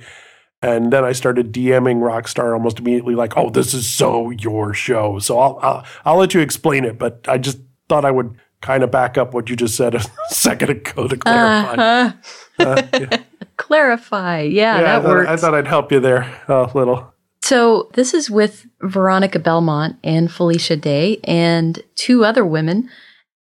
and 0.61 0.93
then 0.93 1.03
I 1.03 1.11
started 1.11 1.51
DMing 1.51 1.97
Rockstar 1.97 2.53
almost 2.53 2.79
immediately, 2.79 3.15
like, 3.15 3.35
"Oh, 3.35 3.49
this 3.49 3.73
is 3.73 3.89
so 3.89 4.29
your 4.29 4.73
show." 4.73 5.19
So 5.19 5.39
I'll 5.39 5.59
I'll, 5.61 5.85
I'll 6.05 6.17
let 6.17 6.33
you 6.33 6.41
explain 6.41 6.85
it, 6.85 6.99
but 6.99 7.25
I 7.27 7.37
just 7.37 7.59
thought 7.89 8.05
I 8.05 8.11
would 8.11 8.37
kind 8.61 8.81
of 8.83 8.91
back 8.91 9.17
up 9.17 9.33
what 9.33 9.49
you 9.49 9.55
just 9.55 9.75
said 9.75 9.95
a 9.95 10.03
second 10.29 10.69
ago 10.69 11.07
to 11.07 11.17
clarify. 11.17 11.73
Uh-huh. 11.73 12.13
Uh, 12.59 12.81
yeah. 12.93 13.23
Clarify. 13.57 14.41
Yeah, 14.41 14.79
Yeah, 14.79 14.79
I 14.79 14.81
that 14.81 15.01
thought, 15.03 15.09
works. 15.09 15.29
I 15.29 15.35
thought 15.35 15.53
I'd 15.53 15.67
help 15.67 15.91
you 15.91 15.99
there 15.99 16.41
a 16.47 16.71
little. 16.73 17.13
So 17.43 17.89
this 17.93 18.13
is 18.13 18.31
with 18.31 18.65
Veronica 18.81 19.37
Belmont 19.37 19.97
and 20.03 20.31
Felicia 20.31 20.75
Day 20.75 21.19
and 21.25 21.83
two 21.95 22.25
other 22.25 22.45
women, 22.45 22.89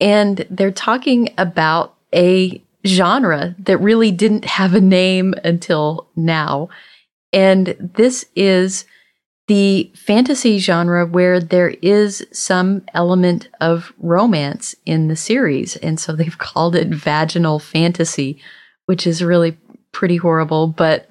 and 0.00 0.46
they're 0.50 0.70
talking 0.70 1.34
about 1.38 1.94
a 2.14 2.62
genre 2.86 3.54
that 3.58 3.78
really 3.78 4.10
didn't 4.10 4.44
have 4.44 4.74
a 4.74 4.80
name 4.80 5.34
until 5.44 6.08
now. 6.16 6.68
And 7.32 7.76
this 7.94 8.24
is 8.36 8.84
the 9.48 9.90
fantasy 9.94 10.58
genre 10.58 11.06
where 11.06 11.40
there 11.40 11.70
is 11.82 12.24
some 12.32 12.82
element 12.94 13.48
of 13.60 13.92
romance 13.98 14.74
in 14.84 15.08
the 15.08 15.16
series. 15.16 15.76
And 15.76 15.98
so 15.98 16.12
they've 16.12 16.38
called 16.38 16.76
it 16.76 16.88
vaginal 16.88 17.58
fantasy, 17.58 18.40
which 18.86 19.06
is 19.06 19.22
really 19.22 19.56
pretty 19.92 20.16
horrible, 20.16 20.68
but 20.68 21.08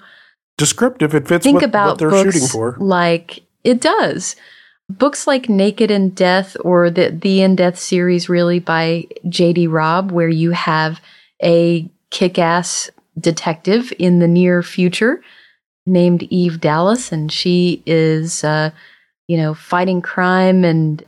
Descriptive, 0.56 1.14
it 1.14 1.28
fits 1.28 1.44
think 1.44 1.56
what, 1.56 1.64
about 1.64 1.88
what 1.88 1.98
they're 1.98 2.10
books 2.10 2.34
shooting 2.34 2.48
for. 2.48 2.76
like 2.80 3.44
it 3.62 3.80
does 3.80 4.34
books 4.88 5.26
like 5.26 5.48
Naked 5.48 5.90
in 5.90 6.10
Death 6.10 6.56
or 6.60 6.90
the 6.90 7.10
the 7.10 7.42
In 7.42 7.56
Death 7.56 7.78
series, 7.78 8.28
really 8.28 8.58
by 8.58 9.06
J.D. 9.28 9.66
Robb, 9.66 10.10
where 10.10 10.28
you 10.28 10.52
have 10.52 11.00
a 11.42 11.88
kick-ass 12.10 12.90
detective 13.18 13.92
in 13.98 14.18
the 14.18 14.28
near 14.28 14.62
future 14.62 15.22
named 15.86 16.22
Eve 16.24 16.60
Dallas, 16.60 17.12
and 17.12 17.30
she 17.30 17.82
is, 17.86 18.44
uh, 18.44 18.70
you 19.26 19.36
know, 19.36 19.54
fighting 19.54 20.02
crime 20.02 20.64
and 20.64 21.04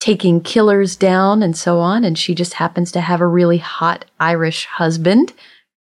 taking 0.00 0.40
killers 0.40 0.96
down 0.96 1.42
and 1.42 1.56
so 1.56 1.80
on. 1.80 2.04
And 2.04 2.16
she 2.16 2.34
just 2.34 2.54
happens 2.54 2.92
to 2.92 3.00
have 3.00 3.20
a 3.20 3.26
really 3.26 3.58
hot 3.58 4.04
Irish 4.20 4.66
husband 4.66 5.32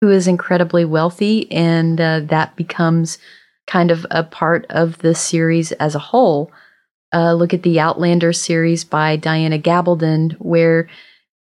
who 0.01 0.11
is 0.11 0.27
incredibly 0.27 0.85
wealthy, 0.85 1.51
and 1.51 2.01
uh, 2.01 2.21
that 2.21 2.55
becomes 2.57 3.19
kind 3.67 3.91
of 3.91 4.07
a 4.11 4.23
part 4.23 4.67
of 4.71 4.99
the 4.99 5.15
series 5.15 5.73
as 5.73 5.95
a 5.95 6.01
whole. 6.01 6.51
Uh, 7.13 7.33
look 7.35 7.55
at 7.55 7.63
the 7.63 7.81
Outlander 7.81 8.33
series 8.33 8.85
by 8.85 9.17
Diana 9.17 9.59
Gabaldon, 9.59 10.33
where 10.35 10.89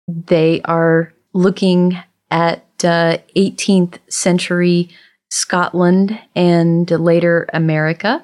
they 0.07 0.61
are 0.63 1.13
looking 1.33 1.97
at 2.31 2.63
uh, 2.83 3.17
18th 3.35 3.99
century 4.07 4.89
Scotland 5.29 6.19
and 6.35 6.89
later 6.89 7.47
America. 7.53 8.23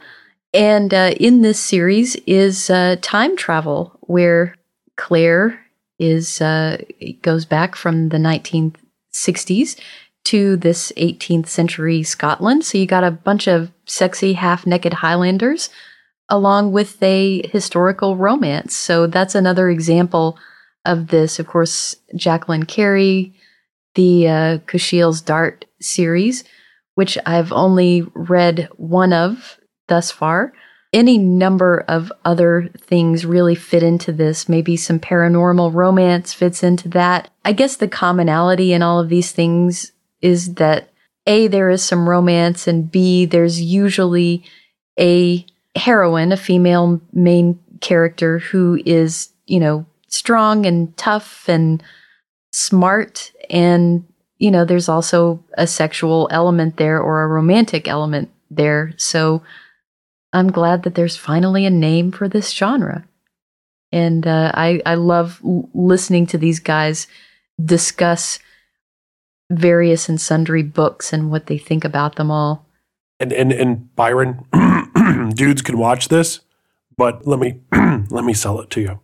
And 0.54 0.94
uh, 0.94 1.14
in 1.20 1.42
this 1.42 1.60
series 1.60 2.16
is 2.26 2.70
uh, 2.70 2.96
time 3.02 3.36
travel, 3.36 3.98
where 4.02 4.56
Claire 4.96 5.60
is 6.00 6.42
uh, 6.42 6.78
goes 7.22 7.46
back 7.46 7.76
from 7.76 8.10
the 8.10 8.18
1960s 8.18 9.80
to 10.26 10.58
this 10.58 10.92
18th 10.98 11.48
century 11.48 12.04
Scotland. 12.04 12.66
So 12.66 12.78
you 12.78 12.86
got 12.86 13.04
a 13.04 13.12
bunch 13.12 13.48
of 13.48 13.72
sexy 13.86 14.34
half 14.34 14.66
naked 14.66 14.94
Highlanders 14.94 15.70
along 16.30 16.72
with 16.72 17.02
a 17.04 17.48
historical 17.48 18.16
romance. 18.16 18.76
So 18.76 19.08
that's 19.08 19.36
another 19.36 19.70
example 19.70 20.38
of 20.86 21.08
this. 21.08 21.40
Of 21.40 21.48
course, 21.48 21.96
Jacqueline 22.16 22.66
Carey, 22.66 23.34
the 23.96 24.28
uh, 24.28 24.58
Kushiel's 24.60 25.22
Dart 25.22 25.66
series, 25.82 26.44
which 26.96 27.18
I've 27.26 27.52
only 27.52 28.04
read 28.14 28.70
one 28.76 29.14
of 29.14 29.60
thus 29.88 30.12
far. 30.12 30.54
Any 30.94 31.18
number 31.18 31.84
of 31.88 32.12
other 32.24 32.70
things 32.80 33.26
really 33.26 33.56
fit 33.56 33.84
into 33.84 34.14
this. 34.14 34.48
Maybe 34.48 34.78
some 34.78 35.00
paranormal 35.00 35.74
romance 35.74 36.34
fits 36.34 36.64
into 36.64 36.88
that. 36.90 37.30
I 37.44 37.52
guess 37.52 37.76
the 37.76 37.88
commonality 37.88 38.72
in 38.72 38.82
all 38.82 39.00
of 39.00 39.10
these 39.10 39.32
things 39.32 39.92
is 40.22 40.56
that 40.56 40.90
A, 41.28 41.48
there 41.48 41.70
is 41.70 41.84
some 41.84 42.08
romance, 42.08 42.66
and 42.66 42.90
B, 42.90 43.26
there's 43.26 43.62
usually 43.62 44.46
a 44.98 45.46
heroine, 45.76 46.32
a 46.32 46.38
female 46.38 47.02
main 47.14 47.60
character 47.82 48.40
who 48.40 48.82
is, 48.86 49.30
you 49.46 49.60
know, 49.60 49.86
strong 50.08 50.66
and 50.66 50.96
tough 50.98 51.48
and 51.50 51.84
smart. 52.52 53.32
And, 53.50 54.06
you 54.38 54.50
know, 54.52 54.66
there's 54.66 54.90
also 54.90 55.44
a 55.58 55.68
sexual 55.68 56.28
element 56.32 56.78
there 56.78 57.00
or 57.00 57.24
a 57.24 57.28
romantic 57.28 57.88
element 57.88 58.30
there. 58.50 58.94
So 58.98 59.44
I'm 60.34 60.52
glad 60.52 60.84
that 60.84 60.96
there's 60.96 61.18
finally 61.18 61.66
a 61.66 61.70
name 61.70 62.12
for 62.12 62.28
this 62.28 62.52
genre. 62.52 63.06
And 63.92 64.26
uh, 64.28 64.52
I, 64.54 64.82
I 64.86 64.96
love 64.96 65.40
l- 65.46 65.70
listening 65.74 66.28
to 66.28 66.38
these 66.38 66.60
guys 66.60 67.08
discuss 67.64 68.40
various 69.50 70.10
and 70.10 70.20
sundry 70.20 70.64
books 70.64 71.14
and 71.14 71.32
what 71.32 71.46
they 71.48 71.58
think 71.58 71.86
about 71.86 72.16
them 72.16 72.32
all. 72.32 72.66
And 73.20 73.32
and 73.32 73.54
and 73.54 73.96
Byron, 73.96 74.46
dudes 75.36 75.62
can 75.62 75.78
watch 75.78 76.08
this, 76.08 76.42
but 76.98 77.28
let 77.28 77.40
me 77.40 77.60
let 78.10 78.24
me 78.24 78.34
sell 78.34 78.60
it 78.60 78.70
to 78.72 78.82
you. 78.82 79.00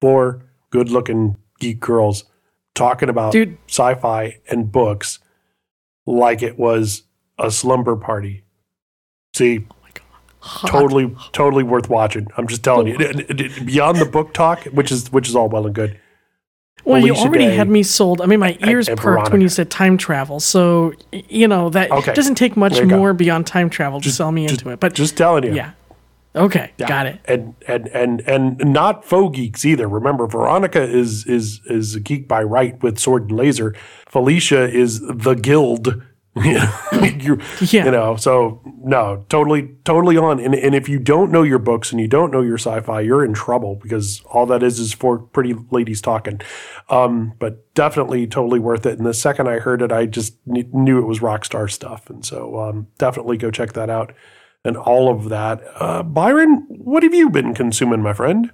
Four 0.00 0.42
good-looking 0.70 1.36
geek 1.60 1.80
girls 1.80 2.24
talking 2.74 3.08
about 3.08 3.32
Dude. 3.32 3.56
sci-fi 3.68 4.40
and 4.50 4.70
books 4.70 5.20
like 6.06 6.42
it 6.42 6.58
was 6.58 7.02
a 7.38 7.50
slumber 7.50 7.96
party. 7.96 8.44
See, 9.34 9.66
totally 10.66 11.14
totally 11.32 11.62
worth 11.62 11.88
watching. 11.88 12.28
I'm 12.36 12.46
just 12.46 12.62
telling 12.62 12.88
you. 12.88 12.98
Beyond 12.98 13.98
the 13.98 14.08
book 14.10 14.34
talk, 14.34 14.64
which 14.64 14.92
is 14.92 15.10
which 15.12 15.28
is 15.28 15.36
all 15.36 15.48
well 15.48 15.66
and 15.66 15.74
good. 15.74 15.98
Well, 16.84 17.04
you 17.04 17.14
already 17.14 17.46
Day 17.46 17.54
had 17.56 17.68
me 17.68 17.82
sold. 17.82 18.20
I 18.20 18.26
mean, 18.26 18.40
my 18.40 18.58
ears 18.66 18.88
perked 18.96 19.32
when 19.32 19.40
you 19.40 19.48
said 19.48 19.70
time 19.70 19.96
travel. 19.96 20.38
So, 20.40 20.92
you 21.12 21.48
know, 21.48 21.70
that 21.70 21.90
Okay. 21.90 22.12
doesn't 22.12 22.34
take 22.34 22.56
much 22.56 22.78
you 22.78 22.86
go. 22.86 22.96
more 22.98 23.14
beyond 23.14 23.46
time 23.46 23.70
travel 23.70 24.00
to 24.02 24.10
sell 24.10 24.30
me 24.32 24.46
into 24.46 24.68
it. 24.68 24.80
But 24.80 24.92
just 24.92 25.16
telling 25.16 25.44
you. 25.44 25.54
Yeah. 25.54 25.70
Okay. 26.36 26.72
Yeah. 26.78 26.88
Got 26.88 27.06
it. 27.06 27.20
And 27.26 27.54
and 27.68 27.86
and 27.88 28.20
and 28.22 28.58
not 28.72 29.04
faux 29.04 29.34
geeks 29.36 29.64
either. 29.64 29.88
Remember, 29.88 30.26
Veronica 30.26 30.82
is 30.82 31.24
is 31.26 31.60
is 31.66 31.94
a 31.94 32.00
geek 32.00 32.26
by 32.28 32.42
right 32.42 32.80
with 32.82 32.98
sword 32.98 33.30
and 33.30 33.38
laser. 33.38 33.74
Felicia 34.06 34.68
is 34.68 35.00
the 35.00 35.34
guild. 35.34 36.02
you, 36.44 36.60
you, 37.20 37.40
you 37.60 37.90
know, 37.90 38.16
so 38.16 38.60
no, 38.82 39.24
totally, 39.28 39.70
totally 39.84 40.16
on. 40.16 40.40
And, 40.40 40.52
and 40.52 40.74
if 40.74 40.88
you 40.88 40.98
don't 40.98 41.30
know 41.30 41.44
your 41.44 41.60
books 41.60 41.92
and 41.92 42.00
you 42.00 42.08
don't 42.08 42.32
know 42.32 42.42
your 42.42 42.58
sci-fi, 42.58 43.02
you're 43.02 43.24
in 43.24 43.34
trouble 43.34 43.76
because 43.76 44.20
all 44.26 44.44
that 44.46 44.62
is 44.62 44.80
is 44.80 44.92
for 44.92 45.18
pretty 45.18 45.54
ladies 45.70 46.00
talking. 46.00 46.40
Um, 46.90 47.34
but 47.38 47.72
definitely, 47.74 48.26
totally 48.26 48.58
worth 48.58 48.84
it. 48.84 48.98
And 48.98 49.06
the 49.06 49.14
second 49.14 49.48
I 49.48 49.60
heard 49.60 49.80
it, 49.80 49.92
I 49.92 50.06
just 50.06 50.34
kn- 50.44 50.70
knew 50.72 50.98
it 50.98 51.06
was 51.06 51.22
rock 51.22 51.44
star 51.44 51.68
stuff. 51.68 52.10
And 52.10 52.26
so 52.26 52.58
um, 52.58 52.88
definitely 52.98 53.36
go 53.36 53.52
check 53.52 53.74
that 53.74 53.88
out 53.88 54.12
and 54.64 54.76
all 54.76 55.08
of 55.08 55.28
that. 55.28 55.62
Uh, 55.76 56.02
Byron, 56.02 56.66
what 56.68 57.04
have 57.04 57.14
you 57.14 57.30
been 57.30 57.54
consuming, 57.54 58.02
my 58.02 58.12
friend? 58.12 58.50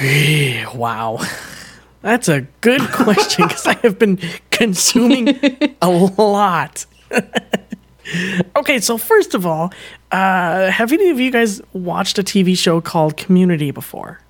wow. 0.74 1.18
That's 2.02 2.28
a 2.28 2.42
good 2.60 2.80
question 2.92 3.46
because 3.46 3.66
I 3.66 3.74
have 3.82 3.98
been 3.98 4.18
consuming 4.50 5.38
a 5.82 5.90
lot. 5.90 6.86
okay, 8.56 8.80
so 8.80 8.96
first 8.96 9.34
of 9.34 9.44
all, 9.44 9.72
uh, 10.10 10.70
have 10.70 10.92
any 10.92 11.10
of 11.10 11.20
you 11.20 11.30
guys 11.30 11.60
watched 11.72 12.18
a 12.18 12.22
TV 12.22 12.56
show 12.56 12.80
called 12.80 13.16
Community 13.16 13.70
before? 13.70 14.20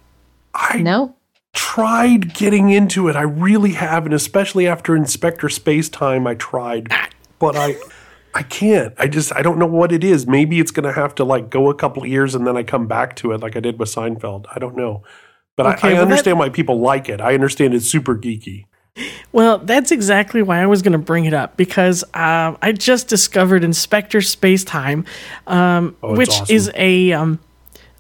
I 0.53 0.79
no. 0.79 1.15
tried 1.53 2.35
getting 2.35 2.71
into 2.71 3.09
it. 3.09 3.15
I 3.15 3.23
really 3.23 3.73
have, 3.73 4.05
and 4.05 4.15
especially 4.15 4.67
after 4.67 4.97
Inspector 4.97 5.49
Space 5.49 5.89
Time, 5.89 6.27
I 6.27 6.35
tried, 6.35 6.93
but 7.39 7.57
I. 7.57 7.77
I 8.33 8.45
can't. 8.45 8.95
I 8.97 9.09
just 9.09 9.35
I 9.35 9.43
don't 9.43 9.59
know 9.59 9.67
what 9.67 9.91
it 9.91 10.05
is. 10.05 10.25
Maybe 10.25 10.61
it's 10.61 10.71
going 10.71 10.85
to 10.85 10.93
have 10.93 11.17
to 11.17 11.25
like 11.25 11.51
go 11.51 11.69
a 11.69 11.75
couple 11.75 12.07
years 12.07 12.37
and 12.37 12.47
then 12.47 12.57
I 12.57 12.63
come 12.63 12.87
back 12.87 13.17
to 13.17 13.33
it 13.33 13.41
like 13.41 13.57
I 13.57 13.61
did 13.61 13.77
with 13.81 13.89
Seinfeld. 13.89 14.45
I 14.55 14.61
don't 14.61 14.77
know. 14.77 15.03
But 15.57 15.67
Okay, 15.67 15.89
I, 15.89 15.91
I 15.91 15.93
well, 15.95 16.07
that- 16.07 16.11
understand 16.13 16.39
why 16.39 16.49
people 16.49 16.81
like 16.81 17.09
it. 17.09 17.21
I 17.21 17.35
understand 17.35 17.75
it's 17.75 17.87
super 17.87 18.15
geeky. 18.17 18.67
Well, 19.33 19.59
that's 19.59 19.93
exactly 19.93 20.43
why 20.43 20.61
I 20.61 20.67
was 20.67 20.83
going 20.83 20.93
to 20.93 20.99
bring 20.99 21.25
it 21.25 21.33
up 21.33 21.57
because 21.57 22.03
um, 22.13 22.59
I 22.61 22.73
just 22.73 23.07
discovered 23.09 23.63
Inspector 23.63 24.19
Spacetime, 24.19 25.07
um, 25.47 25.97
Oh, 26.03 26.17
which 26.17 26.29
awesome. 26.31 26.55
is 26.55 26.71
a. 26.75 27.13
Um, 27.13 27.39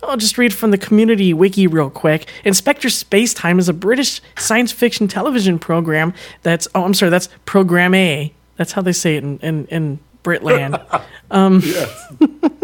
I'll 0.03 0.17
just 0.17 0.37
read 0.39 0.53
from 0.53 0.71
the 0.73 0.79
community 0.79 1.33
wiki 1.33 1.67
real 1.67 1.91
quick. 1.91 2.27
Inspector 2.45 2.89
Spacetime 2.89 3.59
is 3.59 3.69
a 3.69 3.73
British 3.75 4.21
science 4.37 4.73
fiction 4.73 5.07
television 5.09 5.59
program 5.59 6.13
that's. 6.43 6.67
Oh, 6.75 6.85
I'm 6.85 6.93
sorry, 6.95 7.11
that's 7.11 7.29
Program 7.45 7.95
A. 7.95 8.33
That's 8.57 8.73
how 8.73 8.83
they 8.83 8.93
say 8.93 9.17
it 9.17 9.23
in, 9.23 9.39
in, 9.39 9.67
in 9.67 9.99
Britland. 10.25 10.83
um, 11.31 11.63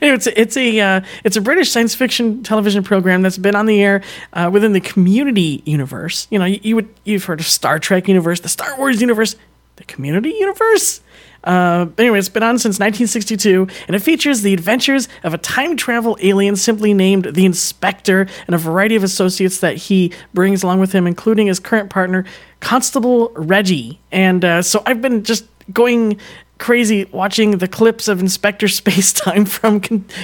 Anyway, 0.00 0.16
it's 0.16 0.26
a, 0.26 0.40
it's 0.40 0.56
a 0.56 0.80
uh, 0.80 1.00
it's 1.24 1.36
a 1.36 1.40
British 1.40 1.70
science 1.70 1.94
fiction 1.94 2.42
television 2.42 2.82
program 2.82 3.22
that's 3.22 3.38
been 3.38 3.54
on 3.54 3.66
the 3.66 3.82
air 3.82 4.02
uh, 4.32 4.50
within 4.52 4.72
the 4.72 4.80
Community 4.80 5.62
universe. 5.64 6.26
You 6.30 6.38
know, 6.38 6.44
you, 6.44 6.60
you 6.62 6.74
would 6.76 6.88
you've 7.04 7.24
heard 7.24 7.40
of 7.40 7.46
Star 7.46 7.78
Trek 7.78 8.08
universe, 8.08 8.40
the 8.40 8.48
Star 8.48 8.76
Wars 8.76 9.00
universe, 9.00 9.36
the 9.76 9.84
Community 9.84 10.30
universe. 10.30 11.00
Uh, 11.44 11.86
anyway, 11.98 12.18
it's 12.18 12.28
been 12.28 12.42
on 12.42 12.58
since 12.58 12.78
1962, 12.78 13.66
and 13.86 13.96
it 13.96 13.98
features 13.98 14.42
the 14.42 14.54
adventures 14.54 15.08
of 15.24 15.34
a 15.34 15.38
time 15.38 15.76
travel 15.76 16.16
alien 16.20 16.54
simply 16.54 16.94
named 16.94 17.24
the 17.34 17.44
Inspector 17.44 18.28
and 18.46 18.54
a 18.54 18.58
variety 18.58 18.94
of 18.94 19.02
associates 19.02 19.58
that 19.58 19.76
he 19.76 20.12
brings 20.32 20.62
along 20.62 20.78
with 20.78 20.92
him, 20.92 21.06
including 21.06 21.48
his 21.48 21.58
current 21.58 21.90
partner, 21.90 22.24
Constable 22.60 23.32
Reggie. 23.34 23.98
And 24.12 24.44
uh, 24.44 24.62
so 24.62 24.82
I've 24.86 25.02
been 25.02 25.24
just 25.24 25.44
going 25.72 26.20
crazy 26.62 27.06
watching 27.06 27.58
the 27.58 27.66
clips 27.66 28.06
of 28.06 28.20
Inspector 28.20 28.66
Spacetime 28.68 29.48
from 29.48 29.80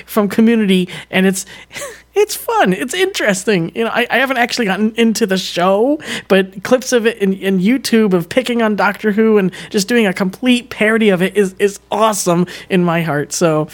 from 0.06 0.28
Community, 0.28 0.88
and 1.10 1.26
it's 1.26 1.44
it's 2.14 2.34
fun. 2.34 2.72
It's 2.72 2.94
interesting. 2.94 3.74
You 3.74 3.84
know, 3.84 3.90
I, 3.90 4.06
I 4.08 4.18
haven't 4.18 4.38
actually 4.38 4.66
gotten 4.66 4.94
into 4.94 5.26
the 5.26 5.36
show, 5.36 6.00
but 6.28 6.62
clips 6.62 6.92
of 6.92 7.06
it 7.06 7.18
in, 7.18 7.34
in 7.34 7.58
YouTube 7.58 8.12
of 8.14 8.28
picking 8.28 8.62
on 8.62 8.76
Doctor 8.76 9.12
Who 9.12 9.36
and 9.36 9.52
just 9.70 9.88
doing 9.88 10.06
a 10.06 10.14
complete 10.14 10.70
parody 10.70 11.10
of 11.10 11.20
it 11.20 11.36
is 11.36 11.54
is 11.58 11.80
awesome 11.90 12.46
in 12.70 12.84
my 12.84 13.02
heart. 13.02 13.32
So, 13.32 13.68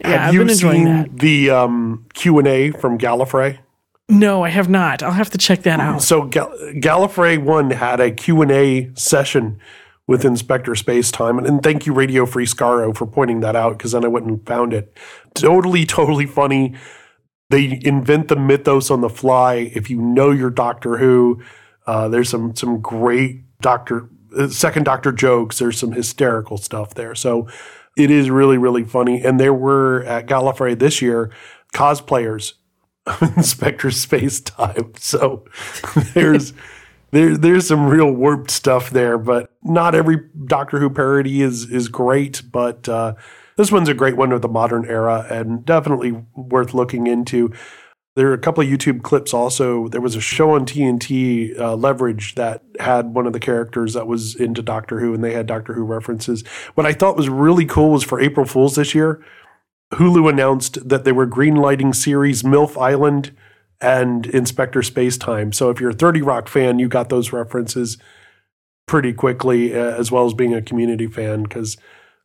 yeah, 0.00 0.08
have 0.08 0.28
I've 0.28 0.34
you 0.34 0.40
been 0.40 0.50
enjoying 0.50 0.84
seen 0.84 0.84
that. 0.84 1.18
the 1.18 1.50
um, 1.50 2.06
Q 2.12 2.38
and 2.38 2.46
A 2.46 2.70
from 2.72 2.98
Gallifrey? 2.98 3.58
No, 4.08 4.44
I 4.44 4.50
have 4.50 4.68
not. 4.68 5.02
I'll 5.02 5.12
have 5.12 5.30
to 5.30 5.38
check 5.38 5.62
that 5.62 5.80
out. 5.80 6.02
So 6.02 6.24
Gal- 6.24 6.54
Gallifrey 6.74 7.42
One 7.42 7.70
had 7.70 7.98
a 7.98 8.10
Q 8.10 8.42
and 8.42 8.50
A 8.50 8.90
session 8.94 9.58
with 10.12 10.26
Inspector 10.26 10.70
Spacetime, 10.72 11.38
and, 11.38 11.46
and 11.46 11.62
thank 11.62 11.86
you 11.86 11.94
Radio 11.94 12.26
Free 12.26 12.44
Skaro 12.44 12.94
for 12.94 13.06
pointing 13.06 13.40
that 13.40 13.56
out 13.56 13.78
because 13.78 13.92
then 13.92 14.04
I 14.04 14.08
wouldn't 14.08 14.30
have 14.30 14.46
found 14.46 14.74
it. 14.74 14.94
Totally, 15.32 15.86
totally 15.86 16.26
funny. 16.26 16.74
they 17.48 17.80
invent 17.82 18.28
the 18.28 18.36
mythos 18.36 18.90
on 18.90 19.00
the 19.00 19.08
fly. 19.08 19.72
If 19.74 19.88
you 19.88 20.02
know 20.02 20.30
your 20.30 20.50
Doctor 20.50 20.98
Who, 20.98 21.42
uh, 21.86 22.08
there's 22.08 22.28
some 22.28 22.54
some 22.54 22.82
great 22.82 23.58
Doctor 23.62 24.10
uh, 24.38 24.48
second 24.48 24.84
Doctor 24.84 25.12
jokes. 25.12 25.58
There's 25.58 25.78
some 25.78 25.92
hysterical 25.92 26.58
stuff 26.58 26.92
there. 26.92 27.14
So 27.14 27.48
it 27.96 28.10
is 28.10 28.28
really 28.28 28.58
really 28.58 28.84
funny. 28.84 29.24
And 29.24 29.40
there 29.40 29.54
were 29.54 30.02
at 30.04 30.26
Gallifrey 30.26 30.78
this 30.78 31.00
year 31.00 31.32
cosplayers 31.72 32.52
of 33.06 33.22
Inspector 33.38 33.90
Space 33.92 34.42
Time. 34.42 34.92
So 34.98 35.46
there's 36.12 36.52
there, 37.12 37.36
there's 37.36 37.68
some 37.68 37.86
real 37.86 38.10
warped 38.10 38.50
stuff 38.50 38.90
there, 38.90 39.18
but 39.18 39.50
not 39.62 39.94
every 39.94 40.18
Doctor 40.46 40.80
Who 40.80 40.90
parody 40.90 41.42
is 41.42 41.70
is 41.70 41.88
great. 41.88 42.42
But 42.50 42.88
uh, 42.88 43.14
this 43.56 43.70
one's 43.70 43.90
a 43.90 43.94
great 43.94 44.16
one 44.16 44.32
of 44.32 44.42
the 44.42 44.48
modern 44.48 44.86
era 44.86 45.26
and 45.30 45.64
definitely 45.64 46.12
worth 46.34 46.74
looking 46.74 47.06
into. 47.06 47.52
There 48.14 48.28
are 48.28 48.34
a 48.34 48.38
couple 48.38 48.62
of 48.62 48.68
YouTube 48.68 49.02
clips 49.02 49.32
also. 49.32 49.88
There 49.88 50.00
was 50.00 50.16
a 50.16 50.20
show 50.20 50.50
on 50.50 50.66
TNT, 50.66 51.58
uh, 51.58 51.74
Leverage, 51.76 52.34
that 52.34 52.62
had 52.78 53.14
one 53.14 53.26
of 53.26 53.32
the 53.32 53.40
characters 53.40 53.94
that 53.94 54.06
was 54.06 54.34
into 54.34 54.60
Doctor 54.60 55.00
Who, 55.00 55.14
and 55.14 55.24
they 55.24 55.32
had 55.32 55.46
Doctor 55.46 55.72
Who 55.72 55.84
references. 55.84 56.46
What 56.74 56.86
I 56.86 56.92
thought 56.92 57.16
was 57.16 57.30
really 57.30 57.64
cool 57.64 57.90
was 57.90 58.04
for 58.04 58.20
April 58.20 58.44
Fool's 58.44 58.76
this 58.76 58.94
year, 58.94 59.24
Hulu 59.94 60.28
announced 60.28 60.88
that 60.88 61.04
they 61.04 61.12
were 61.12 61.26
greenlighting 61.26 61.94
series 61.94 62.42
MILF 62.42 62.80
Island 62.80 63.34
and 63.82 64.26
Inspector 64.26 64.80
Spacetime. 64.80 65.54
So 65.54 65.70
if 65.70 65.80
you're 65.80 65.90
a 65.90 65.94
30 65.94 66.22
Rock 66.22 66.48
fan, 66.48 66.78
you 66.78 66.88
got 66.88 67.08
those 67.08 67.32
references 67.32 67.98
pretty 68.86 69.12
quickly, 69.12 69.74
uh, 69.74 69.96
as 69.98 70.10
well 70.10 70.24
as 70.24 70.34
being 70.34 70.54
a 70.54 70.62
community 70.62 71.06
fan, 71.06 71.42
because 71.42 71.76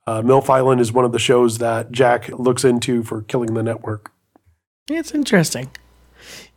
uh, 0.06 0.22
MILF 0.22 0.50
Island 0.50 0.80
is 0.80 0.94
one 0.94 1.06
of 1.06 1.12
the 1.12 1.20
shows 1.20 1.58
that 1.58 1.92
Jack 1.92 2.30
looks 2.30 2.64
into 2.64 3.04
for 3.04 3.24
killing 3.24 3.54
the 3.54 3.64
network. 3.64 4.12
It's 4.90 5.14
interesting. 5.14 5.70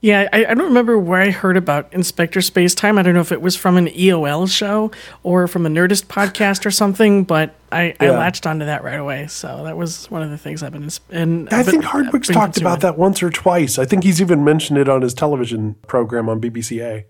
Yeah, 0.03 0.29
I, 0.33 0.47
I 0.47 0.55
don't 0.55 0.65
remember 0.69 0.99
where 0.99 1.21
I 1.21 1.31
heard 1.31 1.59
about 1.59 1.93
Inspector 1.93 2.41
Space 2.41 2.75
Time. 2.75 2.97
I 2.97 3.03
don't 3.03 3.13
know 3.13 3.21
if 3.21 3.33
it 3.33 3.43
was 3.43 3.55
from 3.55 3.77
an 3.77 3.87
EOL 3.89 4.51
show 4.51 4.91
or 5.23 5.47
from 5.47 5.67
a 5.67 5.69
Nerdist 5.69 6.07
podcast 6.07 6.65
or 6.65 6.71
something, 6.71 7.25
but 7.25 7.55
I, 7.71 7.95
I 8.01 8.09
latched 8.11 8.47
onto 8.47 8.65
that 8.65 8.83
right 8.83 8.99
away. 8.99 9.27
So 9.27 9.65
that 9.65 9.77
was 9.77 10.11
one 10.11 10.23
of 10.23 10.31
the 10.31 10.39
things 10.39 10.63
I've 10.63 10.73
been. 10.73 10.89
And 11.11 11.49
I 11.53 11.59
I've 11.61 11.67
think 11.67 11.85
Hardwick's 11.85 12.29
Hardwick's 12.29 12.29
talked 12.29 12.55
consuming. 12.55 12.73
about 12.73 12.81
that 12.81 12.97
once 12.99 13.23
or 13.23 13.29
twice. 13.29 13.79
I 13.79 13.85
think 13.85 14.05
he's 14.05 14.23
even 14.23 14.43
mentioned 14.43 14.79
it 14.79 14.89
on 14.89 15.03
his 15.03 15.13
television 15.13 15.75
program 15.87 16.29
on 16.31 16.41
BBCA. 16.41 17.05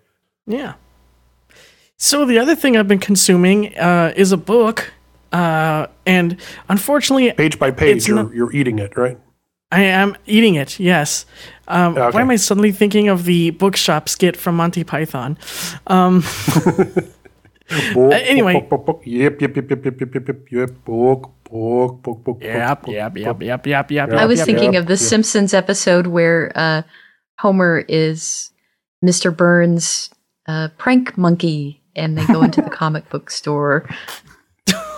Yeah. 0.48 0.74
So 1.96 2.24
the 2.24 2.38
other 2.38 2.56
thing 2.56 2.76
I've 2.76 2.88
been 2.88 2.98
consuming 2.98 3.76
uh, 3.76 4.12
is 4.16 4.32
a 4.32 4.36
book, 4.36 4.92
uh, 5.32 5.86
and 6.06 6.38
unfortunately, 6.68 7.30
Page 7.32 7.58
by 7.58 7.70
page, 7.70 8.08
you're, 8.08 8.16
not- 8.24 8.34
you're 8.34 8.52
eating 8.52 8.78
it, 8.78 8.96
right? 8.96 9.18
I 9.72 9.82
am 9.82 10.16
eating 10.26 10.56
it. 10.56 10.80
Yes. 10.80 11.26
Um, 11.68 11.96
okay. 11.96 12.10
Why 12.10 12.22
am 12.22 12.30
I 12.30 12.36
suddenly 12.36 12.72
thinking 12.72 13.08
of 13.08 13.24
the 13.24 13.50
bookshop 13.50 14.08
skit 14.08 14.36
from 14.36 14.56
Monty 14.56 14.82
Python? 14.82 15.38
Um, 15.86 16.24
anyway. 17.96 18.54
Yep, 19.04 19.40
yep, 19.40 19.56
yep, 19.56 19.70
yep, 19.70 19.84
yep, 19.84 20.00
yep, 20.00 20.14
yep, 20.14 20.46
yep. 20.50 20.84
Book, 20.84 21.30
book, 21.44 22.02
book, 22.02 22.24
book. 22.24 22.38
Yep, 22.42 22.88
yep, 22.88 23.16
yep, 23.16 23.42
yep, 23.42 23.66
yep, 23.66 23.90
yep. 23.90 24.10
I 24.10 24.26
was 24.26 24.42
thinking 24.44 24.74
of 24.74 24.86
the 24.86 24.96
Simpsons 24.96 25.54
episode 25.54 26.08
where 26.08 26.50
uh, 26.56 26.82
Homer 27.38 27.84
is 27.88 28.50
Mr. 29.04 29.34
Burns' 29.34 30.10
uh, 30.48 30.68
prank 30.78 31.16
monkey, 31.16 31.80
and 31.94 32.18
they 32.18 32.26
go 32.26 32.42
into 32.42 32.60
the 32.60 32.70
comic 32.82 33.08
book 33.08 33.30
store. 33.30 33.88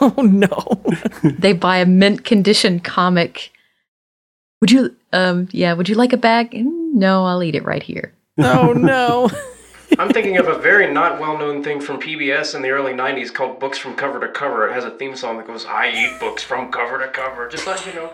Oh 0.01 0.15
no! 0.23 0.83
they 1.23 1.53
buy 1.53 1.77
a 1.77 1.87
mint 1.87 2.25
condition 2.25 2.81
comic 2.81 3.52
would 4.63 4.71
you? 4.71 4.97
Um, 5.13 5.49
yeah. 5.51 5.75
Would 5.75 5.89
you 5.91 5.97
like 5.97 6.13
a 6.15 6.17
bag? 6.17 6.53
"Mm, 6.53 6.95
No, 6.95 7.27
I'll 7.27 7.43
eat 7.43 7.55
it 7.57 7.65
right 7.65 7.83
here. 7.83 8.15
Oh 8.39 8.73
no. 8.77 9.29
I'm 9.99 10.09
thinking 10.11 10.39
of 10.39 10.47
a 10.49 10.57
very 10.59 10.91
not 10.91 11.21
well 11.21 11.37
known 11.37 11.63
thing 11.63 11.81
from 11.81 12.01
PBS 12.01 12.55
in 12.55 12.63
the 12.63 12.71
early 12.71 12.93
90s 12.93 13.35
called 13.35 13.61
Books 13.61 13.77
from 13.77 13.95
Cover 13.95 14.21
to 14.21 14.29
Cover. 14.29 14.67
It 14.69 14.73
has 14.73 14.85
a 14.85 14.91
theme 14.91 15.15
song 15.17 15.37
that 15.37 15.47
goes, 15.47 15.67
I 15.67 15.91
eat 15.91 16.19
books 16.21 16.43
from 16.43 16.71
cover 16.73 16.99
to 17.05 17.09
cover. 17.09 17.47
Just 17.49 17.67
let 17.67 17.85
you 17.85 17.93
know. 17.93 18.11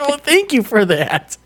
oh, 0.00 0.16
thank 0.22 0.52
you 0.52 0.62
for 0.62 0.84
that. 0.84 1.36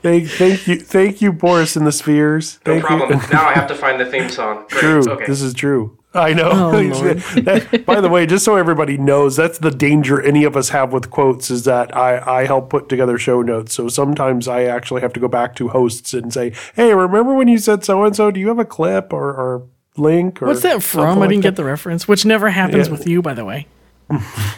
Thank, 0.00 0.28
thank 0.30 0.66
you, 0.66 0.80
thank 0.80 1.20
you, 1.20 1.32
Boris 1.32 1.76
and 1.76 1.86
the 1.86 1.92
Spheres. 1.92 2.60
No 2.64 2.80
problem. 2.80 3.20
You. 3.20 3.28
now 3.32 3.46
I 3.46 3.52
have 3.52 3.66
to 3.68 3.74
find 3.74 4.00
the 4.00 4.06
theme 4.06 4.30
song. 4.30 4.64
Great. 4.70 4.80
True. 4.80 5.02
Okay. 5.06 5.26
This 5.26 5.42
is 5.42 5.52
true. 5.52 5.98
I 6.16 6.32
know. 6.32 6.50
Oh. 6.52 6.72
That- 7.46 7.84
by 7.86 8.00
the 8.00 8.08
way, 8.08 8.26
just 8.26 8.44
so 8.44 8.56
everybody 8.56 8.96
knows, 8.98 9.36
that's 9.36 9.58
the 9.58 9.70
danger 9.70 10.20
any 10.20 10.44
of 10.44 10.56
us 10.56 10.70
have 10.70 10.92
with 10.92 11.10
quotes 11.10 11.50
is 11.50 11.64
that 11.64 11.96
I, 11.96 12.40
I 12.40 12.46
help 12.46 12.70
put 12.70 12.88
together 12.88 13.18
show 13.18 13.42
notes. 13.42 13.74
So 13.74 13.88
sometimes 13.88 14.48
I 14.48 14.64
actually 14.64 15.00
have 15.02 15.12
to 15.14 15.20
go 15.20 15.28
back 15.28 15.54
to 15.56 15.68
hosts 15.68 16.14
and 16.14 16.32
say, 16.32 16.52
hey, 16.74 16.94
remember 16.94 17.34
when 17.34 17.48
you 17.48 17.58
said 17.58 17.84
so 17.84 18.02
and 18.04 18.16
so? 18.16 18.30
Do 18.30 18.40
you 18.40 18.48
have 18.48 18.58
a 18.58 18.64
clip 18.64 19.12
or, 19.12 19.28
or 19.30 19.66
link? 19.96 20.42
Or 20.42 20.46
What's 20.46 20.62
that 20.62 20.82
from? 20.82 21.22
I 21.22 21.26
didn't 21.26 21.42
get 21.42 21.56
the 21.56 21.64
reference, 21.64 22.08
which 22.08 22.24
never 22.24 22.50
happens 22.50 22.86
Yeah. 22.88 22.92
with 22.92 23.06
you, 23.06 23.22
by 23.22 23.34
the 23.34 23.44
way. 23.44 23.66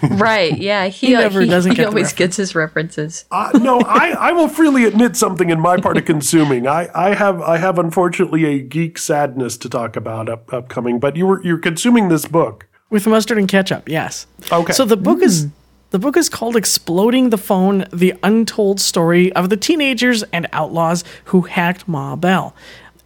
Right? 0.02 0.56
Yeah. 0.58 0.88
He, 0.88 1.08
He 1.08 1.12
never 1.14 1.40
he, 1.40 1.48
doesn't 1.48 1.72
he 1.72 1.76
get 1.76 1.84
the 1.84 1.88
always 1.88 2.12
gets 2.12 2.36
his 2.36 2.54
references. 2.54 3.24
Uh, 3.30 3.50
no, 3.60 3.80
I, 3.80 4.10
I 4.10 4.32
will 4.32 4.48
freely 4.48 4.84
admit 4.84 5.16
something 5.16 5.50
in 5.50 5.60
my 5.60 5.78
part 5.78 5.96
of 5.96 6.04
consuming. 6.04 6.66
I, 6.66 6.88
I 6.94 7.14
have 7.14 7.40
I 7.40 7.56
have 7.58 7.78
unfortunately 7.78 8.44
a 8.44 8.60
geek 8.60 8.98
sadness 8.98 9.56
to 9.58 9.68
talk 9.68 9.96
about 9.96 10.28
up, 10.28 10.52
upcoming. 10.52 10.98
But 11.00 11.16
you 11.16 11.26
were 11.26 11.42
you're 11.42 11.58
consuming 11.58 12.08
this 12.08 12.26
book. 12.26 12.66
With 12.90 13.06
mustard 13.06 13.38
and 13.38 13.48
ketchup, 13.48 13.88
yes. 13.88 14.26
Okay. 14.50 14.72
So 14.72 14.84
the 14.84 14.96
book 14.96 15.22
is 15.22 15.48
the 15.90 15.98
book 15.98 16.16
is 16.16 16.28
called 16.28 16.56
Exploding 16.56 17.30
the 17.30 17.38
Phone: 17.38 17.86
The 17.92 18.14
Untold 18.22 18.80
Story 18.80 19.32
of 19.32 19.48
the 19.48 19.56
Teenagers 19.56 20.22
and 20.24 20.46
Outlaws 20.52 21.04
Who 21.26 21.42
Hacked 21.42 21.88
Ma 21.88 22.16
Bell. 22.16 22.54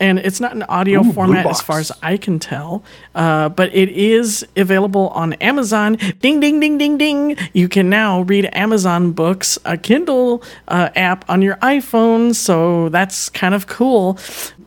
And 0.02 0.18
it's 0.18 0.40
not 0.40 0.52
an 0.52 0.64
audio 0.64 1.04
Ooh, 1.04 1.12
format 1.12 1.46
as 1.46 1.60
far 1.60 1.78
as 1.78 1.92
I 2.02 2.16
can 2.16 2.40
tell, 2.40 2.82
uh, 3.14 3.50
but 3.50 3.72
it 3.72 3.88
is 3.90 4.44
available 4.56 5.10
on 5.10 5.34
Amazon. 5.34 5.96
Ding, 6.20 6.40
ding, 6.40 6.58
ding, 6.58 6.76
ding, 6.76 6.98
ding. 6.98 7.36
You 7.52 7.68
can 7.68 7.88
now 7.88 8.22
read 8.22 8.50
Amazon 8.52 9.12
books, 9.12 9.60
a 9.64 9.76
Kindle 9.78 10.42
uh, 10.66 10.88
app 10.96 11.24
on 11.30 11.40
your 11.40 11.54
iPhone, 11.58 12.34
so 12.34 12.88
that's 12.88 13.28
kind 13.28 13.54
of 13.54 13.68
cool. 13.68 14.18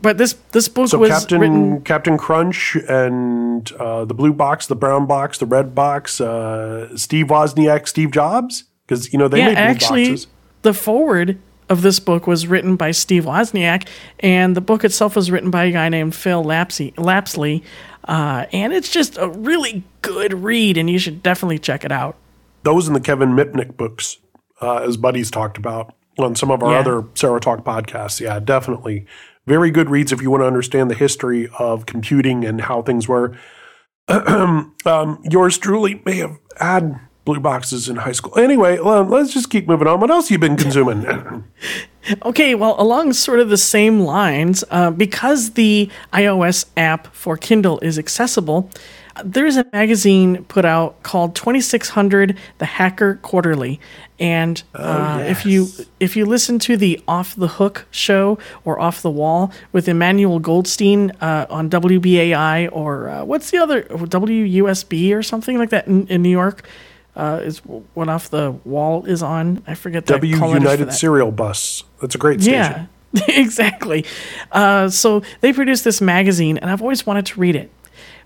But 0.02 0.18
this 0.18 0.38
this 0.53 0.70
book 0.70 0.88
So 0.88 0.99
was 0.99 1.10
Captain 1.10 1.41
written 1.41 1.82
Captain 1.82 2.18
Crunch 2.18 2.78
and 2.88 3.70
uh, 3.74 4.06
the 4.06 4.14
blue 4.14 4.32
box, 4.32 4.68
the 4.68 4.76
brown 4.76 5.06
box, 5.06 5.38
the 5.40 5.45
red 5.45 5.76
box, 5.76 6.22
uh, 6.22 6.95
Steve 6.95 7.26
Wozniak, 7.28 7.90
Steve 7.90 8.12
Jobs, 8.12 8.64
because 8.88 9.12
you 9.12 9.20
know 9.20 9.28
they 9.28 9.40
yeah, 9.40 9.48
made 9.48 9.56
blue 9.56 9.64
actually, 9.64 10.10
boxes. 10.12 10.28
the 10.62 10.74
forward 10.74 11.40
of 11.70 11.82
this 11.82 12.00
book 12.00 12.28
was 12.28 12.48
written 12.48 12.76
by 12.76 12.92
Steve 12.92 13.26
Wozniak, 13.26 13.88
and 14.20 14.56
the 14.56 14.62
book 14.62 14.84
itself 14.84 15.16
was 15.16 15.32
written 15.32 15.50
by 15.52 15.66
a 15.66 15.72
guy 15.72 15.90
named 15.90 16.16
Phil 16.16 16.44
Lapsley. 16.44 16.94
Lapsley 16.96 17.64
uh, 18.08 18.46
and 18.54 18.72
it's 18.74 18.90
just 18.90 19.18
a 19.18 19.28
really 19.28 19.84
good 20.02 20.34
read, 20.34 20.78
and 20.78 20.90
you 20.90 21.00
should 21.00 21.24
definitely 21.24 21.60
check 21.60 21.84
it 21.84 21.92
out. 21.92 22.16
Those 22.64 22.88
and 22.88 22.96
the 22.96 23.00
Kevin 23.00 23.30
Mitnick 23.30 23.78
books, 23.78 24.18
uh, 24.62 24.78
as 24.78 24.98
buddies 24.98 25.32
talked 25.32 25.58
about 25.58 25.94
on 26.18 26.36
some 26.36 26.52
of 26.52 26.64
our 26.64 26.72
Yeah. 26.74 26.80
other 26.80 27.02
SeroTalk 27.02 27.64
podcasts. 27.64 28.20
Yeah, 28.20 28.40
definitely 28.40 29.06
very 29.48 29.70
good 29.72 29.90
reads 29.90 30.12
if 30.12 30.22
you 30.22 30.32
want 30.32 30.42
to 30.42 30.48
understand 30.48 30.90
the 30.90 30.96
history 30.96 31.50
of 31.60 31.86
computing 31.86 32.46
and 32.46 32.62
how 32.62 32.82
things 32.82 33.08
were. 33.08 33.36
um, 34.08 35.20
yours 35.30 35.58
truly 35.58 36.02
may 36.06 36.18
have 36.18 36.38
had 36.60 37.00
blue 37.26 37.40
boxes 37.40 37.90
in 37.90 37.98
high 37.98 38.12
school. 38.12 38.38
Anyway, 38.38 38.78
let's 38.78 39.34
just 39.34 39.50
keep 39.50 39.68
moving 39.68 39.88
on. 39.88 40.00
What 40.00 40.12
else 40.12 40.32
you 40.32 40.40
been 40.40 40.56
consuming? 40.56 41.44
Okay, 42.24 42.54
well, 42.54 42.76
along 42.78 43.14
sort 43.14 43.40
of 43.40 43.50
the 43.50 43.58
same 43.58 44.02
lines, 44.02 44.64
uh, 44.70 44.92
because 44.92 45.52
the 45.54 45.90
iOS 46.14 46.66
app 46.78 47.08
for 47.16 47.36
Kindle 47.36 47.80
is 47.80 47.98
accessible, 47.98 48.70
uh, 49.16 49.24
there's 49.26 49.58
a 49.58 49.66
magazine 49.74 50.44
put 50.44 50.66
out 50.66 51.02
called 51.02 51.36
2600 51.36 52.38
The 52.60 52.66
Hacker 52.66 53.16
Quarterly. 53.24 53.80
And 54.20 54.62
uh, 54.76 55.24
if 55.26 55.48
you 55.48 55.68
if 56.00 56.16
you 56.16 56.28
listen 56.28 56.60
to 56.60 56.78
the 56.78 57.02
Off 57.08 57.36
the 57.36 57.48
Hook 57.48 57.88
show 57.90 58.38
or 58.64 58.80
Off 58.80 59.02
the 59.02 59.10
Wall 59.10 59.52
with 59.72 59.88
Emmanuel 59.88 60.40
Goldstein 60.40 61.10
uh, 61.22 61.48
on 61.50 61.72
WBAI 61.72 62.70
or 62.72 63.10
uh, 63.10 63.26
what's 63.26 63.50
the 63.50 63.58
other 63.58 63.82
WUSB 63.84 65.14
or 65.16 65.24
something 65.24 65.58
like 65.58 65.72
that 65.72 65.88
in, 65.88 66.06
in 66.08 66.22
New 66.22 66.30
York 66.30 66.68
uh, 67.16 67.40
is 67.44 67.60
what 67.60 68.10
Off 68.10 68.30
the 68.30 68.52
Wall 68.66 69.06
is 69.06 69.24
on. 69.24 69.64
I 69.68 69.76
forget 69.76 70.06
the 70.06 70.14
W 70.14 70.38
call 70.38 70.50
letters 70.50 70.64
for 70.64 70.70
United. 70.72 70.94
Serial 70.94 71.32
Bus. 71.32 71.84
That's 72.02 72.16
a 72.16 72.18
great 72.18 72.42
station. 72.42 72.90
Yeah, 73.14 73.24
exactly. 73.30 74.06
Uh, 74.52 74.90
so 74.90 75.22
they 75.42 75.54
produced 75.54 75.84
this 75.84 76.02
magazine, 76.02 76.58
and 76.58 76.70
I've 76.70 76.82
always 76.82 77.06
wanted 77.06 77.26
to 77.28 77.40
read 77.40 77.56
it, 77.56 77.72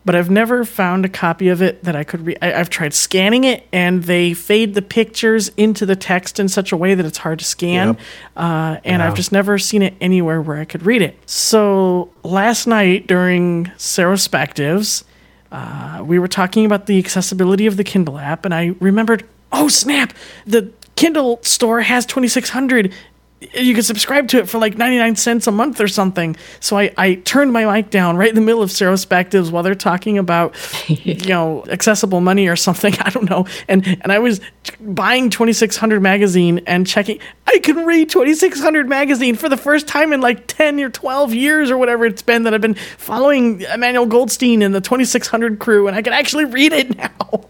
but 0.04 0.16
I've 0.16 0.30
never 0.32 0.66
found 0.66 1.06
a 1.06 1.10
copy 1.10 1.50
of 1.50 1.62
it 1.62 1.84
that 1.84 1.96
I 1.96 2.04
could 2.04 2.26
read. 2.26 2.40
I've 2.42 2.70
tried 2.72 2.94
scanning 2.96 3.44
it, 3.44 3.68
and 3.72 4.06
they 4.06 4.34
fade 4.34 4.74
the 4.74 4.82
pictures 4.82 5.50
into 5.58 5.86
the 5.86 5.96
text 5.96 6.40
in 6.40 6.50
such 6.50 6.72
a 6.72 6.78
way 6.78 6.96
that 6.96 7.06
it's 7.06 7.20
hard 7.20 7.38
to 7.40 7.46
scan. 7.46 7.90
Yep. 7.90 8.00
Uh, 8.38 8.78
and 8.84 9.02
Yeah. 9.02 9.08
I've 9.08 9.16
just 9.16 9.32
never 9.32 9.60
seen 9.60 9.84
it 9.84 9.94
anywhere 10.02 10.42
where 10.42 10.58
I 10.58 10.66
could 10.66 10.84
read 10.86 11.02
it. 11.04 11.18
So 11.28 12.10
last 12.24 12.66
night 12.66 13.06
during 13.06 13.66
Serospectives, 13.78 15.04
uh, 15.52 16.04
we 16.06 16.20
were 16.20 16.28
talking 16.28 16.66
about 16.66 16.86
the 16.86 17.00
accessibility 17.00 17.66
of 17.66 17.78
the 17.78 17.84
Kindle 17.84 18.20
app, 18.20 18.46
and 18.46 18.54
I 18.54 18.76
remembered, 18.80 19.26
oh 19.52 19.68
snap, 19.68 20.14
the 20.46 20.72
Kindle 20.96 21.40
store 21.44 21.82
has 21.82 22.06
2600 22.06 22.94
you 23.42 23.74
could 23.74 23.86
subscribe 23.86 24.28
to 24.30 24.38
it 24.38 24.50
for 24.50 24.58
like 24.58 24.78
99 24.78 25.16
cents 25.16 25.48
a 25.48 25.52
month 25.52 25.80
or 25.80 25.88
something. 25.88 26.36
So 26.60 26.78
I, 26.78 26.92
I 26.98 27.16
turned 27.16 27.54
my 27.54 27.66
mic 27.66 27.90
down 27.90 28.18
right 28.18 28.30
in 28.30 28.36
the 28.36 28.42
middle 28.42 28.62
of 28.62 28.70
Serospectives 28.70 29.50
while 29.50 29.64
they're 29.64 29.76
talking 29.76 30.18
about, 30.18 30.56
you 30.90 31.16
know, 31.28 31.64
accessible 31.70 32.20
money 32.20 32.48
or 32.48 32.58
something. 32.58 32.94
I 33.00 33.10
don't 33.10 33.30
know. 33.30 33.46
And, 33.68 33.88
and 33.88 34.12
I 34.12 34.20
was 34.20 34.42
buying 34.82 35.30
2600 35.30 36.02
magazine 36.02 36.62
and 36.68 36.86
checking. 36.86 37.20
I 37.48 37.60
can 37.60 37.86
read 37.86 38.10
2600 38.10 38.90
magazine 38.90 39.36
for 39.36 39.48
the 39.48 39.58
first 39.58 39.88
time 39.88 40.12
in 40.12 40.20
like 40.20 40.48
10 40.48 40.80
or 40.82 40.90
12 40.90 41.34
years 41.34 41.72
or 41.72 41.78
whatever 41.78 42.06
it's 42.06 42.22
been 42.22 42.44
that 42.44 42.54
I've 42.54 42.62
been 42.62 42.76
following 42.98 43.62
Emmanuel 43.62 44.06
Goldstein 44.06 44.62
and 44.62 44.76
the 44.76 44.82
2600 44.82 45.60
crew 45.60 45.88
and 45.88 45.96
I 45.96 46.02
can 46.02 46.14
actually 46.14 46.46
read 46.46 46.74
it 46.74 46.98
now. 46.98 47.46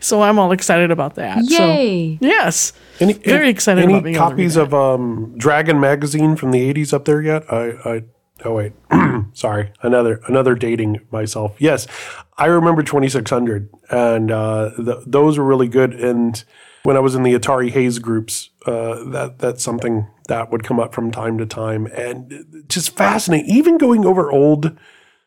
So 0.00 0.22
I'm 0.22 0.38
all 0.38 0.52
excited 0.52 0.90
about 0.90 1.16
that. 1.16 1.38
Yay. 1.44 2.18
So, 2.20 2.26
yes. 2.26 2.72
Any, 3.00 3.14
Very 3.14 3.48
excited 3.48 3.82
any 3.82 3.94
about 3.94 4.04
being 4.04 4.16
able 4.16 4.28
to 4.30 4.34
read 4.34 4.36
copies 4.36 4.56
of 4.56 4.74
um, 4.74 5.34
Dragon 5.36 5.80
magazine 5.80 6.36
from 6.36 6.50
the 6.52 6.72
'80s 6.72 6.92
up 6.92 7.04
there 7.04 7.22
yet? 7.22 7.44
I, 7.52 7.70
I 7.84 8.04
oh 8.44 8.54
wait, 8.54 8.72
sorry, 9.32 9.72
another 9.82 10.20
another 10.28 10.54
dating 10.54 11.00
myself. 11.10 11.56
Yes, 11.58 11.86
I 12.38 12.46
remember 12.46 12.82
2600, 12.82 13.68
and 13.90 14.30
uh, 14.30 14.70
th- 14.76 14.98
those 15.06 15.38
were 15.38 15.44
really 15.44 15.68
good. 15.68 15.94
And 15.94 16.42
when 16.84 16.96
I 16.96 17.00
was 17.00 17.14
in 17.14 17.22
the 17.22 17.34
Atari 17.34 17.70
Haze 17.70 17.98
groups, 17.98 18.50
uh, 18.66 19.04
that 19.10 19.38
that's 19.38 19.62
something 19.62 20.06
that 20.28 20.50
would 20.50 20.62
come 20.62 20.78
up 20.78 20.94
from 20.94 21.10
time 21.10 21.38
to 21.38 21.46
time, 21.46 21.86
and 21.86 22.64
just 22.68 22.96
fascinating. 22.96 23.50
Even 23.50 23.78
going 23.78 24.04
over 24.04 24.30
old 24.30 24.76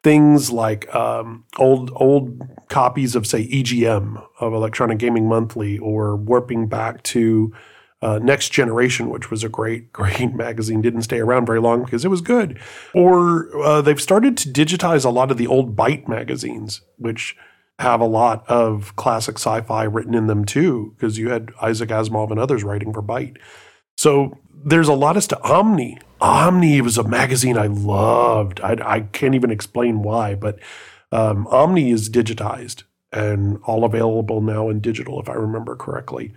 things 0.03 0.51
like 0.51 0.93
um, 0.93 1.45
old 1.57 1.91
old 1.95 2.41
copies 2.69 3.15
of 3.15 3.25
say 3.25 3.47
EGM 3.47 4.23
of 4.39 4.53
Electronic 4.53 4.97
Gaming 4.99 5.27
Monthly, 5.27 5.77
or 5.79 6.15
warping 6.15 6.67
back 6.67 7.03
to 7.03 7.53
uh, 8.01 8.19
Next 8.19 8.49
Generation, 8.49 9.09
which 9.09 9.31
was 9.31 9.43
a 9.43 9.49
great 9.49 9.91
great 9.93 10.33
magazine, 10.33 10.81
didn't 10.81 11.01
stay 11.03 11.19
around 11.19 11.45
very 11.45 11.59
long 11.59 11.83
because 11.83 12.05
it 12.05 12.09
was 12.09 12.21
good. 12.21 12.59
Or 12.93 13.55
uh, 13.63 13.81
they've 13.81 14.01
started 14.01 14.37
to 14.37 14.49
digitize 14.49 15.05
a 15.05 15.09
lot 15.09 15.31
of 15.31 15.37
the 15.37 15.47
old 15.47 15.75
Byte 15.75 16.07
magazines, 16.07 16.81
which 16.97 17.35
have 17.79 18.01
a 18.01 18.05
lot 18.05 18.47
of 18.47 18.95
classic 18.95 19.35
sci-fi 19.35 19.83
written 19.83 20.15
in 20.15 20.27
them 20.27 20.45
too, 20.45 20.95
because 20.95 21.17
you 21.17 21.29
had 21.29 21.51
Isaac 21.61 21.89
Asimov 21.89 22.31
and 22.31 22.39
others 22.39 22.63
writing 22.63 22.91
for 22.91 23.03
Byte. 23.03 23.37
So 23.97 24.37
there's 24.65 24.87
a 24.87 24.93
lot 24.93 25.17
of 25.17 25.23
stuff. 25.23 25.41
Omni. 25.43 25.99
Omni 26.19 26.81
was 26.81 26.97
a 26.97 27.07
magazine 27.07 27.57
I 27.57 27.67
loved. 27.67 28.59
I, 28.61 28.77
I 28.83 28.99
can't 29.01 29.35
even 29.35 29.51
explain 29.51 30.01
why, 30.01 30.35
but 30.35 30.59
um, 31.11 31.47
Omni 31.47 31.91
is 31.91 32.09
digitized 32.09 32.83
and 33.11 33.59
all 33.63 33.85
available 33.85 34.41
now 34.41 34.69
in 34.69 34.79
digital, 34.79 35.19
if 35.21 35.29
I 35.29 35.33
remember 35.33 35.75
correctly. 35.75 36.33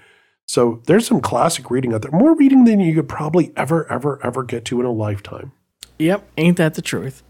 So 0.47 0.83
there's 0.87 1.07
some 1.07 1.21
classic 1.21 1.71
reading 1.71 1.95
out 1.95 2.03
there. 2.03 2.11
More 2.11 2.35
reading 2.35 2.65
than 2.65 2.81
you 2.81 2.95
could 2.95 3.09
probably 3.09 3.53
ever, 3.57 3.91
ever, 3.91 4.19
ever 4.25 4.43
get 4.43 4.65
to 4.67 4.81
in 4.81 4.87
a 4.87 4.93
lifetime. 4.93 5.53
Yep, 5.99 6.29
ain't 6.37 6.57
that 6.57 6.75
the 6.75 6.83
truth? 6.83 7.23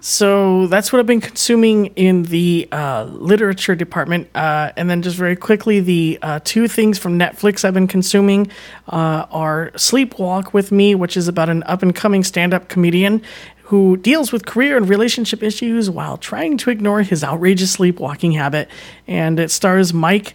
So 0.00 0.66
that's 0.66 0.92
what 0.92 0.98
I've 0.98 1.06
been 1.06 1.20
consuming 1.20 1.86
in 1.96 2.24
the 2.24 2.68
uh, 2.72 3.04
literature 3.04 3.74
department. 3.74 4.28
Uh, 4.34 4.72
and 4.76 4.88
then, 4.90 5.02
just 5.02 5.16
very 5.16 5.36
quickly, 5.36 5.80
the 5.80 6.18
uh, 6.22 6.40
two 6.44 6.68
things 6.68 6.98
from 6.98 7.18
Netflix 7.18 7.64
I've 7.64 7.74
been 7.74 7.86
consuming 7.86 8.50
uh, 8.88 9.26
are 9.30 9.70
Sleepwalk 9.74 10.52
with 10.52 10.72
Me, 10.72 10.94
which 10.94 11.16
is 11.16 11.28
about 11.28 11.48
an 11.48 11.62
up 11.64 11.82
and 11.82 11.94
coming 11.94 12.24
stand 12.24 12.54
up 12.54 12.68
comedian 12.68 13.22
who 13.64 13.96
deals 13.96 14.32
with 14.32 14.44
career 14.44 14.76
and 14.76 14.86
relationship 14.86 15.42
issues 15.42 15.88
while 15.88 16.18
trying 16.18 16.58
to 16.58 16.68
ignore 16.68 17.00
his 17.02 17.24
outrageous 17.24 17.72
sleepwalking 17.72 18.32
habit. 18.32 18.68
And 19.06 19.40
it 19.40 19.50
stars 19.50 19.94
Mike. 19.94 20.34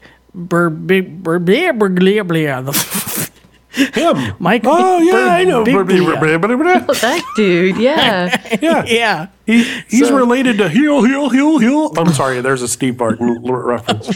Him. 3.93 4.33
Mike. 4.39 4.63
Oh, 4.65 4.99
yeah, 4.99 5.27
I 5.35 5.43
know. 5.43 5.63
Birbiglia. 5.63 6.85
Oh, 6.89 6.93
that 6.93 7.23
dude, 7.35 7.77
yeah. 7.77 8.57
Yeah. 8.61 8.83
yeah. 8.85 9.27
He, 9.45 9.63
he's 9.87 10.07
So- 10.09 10.15
related 10.15 10.57
to 10.57 10.67
heel, 10.69 11.03
heel, 11.03 11.29
heel, 11.29 11.57
heel. 11.59 11.93
I'm 11.97 12.11
sorry, 12.13 12.41
there's 12.41 12.61
a 12.61 12.67
Steve 12.67 12.97
Barton 12.97 13.29
l- 13.45 13.53
reference. 13.53 14.09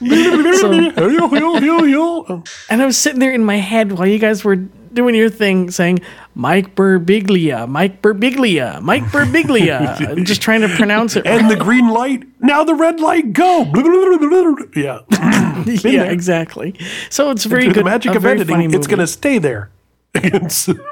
Oh, 0.00 1.08
heel, 1.08 1.28
heel, 1.28 1.56
heel, 1.60 1.84
heel. 1.84 2.44
And 2.70 2.82
I 2.82 2.86
was 2.86 2.96
sitting 2.96 3.20
there 3.20 3.32
in 3.32 3.44
my 3.44 3.56
head 3.56 3.92
while 3.92 4.06
you 4.06 4.18
guys 4.18 4.44
were 4.44 4.56
doing 4.56 5.14
your 5.14 5.30
thing 5.30 5.70
saying 5.70 5.98
Mike 6.34 6.74
Birbiglia, 6.74 7.68
Mike 7.68 8.02
Birbiglia, 8.02 8.82
Mike 8.82 9.04
Birbiglia, 9.04 10.24
just 10.24 10.42
trying 10.42 10.62
to 10.62 10.68
pronounce 10.68 11.14
it. 11.16 11.26
And 11.26 11.48
the 11.50 11.56
green 11.56 11.88
light, 11.88 12.24
now 12.40 12.64
the 12.64 12.74
red 12.74 12.98
light, 13.00 13.32
go. 13.32 13.62
yeah. 14.74 15.00
yeah, 15.10 16.02
there. 16.04 16.10
exactly. 16.10 16.74
So 17.10 17.30
it's 17.30 17.44
very 17.44 17.66
good. 17.66 17.76
the 17.76 17.84
magic 17.84 18.14
of 18.14 18.26
editing, 18.26 18.74
it's 18.74 18.86
going 18.86 18.98
to 18.98 19.06
stay 19.06 19.38
there. 19.38 19.70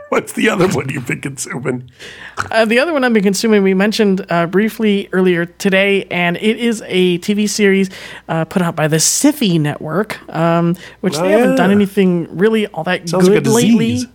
What's 0.09 0.32
the 0.32 0.48
other 0.48 0.66
one 0.69 0.89
you've 0.89 1.06
been 1.06 1.20
consuming? 1.20 1.89
Uh, 2.51 2.64
the 2.64 2.81
other 2.81 2.93
one 2.93 3.05
I've 3.05 3.12
been 3.12 3.23
consuming, 3.23 3.62
we 3.62 3.73
mentioned 3.73 4.27
uh, 4.28 4.47
briefly 4.47 5.09
earlier 5.12 5.47
today, 5.47 6.05
and 6.06 6.36
it 6.39 6.59
is 6.59 6.82
a 6.86 7.19
TV 7.19 7.48
series 7.48 7.89
uh, 8.28 8.44
put 8.44 8.62
out 8.62 8.74
by 8.74 8.89
the 8.89 8.97
Siffy 8.97 9.60
Network, 9.60 10.19
um, 10.35 10.77
which 11.02 11.16
Oh, 11.16 11.23
they 11.23 11.31
haven't 11.32 11.55
done 11.55 11.70
anything 11.70 12.36
really 12.36 12.66
all 12.69 12.82
that 12.85 13.09
Sounds 13.09 13.28
like 13.28 13.44
good 13.44 13.47
lately. 13.52 13.93
disease. 13.93 14.06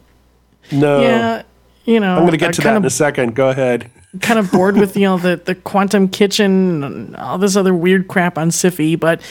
No. 0.71 1.01
Yeah, 1.01 1.43
you 1.85 1.99
know, 1.99 2.15
I'm 2.15 2.21
going 2.21 2.31
to 2.31 2.37
get 2.37 2.53
to 2.55 2.61
that 2.61 2.75
of 2.75 2.83
in 2.83 2.85
a 2.85 2.89
second. 2.89 3.35
Go 3.35 3.49
ahead. 3.49 3.89
kind 4.21 4.39
of 4.39 4.51
bored 4.51 4.77
with 4.77 4.95
you 4.95 5.03
know 5.03 5.17
the 5.17 5.37
the 5.37 5.55
quantum 5.55 6.07
kitchen 6.07 6.83
and 6.83 7.15
all 7.17 7.37
this 7.37 7.55
other 7.55 7.73
weird 7.73 8.07
crap 8.07 8.37
on 8.37 8.49
Siffy, 8.49 8.99
but 8.99 9.21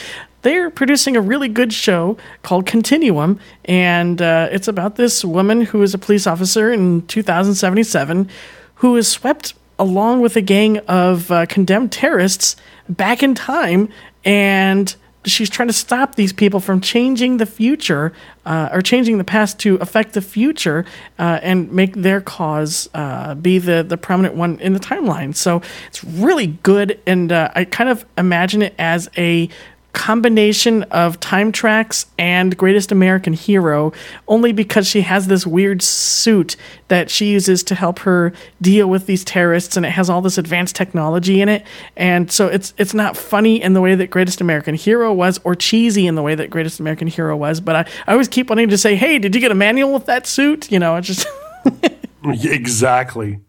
they're 0.42 0.70
producing 0.70 1.16
a 1.16 1.20
really 1.20 1.48
good 1.48 1.72
show 1.72 2.16
called 2.42 2.66
Continuum, 2.66 3.40
and 3.64 4.22
uh, 4.22 4.48
it's 4.50 4.68
about 4.68 4.96
this 4.96 5.24
woman 5.24 5.62
who 5.62 5.82
is 5.82 5.94
a 5.94 5.98
police 5.98 6.26
officer 6.26 6.72
in 6.72 7.06
2077 7.06 8.28
who 8.76 8.96
is 8.96 9.08
swept 9.08 9.54
along 9.78 10.20
with 10.20 10.36
a 10.36 10.40
gang 10.40 10.78
of 10.80 11.30
uh, 11.30 11.46
condemned 11.46 11.92
terrorists 11.92 12.56
back 12.88 13.22
in 13.22 13.34
time 13.34 13.88
and 14.24 14.96
she's 15.26 15.50
trying 15.50 15.68
to 15.68 15.74
stop 15.74 16.14
these 16.14 16.32
people 16.32 16.60
from 16.60 16.80
changing 16.80 17.36
the 17.36 17.46
future 17.46 18.12
uh, 18.44 18.68
or 18.72 18.80
changing 18.80 19.18
the 19.18 19.24
past 19.24 19.58
to 19.60 19.76
affect 19.76 20.12
the 20.12 20.22
future 20.22 20.84
uh, 21.18 21.40
and 21.42 21.70
make 21.72 21.94
their 21.94 22.20
cause 22.20 22.88
uh, 22.94 23.34
be 23.34 23.58
the, 23.58 23.82
the 23.82 23.96
prominent 23.96 24.34
one 24.34 24.58
in 24.60 24.72
the 24.72 24.80
timeline. 24.80 25.34
So 25.34 25.62
it's 25.88 26.02
really 26.04 26.46
good. 26.46 27.00
And 27.06 27.32
uh, 27.32 27.50
I 27.54 27.64
kind 27.64 27.90
of 27.90 28.06
imagine 28.16 28.62
it 28.62 28.74
as 28.78 29.10
a 29.16 29.48
combination 29.96 30.82
of 30.84 31.18
Time 31.20 31.50
Trax 31.50 32.04
and 32.18 32.54
greatest 32.56 32.92
american 32.92 33.32
hero 33.32 33.92
only 34.28 34.52
because 34.52 34.86
she 34.86 35.00
has 35.00 35.26
this 35.26 35.46
weird 35.46 35.80
suit 35.80 36.54
that 36.88 37.08
she 37.10 37.30
uses 37.30 37.62
to 37.64 37.74
help 37.74 38.00
her 38.00 38.30
deal 38.60 38.88
with 38.90 39.06
these 39.06 39.24
terrorists 39.24 39.74
and 39.74 39.86
it 39.86 39.90
has 39.90 40.10
all 40.10 40.20
this 40.20 40.36
advanced 40.36 40.76
technology 40.76 41.40
in 41.40 41.48
it 41.48 41.64
and 41.96 42.30
so 42.30 42.46
it's 42.46 42.74
it's 42.76 42.92
not 42.92 43.16
funny 43.16 43.60
in 43.60 43.72
the 43.72 43.80
way 43.80 43.94
that 43.94 44.10
greatest 44.10 44.42
american 44.42 44.74
hero 44.74 45.12
was 45.14 45.40
or 45.44 45.54
cheesy 45.54 46.06
in 46.06 46.14
the 46.14 46.22
way 46.22 46.34
that 46.34 46.50
greatest 46.50 46.78
american 46.78 47.08
hero 47.08 47.34
was 47.34 47.58
but 47.58 47.74
i, 47.74 47.80
I 48.06 48.12
always 48.12 48.28
keep 48.28 48.50
wanting 48.50 48.68
to 48.68 48.76
say 48.78 48.96
hey 48.96 49.18
did 49.18 49.34
you 49.34 49.40
get 49.40 49.50
a 49.50 49.54
manual 49.54 49.94
with 49.94 50.04
that 50.06 50.26
suit 50.26 50.70
you 50.70 50.78
know 50.78 50.96
it's 50.96 51.06
just 51.08 51.26
Exactly. 52.44 53.40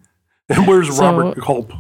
And 0.50 0.68
where's 0.68 0.96
So- 0.96 1.04
Robert 1.18 1.42
Culp? 1.44 1.74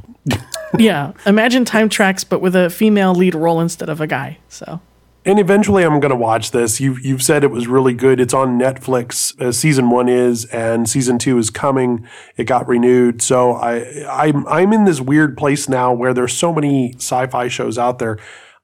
Yeah 0.77 1.14
imagine 1.26 1.65
Time 1.65 1.89
Trax 1.89 2.27
but 2.27 2.41
with 2.41 2.56
a 2.56 2.69
female 2.69 3.14
lead 3.14 3.35
role 3.35 3.60
instead 3.60 3.89
of 3.89 4.02
a 4.02 4.07
guy 4.07 4.38
so 4.49 4.80
And 5.26 5.39
eventually, 5.39 5.84
I'm 5.84 5.99
going 5.99 6.11
to 6.11 6.15
watch 6.15 6.52
this. 6.52 6.80
You've 6.80 7.03
you've 7.03 7.22
said 7.22 7.44
it 7.44 7.52
was 7.52 7.68
really 7.68 7.94
good. 7.94 8.22
It's 8.22 8.34
on 8.34 8.57
Netflix. 8.57 9.38
Uh, 9.41 9.52
season 9.52 9.89
one 9.89 10.07
is, 10.07 10.45
and 10.53 10.88
season 10.88 11.18
two 11.19 11.38
is 11.38 11.49
coming. 11.49 12.07
It 12.38 12.45
got 12.45 12.65
renewed. 12.65 13.22
So 13.22 13.52
I 13.52 14.06
I'm 14.10 14.48
I'm 14.48 14.72
in 14.72 14.85
this 14.85 15.02
weird 15.02 15.35
place 15.35 15.68
now 15.68 15.91
where 15.91 16.14
there's 16.14 16.31
so 16.31 16.53
many 16.53 16.94
sci-fi 16.95 17.49
shows 17.49 17.77
out 17.77 17.99
there. 17.99 18.18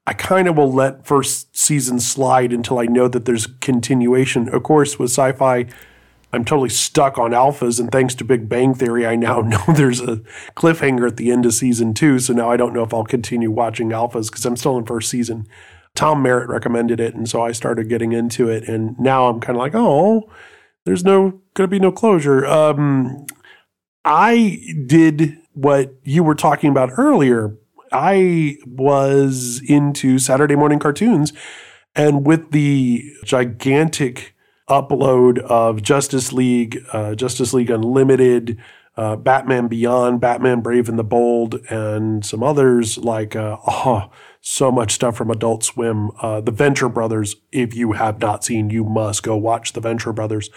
I 0.07 0.13
kind 0.13 0.47
of 0.47 0.55
will 0.55 0.71
let 0.71 1.05
first 1.05 1.53
season 1.53 1.99
slide 1.99 2.53
until 2.53 2.80
I 2.80 2.85
know 2.85 3.09
that 3.09 3.25
there's 3.25 3.47
continuation. 3.59 4.47
Of 4.47 4.63
course, 4.63 4.97
with 4.97 5.09
sci-fi, 5.11 5.65
I'm 6.34 6.43
totally 6.43 6.69
stuck 6.69 7.19
on 7.19 7.30
alphas, 7.30 7.80
and 7.80 7.91
thanks 7.91 8.15
to 8.15 8.23
Big 8.23 8.49
Bang 8.49 8.73
Theory, 8.73 9.05
I 9.05 9.15
now 9.15 9.41
know 9.41 9.64
there's 9.68 10.01
a 10.01 10.18
cliffhanger 10.55 11.07
at 11.07 11.18
the 11.18 11.31
end 11.31 11.45
of 11.45 11.53
season 11.53 11.93
two. 11.93 12.18
So 12.18 12.34
now 12.34 12.49
I 12.49 12.57
don't 12.57 12.73
know 12.73 12.84
if 12.84 12.93
I'll 12.93 13.05
continue 13.05 13.51
watching 13.51 13.89
alphas 13.89 14.31
because 14.31 14.43
I'm 14.45 14.57
still 14.57 14.77
in 14.77 14.85
first 14.85 15.11
season. 15.11 15.47
Tom 15.95 16.23
Merritt 16.23 16.49
recommended 16.49 16.99
it, 16.99 17.14
and 17.14 17.30
so 17.30 17.43
I 17.43 17.51
started 17.51 17.88
getting 17.88 18.14
into 18.14 18.49
it, 18.49 18.68
and 18.68 18.99
now 18.99 19.27
I'm 19.27 19.39
kind 19.39 19.55
of 19.55 19.60
like, 19.60 19.76
oh, 19.76 20.27
there's 20.85 21.05
no 21.05 21.41
going 21.53 21.68
to 21.69 21.72
be 21.72 21.80
no 21.80 21.91
closure. 21.91 22.47
Um, 22.47 23.27
I 24.03 24.60
did 24.88 25.38
what 25.53 25.93
you 26.03 26.23
were 26.23 26.34
talking 26.34 26.72
about 26.72 26.89
earlier. 26.97 27.55
I 27.91 28.57
was 28.65 29.61
into 29.68 30.18
Saturday 30.18 30.55
morning 30.55 30.80
cartoons, 30.80 31.31
and 31.95 32.26
with 32.26 32.49
the 32.49 33.03
gigantic 33.23 34.32
upload 34.69 35.40
of 35.40 35.81
Justice 35.81 36.34
League, 36.34 36.80
uh, 36.94 37.15
Justice 37.15 37.53
League 37.53 37.69
Unlimited, 37.69 38.57
uh, 38.95 39.15
Batman 39.15 39.68
Beyond, 39.68 40.22
Batman 40.22 40.61
Brave 40.61 40.88
and 40.88 40.99
the 40.99 41.03
Bold, 41.03 41.56
and 41.69 42.26
some 42.26 42.44
others 42.44 42.98
like 42.98 43.35
uh, 43.35 43.57
oh, 43.68 44.10
so 44.41 44.72
much 44.72 44.91
stuff 44.94 45.18
from 45.18 45.31
Adult 45.31 45.64
Swim. 45.64 46.11
Uh, 46.22 46.41
the 46.41 46.52
Venture 46.52 46.90
Brothers. 46.90 47.35
If 47.52 47.76
you 47.76 47.94
have 47.94 48.19
not 48.22 48.44
seen, 48.44 48.69
you 48.69 48.84
must 48.84 49.23
go 49.23 49.35
watch 49.35 49.73
the 49.73 49.81
Venture 49.81 50.14
Brothers. 50.14 50.49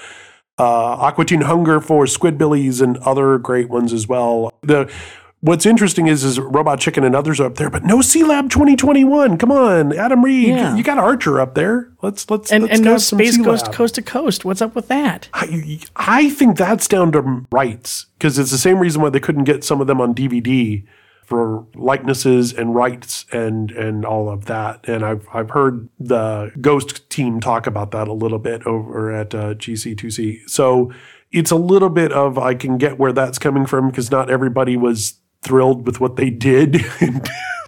uh, 0.58 0.96
Aqua 0.96 1.24
Teen 1.24 1.42
Hunger 1.42 1.80
Force 1.80 2.16
Squidbillies 2.16 2.80
and 2.82 2.96
other 2.98 3.38
great 3.38 3.68
ones 3.68 3.92
as 3.92 4.08
well. 4.08 4.50
The 4.62 4.90
What's 5.40 5.66
interesting 5.66 6.06
is, 6.06 6.24
is 6.24 6.40
Robot 6.40 6.80
Chicken 6.80 7.04
and 7.04 7.14
others 7.14 7.38
are 7.40 7.44
up 7.44 7.56
there, 7.56 7.68
but 7.70 7.84
no 7.84 7.98
Sealab 7.98 8.48
2021. 8.50 9.36
Come 9.36 9.52
on, 9.52 9.96
Adam 9.96 10.24
Reed, 10.24 10.48
Yeah. 10.48 10.74
you 10.74 10.82
got 10.82 10.98
Archer 10.98 11.38
up 11.38 11.54
there. 11.54 11.92
Let's 12.02 12.28
let's 12.30 12.50
And, 12.50 12.64
let's 12.64 12.76
and 12.76 12.84
no 12.84 12.96
some 12.98 13.18
Space 13.18 13.36
Ghost 13.36 13.66
C-Lab. 13.66 13.74
Coast 13.76 13.94
to 13.96 14.02
Coast. 14.02 14.44
What's 14.44 14.62
up 14.62 14.74
with 14.74 14.88
that? 14.88 15.28
I, 15.34 15.80
I 15.94 16.30
think 16.30 16.56
that's 16.56 16.88
down 16.88 17.12
to 17.12 17.44
rights 17.52 18.06
because 18.18 18.38
it's 18.38 18.50
the 18.50 18.58
same 18.58 18.78
reason 18.78 19.02
why 19.02 19.10
they 19.10 19.20
couldn't 19.20 19.44
get 19.44 19.62
some 19.62 19.80
of 19.80 19.86
them 19.86 20.00
on 20.00 20.14
DVD 20.14 20.84
for 21.24 21.66
likenesses 21.74 22.52
and 22.52 22.74
rights 22.74 23.26
and 23.30 23.70
and 23.72 24.04
all 24.06 24.30
of 24.30 24.46
that. 24.46 24.88
And 24.88 25.04
I've 25.04 25.28
I've 25.34 25.50
heard 25.50 25.88
the 26.00 26.50
Ghost 26.60 27.08
team 27.10 27.40
talk 27.40 27.66
about 27.66 27.90
that 27.90 28.08
a 28.08 28.12
little 28.14 28.38
bit 28.38 28.66
over 28.66 29.12
at 29.12 29.34
uh, 29.34 29.54
GC2C. 29.54 30.48
So 30.48 30.92
it's 31.30 31.50
a 31.50 31.56
little 31.56 31.90
bit 31.90 32.10
of 32.12 32.38
I 32.38 32.54
can 32.54 32.78
get 32.78 32.98
where 32.98 33.12
that's 33.12 33.38
coming 33.38 33.66
from 33.66 33.88
because 33.90 34.10
not 34.10 34.30
everybody 34.30 34.76
was 34.76 35.20
thrilled 35.46 35.86
with 35.86 36.00
what 36.00 36.16
they 36.16 36.28
did. 36.28 36.84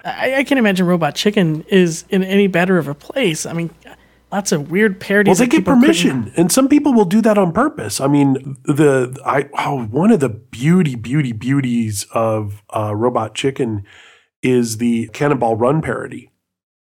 I, 0.04 0.36
I 0.36 0.44
can't 0.44 0.58
imagine 0.58 0.86
Robot 0.86 1.14
Chicken 1.14 1.64
is 1.68 2.04
in 2.10 2.24
any 2.24 2.46
better 2.46 2.76
of 2.78 2.88
a 2.88 2.94
place. 2.94 3.46
I 3.46 3.52
mean, 3.52 3.70
lots 4.32 4.52
of 4.52 4.70
weird 4.70 5.00
parodies. 5.00 5.38
Well, 5.38 5.46
they 5.46 5.50
get 5.50 5.58
people 5.60 5.74
couldn't- 5.74 5.82
permission, 5.82 6.32
and 6.36 6.50
some 6.50 6.68
people 6.68 6.92
will 6.92 7.04
do 7.04 7.20
that 7.22 7.38
on 7.38 7.52
purpose. 7.52 8.00
I 8.00 8.08
mean, 8.08 8.56
the 8.64 9.18
I 9.24 9.48
oh, 9.58 9.84
one 9.84 10.10
of 10.10 10.20
the 10.20 10.28
beauty, 10.28 10.94
beauty, 10.96 11.32
beauties 11.32 12.06
of 12.12 12.62
uh, 12.74 12.94
Robot 12.94 13.34
Chicken 13.34 13.84
is 14.42 14.78
the 14.78 15.08
Cannonball 15.12 15.56
Run 15.56 15.82
parody, 15.82 16.30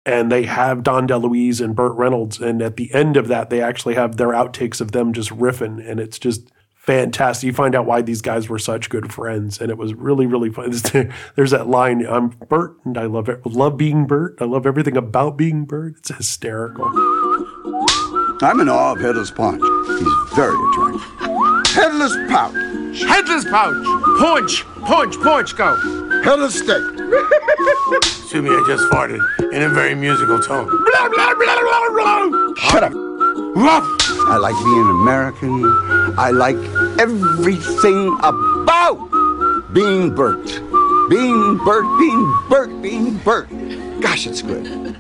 and 0.07 0.31
they 0.31 0.45
have 0.45 0.83
Dom 0.83 1.07
DeLuise 1.07 1.61
and 1.61 1.75
Burt 1.77 1.97
Reynolds, 1.97 2.41
and 2.41 2.63
at 2.63 2.77
the 2.77 2.93
end 2.95 3.17
of 3.17 3.29
that, 3.29 3.51
they 3.51 3.61
actually 3.61 3.95
have 3.95 4.17
their 4.17 4.29
outtakes 4.29 4.81
of 4.81 4.93
them 4.93 5.13
just 5.13 5.31
riffing, 5.31 5.85
and 5.85 6.01
it's 6.01 6.19
just 6.19 6.53
fantastic. 6.83 7.47
You 7.47 7.53
find 7.53 7.75
out 7.75 7.87
why 7.87 8.03
these 8.03 8.21
guys 8.23 8.49
were 8.49 8.59
such 8.59 8.91
good 8.91 9.13
friends, 9.13 9.61
and 9.61 9.71
it 9.71 9.79
was 9.79 9.95
really, 9.95 10.27
really 10.27 10.51
fun. 10.51 10.71
There's 11.37 11.51
that 11.53 11.69
line, 11.69 12.07
"I'm 12.07 12.29
Bert, 12.49 12.77
and 12.85 12.99
I 12.99 13.07
love 13.07 13.29
it. 13.29 13.45
Love 13.47 13.77
being 13.77 14.07
Bert. 14.07 14.37
I 14.41 14.45
love 14.45 14.67
everything 14.67 14.97
about 14.97 15.37
being 15.37 15.65
Bert." 15.65 15.95
It's 15.99 16.15
hysterical. 16.15 16.87
I'm 18.43 18.59
in 18.61 18.69
awe 18.69 18.93
of 18.93 19.01
Headless 19.01 19.31
Punch. 19.31 19.63
He's 19.63 20.37
very 20.37 20.57
attractive. 20.71 21.03
Headless 21.73 22.17
Pouch. 22.29 23.01
Headless 23.03 23.45
Pouch. 23.45 24.19
Punch, 24.19 24.65
punch, 24.83 25.17
punch, 25.21 25.57
go. 25.57 25.77
Headless 26.23 26.59
Steak. 26.59 26.83
Excuse 27.97 28.43
me, 28.43 28.51
I 28.51 28.65
just 28.67 28.85
farted 28.91 29.21
in 29.53 29.63
a 29.63 29.69
very 29.69 29.95
musical 29.95 30.41
tone. 30.41 30.69
Shut 32.57 32.83
up. 32.85 32.93
Ruff. 33.55 34.02
I 34.29 34.37
like 34.37 34.55
being 34.65 34.89
American. 34.89 35.65
I 36.19 36.31
like 36.31 36.57
everything 36.99 38.17
about 38.19 38.99
being 39.73 40.15
Bert. 40.15 40.45
Being 41.09 41.59
Bert, 41.59 41.85
being 41.99 42.35
Bert, 42.49 42.83
being 42.83 43.19
Bert. 43.19 43.49
Gosh, 44.01 44.27
it's 44.27 44.43
good. 44.43 44.97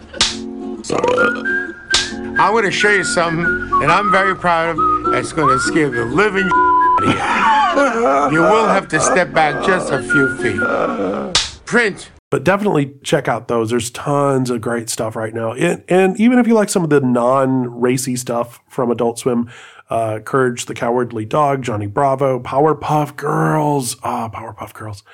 I 2.38 2.50
want 2.52 2.66
to 2.66 2.72
show 2.72 2.90
you 2.90 3.04
something 3.04 3.44
that 3.80 3.90
I'm 3.90 4.10
very 4.10 4.34
proud 4.36 4.70
of. 4.70 5.12
That's 5.12 5.32
going 5.32 5.56
to 5.56 5.60
scare 5.60 5.90
the 5.90 6.04
living 6.04 6.48
out 6.52 7.78
of 7.78 8.32
you. 8.32 8.38
You 8.38 8.44
will 8.44 8.66
have 8.66 8.88
to 8.88 9.00
step 9.00 9.32
back 9.32 9.64
just 9.66 9.90
a 9.90 10.02
few 10.02 10.36
feet. 10.38 11.64
Print. 11.64 12.11
But 12.32 12.44
definitely 12.44 12.94
check 13.02 13.28
out 13.28 13.48
those. 13.48 13.68
There's 13.68 13.90
tons 13.90 14.48
of 14.48 14.62
great 14.62 14.88
stuff 14.88 15.16
right 15.16 15.34
now. 15.34 15.52
And, 15.52 15.84
and 15.86 16.18
even 16.18 16.38
if 16.38 16.46
you 16.46 16.54
like 16.54 16.70
some 16.70 16.82
of 16.82 16.88
the 16.88 17.02
non 17.02 17.78
racy 17.78 18.16
stuff 18.16 18.58
from 18.70 18.90
Adult 18.90 19.18
Swim, 19.18 19.50
uh, 19.90 20.18
Courage 20.20 20.64
the 20.64 20.72
Cowardly 20.72 21.26
Dog, 21.26 21.60
Johnny 21.60 21.86
Bravo, 21.86 22.40
Powerpuff 22.40 23.16
Girls, 23.16 23.98
ah, 24.02 24.30
Powerpuff 24.30 24.72
Girls, 24.72 25.04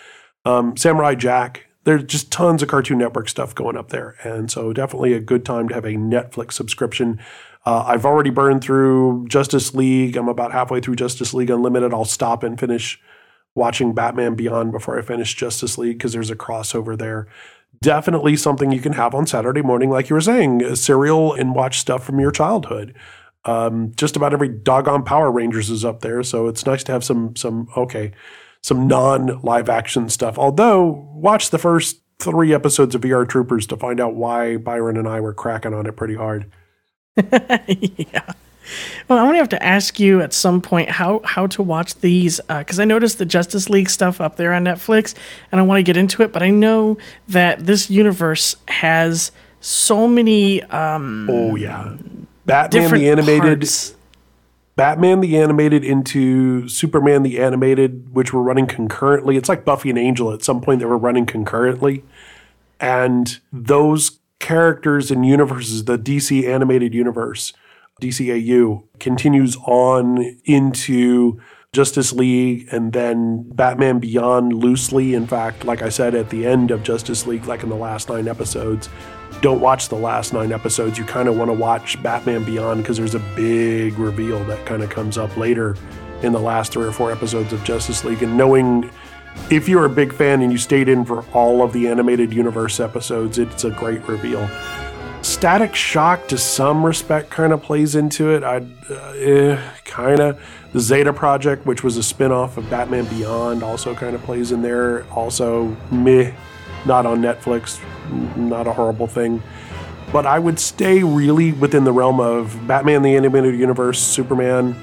um, 0.45 0.77
Samurai 0.77 1.17
Jack. 1.17 1.67
There's 1.83 2.05
just 2.05 2.31
tons 2.31 2.63
of 2.63 2.69
Cartoon 2.69 2.99
Network 2.99 3.29
stuff 3.29 3.53
going 3.53 3.77
up 3.77 3.89
there. 3.89 4.15
And 4.23 4.49
so 4.49 4.73
definitely 4.73 5.13
a 5.13 5.21
good 5.21 5.45
time 5.45 5.69
to 5.71 5.75
have 5.75 5.85
a 5.85 5.95
Netflix 5.95 6.53
subscription. 6.53 7.19
Uh, 7.67 7.83
I've 7.85 8.07
already 8.07 8.31
burned 8.31 8.63
through 8.63 9.27
Justice 9.27 9.75
League. 9.75 10.17
I'm 10.17 10.29
about 10.29 10.53
halfway 10.53 10.79
through 10.79 10.95
Justice 10.95 11.35
League 11.35 11.51
Unlimited. 11.51 11.93
I'll 11.93 12.05
stop 12.05 12.45
and 12.45 12.61
finish 12.61 13.01
watching 13.55 13.93
Batman 13.95 14.35
Beyond 14.35 14.73
before 14.73 14.99
I 14.99 15.03
finish 15.03 15.35
Justice 15.35 15.79
League 15.79 15.99
because 15.99 16.13
there's 16.13 16.31
a 16.31 16.37
crossover 16.37 16.97
there. 16.97 17.27
Definitely 17.81 18.37
something 18.37 18.73
you 18.73 18.81
can 18.81 18.95
have 18.95 19.15
on 19.15 19.27
Saturday 19.27 19.63
morning, 19.63 19.91
like 19.91 20.09
you 20.09 20.15
were 20.15 20.21
saying, 20.21 20.75
cereal 20.77 21.33
and 21.35 21.55
watch 21.55 21.79
stuff 21.79 22.05
from 22.05 22.19
your 22.19 22.31
childhood. 22.31 22.95
Um, 23.45 23.93
just 23.97 24.17
about 24.17 24.33
every 24.33 24.49
doggone 24.49 25.05
Power 25.05 25.31
Rangers 25.31 25.71
is 25.71 25.85
up 25.85 26.01
there, 26.01 26.23
so 26.23 26.49
it's 26.49 26.67
nice 26.67 26.83
to 26.85 26.93
have 26.93 27.05
some 27.05 27.37
some 27.37 27.69
okay, 27.77 28.13
some 28.63 28.87
non 28.89 29.41
live 29.43 29.69
action 29.69 30.09
stuff. 30.09 30.39
Although, 30.39 31.09
watch 31.15 31.51
the 31.51 31.59
first 31.59 32.03
three 32.19 32.53
episodes 32.53 32.95
of 32.95 33.03
VR 33.03 33.29
Troopers 33.29 33.67
to 33.69 33.77
find 33.77 34.01
out 34.01 34.15
why 34.15 34.57
Byron 34.57 34.97
and 34.97 35.09
I 35.09 35.21
were 35.21 35.33
cracking 35.35 35.73
on 35.73 35.87
it 35.87 35.97
pretty 35.97 36.17
hard. 36.17 36.51
yeah. 37.17 38.33
Well, 39.09 39.19
I'm 39.19 39.27
gonna 39.27 39.39
have 39.39 39.49
to 39.51 39.63
ask 39.63 39.99
you 39.99 40.21
at 40.21 40.33
some 40.33 40.61
point 40.61 40.89
how 40.91 41.21
how 41.25 41.47
to 41.49 41.63
watch 41.63 41.95
these 41.97 42.41
because 42.49 42.79
I 42.79 42.85
noticed 42.85 43.19
the 43.19 43.27
Justice 43.27 43.69
League 43.69 43.91
stuff 43.91 44.21
up 44.21 44.37
there 44.37 44.53
on 44.53 44.65
Netflix, 44.65 45.15
and 45.51 45.61
I 45.61 45.65
want 45.65 45.79
to 45.79 45.83
get 45.83 45.97
into 45.97 46.23
it. 46.23 46.33
But 46.33 46.43
I 46.43 46.51
know 46.51 46.99
that 47.29 47.67
this 47.67 47.91
universe 47.91 48.57
has 48.69 49.33
so 49.61 50.07
many. 50.07 50.63
Um, 50.65 51.29
oh 51.31 51.57
yeah, 51.57 51.97
Batman 52.47 52.91
the 52.93 53.09
animated. 53.09 53.43
parts. 53.61 53.95
Batman 54.77 55.21
the 55.21 55.37
animated 55.37 55.85
into 55.85 56.69
Superman 56.69 57.25
the 57.25 57.41
animated, 57.41 58.15
which 58.15 58.33
were 58.33 58.43
running 58.43 58.69
concurrently. 58.69 59.37
It's 59.37 59.49
like 59.49 59.65
Buffy 59.65 59.91
and 59.91 59.99
Angel. 59.99 60.33
At 60.33 60.45
some 60.45 60.61
point, 60.61 60.79
they 60.79 60.87
were 60.87 60.99
running 60.99 61.27
concurrently, 61.27 62.05
and 62.79 63.41
those 63.53 64.21
characters 64.39 65.11
and 65.11 65.27
universes, 65.27 65.85
the 65.85 65.99
DC 65.99 66.47
animated 66.49 66.95
universe, 66.95 67.53
DCAU, 68.01 68.85
continues 68.99 69.57
on 69.67 70.41
into 70.45 71.41
Justice 71.73 72.13
League 72.13 72.67
and 72.73 72.93
then 72.93 73.49
Batman 73.51 73.99
Beyond 73.99 74.53
loosely. 74.53 75.15
In 75.15 75.27
fact, 75.27 75.65
like 75.65 75.83
I 75.83 75.91
said 75.91 76.15
at 76.15 76.31
the 76.31 76.47
end 76.47 76.71
of 76.71 76.83
Justice 76.83 77.27
League, 77.27 77.45
like 77.47 77.63
in 77.63 77.69
the 77.69 77.77
last 77.77 78.09
nine 78.09 78.27
episodes, 78.27 78.89
don't 79.43 79.61
watch 79.61 79.89
the 79.89 79.97
last 79.97 80.33
nine 80.33 80.53
episodes. 80.53 80.99
You 80.99 81.05
kind 81.05 81.29
of 81.29 81.37
want 81.37 81.51
to 81.51 81.55
watch 81.55 82.03
Batman 82.03 82.45
Beyond 82.45 82.83
because 82.83 82.97
there's 82.97 83.15
a 83.15 83.33
big 83.37 83.99
reveal 83.99 84.43
that 84.45 84.65
kind 84.67 84.83
of 84.83 84.91
comes 84.91 85.19
up 85.19 85.37
later 85.37 85.77
in 86.23 86.33
the 86.33 86.41
last 86.41 86.73
three 86.73 86.87
or 86.87 86.93
four 86.93 87.13
episodes 87.13 87.53
of 87.53 87.63
Justice 87.65 88.05
League. 88.05 88.23
And 88.23 88.37
knowing 88.37 88.91
if 89.51 89.69
you're 89.69 89.85
a 89.85 89.91
big 89.91 90.13
fan 90.13 90.43
and 90.43 90.51
you 90.51 90.59
stayed 90.59 90.89
in 90.89 91.05
for 91.05 91.23
all 91.33 91.63
of 91.63 91.73
the 91.73 91.87
animated 91.89 92.33
universe 92.33 92.81
episodes, 92.81 93.39
it's 93.39 93.65
a 93.65 93.71
great 93.71 94.07
reveal. 94.09 94.49
Static 95.23 95.75
Shock, 95.75 96.29
to 96.29 96.39
some 96.39 96.85
respect, 96.85 97.31
kind 97.31 97.53
of 97.53 97.63
plays 97.63 97.95
into 97.95 98.31
it. 98.31 98.43
I, 98.43 98.57
uh, 98.91 99.13
eh, 99.13 99.71
kind 99.85 100.21
of. 100.21 100.41
The 100.73 100.81
Zeta 100.81 101.13
Project, 101.13 101.65
which 101.65 101.83
was 101.83 101.97
a 101.97 102.03
spin 102.03 102.31
off 102.31 102.57
of 102.59 102.69
Batman 102.69 103.07
Beyond, 103.07 103.63
also 103.63 103.95
kind 103.95 104.15
of 104.15 104.23
plays 104.23 104.53
in 104.53 104.63
there. 104.63 105.05
Also, 105.13 105.77
meh, 105.91 106.33
not 106.85 107.07
on 107.07 107.21
Netflix, 107.23 107.81
not 108.37 108.67
a 108.67 108.73
horrible 108.73 109.07
thing. 109.07 109.43
But 110.13 110.27
I 110.27 110.39
would 110.39 110.59
stay 110.59 111.03
really 111.03 111.53
within 111.53 111.85
the 111.85 111.93
realm 111.93 112.21
of 112.21 112.67
Batman 112.67 113.03
the 113.03 113.17
Animated 113.17 113.59
Universe, 113.59 114.01
Superman, 114.01 114.77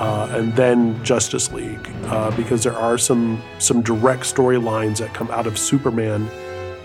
uh, 0.00 0.28
and 0.32 0.54
then 0.54 1.02
Justice 1.04 1.52
League, 1.52 1.90
uh, 2.04 2.30
because 2.36 2.62
there 2.62 2.76
are 2.76 2.98
some 2.98 3.42
some 3.58 3.82
direct 3.82 4.22
storylines 4.22 4.98
that 4.98 5.12
come 5.14 5.30
out 5.30 5.46
of 5.46 5.58
Superman, 5.58 6.28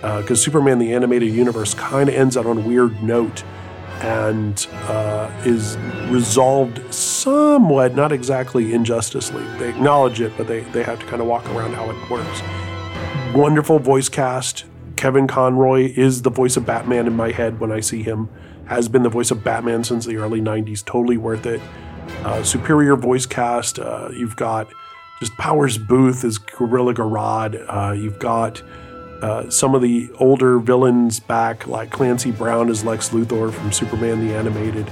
because 0.03 0.41
Superman 0.41 0.79
the 0.79 0.93
animated 0.93 1.33
universe 1.33 1.73
kind 1.73 2.09
of 2.09 2.15
ends 2.15 2.37
out 2.37 2.45
on 2.45 2.57
a 2.57 2.61
weird 2.61 3.01
note, 3.01 3.43
and 4.01 4.67
uh, 4.83 5.31
is 5.45 5.77
resolved 6.09 6.93
somewhat, 6.93 7.95
not 7.95 8.11
exactly 8.11 8.73
in 8.73 8.83
Justice 8.83 9.31
League. 9.33 9.57
They 9.59 9.69
acknowledge 9.69 10.21
it, 10.21 10.33
but 10.37 10.47
they 10.47 10.59
they 10.59 10.83
have 10.83 10.99
to 10.99 11.05
kind 11.05 11.21
of 11.21 11.27
walk 11.27 11.45
around 11.49 11.73
how 11.73 11.89
it 11.89 12.09
works. 12.09 12.41
Wonderful 13.33 13.79
voice 13.79 14.09
cast. 14.09 14.65
Kevin 14.95 15.25
Conroy 15.25 15.93
is 15.95 16.21
the 16.21 16.29
voice 16.29 16.55
of 16.57 16.65
Batman 16.65 17.07
in 17.07 17.15
my 17.15 17.31
head 17.31 17.59
when 17.59 17.71
I 17.71 17.79
see 17.79 18.03
him. 18.03 18.29
Has 18.65 18.87
been 18.87 19.03
the 19.03 19.09
voice 19.09 19.31
of 19.31 19.43
Batman 19.43 19.83
since 19.83 20.05
the 20.05 20.17
early 20.17 20.41
'90s. 20.41 20.85
Totally 20.85 21.17
worth 21.17 21.45
it 21.45 21.61
uh, 22.23 22.43
superior 22.43 22.95
voice 22.95 23.25
cast. 23.25 23.79
Uh, 23.79 24.09
you've 24.13 24.35
got 24.35 24.67
just 25.19 25.35
Powers 25.37 25.77
Boothe 25.77 26.23
as 26.23 26.37
Gorilla 26.37 26.93
Grodd. 26.93 27.63
Uh, 27.67 27.93
you've 27.93 28.19
got 28.19 28.61
uh, 29.23 29.49
some 29.49 29.73
of 29.73 29.81
the 29.81 30.11
older 30.19 30.59
villains 30.59 31.21
back, 31.21 31.65
like 31.65 31.89
Clancy 31.89 32.29
Brown 32.29 32.69
as 32.69 32.83
Lex 32.83 33.09
Luthor 33.09 33.53
from 33.53 33.71
Superman 33.71 34.27
the 34.27 34.35
Animated. 34.35 34.91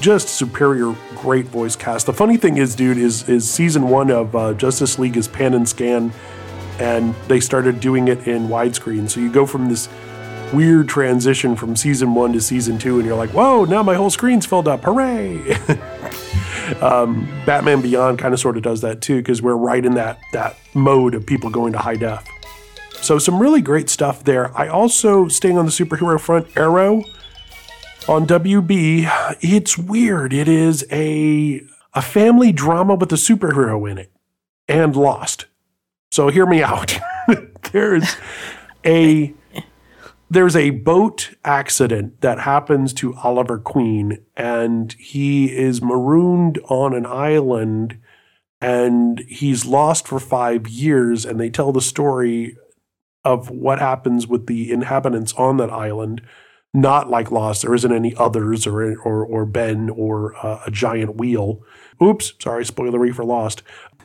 Just 0.00 0.30
superior, 0.30 0.96
great 1.16 1.44
voice 1.44 1.76
cast. 1.76 2.06
The 2.06 2.14
funny 2.14 2.38
thing 2.38 2.56
is, 2.56 2.74
dude, 2.74 2.96
is 2.96 3.28
is 3.28 3.48
season 3.48 3.90
one 3.90 4.10
of 4.10 4.34
uh, 4.34 4.54
Justice 4.54 4.98
League 4.98 5.18
is 5.18 5.28
pan 5.28 5.52
and 5.52 5.68
scan, 5.68 6.12
and 6.80 7.14
they 7.28 7.40
started 7.40 7.78
doing 7.78 8.08
it 8.08 8.26
in 8.26 8.48
widescreen. 8.48 9.10
So 9.10 9.20
you 9.20 9.30
go 9.30 9.44
from 9.44 9.68
this 9.68 9.86
weird 10.54 10.88
transition 10.88 11.54
from 11.54 11.76
season 11.76 12.14
one 12.14 12.32
to 12.32 12.40
season 12.40 12.78
two, 12.78 12.96
and 12.96 13.06
you're 13.06 13.18
like, 13.18 13.34
whoa, 13.34 13.66
now 13.66 13.82
my 13.82 13.94
whole 13.94 14.10
screen's 14.10 14.46
filled 14.46 14.66
up. 14.66 14.80
Hooray! 14.82 15.52
um, 16.80 17.28
Batman 17.44 17.82
Beyond 17.82 18.18
kind 18.18 18.32
of 18.32 18.40
sort 18.40 18.56
of 18.56 18.62
does 18.62 18.80
that 18.80 19.02
too 19.02 19.18
because 19.18 19.42
we're 19.42 19.56
right 19.56 19.84
in 19.84 19.92
that 19.96 20.20
that 20.32 20.56
mode 20.72 21.14
of 21.14 21.26
people 21.26 21.50
going 21.50 21.74
to 21.74 21.78
high 21.78 21.96
def. 21.96 22.26
So 23.02 23.18
some 23.18 23.40
really 23.42 23.60
great 23.60 23.90
stuff 23.90 24.22
there. 24.22 24.56
I 24.56 24.68
also 24.68 25.26
staying 25.26 25.58
on 25.58 25.66
the 25.66 25.72
superhero 25.72 26.20
front, 26.20 26.56
Arrow 26.56 27.02
on 28.08 28.28
WB. 28.28 29.36
It's 29.40 29.76
weird. 29.76 30.32
It 30.32 30.46
is 30.46 30.86
a 30.92 31.62
a 31.94 32.00
family 32.00 32.52
drama 32.52 32.94
with 32.94 33.12
a 33.12 33.16
superhero 33.16 33.90
in 33.90 33.98
it 33.98 34.12
and 34.68 34.94
Lost. 34.94 35.46
So 36.12 36.28
hear 36.28 36.46
me 36.46 36.62
out. 36.62 36.96
there's 37.72 38.16
a 38.86 39.34
there's 40.30 40.54
a 40.54 40.70
boat 40.70 41.34
accident 41.44 42.20
that 42.20 42.38
happens 42.38 42.92
to 42.94 43.16
Oliver 43.16 43.58
Queen 43.58 44.24
and 44.36 44.92
he 44.92 45.54
is 45.54 45.82
marooned 45.82 46.60
on 46.68 46.94
an 46.94 47.04
island 47.04 47.98
and 48.60 49.18
he's 49.26 49.66
lost 49.66 50.06
for 50.06 50.20
5 50.20 50.68
years 50.68 51.26
and 51.26 51.40
they 51.40 51.50
tell 51.50 51.72
the 51.72 51.80
story 51.80 52.56
of 53.24 53.50
what 53.50 53.78
happens 53.78 54.26
with 54.26 54.46
the 54.46 54.72
inhabitants 54.72 55.32
on 55.34 55.56
that 55.58 55.70
island 55.70 56.22
not 56.74 57.10
like 57.10 57.30
Lost. 57.30 57.62
There 57.62 57.74
isn't 57.74 57.92
any 57.92 58.14
others 58.16 58.66
or 58.66 58.98
or, 59.00 59.24
or 59.24 59.44
Ben 59.44 59.90
or 59.90 60.34
uh, 60.44 60.62
a 60.66 60.70
giant 60.70 61.16
wheel. 61.16 61.62
Oops, 62.02 62.32
sorry, 62.40 62.64
spoilery 62.64 63.14
for 63.14 63.24
Lost. 63.24 63.62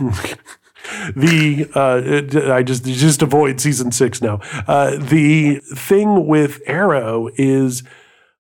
the 1.16 1.70
uh, 1.74 2.54
I 2.54 2.64
just 2.64 2.86
just 2.86 3.22
avoid 3.22 3.62
season 3.62 3.92
six 3.92 4.22
now. 4.22 4.40
Uh, 4.68 4.98
the 4.98 5.62
thing 5.74 6.28
with 6.28 6.62
Arrow 6.66 7.30
is 7.36 7.84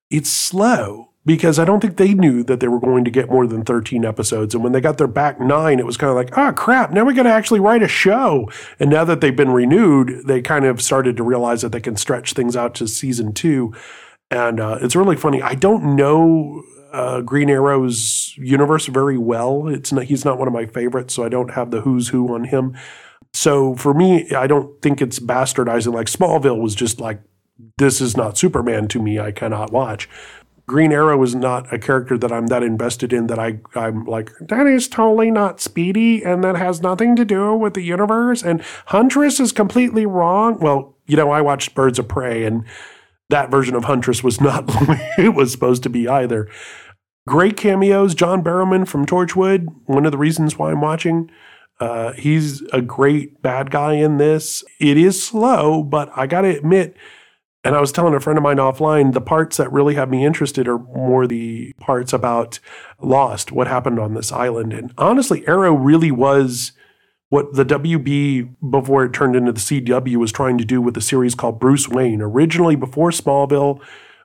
it's 0.09 0.29
slow 0.29 1.06
because 1.27 1.59
I 1.59 1.65
don't 1.65 1.81
think 1.81 1.97
they 1.97 2.13
knew 2.13 2.41
that 2.43 2.61
they 2.61 2.69
were 2.69 2.79
going 2.79 3.03
to 3.03 3.11
get 3.11 3.29
more 3.29 3.45
than 3.45 3.65
13 3.65 4.05
episodes. 4.05 4.55
And 4.55 4.63
when 4.63 4.71
they 4.71 4.79
got 4.79 4.97
their 4.97 5.07
back 5.07 5.41
nine, 5.41 5.77
it 5.77 5.85
was 5.85 5.97
kind 5.97 6.09
of 6.09 6.15
like, 6.15 6.37
oh 6.37 6.53
crap, 6.53 6.91
now 6.91 7.03
we 7.03 7.13
got 7.13 7.23
to 7.23 7.29
actually 7.29 7.59
write 7.59 7.83
a 7.83 7.87
show. 7.89 8.49
And 8.79 8.89
now 8.89 9.03
that 9.03 9.19
they've 9.19 9.35
been 9.35 9.51
renewed, 9.51 10.21
they 10.25 10.41
kind 10.41 10.63
of 10.63 10.81
started 10.81 11.17
to 11.17 11.23
realize 11.23 11.61
that 11.63 11.73
they 11.73 11.81
can 11.81 11.97
stretch 11.97 12.31
things 12.31 12.55
out 12.55 12.73
to 12.75 12.87
season 12.87 13.33
two. 13.33 13.73
And 14.31 14.61
uh, 14.61 14.79
it's 14.81 14.95
really 14.95 15.17
funny. 15.17 15.41
I 15.41 15.53
don't 15.55 15.97
know 15.97 16.63
uh, 16.93 17.19
Green 17.19 17.49
Arrow's 17.49 18.33
universe 18.37 18.85
very 18.85 19.17
well. 19.17 19.67
It's 19.67 19.91
not, 19.91 20.05
he's 20.05 20.23
not 20.23 20.39
one 20.39 20.47
of 20.47 20.53
my 20.53 20.65
favorites, 20.65 21.13
so 21.13 21.25
I 21.25 21.29
don't 21.29 21.51
have 21.51 21.71
the 21.71 21.81
who's 21.81 22.07
who 22.07 22.33
on 22.33 22.45
him. 22.45 22.73
So 23.33 23.75
for 23.75 23.93
me, 23.93 24.31
I 24.31 24.47
don't 24.47 24.81
think 24.81 25.01
it's 25.01 25.19
bastardizing. 25.19 25.93
Like 25.93 26.07
Smallville 26.07 26.61
was 26.61 26.73
just 26.73 27.01
like, 27.01 27.21
this 27.77 28.01
is 28.01 28.15
not 28.15 28.37
Superman 28.37 28.87
to 28.89 29.01
me. 29.01 29.19
I 29.19 29.31
cannot 29.31 29.71
watch. 29.71 30.07
Green 30.68 30.91
Arrow 30.91 31.23
is 31.23 31.34
not 31.34 31.72
a 31.73 31.80
character 31.80 32.18
that 32.18 32.31
I'm 32.31 32.48
that 32.48 32.61
invested 32.61 33.14
in 33.14 33.27
that 33.27 33.39
I 33.39 33.60
I'm 33.73 34.03
like 34.03 34.34
that 34.39 34.68
is 34.68 34.89
totally 34.89 35.31
not 35.31 35.61
Speedy 35.61 36.23
and 36.23 36.44
that 36.44 36.57
has 36.57 36.81
nothing 36.81 37.15
to 37.15 37.23
do 37.23 37.53
with 37.56 37.73
the 37.73 37.81
universe 37.81 38.44
and 38.44 38.61
Huntress 38.88 39.39
is 39.39 39.53
completely 39.53 40.06
wrong. 40.06 40.60
Well, 40.60 40.95
you 41.06 41.15
know, 41.15 41.31
I 41.31 41.41
watched 41.41 41.73
Birds 41.73 41.99
of 41.99 42.10
Prey 42.10 42.44
and 42.44 42.65
that 43.30 43.49
version 43.49 43.76
of 43.76 43.85
Huntress 43.85 44.23
was 44.23 44.41
not 44.41 44.65
it 45.18 45.34
was 45.34 45.53
supposed 45.53 45.84
to 45.84 45.89
be 45.89 46.07
either. 46.07 46.49
Great 47.27 47.57
cameos, 47.57 48.14
John 48.14 48.44
Barrowman 48.44 48.88
from 48.88 49.06
Torchwood, 49.06 49.68
one 49.85 50.06
of 50.06 50.11
the 50.11 50.18
reasons 50.18 50.57
why 50.57 50.72
I'm 50.72 50.81
watching. 50.81 51.30
Uh, 51.80 52.14
he's 52.14 52.61
a 52.73 52.81
great 52.81 53.41
bad 53.41 53.69
guy 53.69 53.94
in 53.94 54.18
this. 54.18 54.64
It 54.80 54.98
is 54.98 55.22
slow, 55.22 55.84
but 55.84 56.10
I 56.15 56.26
got 56.26 56.41
to 56.41 56.57
admit, 56.57 56.95
and 57.68 57.76
I 57.76 57.81
was 57.81 57.91
telling 57.91 58.15
a 58.15 58.22
friend 58.22 58.38
of 58.38 58.44
mine 58.44 58.60
offline, 58.60 59.11
the 59.11 59.19
parts 59.19 59.57
that 59.57 59.69
really 59.73 59.95
have 59.95 60.10
me 60.10 60.26
interested 60.26 60.69
are 60.69 60.80
more 60.80 61.27
the 61.27 61.73
parts 61.73 62.14
about 62.14 62.61
Lost, 63.02 63.52
what 63.52 63.68
happened 63.68 63.99
on 63.99 64.14
this 64.14 64.31
island. 64.31 64.72
And 64.72 64.94
honestly, 64.98 65.45
Arrow 65.49 65.73
really 65.73 66.10
was 66.10 66.72
what 67.27 67.56
the 67.56 67.65
WB 67.65 68.56
before 68.72 69.03
it 69.03 69.11
turned 69.11 69.35
into 69.35 69.52
the 69.52 69.60
CW 69.60 70.15
was 70.15 70.31
trying 70.31 70.57
to 70.57 70.64
do 70.64 70.81
with 70.81 70.95
a 70.95 71.02
series 71.02 71.35
called 71.35 71.60
Bruce 71.60 71.89
Wayne. 71.89 72.22
Originally, 72.22 72.77
before 72.77 73.10
Smallville, 73.11 73.81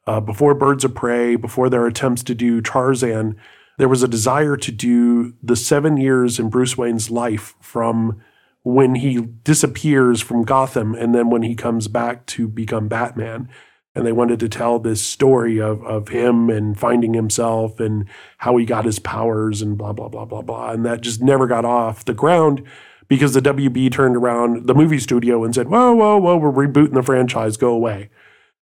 uh, 0.07 0.21
before 0.21 0.55
Birds 0.55 0.85
of 0.85 0.95
Prey, 0.95 1.35
before 1.35 1.69
their 1.69 1.85
attempts 1.89 2.23
to 2.23 2.37
do 2.37 2.61
Tarzan, 2.61 3.37
there 3.77 3.89
was 3.89 4.05
a 4.05 4.09
desire 4.09 4.57
to 4.57 4.71
do 4.71 5.35
the 5.43 5.57
seven 5.57 5.97
years 5.97 6.39
in 6.39 6.49
Bruce 6.49 6.79
Wayne's 6.79 7.11
life 7.11 7.57
from 7.61 8.23
when 8.63 8.97
he 8.97 9.21
disappears 9.21 10.21
from 10.21 10.45
Gotham 10.45 10.95
and 10.95 11.15
then 11.15 11.31
when 11.31 11.43
he 11.43 11.55
comes 11.55 11.89
back 11.89 12.27
to 12.27 12.47
become 12.49 12.89
Batman. 12.89 13.49
And 13.95 14.07
they 14.07 14.13
wanted 14.13 14.41
to 14.41 14.49
tell 14.49 14.79
this 14.79 15.03
story 15.03 15.61
of, 15.61 15.85
of 15.85 16.09
him 16.09 16.49
and 16.49 16.79
finding 16.79 17.13
himself 17.13 17.79
and 17.79 18.09
how 18.39 18.57
he 18.57 18.65
got 18.65 18.87
his 18.87 18.99
powers 18.99 19.61
and 19.61 19.77
blah, 19.77 19.93
blah, 19.93 20.09
blah, 20.09 20.25
blah, 20.25 20.41
blah. 20.41 20.71
And 20.71 20.87
that 20.87 21.03
just 21.03 21.21
never 21.21 21.47
got 21.47 21.67
off 21.67 22.05
the 22.05 22.15
ground 22.15 22.67
because 23.07 23.35
the 23.35 23.43
WB 23.43 23.93
turned 23.93 24.17
around 24.17 24.67
the 24.67 24.75
movie 24.75 24.99
studio 24.99 25.45
and 25.45 25.55
said, 25.55 25.69
whoa, 25.69 25.93
whoa, 25.93 26.17
whoa, 26.17 26.39
we're 26.39 26.67
rebooting 26.67 26.95
the 26.95 27.03
franchise, 27.03 27.59
go 27.59 27.69
away. 27.69 28.09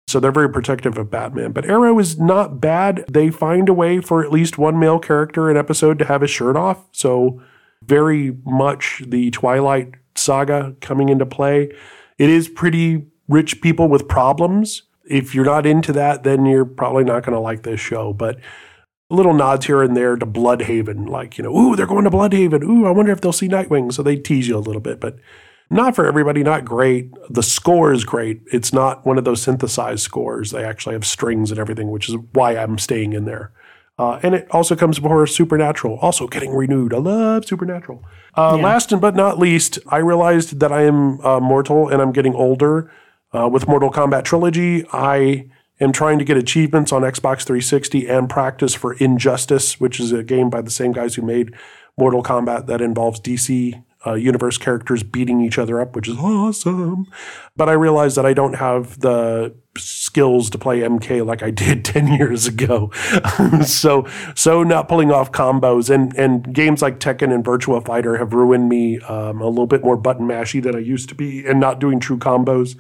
So 0.09 0.19
they're 0.19 0.33
very 0.33 0.51
protective 0.51 0.99
of 0.99 1.11
Batman. 1.11 1.53
But 1.53 1.67
Arrow 1.67 1.99
is 2.01 2.19
not 2.19 2.61
bad. 2.61 3.05
They 3.09 3.31
find 3.31 3.69
a 3.69 3.75
way 3.75 4.01
for 4.01 4.25
at 4.25 4.33
least 4.33 4.59
one 4.59 4.81
male 4.81 4.99
character 4.99 5.49
in 5.49 5.57
episode 5.57 6.01
to 6.01 6.07
have 6.07 6.23
his 6.23 6.31
shirt 6.31 6.57
off. 6.57 6.89
So 6.91 7.41
very 7.87 8.37
much 8.45 9.03
the 9.07 9.31
Twilight 9.31 9.93
saga 10.15 10.77
coming 10.81 11.09
into 11.09 11.27
play. 11.27 11.73
It 12.19 12.31
is 12.31 12.49
pretty 12.49 13.07
rich 13.29 13.61
people 13.61 13.89
with 13.89 14.09
problems. 14.09 14.83
If 15.05 15.35
you're 15.35 15.45
not 15.45 15.67
into 15.67 15.93
that, 15.95 16.23
then 16.23 16.47
you're 16.47 16.65
probably 16.65 17.05
not 17.05 17.25
going 17.25 17.35
to 17.35 17.41
like 17.41 17.63
this 17.63 17.81
show. 17.81 18.13
But 18.13 18.39
little 19.11 19.35
nods 19.35 19.67
here 19.67 19.83
and 19.83 19.97
there 19.97 20.17
to 20.17 20.27
Blüdhaven, 20.27 21.09
like, 21.09 21.37
you 21.37 21.45
know, 21.45 21.57
ooh, 21.57 21.77
they're 21.77 21.87
going 21.87 22.05
to 22.05 22.11
Blüdhaven. 22.11 22.63
Ooh, 22.63 22.87
I 22.87 22.91
wonder 22.91 23.13
if 23.13 23.21
they'll 23.21 23.33
see 23.33 23.49
Nightwing. 23.49 23.93
So 23.93 24.03
they 24.03 24.17
tease 24.17 24.49
you 24.49 24.57
a 24.57 24.61
little 24.61 24.81
bit, 24.81 25.01
but 25.01 25.17
not 25.71 25.97
for 25.97 26.07
everybody, 26.07 26.43
not 26.43 26.65
great. 26.65 27.11
The 27.31 27.43
score 27.43 27.93
is 27.93 28.05
great. 28.05 28.43
It's 28.53 28.73
not 28.73 29.07
one 29.07 29.19
of 29.19 29.25
those 29.25 29.43
synthesized 29.43 30.03
scores. 30.03 30.51
They 30.51 30.65
actually 30.65 30.95
have 30.95 31.07
strings 31.07 31.51
and 31.51 31.59
everything, 31.59 31.91
which 31.91 32.09
is 32.09 32.17
why 32.33 32.57
I'm 32.57 32.79
staying 32.79 33.15
in 33.15 33.25
there. 33.25 33.53
Uh, 33.99 34.19
and 34.23 34.35
it 34.35 34.49
also 34.51 34.75
comes 34.75 34.99
before 34.99 35.27
Supernatural, 35.27 35.99
also 35.99 36.27
getting 36.27 36.55
renewed. 36.55 36.95
I 36.95 36.99
love 36.99 37.45
Supernatural. 37.45 38.03
Uh, 38.35 38.55
Yeah. 38.57 38.65
Last 38.65 38.99
but 39.01 39.15
not 39.15 39.39
least, 39.39 39.79
I 39.89 39.99
realized 39.99 40.61
that 40.61 40.73
I 40.73 40.83
am 40.83 41.21
uh, 41.21 41.41
mortal 41.41 41.89
and 41.89 42.01
I'm 42.01 42.13
getting 42.13 42.35
older. 42.35 42.91
Uh, 43.35 43.49
with 43.49 43.67
Mortal 43.67 43.91
Kombat 43.91 44.25
Trilogy, 44.25 44.85
I 44.93 45.47
am 45.81 45.91
trying 45.91 46.19
to 46.19 46.25
get 46.25 46.37
achievements 46.37 46.93
on 46.93 47.01
Xbox 47.01 47.45
360 47.45 48.07
and 48.07 48.29
practice 48.29 48.75
for 48.75 48.93
Injustice, 48.95 49.81
which 49.81 49.99
is 49.99 50.13
a 50.13 50.23
game 50.23 50.51
by 50.51 50.61
the 50.61 50.71
same 50.71 50.93
guys 50.93 51.15
who 51.15 51.23
made 51.23 51.55
Mortal 51.97 52.23
Kombat 52.23 52.67
that 52.67 52.83
involves 52.83 53.21
DC 53.21 53.83
uh, 54.07 54.15
universe 54.15 54.59
characters 54.59 55.03
beating 55.03 55.41
each 55.41 55.59
other 55.59 55.81
up, 55.81 55.95
which 55.97 56.09
is 56.09 56.17
awesome. 56.19 57.07
But 57.57 57.69
I 57.71 57.73
realized 57.73 58.17
that 58.17 58.27
I 58.27 58.35
don't 58.35 58.55
have 58.55 59.01
the 59.01 59.55
skills 59.77 60.51
to 60.51 60.59
play 60.59 60.81
MK 60.81 61.25
like 61.27 61.43
I 61.43 61.51
did 61.51 61.85
10 61.87 62.09
years 62.15 62.47
ago. 62.47 62.91
so 63.65 64.07
so 64.35 64.63
not 64.63 64.89
pulling 64.89 65.11
off 65.11 65.33
combos 65.33 65.91
and 65.91 66.17
and 66.17 66.53
games 66.55 66.83
like 66.83 66.99
Tekken 66.99 67.33
and 67.33 67.45
Virtua 67.45 67.85
Fighter 67.85 68.17
have 68.19 68.33
ruined 68.33 68.69
me 68.69 68.99
um, 69.01 69.41
a 69.41 69.49
little 69.49 69.67
bit 69.67 69.85
more 69.85 69.97
button 69.97 70.27
mashy 70.27 70.63
than 70.63 70.77
I 70.77 70.81
used 70.81 71.09
to 71.11 71.15
be 71.15 71.47
and 71.47 71.61
not 71.61 71.81
doing 71.81 72.01
true 72.01 72.19
combos. 72.19 72.77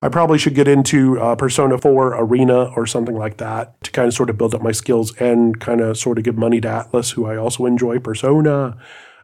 I 0.00 0.08
probably 0.08 0.38
should 0.38 0.54
get 0.54 0.68
into 0.68 1.20
uh, 1.20 1.34
Persona 1.34 1.76
4 1.76 2.14
Arena 2.14 2.66
or 2.76 2.86
something 2.86 3.16
like 3.16 3.38
that 3.38 3.82
to 3.82 3.90
kind 3.90 4.06
of 4.06 4.14
sort 4.14 4.30
of 4.30 4.38
build 4.38 4.54
up 4.54 4.62
my 4.62 4.70
skills 4.70 5.12
and 5.16 5.58
kind 5.58 5.80
of 5.80 5.98
sort 5.98 6.18
of 6.18 6.24
give 6.24 6.36
money 6.36 6.60
to 6.60 6.68
Atlus, 6.68 7.14
who 7.14 7.26
I 7.26 7.36
also 7.36 7.66
enjoy 7.66 7.98
Persona. 7.98 8.78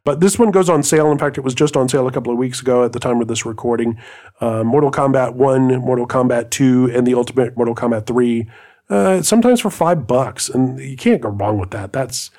But 0.04 0.20
this 0.20 0.38
one 0.38 0.50
goes 0.50 0.68
on 0.68 0.82
sale. 0.82 1.10
In 1.10 1.18
fact, 1.18 1.38
it 1.38 1.40
was 1.40 1.54
just 1.54 1.76
on 1.76 1.88
sale 1.88 2.06
a 2.06 2.12
couple 2.12 2.30
of 2.30 2.38
weeks 2.38 2.60
ago 2.60 2.84
at 2.84 2.92
the 2.92 3.00
time 3.00 3.22
of 3.22 3.28
this 3.28 3.46
recording. 3.46 3.98
Uh, 4.40 4.62
Mortal 4.62 4.90
Kombat 4.90 5.34
1, 5.34 5.80
Mortal 5.80 6.06
Kombat 6.06 6.50
2, 6.50 6.90
and 6.94 7.06
the 7.06 7.14
Ultimate 7.14 7.56
Mortal 7.56 7.74
Kombat 7.74 8.06
3, 8.06 8.46
uh, 8.90 9.22
sometimes 9.22 9.60
for 9.60 9.70
five 9.70 10.06
bucks. 10.06 10.50
And 10.50 10.78
you 10.78 10.96
can't 10.96 11.22
go 11.22 11.30
wrong 11.30 11.58
with 11.58 11.70
that. 11.70 11.94
That's 11.94 12.30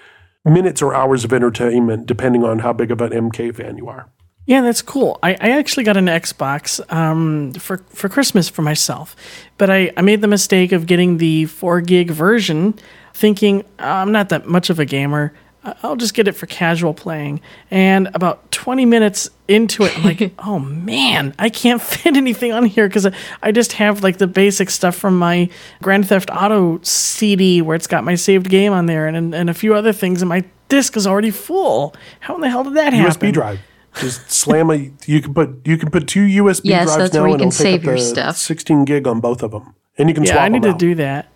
minutes 0.45 0.81
or 0.83 0.93
hours 0.93 1.23
of 1.23 1.33
entertainment, 1.33 2.05
depending 2.05 2.43
on 2.43 2.59
how 2.59 2.71
big 2.71 2.91
of 2.91 3.01
an 3.01 3.09
MK 3.11 3.55
fan 3.55 3.77
you 3.77 3.87
are. 3.87 4.09
Yeah, 4.45 4.61
that's 4.61 4.83
cool. 4.83 5.17
I, 5.23 5.31
I 5.31 5.49
actually 5.57 5.85
got 5.85 5.97
an 5.97 6.05
Xbox 6.05 6.79
um, 6.93 7.51
for 7.53 7.77
for 7.89 8.09
Christmas 8.09 8.47
for 8.47 8.61
myself, 8.61 9.15
but 9.57 9.71
I, 9.71 9.91
I 9.97 10.03
made 10.03 10.21
the 10.21 10.27
mistake 10.27 10.71
of 10.71 10.85
getting 10.85 11.17
the 11.17 11.45
four 11.45 11.81
gig 11.81 12.11
version, 12.11 12.75
thinking 13.11 13.61
"Uh, 13.79 13.85
I'm 13.85 14.11
not 14.11 14.29
that 14.29 14.45
much 14.45 14.69
of 14.69 14.77
a 14.77 14.85
gamer. 14.85 15.33
I- 15.65 15.75
I'll 15.83 15.95
just 15.95 16.13
get 16.13 16.27
it 16.27 16.33
for 16.33 16.45
casual 16.45 16.93
playing. 16.93 17.41
And 17.71 18.09
about 18.13 18.51
20 18.51 18.85
minutes 18.85 19.29
into 19.47 19.83
it, 19.83 19.97
I'm 19.97 20.03
like, 20.03 20.31
oh 20.39 20.59
man, 20.59 21.33
I 21.39 21.49
can't 21.49 21.81
fit 21.91 22.15
anything 22.15 22.51
on 22.53 22.65
here 22.65 22.87
because 22.87 23.05
I, 23.07 23.13
I 23.41 23.51
just 23.51 23.73
have 23.73 24.03
like 24.03 24.17
the 24.17 24.27
basic 24.27 24.69
stuff 24.69 24.95
from 24.95 25.17
my 25.17 25.49
Grand 25.81 26.07
Theft 26.07 26.29
Auto 26.31 26.79
CD 26.83 27.61
where 27.61 27.75
it's 27.75 27.87
got 27.87 28.03
my 28.03 28.15
saved 28.15 28.49
game 28.49 28.71
on 28.73 28.85
there 28.85 29.07
and, 29.07 29.17
and, 29.17 29.33
and 29.35 29.49
a 29.49 29.53
few 29.53 29.73
other 29.73 29.91
things, 29.91 30.21
and 30.21 30.29
my 30.29 30.43
disc 30.69 30.95
is 30.95 31.05
already 31.07 31.31
full. 31.31 31.95
How 32.21 32.35
in 32.35 32.41
the 32.41 32.49
hell 32.49 32.63
did 32.63 32.75
that 32.75 32.93
happen? 32.93 33.29
USB 33.29 33.33
drive. 33.33 33.59
Just 33.95 34.29
slam 34.29 34.69
a. 34.71 34.91
You 35.05 35.21
can 35.21 35.33
put 35.33 35.65
you 35.65 35.77
can 35.77 35.89
put 35.89 36.07
two 36.07 36.25
USB 36.25 36.61
Yes, 36.65 36.85
drives 36.87 36.97
that's 36.97 37.13
now, 37.13 37.21
where 37.21 37.29
you 37.29 37.33
and 37.35 37.41
can 37.43 37.47
it'll 37.47 37.57
take 37.57 37.63
save 37.63 37.79
up 37.81 37.85
your 37.85 37.95
the 37.95 38.01
stuff. 38.01 38.35
16 38.37 38.83
gig 38.85 39.07
on 39.07 39.21
both 39.21 39.41
of 39.41 39.51
them, 39.51 39.73
and 39.97 40.09
you 40.09 40.13
can 40.15 40.25
swap 40.25 40.35
yeah, 40.35 40.41
swap 40.41 40.45
I 40.45 40.49
need 40.49 40.63
them 40.63 40.71
to 40.71 40.75
out. 40.75 40.79
do 40.79 40.95
that. 40.95 41.27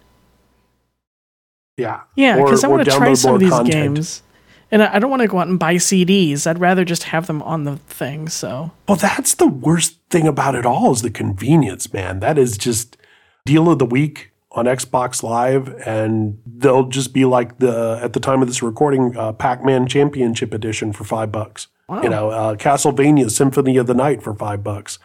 Yeah, 1.79 2.01
Yeah, 2.15 2.35
because 2.37 2.63
I 2.63 2.67
want 2.67 2.85
to 2.85 2.91
try 2.91 3.13
some 3.13 3.33
of 3.35 3.39
these 3.39 3.49
content. 3.51 3.95
games. 3.95 4.23
And 4.71 4.83
I 4.83 4.95
I 4.95 4.99
don't 4.99 5.09
want 5.09 5.21
to 5.23 5.27
go 5.27 5.39
out 5.39 5.47
and 5.47 5.57
buy 5.57 5.75
CDs. 5.75 6.45
I'd 6.45 6.59
rather 6.59 6.85
just 6.85 7.03
have 7.05 7.25
them 7.27 7.41
on 7.41 7.63
the 7.63 7.77
thing. 7.77 8.29
So 8.29 8.71
Well, 8.87 8.97
that's 8.97 9.33
the 9.35 9.47
worst 9.47 9.97
thing 10.11 10.27
about 10.27 10.53
it 10.55 10.65
all 10.65 10.91
is 10.91 11.01
the 11.01 11.09
convenience, 11.09 11.91
man. 11.93 12.19
That 12.19 12.37
is 12.37 12.57
just 12.57 12.95
deal 13.45 13.69
of 13.71 13.79
the 13.79 13.85
week 13.85 14.31
on 14.51 14.65
Xbox 14.65 15.21
Live, 15.23 15.73
and 15.85 16.39
they'll 16.45 16.87
just 16.87 17.13
be 17.13 17.23
like 17.25 17.57
the 17.59 17.99
at 18.03 18.13
the 18.13 18.19
time 18.19 18.41
of 18.41 18.47
this 18.47 18.61
recording, 18.61 19.15
uh, 19.17 19.31
Pac-Man 19.33 19.87
Championship 19.87 20.53
Edition 20.53 20.91
for 20.93 21.03
five 21.03 21.31
bucks. 21.31 21.67
Wow. 21.87 22.01
You 22.03 22.09
know, 22.09 22.29
uh, 22.29 22.55
Castlevania 22.55 23.31
Symphony 23.31 23.77
of 23.77 23.87
the 23.87 23.93
Night 23.95 24.21
for 24.21 24.35
five 24.35 24.63
bucks. 24.63 24.99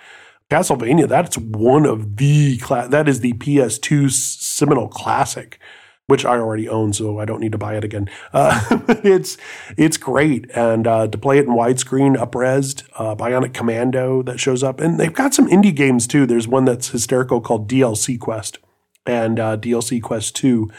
Castlevania, 0.50 1.08
that's 1.08 1.38
one 1.38 1.86
of 1.86 2.16
the 2.16 2.58
cla- 2.58 2.88
that 2.88 3.08
is 3.08 3.20
the 3.20 3.32
PS2 3.34 4.10
seminal 4.10 4.88
classic, 4.88 5.58
which 6.06 6.24
I 6.24 6.36
already 6.36 6.68
own, 6.68 6.92
so 6.92 7.18
I 7.18 7.24
don't 7.24 7.40
need 7.40 7.52
to 7.52 7.58
buy 7.58 7.76
it 7.76 7.84
again. 7.84 8.10
Uh, 8.32 8.60
it's 9.04 9.36
it's 9.76 9.96
great, 9.96 10.50
and 10.54 10.86
uh, 10.86 11.08
to 11.08 11.18
play 11.18 11.38
it 11.38 11.46
in 11.46 11.52
widescreen, 11.52 12.16
upresed, 12.16 12.84
uh, 12.96 13.14
Bionic 13.14 13.54
Commando 13.54 14.22
that 14.22 14.38
shows 14.38 14.62
up, 14.62 14.80
and 14.80 14.98
they've 14.98 15.12
got 15.12 15.34
some 15.34 15.48
indie 15.48 15.74
games 15.74 16.06
too. 16.06 16.26
There's 16.26 16.48
one 16.48 16.64
that's 16.64 16.88
hysterical 16.88 17.40
called 17.40 17.68
DLC 17.68 18.18
Quest, 18.18 18.58
and 19.06 19.40
uh, 19.40 19.56
DLC 19.56 20.02
Quest 20.02 20.36
Two, 20.36 20.70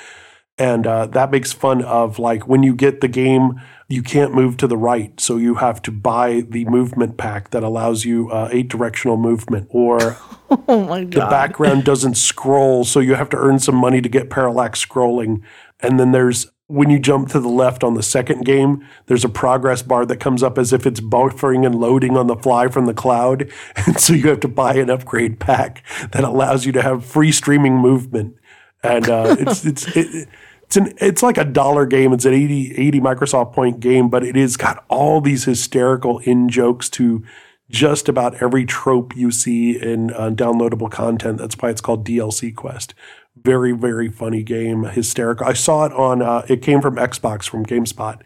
and 0.58 0.86
uh, 0.86 1.08
that 1.08 1.32
makes 1.32 1.54
fun 1.54 1.82
of 1.84 2.20
like 2.20 2.48
when 2.48 2.64
you 2.64 2.76
get 2.76 3.02
the 3.02 3.08
game 3.08 3.62
you 3.88 4.02
can't 4.02 4.34
move 4.34 4.58
to 4.58 4.68
the 4.68 4.78
right 4.78 5.20
so 5.20 5.38
you 5.38 5.56
have 5.56 5.82
to 5.82 5.92
buy 5.92 6.42
the 6.50 6.66
movement 6.66 7.18
pack 7.18 7.52
that 7.52 7.64
allows 7.64 8.04
you 8.04 8.30
uh, 8.32 8.50
eight 8.52 8.68
directional 8.68 9.18
movement 9.18 9.68
or 9.70 10.18
oh 10.68 10.84
my 10.86 11.04
the 11.04 11.20
background 11.20 11.84
doesn't 11.84 12.16
scroll 12.16 12.84
so 12.84 13.00
you 13.00 13.16
have 13.16 13.30
to 13.30 13.38
earn 13.38 13.60
some 13.60 13.76
money 13.76 14.02
to 14.02 14.10
get 14.10 14.30
parallax 14.30 14.84
scrolling. 14.84 15.42
And 15.80 16.00
then 16.00 16.12
there's 16.12 16.48
when 16.68 16.90
you 16.90 16.98
jump 16.98 17.30
to 17.30 17.40
the 17.40 17.50
left 17.50 17.84
on 17.84 17.94
the 17.94 18.02
second 18.02 18.44
game 18.44 18.84
there's 19.06 19.24
a 19.24 19.30
progress 19.30 19.84
bar 19.84 20.04
that 20.08 20.18
comes 20.18 20.42
up 20.42 20.58
as 20.58 20.74
if 20.74 20.88
it's 20.88 21.00
buffering 21.00 21.64
and 21.64 21.76
loading 21.76 22.18
on 22.18 22.26
the 22.26 22.36
fly 22.36 22.68
from 22.68 22.86
the 22.86 22.94
cloud. 22.94 23.52
And 23.86 24.00
so 24.00 24.14
you 24.14 24.30
have 24.30 24.40
to 24.42 24.48
buy 24.48 24.76
an 24.76 24.90
upgrade 24.90 25.40
pack 25.40 25.84
that 26.12 26.24
allows 26.24 26.66
you 26.66 26.72
to 26.72 26.82
have 26.82 27.06
free 27.06 27.32
streaming 27.32 27.76
movement. 27.76 28.36
And 28.82 29.10
uh, 29.10 29.36
it's 29.40 29.66
it's 29.66 29.96
it, 29.96 30.28
it's 30.66 30.78
an 30.78 30.94
it's 31.00 31.24
like 31.24 31.38
a 31.38 31.46
dollar 31.46 31.86
game. 31.86 32.14
It's 32.14 32.26
an 32.26 32.34
80, 32.34 32.76
80 32.76 33.00
Microsoft 33.00 33.54
point 33.54 33.80
game, 33.80 34.10
but 34.10 34.24
it 34.24 34.36
has 34.36 34.58
got 34.58 34.84
all 34.90 35.22
these 35.22 35.46
hysterical 35.46 36.20
in 36.20 36.50
jokes 36.50 36.90
to 36.92 37.24
just 37.70 38.08
about 38.08 38.42
every 38.42 38.66
trope 38.66 39.16
you 39.16 39.32
see 39.32 39.80
in 39.82 40.12
uh, 40.12 40.30
downloadable 40.30 40.92
content. 40.92 41.38
That's 41.38 41.56
why 41.58 41.70
it's 41.70 41.82
called 41.82 42.06
DLC 42.06 42.56
Quest. 42.56 42.94
Very 43.36 43.74
very 43.74 44.10
funny 44.10 44.44
game, 44.44 44.84
hysterical. 44.84 45.48
I 45.48 45.54
saw 45.54 45.86
it 45.86 45.94
on. 45.94 46.22
Uh, 46.22 46.46
it 46.48 46.62
came 46.62 46.82
from 46.82 46.96
Xbox 46.96 47.48
from 47.48 47.66
GameSpot, 47.66 48.22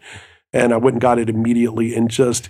and 0.52 0.72
I 0.72 0.76
went 0.76 0.94
and 0.94 1.00
got 1.00 1.18
it 1.18 1.28
immediately 1.28 1.94
and 1.94 2.10
just 2.10 2.48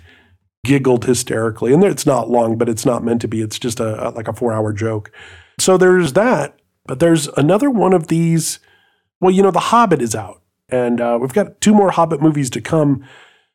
giggled 0.63 1.05
hysterically. 1.05 1.73
And 1.73 1.83
it's 1.83 2.05
not 2.05 2.29
long, 2.29 2.57
but 2.57 2.69
it's 2.69 2.85
not 2.85 3.03
meant 3.03 3.21
to 3.21 3.27
be. 3.27 3.41
It's 3.41 3.59
just 3.59 3.79
a, 3.79 4.09
like 4.11 4.27
a 4.27 4.33
four 4.33 4.53
hour 4.53 4.73
joke. 4.73 5.11
So 5.59 5.77
there's 5.77 6.13
that. 6.13 6.57
But 6.85 6.99
there's 6.99 7.27
another 7.29 7.69
one 7.69 7.93
of 7.93 8.07
these. 8.07 8.59
Well, 9.21 9.31
you 9.31 9.41
know, 9.43 9.51
The 9.51 9.59
Hobbit 9.59 10.01
is 10.01 10.15
out, 10.15 10.41
and 10.67 10.99
uh, 10.99 11.17
we've 11.21 11.31
got 11.31 11.61
two 11.61 11.73
more 11.73 11.91
Hobbit 11.91 12.21
movies 12.21 12.49
to 12.49 12.61
come. 12.61 13.05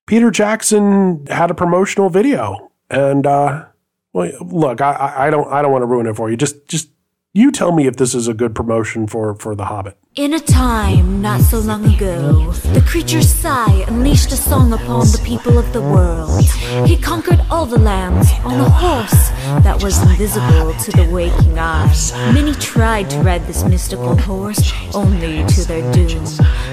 Peter 0.07 0.31
Jackson 0.31 1.27
had 1.27 1.51
a 1.51 1.55
promotional 1.55 2.09
video, 2.09 2.71
and 2.89 3.27
uh, 3.27 3.67
well, 4.13 4.33
look, 4.41 4.81
I, 4.81 5.27
I 5.27 5.31
don't 5.31 5.53
I 5.53 5.61
don't 5.61 5.73
want 5.73 5.83
to 5.83 5.87
ruin 5.87 6.07
it 6.07 6.17
for 6.17 6.31
you. 6.31 6.37
Just 6.37 6.67
just 6.69 6.89
you 7.37 7.53
tell 7.53 7.71
me 7.71 7.87
if 7.87 7.97
this 7.97 8.15
is 8.15 8.29
a 8.29 8.33
good 8.33 8.55
promotion 8.55 9.07
for 9.07 9.35
for 9.35 9.55
The 9.55 9.67
Hobbit. 9.67 9.99
In 10.15 10.33
a 10.33 10.41
time 10.41 11.21
not 11.21 11.43
so 11.43 11.59
long 11.59 11.85
ago, 11.85 12.51
the 12.73 12.81
creature 12.81 13.21
Psy 13.21 13.85
unleashed 13.87 14.33
a 14.33 14.37
song 14.37 14.73
upon 14.73 15.01
the 15.09 15.21
people 15.23 15.59
of 15.59 15.71
the 15.75 15.83
world. 15.83 16.45
He 16.89 16.97
conquered 16.97 17.43
all 17.51 17.67
the 17.67 17.79
lands 17.79 18.31
on 18.43 18.59
a 18.59 18.71
horse 18.71 19.29
that 19.63 19.83
was 19.83 20.01
invisible 20.11 20.73
to 20.73 20.91
the 20.93 21.11
waking 21.13 21.59
eye. 21.59 21.93
Many 22.33 22.55
tried 22.55 23.11
to 23.11 23.19
ride 23.19 23.47
this 23.47 23.65
mystical 23.65 24.17
horse, 24.17 24.73
only 24.95 25.45
to 25.45 25.65
their 25.65 25.85
doom. 25.93 26.25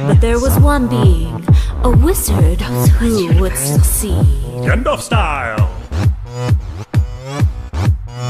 But 0.07 0.22
there 0.22 0.40
was 0.40 0.57
one 0.60 0.88
being, 0.88 1.45
a 1.84 1.90
wizard, 1.90 2.61
who 3.02 3.38
would 3.41 3.57
succeed. 3.57 4.26
Gandalf 4.64 5.02
style. 5.02 5.68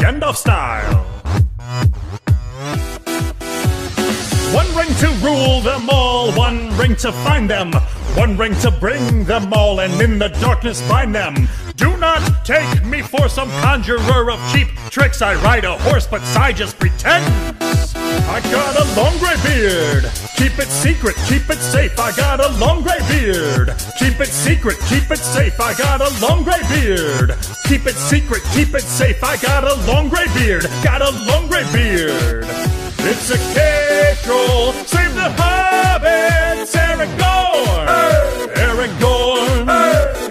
Gandalf 0.01 0.35
style. 0.35 1.05
One 4.53 4.75
ring 4.75 4.93
to 4.99 5.07
rule 5.25 5.61
them 5.61 5.89
all, 5.89 6.31
one 6.33 6.77
ring 6.77 6.95
to 6.97 7.11
find 7.11 7.49
them, 7.49 7.73
one 8.13 8.37
ring 8.37 8.53
to 8.59 8.69
bring 8.69 9.23
them 9.23 9.51
all, 9.51 9.79
and 9.79 9.99
in 9.99 10.19
the 10.19 10.27
darkness 10.27 10.79
find 10.81 11.13
them. 11.13 11.49
Do 11.75 11.97
not 11.97 12.45
take 12.45 12.85
me 12.85 13.01
for 13.01 13.27
some 13.27 13.49
conjurer 13.61 14.29
of 14.29 14.39
cheap 14.51 14.67
tricks. 14.91 15.23
I 15.23 15.33
ride 15.43 15.65
a 15.65 15.75
horse, 15.79 16.05
but 16.05 16.21
I 16.37 16.51
just 16.51 16.77
pretends. 16.77 17.95
I 17.95 18.41
got 18.51 18.75
a 18.79 18.85
long 18.95 19.17
gray 19.17 19.37
beard. 19.41 20.03
Keep 20.37 20.59
it 20.59 20.67
secret, 20.67 21.15
keep 21.27 21.49
it 21.49 21.57
safe. 21.57 21.99
I 21.99 22.15
got 22.15 22.39
a 22.39 22.49
long 22.59 22.83
gray 22.83 22.99
beard. 23.09 23.73
Keep 23.97 24.19
it 24.19 24.27
secret, 24.27 24.77
keep 24.87 25.09
it 25.09 25.17
safe. 25.17 25.59
I 25.59 25.73
got 25.73 25.99
a 25.99 26.09
long 26.21 26.43
gray 26.43 26.61
beard. 26.69 27.35
Keep 27.65 27.87
it 27.87 27.95
secret, 27.95 28.43
keep 28.53 28.75
it 28.75 28.83
safe. 28.83 29.23
I 29.23 29.35
got 29.37 29.63
a 29.63 29.73
long 29.91 30.09
gray 30.09 30.27
beard. 30.35 30.67
Got 30.83 31.01
a 31.01 31.09
long 31.25 31.47
gray 31.47 31.65
beard. 31.73 32.82
It's 33.05 33.29
a 33.29 33.37
cackle. 33.53 34.71
Save 34.87 35.13
the 35.13 35.29
hobbits. 35.37 36.73
Aragorn. 36.73 37.87
Aragorn. 38.55 39.67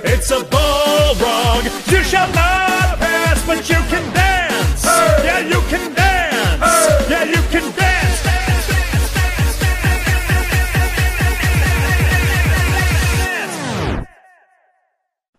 It's 0.05 0.31
a 0.31 0.40
Balrog. 0.40 1.65
You 1.93 2.03
shall 2.03 2.28
not 2.28 2.99
pass, 2.99 3.44
but 3.47 3.69
you 3.69 3.77
can 3.93 4.15
dance. 4.15 4.85
Yeah, 4.85 5.40
you 5.40 5.61
can 5.69 5.93
dance. 5.94 7.11
Yeah, 7.11 7.24
you 7.24 7.43
can 7.51 7.70
dance. 7.77 7.93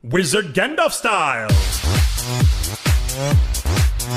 Wizard 0.04 0.54
Gandalf 0.54 0.92
style. 0.92 1.50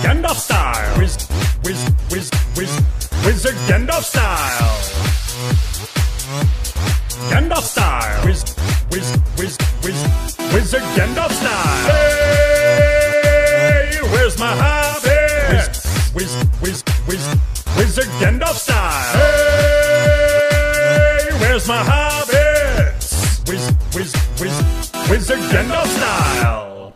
Gandalf 0.02 0.36
style. 0.36 0.98
Wiz, 0.98 1.16
wiz, 1.64 1.90
wiz, 2.10 2.30
wiz, 2.56 2.95
Wizard 3.26 3.58
Gandalf 3.66 4.04
style. 4.04 4.78
Gandalf 7.28 7.64
style. 7.64 8.24
Wiz, 8.24 8.44
wiz, 8.88 9.18
wiz, 9.36 9.58
wiz, 9.82 10.04
Wizard 10.54 10.84
Gandalf 10.94 11.32
style. 11.32 11.90
Hey, 11.90 13.98
where's 14.12 14.38
my 14.38 14.54
hobbit? 14.54 15.74
Wiz, 16.14 16.14
wiz, 16.14 16.36
wiz, 16.62 16.84
wiz, 17.08 17.28
Wizard 17.76 18.08
Gandalf 18.20 18.54
style. 18.54 19.18
Hey, 19.18 21.28
where's 21.40 21.66
my 21.66 21.82
hobbit? 21.82 22.94
Wiz, 23.48 23.72
wiz, 23.92 24.14
wiz, 24.40 24.56
Wizard 25.10 25.40
Gandalf 25.50 25.88
style. 25.88 26.94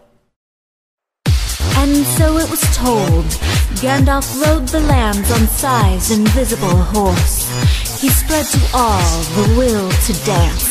And 1.76 2.06
so 2.06 2.38
it 2.38 2.48
was 2.48 2.60
told. 2.76 3.26
Gandalf 3.78 4.44
rode 4.44 4.68
the 4.68 4.80
lambs 4.80 5.30
on 5.30 5.46
Psy's 5.46 6.10
invisible 6.10 6.76
horse. 6.76 7.48
He 8.00 8.08
spread 8.08 8.44
to 8.46 8.60
all 8.74 9.22
the 9.36 9.54
will 9.56 9.90
to 9.90 10.12
dance, 10.26 10.68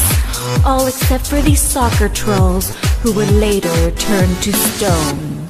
all 0.66 0.86
except 0.86 1.26
for 1.28 1.42
these 1.42 1.62
soccer 1.62 2.10
trolls 2.10 2.76
who 3.02 3.12
would 3.14 3.32
later 3.32 3.92
turn 3.92 4.30
to 4.42 4.54
stone. 4.54 5.48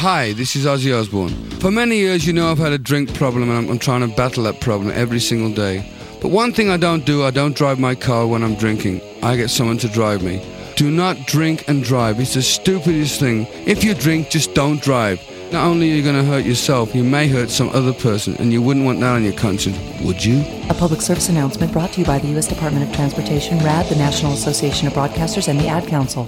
Hi, 0.00 0.32
this 0.34 0.54
is 0.54 0.66
Ozzy 0.66 0.92
Osbourne. 0.94 1.34
For 1.60 1.70
many 1.70 1.96
years, 1.96 2.26
you 2.26 2.32
know 2.34 2.50
I've 2.50 2.58
had 2.58 2.72
a 2.72 2.78
drink 2.78 3.14
problem 3.14 3.48
and 3.48 3.58
I'm, 3.58 3.70
I'm 3.70 3.78
trying 3.78 4.08
to 4.08 4.14
battle 4.14 4.44
that 4.44 4.60
problem 4.60 4.90
every 4.90 5.20
single 5.20 5.52
day. 5.54 5.90
But 6.20 6.28
one 6.28 6.52
thing 6.52 6.68
I 6.68 6.76
don't 6.76 7.06
do, 7.06 7.24
I 7.24 7.30
don't 7.30 7.56
drive 7.56 7.78
my 7.78 7.94
car 7.94 8.26
when 8.26 8.42
I'm 8.42 8.56
drinking. 8.56 9.00
I 9.22 9.36
get 9.36 9.48
someone 9.50 9.78
to 9.78 9.88
drive 9.88 10.22
me. 10.22 10.42
Do 10.78 10.92
not 10.92 11.26
drink 11.26 11.64
and 11.66 11.82
drive. 11.82 12.20
It's 12.20 12.34
the 12.34 12.42
stupidest 12.42 13.18
thing. 13.18 13.48
If 13.66 13.82
you 13.82 13.94
drink, 13.94 14.30
just 14.30 14.54
don't 14.54 14.80
drive. 14.80 15.20
Not 15.50 15.66
only 15.66 15.90
are 15.90 15.96
you 15.96 16.04
going 16.04 16.14
to 16.14 16.22
hurt 16.22 16.44
yourself, 16.44 16.94
you 16.94 17.02
may 17.02 17.26
hurt 17.26 17.50
some 17.50 17.68
other 17.70 17.92
person, 17.92 18.36
and 18.36 18.52
you 18.52 18.62
wouldn't 18.62 18.86
want 18.86 19.00
that 19.00 19.16
on 19.16 19.24
your 19.24 19.32
conscience, 19.32 19.76
would 20.02 20.24
you? 20.24 20.44
A 20.70 20.74
public 20.74 21.00
service 21.00 21.28
announcement 21.28 21.72
brought 21.72 21.94
to 21.94 22.00
you 22.00 22.06
by 22.06 22.20
the 22.20 22.28
U.S. 22.28 22.46
Department 22.46 22.88
of 22.88 22.94
Transportation, 22.94 23.58
RADD, 23.58 23.88
the 23.88 23.96
National 23.96 24.34
Association 24.34 24.86
of 24.86 24.92
Broadcasters, 24.92 25.48
and 25.48 25.58
the 25.58 25.66
Ad 25.66 25.88
Council. 25.88 26.26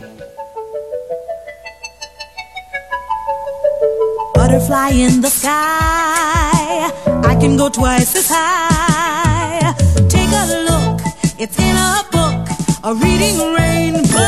Butterfly 4.35 4.89
in 4.94 5.20
the 5.20 5.31
sky. 5.31 6.90
I 7.22 7.36
can 7.40 7.56
go 7.56 7.68
twice 7.68 8.16
as 8.16 8.27
high. 8.28 9.74
Take 10.09 10.28
a 10.28 10.44
look, 10.68 11.01
it's 11.39 11.56
in 11.56 11.77
a 11.77 12.02
book. 12.10 12.30
A 12.82 12.94
reading 12.94 13.36
rainbow. 13.52 14.19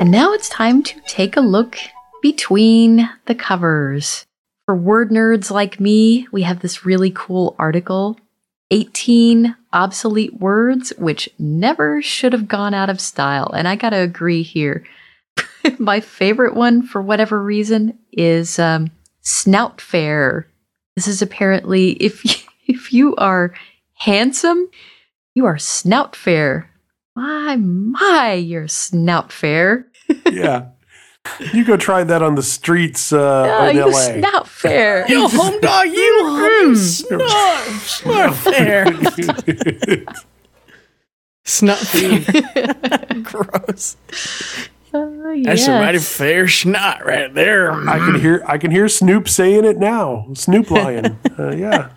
And 0.00 0.10
now 0.10 0.32
it's 0.32 0.48
time 0.48 0.82
to 0.82 1.00
take 1.06 1.36
a 1.36 1.40
look 1.40 1.78
between 2.22 3.08
the 3.26 3.36
covers. 3.36 4.26
For 4.64 4.74
word 4.74 5.10
nerds 5.10 5.52
like 5.52 5.78
me, 5.78 6.26
we 6.32 6.42
have 6.42 6.58
this 6.58 6.84
really 6.84 7.12
cool 7.14 7.54
article 7.56 8.18
18 8.72 9.54
obsolete 9.72 10.34
words 10.40 10.92
which 10.98 11.28
never 11.38 12.02
should 12.02 12.32
have 12.32 12.48
gone 12.48 12.74
out 12.74 12.90
of 12.90 13.00
style. 13.00 13.52
And 13.52 13.68
I 13.68 13.76
gotta 13.76 14.00
agree 14.00 14.42
here. 14.42 14.84
My 15.78 16.00
favorite 16.00 16.56
one, 16.56 16.82
for 16.82 17.00
whatever 17.00 17.40
reason, 17.40 17.96
is 18.10 18.58
um, 18.58 18.90
snout 19.20 19.80
fair. 19.80 20.48
This 20.96 21.06
is 21.06 21.22
apparently 21.22 21.90
if 21.92 22.24
you, 22.24 22.48
if 22.74 22.92
you 22.92 23.14
are 23.16 23.54
handsome, 23.96 24.68
you 25.34 25.44
are 25.46 25.58
snout 25.58 26.14
fair. 26.16 26.70
My 27.14 27.56
my, 27.56 28.32
you're 28.34 28.68
snout 28.68 29.32
fair. 29.32 29.86
yeah. 30.30 30.68
You 31.52 31.64
go 31.64 31.76
try 31.76 32.04
that 32.04 32.22
on 32.22 32.36
the 32.36 32.42
streets 32.42 33.12
uh, 33.12 33.58
Oh, 33.60 33.66
in 33.68 33.76
you 33.76 33.86
LA. 33.90 33.90
snout 34.00 34.46
fair. 34.48 35.04
You 35.08 35.26
home 35.28 35.60
dog, 35.60 35.86
you 35.88 36.18
home 36.24 36.76
snort, 36.76 37.28
snort 37.82 38.34
fair. 38.36 38.86
Snot 41.44 41.78
fair. 41.78 43.14
Gross. 43.22 43.96
Oh, 44.94 45.40
That's 45.42 45.66
a 45.66 45.70
mighty 45.72 45.98
fair 45.98 46.46
snot 46.48 47.04
right 47.04 47.32
there. 47.34 47.72
I 47.72 47.98
can 47.98 48.20
hear 48.20 48.42
I 48.46 48.56
can 48.58 48.70
hear 48.70 48.88
Snoop 48.88 49.28
saying 49.28 49.64
it 49.64 49.78
now. 49.78 50.28
Snoop 50.34 50.70
lion. 50.70 51.18
Uh, 51.38 51.50
yeah. 51.56 51.90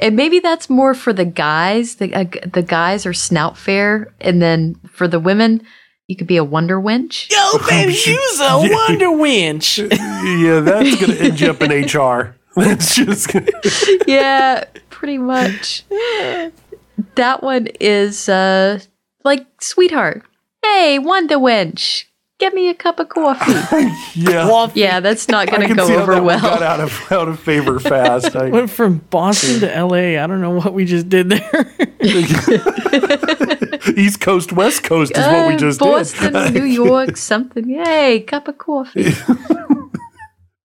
And 0.00 0.14
maybe 0.16 0.38
that's 0.38 0.70
more 0.70 0.94
for 0.94 1.12
the 1.12 1.24
guys. 1.24 1.96
The 1.96 2.14
uh, 2.14 2.24
the 2.52 2.62
guys 2.62 3.04
are 3.04 3.12
snout 3.12 3.58
fair, 3.58 4.12
and 4.20 4.40
then 4.40 4.76
for 4.92 5.08
the 5.08 5.18
women, 5.18 5.62
you 6.06 6.16
could 6.16 6.26
be 6.26 6.36
a 6.36 6.44
wonder 6.44 6.80
wench. 6.80 7.30
Yo, 7.30 7.58
baby, 7.68 7.92
you's 8.06 8.40
a 8.40 8.58
wonder 8.72 9.10
winch. 9.10 9.78
Yeah, 10.18 10.60
that's 10.60 11.00
gonna 11.00 11.14
end 11.14 11.40
you 11.40 11.50
up 11.50 11.62
in 11.62 11.70
HR. 11.70 12.34
That's 12.56 12.96
just 12.96 13.32
gonna 13.32 13.46
yeah, 14.06 14.64
pretty 14.90 15.18
much. 15.18 15.84
That 17.14 17.42
one 17.42 17.68
is 17.80 18.28
uh 18.28 18.80
like 19.24 19.46
sweetheart. 19.60 20.24
Hey, 20.62 20.98
wonder 20.98 21.36
wench, 21.38 22.04
get 22.38 22.54
me 22.54 22.68
a 22.68 22.74
cup 22.74 22.98
of 23.00 23.08
coffee. 23.08 23.52
Yeah. 24.14 24.68
yeah, 24.74 24.98
that's 25.00 25.28
not 25.28 25.48
gonna 25.48 25.72
go 25.74 25.86
see 25.86 25.92
how 25.92 26.00
over 26.02 26.14
that 26.14 26.18
one 26.22 26.26
well. 26.26 26.40
got 26.40 26.62
out 26.62 26.80
of 26.80 27.12
out 27.12 27.28
of 27.28 27.38
favor 27.38 27.78
fast. 27.78 28.34
I, 28.36 28.48
Went 28.50 28.70
from 28.70 28.98
Boston 29.10 29.60
to 29.60 29.84
LA. 29.84 30.20
I 30.22 30.26
don't 30.26 30.40
know 30.40 30.50
what 30.50 30.74
we 30.74 30.84
just 30.84 31.08
did 31.08 31.28
there. 31.28 31.74
East 33.96 34.20
Coast, 34.20 34.52
West 34.52 34.82
Coast 34.82 35.12
is 35.16 35.24
what 35.24 35.48
we 35.48 35.54
Uh, 35.54 35.58
just 35.58 35.78
Boston, 35.78 36.24
did. 36.24 36.32
Boston, 36.32 36.54
New 36.54 36.64
York, 36.64 37.16
something. 37.16 37.68
Yay, 37.68 38.20
cup 38.20 38.48
of 38.48 38.58
coffee. 38.58 39.12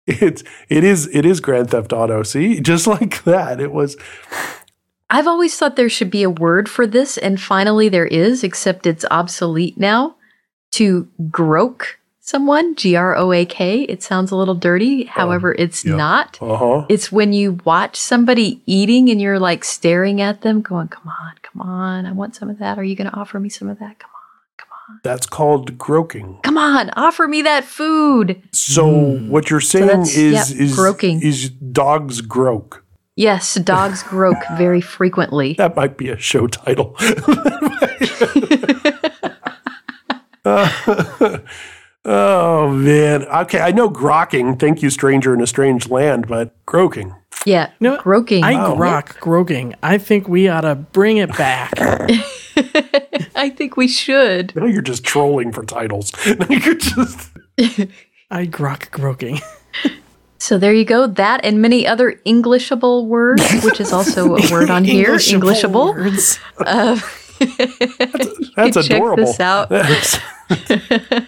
it's 0.06 0.42
it 0.68 0.82
is 0.84 1.08
it 1.12 1.24
is 1.24 1.40
Grand 1.40 1.70
Theft 1.70 1.92
Auto. 1.92 2.22
See, 2.22 2.60
just 2.60 2.86
like 2.86 3.22
that, 3.24 3.60
it 3.60 3.72
was. 3.72 3.96
I've 5.08 5.28
always 5.28 5.56
thought 5.56 5.76
there 5.76 5.88
should 5.88 6.10
be 6.10 6.24
a 6.24 6.30
word 6.30 6.68
for 6.68 6.84
this, 6.86 7.16
and 7.16 7.40
finally 7.40 7.88
there 7.88 8.06
is, 8.06 8.42
except 8.42 8.86
it's 8.86 9.04
obsolete 9.10 9.78
now. 9.78 10.16
To 10.72 11.08
groak 11.30 11.98
someone, 12.20 12.74
G 12.74 12.96
R 12.96 13.16
O 13.16 13.32
A 13.32 13.46
K. 13.46 13.82
It 13.82 14.02
sounds 14.02 14.30
a 14.30 14.36
little 14.36 14.54
dirty. 14.54 15.04
However, 15.04 15.54
it's 15.54 15.84
not. 15.84 16.38
Uh 16.42 16.56
huh. 16.56 16.86
It's 16.88 17.10
when 17.10 17.32
you 17.32 17.58
watch 17.64 17.96
somebody 17.96 18.60
eating 18.66 19.08
and 19.08 19.20
you're 19.20 19.38
like 19.38 19.64
staring 19.64 20.20
at 20.20 20.42
them, 20.42 20.60
going, 20.60 20.88
Come 20.88 21.08
on, 21.08 21.32
come 21.42 21.62
on, 21.62 22.04
I 22.04 22.12
want 22.12 22.34
some 22.36 22.50
of 22.50 22.58
that. 22.58 22.78
Are 22.78 22.84
you 22.84 22.96
going 22.96 23.10
to 23.10 23.16
offer 23.16 23.40
me 23.40 23.48
some 23.48 23.68
of 23.68 23.78
that? 23.78 23.98
Come 23.98 24.10
on, 24.10 24.56
come 24.58 24.68
on. 24.90 25.00
That's 25.02 25.26
called 25.26 25.78
groaking. 25.78 26.40
come 26.42 26.58
on, 26.58 26.90
offer 26.96 27.26
me 27.26 27.42
that 27.42 27.64
food. 27.64 28.42
So 28.52 29.16
what 29.18 29.48
you're 29.48 29.60
saying 29.60 29.86
that's- 29.86 30.16
is 30.16 30.52
yeah, 30.52 30.62
is 30.64 30.74
groaking. 30.74 31.22
is 31.22 31.48
dogs 31.50 32.20
groak. 32.20 32.82
Yes, 33.18 33.54
dogs 33.54 34.02
groak 34.02 34.36
very 34.58 34.82
frequently. 34.82 35.54
That 35.58 35.74
might 35.74 35.96
be 35.96 36.10
a 36.10 36.18
show 36.18 36.46
title. 36.48 36.94
Uh, 40.46 41.38
oh 42.04 42.70
man. 42.70 43.24
Okay, 43.24 43.60
I 43.60 43.72
know 43.72 43.90
grokking. 43.90 44.58
Thank 44.58 44.82
you, 44.82 44.90
stranger 44.90 45.34
in 45.34 45.40
a 45.40 45.46
strange 45.46 45.88
land, 45.88 46.28
but 46.28 46.54
groaking. 46.66 47.14
Yeah, 47.44 47.70
No, 47.80 47.96
groaking. 47.98 48.42
I 48.44 48.54
Wow. 48.54 48.74
grok 48.76 49.20
groaking. 49.20 49.74
I 49.82 49.98
think 49.98 50.26
we 50.28 50.48
ought 50.48 50.62
to 50.62 50.74
bring 50.74 51.18
it 51.18 51.36
back. 51.36 51.72
I 53.36 53.50
think 53.50 53.76
we 53.76 53.86
should. 53.88 54.54
Now 54.56 54.66
you're 54.66 54.82
just 54.82 55.04
trolling 55.04 55.52
for 55.52 55.64
titles. 55.64 56.12
Now 56.26 56.46
you're 56.48 56.74
just 56.74 57.30
I 58.30 58.46
grok 58.46 58.90
groaking. 58.90 59.40
So 60.38 60.58
there 60.58 60.72
you 60.72 60.84
go. 60.84 61.06
That 61.06 61.44
and 61.44 61.60
many 61.62 61.86
other 61.86 62.20
Englishable 62.24 63.06
words, 63.06 63.42
which 63.64 63.80
is 63.80 63.92
also 63.92 64.36
a 64.36 64.50
word 64.50 64.68
on 64.70 64.84
here. 64.84 65.06
Englishable 65.10 65.34
Englishable. 65.48 65.86
words. 65.94 66.38
Uh, 66.58 66.98
that's 68.56 68.86
check 68.86 68.96
adorable. 68.96 69.24
this 69.26 69.40
out 69.40 69.68
That's- 69.68 70.18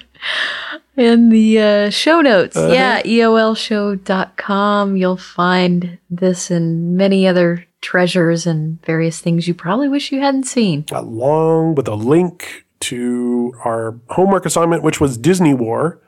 in 0.97 1.29
the 1.31 1.61
uh, 1.61 1.91
show 1.91 2.21
notes. 2.21 2.57
Uh-huh. 2.57 2.73
Yeah, 2.73 3.03
eolshow.com. 3.03 4.97
You'll 4.97 5.17
find 5.17 5.99
this 6.11 6.51
and 6.51 6.97
many 6.97 7.27
other 7.27 7.65
treasures 7.81 8.47
and 8.47 8.83
various 8.85 9.21
things 9.21 9.47
you 9.47 9.55
probably 9.55 9.89
wish 9.89 10.11
you 10.11 10.21
hadn't 10.21 10.45
seen. 10.45 10.85
along 10.93 11.77
with 11.77 11.87
a 11.89 11.95
link 11.95 12.65
to 12.81 13.53
our 13.65 13.99
homework 14.11 14.45
assignment, 14.47 14.83
which 14.83 15.01
was 15.01 15.17
Disney 15.17 15.55
War. 15.55 16.01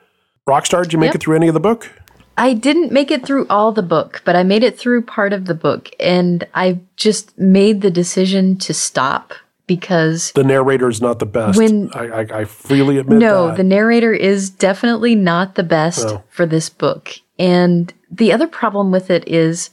Rockstar, 0.47 0.83
did 0.83 0.93
you 0.93 0.99
make 0.99 1.09
Yep. 1.09 1.15
it 1.15 1.21
through 1.21 1.35
any 1.35 1.47
of 1.47 1.53
the 1.53 1.59
book? 1.59 1.89
I 2.37 2.53
didn't 2.53 2.91
make 2.91 3.11
it 3.11 3.25
through 3.25 3.45
all 3.49 3.71
the 3.71 3.83
book, 3.83 4.21
but 4.25 4.35
I 4.35 4.43
made 4.43 4.63
it 4.63 4.77
through 4.79 5.03
part 5.03 5.31
of 5.33 5.45
the 5.45 5.53
book, 5.53 5.89
and 5.99 6.47
I 6.55 6.79
just 6.95 7.37
made 7.37 7.81
the 7.81 7.91
decision 7.91 8.57
to 8.59 8.73
stop 8.73 9.33
because 9.67 10.31
The 10.33 10.43
narrator 10.43 10.89
is 10.89 11.01
not 11.01 11.19
the 11.19 11.25
best. 11.25 11.57
When- 11.57 11.89
I, 11.93 12.07
I, 12.07 12.19
I 12.41 12.45
freely 12.45 12.97
admit 12.97 13.19
that. 13.19 13.25
no, 13.25 13.47
that. 13.47 13.57
the 13.57 13.63
narrator 13.63 14.13
is 14.13 14.49
definitely 14.49 15.15
not 15.15 15.55
the 15.55 15.63
best 15.63 16.15
for 16.29 16.45
this 16.45 16.69
book. 16.69 17.11
And 17.39 17.93
the 18.11 18.31
other 18.33 18.47
problem 18.47 18.91
with 18.91 19.09
it 19.09 19.27
is 19.27 19.69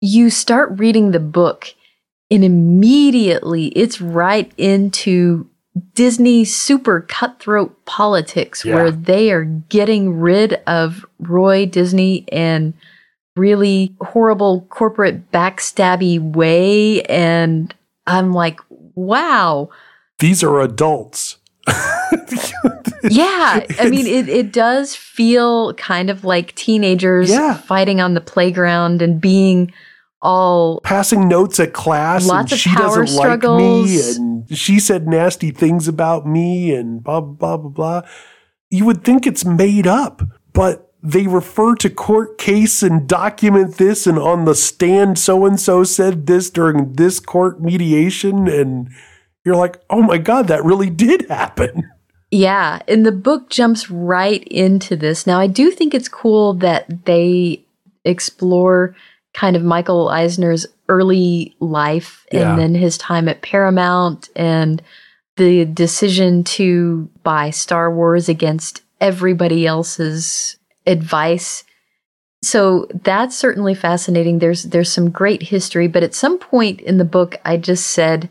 you 0.00 0.30
start 0.30 0.78
reading 0.78 1.10
the 1.12 1.20
book 1.20 1.74
and 2.30 2.42
immediately 2.44 3.66
it's 3.68 4.00
right 4.00 4.50
into 4.56 5.48
Disney 5.94 6.44
super 6.44 7.00
cutthroat 7.02 7.84
politics 7.84 8.64
Yeah. 8.64 8.74
where 8.74 8.90
they 8.90 9.30
are 9.30 9.44
getting 9.44 10.18
rid 10.18 10.54
of 10.66 11.04
Roy 11.20 11.66
Disney 11.66 12.24
and 12.32 12.74
really 13.36 13.94
horrible 14.00 14.62
corporate 14.68 15.30
backstabby 15.30 16.20
way 16.20 17.02
and 17.02 17.74
I'm 18.06 18.32
like, 18.32 18.58
wow. 18.94 19.68
These 20.18 20.42
are 20.42 20.60
adults. 20.60 21.38
Yeah, 23.10 23.66
I 23.80 23.88
mean, 23.90 24.06
it, 24.06 24.28
it 24.28 24.52
does 24.52 24.94
feel 24.94 25.74
kind 25.74 26.08
of 26.08 26.24
like 26.24 26.54
teenagers 26.54 27.28
Yeah. 27.30 27.54
fighting 27.54 28.00
on 28.00 28.14
the 28.14 28.20
playground 28.20 29.02
and 29.02 29.20
being 29.20 29.72
all 30.20 30.80
Passing 30.82 31.26
notes 31.26 31.58
at 31.58 31.72
class, 31.72 32.28
Lots 32.28 32.52
and 32.52 32.52
of 32.52 32.58
she 32.60 32.70
power 32.70 33.00
doesn't 33.00 33.16
like 33.16 33.40
me, 33.42 33.86
struggles. 33.88 34.16
and 34.16 34.56
she 34.56 34.78
said 34.78 35.08
nasty 35.08 35.50
things 35.50 35.88
about 35.88 36.28
me, 36.28 36.72
and 36.72 37.02
blah 37.02 37.20
blah 37.20 37.56
blah 37.56 37.70
blah. 37.70 38.02
You 38.70 38.84
would 38.84 39.02
think 39.02 39.26
it's 39.26 39.44
made 39.44 39.88
up, 39.88 40.22
but 40.52 40.91
they 41.02 41.26
refer 41.26 41.74
to 41.76 41.90
court 41.90 42.38
case 42.38 42.82
and 42.82 43.08
document 43.08 43.76
this, 43.76 44.06
and 44.06 44.18
on 44.18 44.44
the 44.44 44.54
stand, 44.54 45.18
so 45.18 45.44
and 45.44 45.58
so 45.58 45.82
said 45.84 46.26
this 46.26 46.48
during 46.50 46.92
this 46.92 47.18
court 47.18 47.60
mediation, 47.60 48.46
and 48.48 48.88
you're 49.44 49.56
like, 49.56 49.80
oh 49.90 50.02
my 50.02 50.18
god, 50.18 50.46
that 50.48 50.64
really 50.64 50.90
did 50.90 51.28
happen. 51.28 51.90
Yeah, 52.30 52.80
and 52.88 53.04
the 53.04 53.12
book 53.12 53.50
jumps 53.50 53.90
right 53.90 54.42
into 54.44 54.96
this. 54.96 55.26
Now, 55.26 55.38
I 55.38 55.48
do 55.48 55.70
think 55.70 55.92
it's 55.92 56.08
cool 56.08 56.54
that 56.54 57.04
they 57.04 57.62
explore 58.04 58.94
kind 59.34 59.56
of 59.56 59.62
Michael 59.62 60.08
Eisner's 60.08 60.66
early 60.88 61.54
life 61.60 62.24
Yeah. 62.32 62.50
and 62.50 62.58
then 62.58 62.74
his 62.74 62.96
time 62.98 63.28
at 63.28 63.42
Paramount 63.42 64.28
and 64.36 64.82
the 65.36 65.64
decision 65.64 66.44
to 66.44 67.08
buy 67.22 67.50
Star 67.50 67.94
Wars 67.94 68.28
against 68.28 68.82
everybody 69.00 69.66
else's 69.66 70.56
advice. 70.86 71.64
So 72.42 72.88
that's 73.04 73.36
certainly 73.36 73.74
fascinating. 73.74 74.38
There's 74.38 74.64
there's 74.64 74.92
some 74.92 75.10
great 75.10 75.42
history, 75.42 75.88
but 75.88 76.02
at 76.02 76.14
some 76.14 76.38
point 76.38 76.80
in 76.80 76.98
the 76.98 77.04
book 77.04 77.36
I 77.44 77.56
just 77.56 77.88
said, 77.88 78.28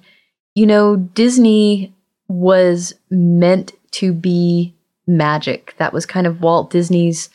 you 0.56 0.65
know, 0.65 0.98
Disney 0.98 1.94
was 2.28 2.94
meant 3.10 3.73
to 3.91 4.14
be 4.14 4.73
magic. 5.07 5.76
That 5.78 5.94
was 5.94 6.06
kind 6.06 6.28
of 6.28 6.41
Walt 6.41 6.69
Disney's 6.69 7.30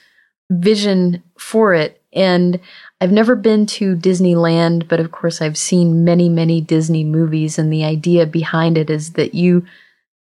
vision 0.51 1.23
for 1.39 1.75
it. 1.75 2.01
And 2.13 2.61
I've 3.01 3.13
never 3.13 3.37
been 3.37 3.67
to 3.67 3.95
Disneyland, 3.95 4.89
but 4.89 5.01
of 5.01 5.13
course 5.13 5.43
I've 5.43 5.59
seen 5.59 6.05
many, 6.05 6.29
many 6.29 6.61
Disney 6.61 7.05
movies. 7.05 7.59
And 7.59 7.73
the 7.73 7.85
idea 7.85 8.25
behind 8.27 8.79
it 8.79 8.89
is 8.89 9.13
that 9.13 9.35
you 9.35 9.67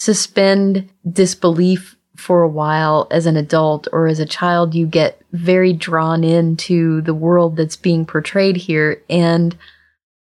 suspend 0.01 0.89
disbelief 1.09 1.97
for 2.25 2.43
a 2.43 2.49
while 2.49 3.07
as 3.11 3.27
an 3.27 3.37
adult 3.37 3.87
or 3.93 4.07
as 4.07 4.19
a 4.19 4.25
child, 4.25 4.75
you 4.75 4.87
get 4.87 5.21
very 5.33 5.75
drawn 5.75 6.25
into 6.25 7.03
the 7.03 7.13
world 7.13 7.55
that's 7.55 7.77
being 7.77 8.07
portrayed 8.07 8.57
here. 8.57 9.03
And 9.11 9.55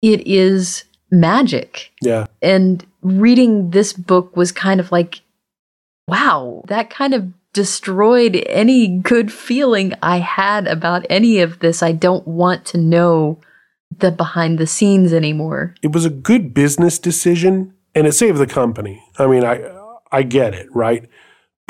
it 0.02 0.28
is 0.28 0.84
magic. 1.10 1.94
Yeah. 2.02 2.26
And 2.42 2.86
reading 3.02 3.70
this 3.70 3.94
book 3.94 4.36
was 4.36 4.52
kind 4.52 4.82
of 4.82 4.92
like, 4.92 5.22
wow, 6.06 6.66
that 6.68 6.90
kind 6.90 7.14
of 7.14 7.32
destroyed 7.54 8.44
any 8.48 9.00
good 9.00 9.32
feeling 9.32 9.94
I 10.04 10.18
had 10.18 10.68
about 10.68 11.06
any 11.10 11.40
of 11.40 11.60
this. 11.60 11.82
I 11.82 11.94
don't 11.94 12.28
want 12.28 12.66
to 12.66 12.78
know 12.78 13.40
the 13.98 14.12
behind 14.12 14.58
the 14.58 14.68
scenes 14.68 15.14
anymore. 15.14 15.74
It 15.82 15.94
was 15.94 16.04
a 16.04 16.10
good 16.10 16.54
business 16.54 17.00
decision 17.00 17.74
and 17.96 18.08
it 18.08 18.12
saved 18.12 18.40
the 18.40 18.48
company. 18.48 19.02
I 19.18 19.28
mean, 19.28 19.46
I 19.46 19.62
I 20.12 20.22
get 20.22 20.54
it, 20.54 20.68
right? 20.74 21.10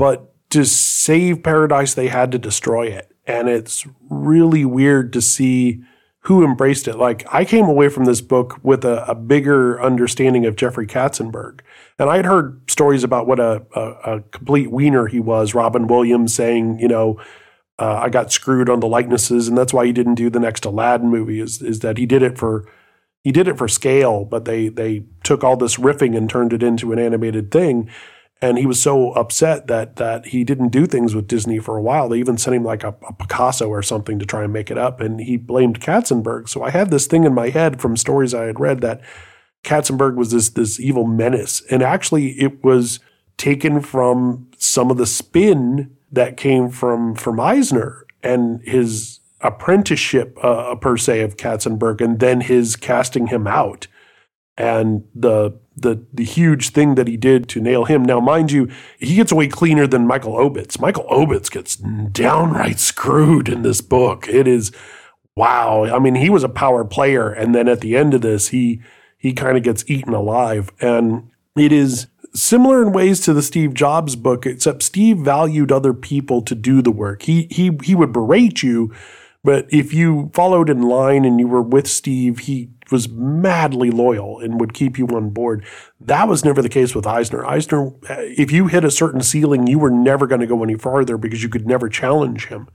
But 0.04 0.34
to 0.50 0.66
save 0.66 1.44
Paradise, 1.44 1.94
they 1.94 2.10
had 2.10 2.34
to 2.34 2.38
destroy 2.38 2.88
it. 2.88 3.16
And 3.26 3.48
it's 3.48 3.88
really 4.10 4.66
weird 4.66 5.14
to 5.14 5.22
see 5.22 5.82
who 6.24 6.44
embraced 6.44 6.90
it. 6.90 6.98
Like, 6.98 7.26
I 7.34 7.46
came 7.46 7.68
away 7.68 7.88
from 7.88 8.04
this 8.04 8.20
book 8.20 8.60
with 8.64 8.84
a, 8.84 9.10
a 9.10 9.16
bigger 9.16 9.82
understanding 9.82 10.46
of 10.46 10.58
Jeffrey 10.58 10.88
Katzenberg. 10.88 11.62
And 11.98 12.10
I 12.10 12.18
had 12.18 12.26
heard 12.26 12.70
stories 12.70 13.06
about 13.06 13.28
what 13.28 13.40
a, 13.40 13.66
a, 13.74 14.16
a 14.16 14.22
complete 14.24 14.72
wiener 14.72 15.08
he 15.08 15.22
was. 15.22 15.54
Robin 15.54 15.88
Williams 15.88 16.34
saying, 16.34 16.80
you 16.80 16.90
know, 16.90 17.18
uh, 17.80 18.02
I 18.04 18.10
got 18.10 18.34
screwed 18.34 18.70
on 18.70 18.82
the 18.82 18.88
likenesses, 18.88 19.48
and 19.48 19.58
that's 19.58 19.74
why 19.74 19.86
he 19.86 19.94
didn't 19.94 20.16
do 20.16 20.30
the 20.30 20.38
next 20.38 20.66
Aladdin 20.66 21.08
movie. 21.08 21.40
Is 21.40 21.62
is 21.62 21.80
that 21.80 21.98
he 21.98 22.06
did 22.06 22.24
it 22.24 22.38
for 22.38 22.70
he 23.24 23.32
did 23.32 23.48
it 23.48 23.58
for 23.58 23.70
scale, 23.70 24.26
but 24.26 24.44
they 24.44 24.68
they 24.68 25.06
took 25.24 25.46
all 25.46 25.56
this 25.56 25.78
riffing 25.78 26.18
and 26.18 26.30
turned 26.30 26.52
it 26.52 26.62
into 26.62 26.92
an 26.92 27.00
animated 27.00 27.52
thing. 27.52 27.90
And 28.44 28.58
he 28.58 28.66
was 28.66 28.82
so 28.82 29.14
upset 29.14 29.68
that 29.68 29.96
that 29.96 30.26
he 30.26 30.44
didn't 30.44 30.68
do 30.68 30.86
things 30.86 31.16
with 31.16 31.30
Disney 31.30 31.60
for 31.60 31.78
a 31.78 31.82
while. 31.82 32.10
They 32.10 32.20
even 32.20 32.38
sent 32.38 32.58
him 32.58 32.66
like 32.66 32.84
a, 32.84 32.94
a 33.08 33.14
Picasso 33.14 33.70
or 33.70 33.82
something 33.82 34.20
to 34.20 34.26
try 34.26 34.44
and 34.44 34.52
make 34.52 34.70
it 34.70 34.78
up, 34.78 35.00
and 35.00 35.22
he 35.22 35.38
blamed 35.38 35.80
Katzenberg. 35.80 36.50
So 36.50 36.62
I 36.62 36.70
had 36.70 36.90
this 36.90 37.08
thing 37.08 37.24
in 37.24 37.34
my 37.34 37.52
head 37.52 37.80
from 37.80 37.96
stories 37.96 38.34
I 38.34 38.44
had 38.44 38.60
read 38.60 38.82
that 38.82 39.00
Katzenberg 39.64 40.16
was 40.16 40.32
this 40.32 40.50
this 40.50 40.78
evil 40.78 41.08
menace, 41.08 41.64
and 41.72 41.82
actually 41.82 42.32
it 42.32 42.62
was 42.66 43.00
taken 43.38 43.80
from 43.80 44.50
some 44.58 44.92
of 44.92 44.98
the 44.98 45.08
spin 45.08 45.96
that 46.12 46.36
came 46.36 46.70
from 46.70 47.16
from 47.16 47.40
Eisner 47.40 48.06
and 48.24 48.62
his 48.64 49.22
apprenticeship 49.40 50.38
uh, 50.44 50.76
per 50.76 50.98
se 50.98 51.22
of 51.22 51.38
Katzenberg, 51.38 52.02
and 52.02 52.20
then 52.20 52.42
his 52.42 52.76
casting 52.76 53.28
him 53.28 53.48
out, 53.48 53.88
and 54.58 55.06
the 55.16 55.58
the 55.76 56.06
the 56.14 56.24
huge 56.24 56.70
thing 56.70 56.96
that 56.96 57.08
he 57.08 57.18
did 57.18 57.50
to 57.50 57.62
nail 57.62 57.86
him. 57.86 58.04
Now, 58.04 58.20
mind 58.20 58.52
you, 58.52 58.70
he 59.00 59.16
gets 59.16 59.32
away 59.32 59.48
cleaner 59.48 59.88
than 59.88 60.08
Michael 60.08 60.34
Ovitz. 60.34 60.80
Michael 60.80 61.06
Ovitz 61.06 61.50
gets 61.50 61.76
downright 61.76 62.80
screwed 62.80 63.50
in 63.50 63.62
this 63.62 63.82
book. 63.82 64.28
It 64.28 64.48
is 64.48 64.72
wow. 65.36 65.86
I 65.86 66.00
mean, 66.00 66.16
he 66.16 66.30
was 66.30 66.44
a 66.44 66.50
power 66.50 66.86
player, 66.86 67.32
and 67.32 67.56
then 67.56 67.68
at 67.68 67.82
the 67.82 67.96
end 67.96 68.14
of 68.14 68.22
this, 68.22 68.50
he 68.50 68.82
he 69.18 69.34
kind 69.34 69.58
of 69.58 69.64
gets 69.64 69.90
eaten 69.90 70.14
alive, 70.14 70.72
and 70.80 71.30
it 71.56 71.72
is 71.72 72.08
similar 72.36 72.82
in 72.82 72.92
ways 72.92 73.20
to 73.22 73.34
the 73.34 73.42
Steve 73.42 73.74
Jobs 73.74 74.16
book, 74.16 74.46
except 74.46 74.84
Steve 74.84 75.20
valued 75.20 75.72
other 75.72 75.94
people 75.94 76.42
to 76.42 76.56
do 76.56 76.82
the 76.82 76.92
work. 76.92 77.24
He 77.24 77.48
he 77.50 77.78
he 77.84 77.96
would 77.96 78.12
berate 78.14 78.62
you, 78.64 78.94
but 79.44 79.66
if 79.70 79.94
you 79.94 80.32
followed 80.34 80.70
in 80.70 80.82
line 80.82 81.26
and 81.26 81.40
you 81.40 81.48
were 81.48 81.62
with 81.62 81.88
Steve, 81.88 82.40
he 82.40 82.70
was 82.94 83.10
madly 83.10 83.92
loyal 83.92 84.40
and 84.40 84.60
would 84.60 84.74
keep 84.74 84.98
you 84.98 85.08
on 85.08 85.32
board. 85.32 85.66
That 86.00 86.30
was 86.30 86.46
never 86.46 86.62
the 86.62 86.70
case 86.70 86.96
with 86.96 87.06
Eisner. 87.06 87.46
Eisner, 87.46 87.88
uh, 87.88 88.16
if 88.20 88.52
you 88.52 88.68
hit 88.68 88.86
a 88.86 88.92
certain 88.92 89.22
ceiling, 89.22 89.68
you 89.68 89.80
were 89.80 89.92
never 89.92 90.28
going 90.28 90.42
to 90.42 90.48
go 90.48 90.64
any 90.64 90.76
farther 90.76 91.18
because 91.18 91.44
you 91.44 91.50
could 91.50 91.68
never 91.68 91.90
challenge 91.90 92.46
him. 92.46 92.70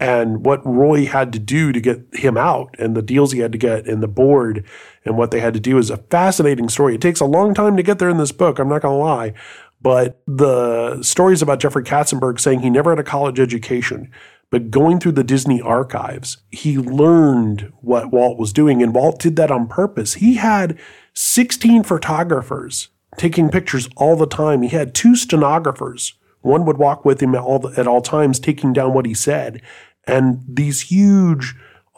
And 0.00 0.44
what 0.44 0.66
Roy 0.66 1.06
had 1.06 1.32
to 1.34 1.38
do 1.38 1.70
to 1.70 1.80
get 1.80 2.02
him 2.12 2.36
out 2.36 2.74
and 2.76 2.96
the 2.96 3.02
deals 3.02 3.30
he 3.30 3.38
had 3.38 3.52
to 3.52 3.58
get 3.58 3.86
and 3.86 4.02
the 4.02 4.08
board 4.08 4.66
and 5.04 5.16
what 5.16 5.30
they 5.30 5.38
had 5.38 5.54
to 5.54 5.60
do 5.60 5.78
is 5.78 5.90
a 5.90 5.98
fascinating 5.98 6.68
story. 6.68 6.96
It 6.96 7.00
takes 7.00 7.20
a 7.20 7.24
long 7.24 7.54
time 7.54 7.76
to 7.76 7.84
get 7.84 8.00
there 8.00 8.08
in 8.08 8.16
this 8.16 8.32
book, 8.32 8.58
I'm 8.58 8.68
not 8.68 8.82
going 8.82 8.98
to 8.98 9.04
lie. 9.04 9.34
But 9.80 10.22
the 10.26 11.02
stories 11.02 11.42
about 11.42 11.60
Jeffrey 11.60 11.84
Katzenberg 11.84 12.40
saying 12.40 12.60
he 12.60 12.70
never 12.70 12.90
had 12.90 12.98
a 12.98 13.04
college 13.04 13.38
education, 13.38 14.10
but 14.52 14.70
going 14.70 15.00
through 15.00 15.12
the 15.12 15.24
Disney 15.24 15.62
archives, 15.62 16.36
he 16.50 16.76
learned 16.76 17.72
what 17.80 18.12
Walt 18.12 18.38
was 18.38 18.52
doing. 18.52 18.82
And 18.82 18.94
Walt 18.94 19.18
did 19.18 19.34
that 19.36 19.50
on 19.50 19.66
purpose. 19.66 20.14
He 20.14 20.34
had 20.34 20.78
16 21.14 21.84
photographers 21.84 22.88
taking 23.16 23.48
pictures 23.48 23.88
all 23.96 24.14
the 24.14 24.26
time. 24.26 24.60
He 24.60 24.68
had 24.68 24.94
two 24.94 25.16
stenographers. 25.16 26.12
One 26.42 26.66
would 26.66 26.76
walk 26.76 27.02
with 27.02 27.22
him 27.22 27.34
at 27.34 27.40
all, 27.40 27.72
at 27.78 27.86
all 27.86 28.02
times, 28.02 28.38
taking 28.38 28.74
down 28.74 28.92
what 28.92 29.06
he 29.06 29.14
said. 29.14 29.62
And 30.06 30.44
these 30.46 30.82
huge 30.82 31.54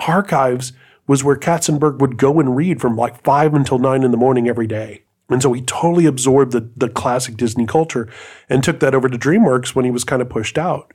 archives 0.06 0.72
was 1.08 1.24
where 1.24 1.36
Katzenberg 1.36 1.98
would 1.98 2.18
go 2.18 2.38
and 2.38 2.54
read 2.54 2.80
from 2.80 2.94
like 2.94 3.24
five 3.24 3.52
until 3.52 3.80
nine 3.80 4.04
in 4.04 4.12
the 4.12 4.16
morning 4.16 4.48
every 4.48 4.68
day. 4.68 5.02
And 5.28 5.42
so 5.42 5.52
he 5.54 5.62
totally 5.62 6.06
absorbed 6.06 6.52
the, 6.52 6.70
the 6.76 6.88
classic 6.88 7.36
Disney 7.36 7.66
culture 7.66 8.08
and 8.48 8.62
took 8.62 8.78
that 8.78 8.94
over 8.94 9.08
to 9.08 9.18
DreamWorks 9.18 9.74
when 9.74 9.84
he 9.84 9.90
was 9.90 10.04
kind 10.04 10.22
of 10.22 10.28
pushed 10.28 10.56
out. 10.56 10.94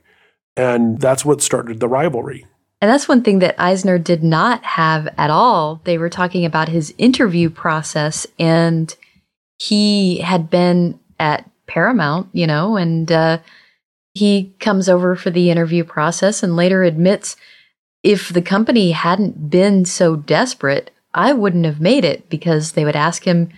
And 0.56 1.00
that's 1.00 1.24
what 1.24 1.42
started 1.42 1.80
the 1.80 1.88
rivalry. 1.88 2.46
And 2.80 2.90
that's 2.90 3.08
one 3.08 3.22
thing 3.22 3.40
that 3.40 3.60
Eisner 3.60 3.98
did 3.98 4.22
not 4.22 4.64
have 4.64 5.06
at 5.18 5.30
all. 5.30 5.82
They 5.84 5.98
were 5.98 6.08
talking 6.08 6.44
about 6.44 6.68
his 6.68 6.94
interview 6.96 7.50
process, 7.50 8.26
and 8.38 8.94
he 9.58 10.18
had 10.18 10.48
been 10.48 10.98
at 11.18 11.48
Paramount, 11.66 12.28
you 12.32 12.46
know, 12.46 12.76
and 12.76 13.12
uh, 13.12 13.38
he 14.14 14.54
comes 14.58 14.88
over 14.88 15.14
for 15.14 15.30
the 15.30 15.50
interview 15.50 15.84
process 15.84 16.42
and 16.42 16.56
later 16.56 16.82
admits 16.82 17.36
if 18.02 18.30
the 18.30 18.42
company 18.42 18.92
hadn't 18.92 19.50
been 19.50 19.84
so 19.84 20.16
desperate, 20.16 20.90
I 21.12 21.32
wouldn't 21.32 21.66
have 21.66 21.80
made 21.80 22.04
it 22.04 22.28
because 22.30 22.72
they 22.72 22.84
would 22.84 22.96
ask 22.96 23.24
him, 23.24 23.50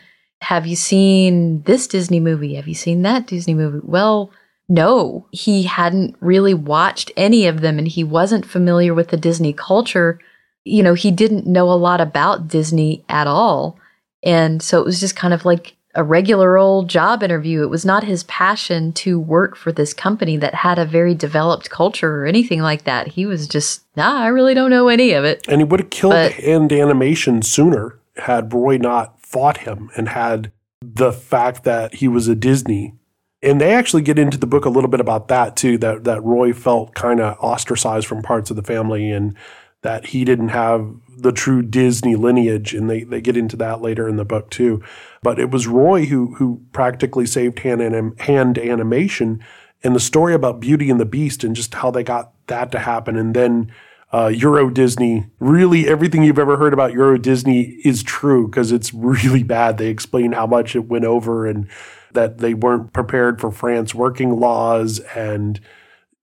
Have 0.42 0.66
you 0.66 0.76
seen 0.76 1.62
this 1.62 1.86
Disney 1.86 2.18
movie? 2.18 2.54
Have 2.54 2.66
you 2.66 2.74
seen 2.74 3.02
that 3.02 3.26
Disney 3.26 3.54
movie? 3.54 3.80
Well, 3.82 4.32
no, 4.72 5.26
he 5.32 5.64
hadn't 5.64 6.16
really 6.20 6.54
watched 6.54 7.12
any 7.14 7.46
of 7.46 7.60
them 7.60 7.78
and 7.78 7.86
he 7.86 8.02
wasn't 8.02 8.46
familiar 8.46 8.94
with 8.94 9.08
the 9.08 9.18
Disney 9.18 9.52
culture. 9.52 10.18
You 10.64 10.82
know, 10.82 10.94
he 10.94 11.10
didn't 11.10 11.46
know 11.46 11.70
a 11.70 11.74
lot 11.74 12.00
about 12.00 12.48
Disney 12.48 13.04
at 13.06 13.26
all. 13.26 13.78
And 14.22 14.62
so 14.62 14.80
it 14.80 14.86
was 14.86 14.98
just 14.98 15.14
kind 15.14 15.34
of 15.34 15.44
like 15.44 15.76
a 15.94 16.02
regular 16.02 16.56
old 16.56 16.88
job 16.88 17.22
interview. 17.22 17.62
It 17.62 17.68
was 17.68 17.84
not 17.84 18.04
his 18.04 18.24
passion 18.24 18.94
to 18.94 19.20
work 19.20 19.56
for 19.56 19.72
this 19.72 19.92
company 19.92 20.38
that 20.38 20.54
had 20.54 20.78
a 20.78 20.86
very 20.86 21.14
developed 21.14 21.68
culture 21.68 22.22
or 22.22 22.26
anything 22.26 22.62
like 22.62 22.84
that. 22.84 23.08
He 23.08 23.26
was 23.26 23.46
just, 23.46 23.82
nah, 23.94 24.22
I 24.22 24.28
really 24.28 24.54
don't 24.54 24.70
know 24.70 24.88
any 24.88 25.12
of 25.12 25.24
it. 25.24 25.44
And 25.48 25.60
he 25.60 25.64
would 25.64 25.80
have 25.80 25.90
killed 25.90 26.14
hand 26.14 26.72
animation 26.72 27.42
sooner 27.42 27.98
had 28.16 28.54
Roy 28.54 28.78
not 28.78 29.20
fought 29.20 29.58
him 29.58 29.90
and 29.96 30.08
had 30.08 30.50
the 30.80 31.12
fact 31.12 31.64
that 31.64 31.96
he 31.96 32.08
was 32.08 32.26
a 32.26 32.34
Disney. 32.34 32.94
And 33.42 33.60
they 33.60 33.74
actually 33.74 34.02
get 34.02 34.18
into 34.18 34.36
the 34.36 34.46
book 34.46 34.64
a 34.64 34.70
little 34.70 34.90
bit 34.90 35.00
about 35.00 35.28
that 35.28 35.56
too, 35.56 35.76
that, 35.78 36.04
that 36.04 36.22
Roy 36.22 36.52
felt 36.52 36.94
kind 36.94 37.20
of 37.20 37.36
ostracized 37.40 38.06
from 38.06 38.22
parts 38.22 38.50
of 38.50 38.56
the 38.56 38.62
family 38.62 39.10
and 39.10 39.36
that 39.82 40.06
he 40.06 40.24
didn't 40.24 40.50
have 40.50 40.94
the 41.08 41.32
true 41.32 41.60
Disney 41.60 42.14
lineage. 42.14 42.72
And 42.72 42.88
they, 42.88 43.02
they 43.02 43.20
get 43.20 43.36
into 43.36 43.56
that 43.56 43.82
later 43.82 44.08
in 44.08 44.16
the 44.16 44.24
book 44.24 44.48
too. 44.50 44.80
But 45.22 45.40
it 45.40 45.50
was 45.50 45.66
Roy 45.66 46.06
who, 46.06 46.34
who 46.36 46.62
practically 46.72 47.26
saved 47.26 47.58
hand, 47.58 47.82
anim- 47.82 48.16
hand 48.18 48.58
animation 48.58 49.42
and 49.82 49.96
the 49.96 50.00
story 50.00 50.34
about 50.34 50.60
Beauty 50.60 50.90
and 50.90 51.00
the 51.00 51.04
Beast 51.04 51.42
and 51.42 51.56
just 51.56 51.74
how 51.74 51.90
they 51.90 52.04
got 52.04 52.32
that 52.46 52.70
to 52.72 52.78
happen. 52.78 53.16
And 53.16 53.34
then 53.34 53.72
uh, 54.12 54.28
Euro 54.28 54.70
Disney, 54.70 55.26
really 55.40 55.88
everything 55.88 56.22
you've 56.22 56.38
ever 56.38 56.56
heard 56.56 56.72
about 56.72 56.92
Euro 56.92 57.18
Disney 57.18 57.78
is 57.84 58.02
true 58.02 58.46
because 58.46 58.70
it's 58.70 58.94
really 58.94 59.42
bad. 59.42 59.78
They 59.78 59.88
explain 59.88 60.32
how 60.32 60.46
much 60.46 60.76
it 60.76 60.86
went 60.86 61.04
over 61.04 61.46
and 61.46 61.68
that 62.14 62.38
they 62.38 62.54
weren't 62.54 62.92
prepared 62.92 63.40
for 63.40 63.50
France 63.50 63.94
working 63.94 64.38
laws 64.38 65.00
and 65.14 65.60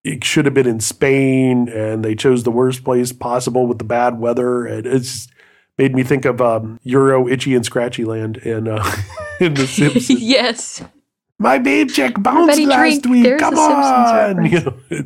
it 0.03 0.23
should 0.23 0.45
have 0.45 0.53
been 0.53 0.67
in 0.67 0.79
Spain 0.79 1.67
and 1.69 2.03
they 2.03 2.15
chose 2.15 2.43
the 2.43 2.51
worst 2.51 2.83
place 2.83 3.11
possible 3.11 3.67
with 3.67 3.77
the 3.79 3.83
bad 3.83 4.19
weather. 4.19 4.65
And 4.65 4.87
it's 4.87 5.27
made 5.77 5.93
me 5.93 6.03
think 6.03 6.25
of 6.25 6.41
um, 6.41 6.79
Euro 6.83 7.27
Itchy 7.27 7.53
and 7.55 7.65
Scratchy 7.65 8.05
Land 8.05 8.37
in, 8.37 8.67
uh, 8.67 8.83
in 9.39 9.53
The 9.53 9.67
Simpsons. 9.67 10.09
yes. 10.21 10.83
My 11.37 11.57
babe 11.57 11.89
check 11.89 12.21
bounced 12.21 12.59
Everybody 12.59 12.65
last 12.65 13.01
drink. 13.03 13.05
week. 13.05 13.23
There's 13.23 13.39
Come 13.39 13.57
on. 13.57 14.45
You 14.51 14.59
know, 14.61 15.03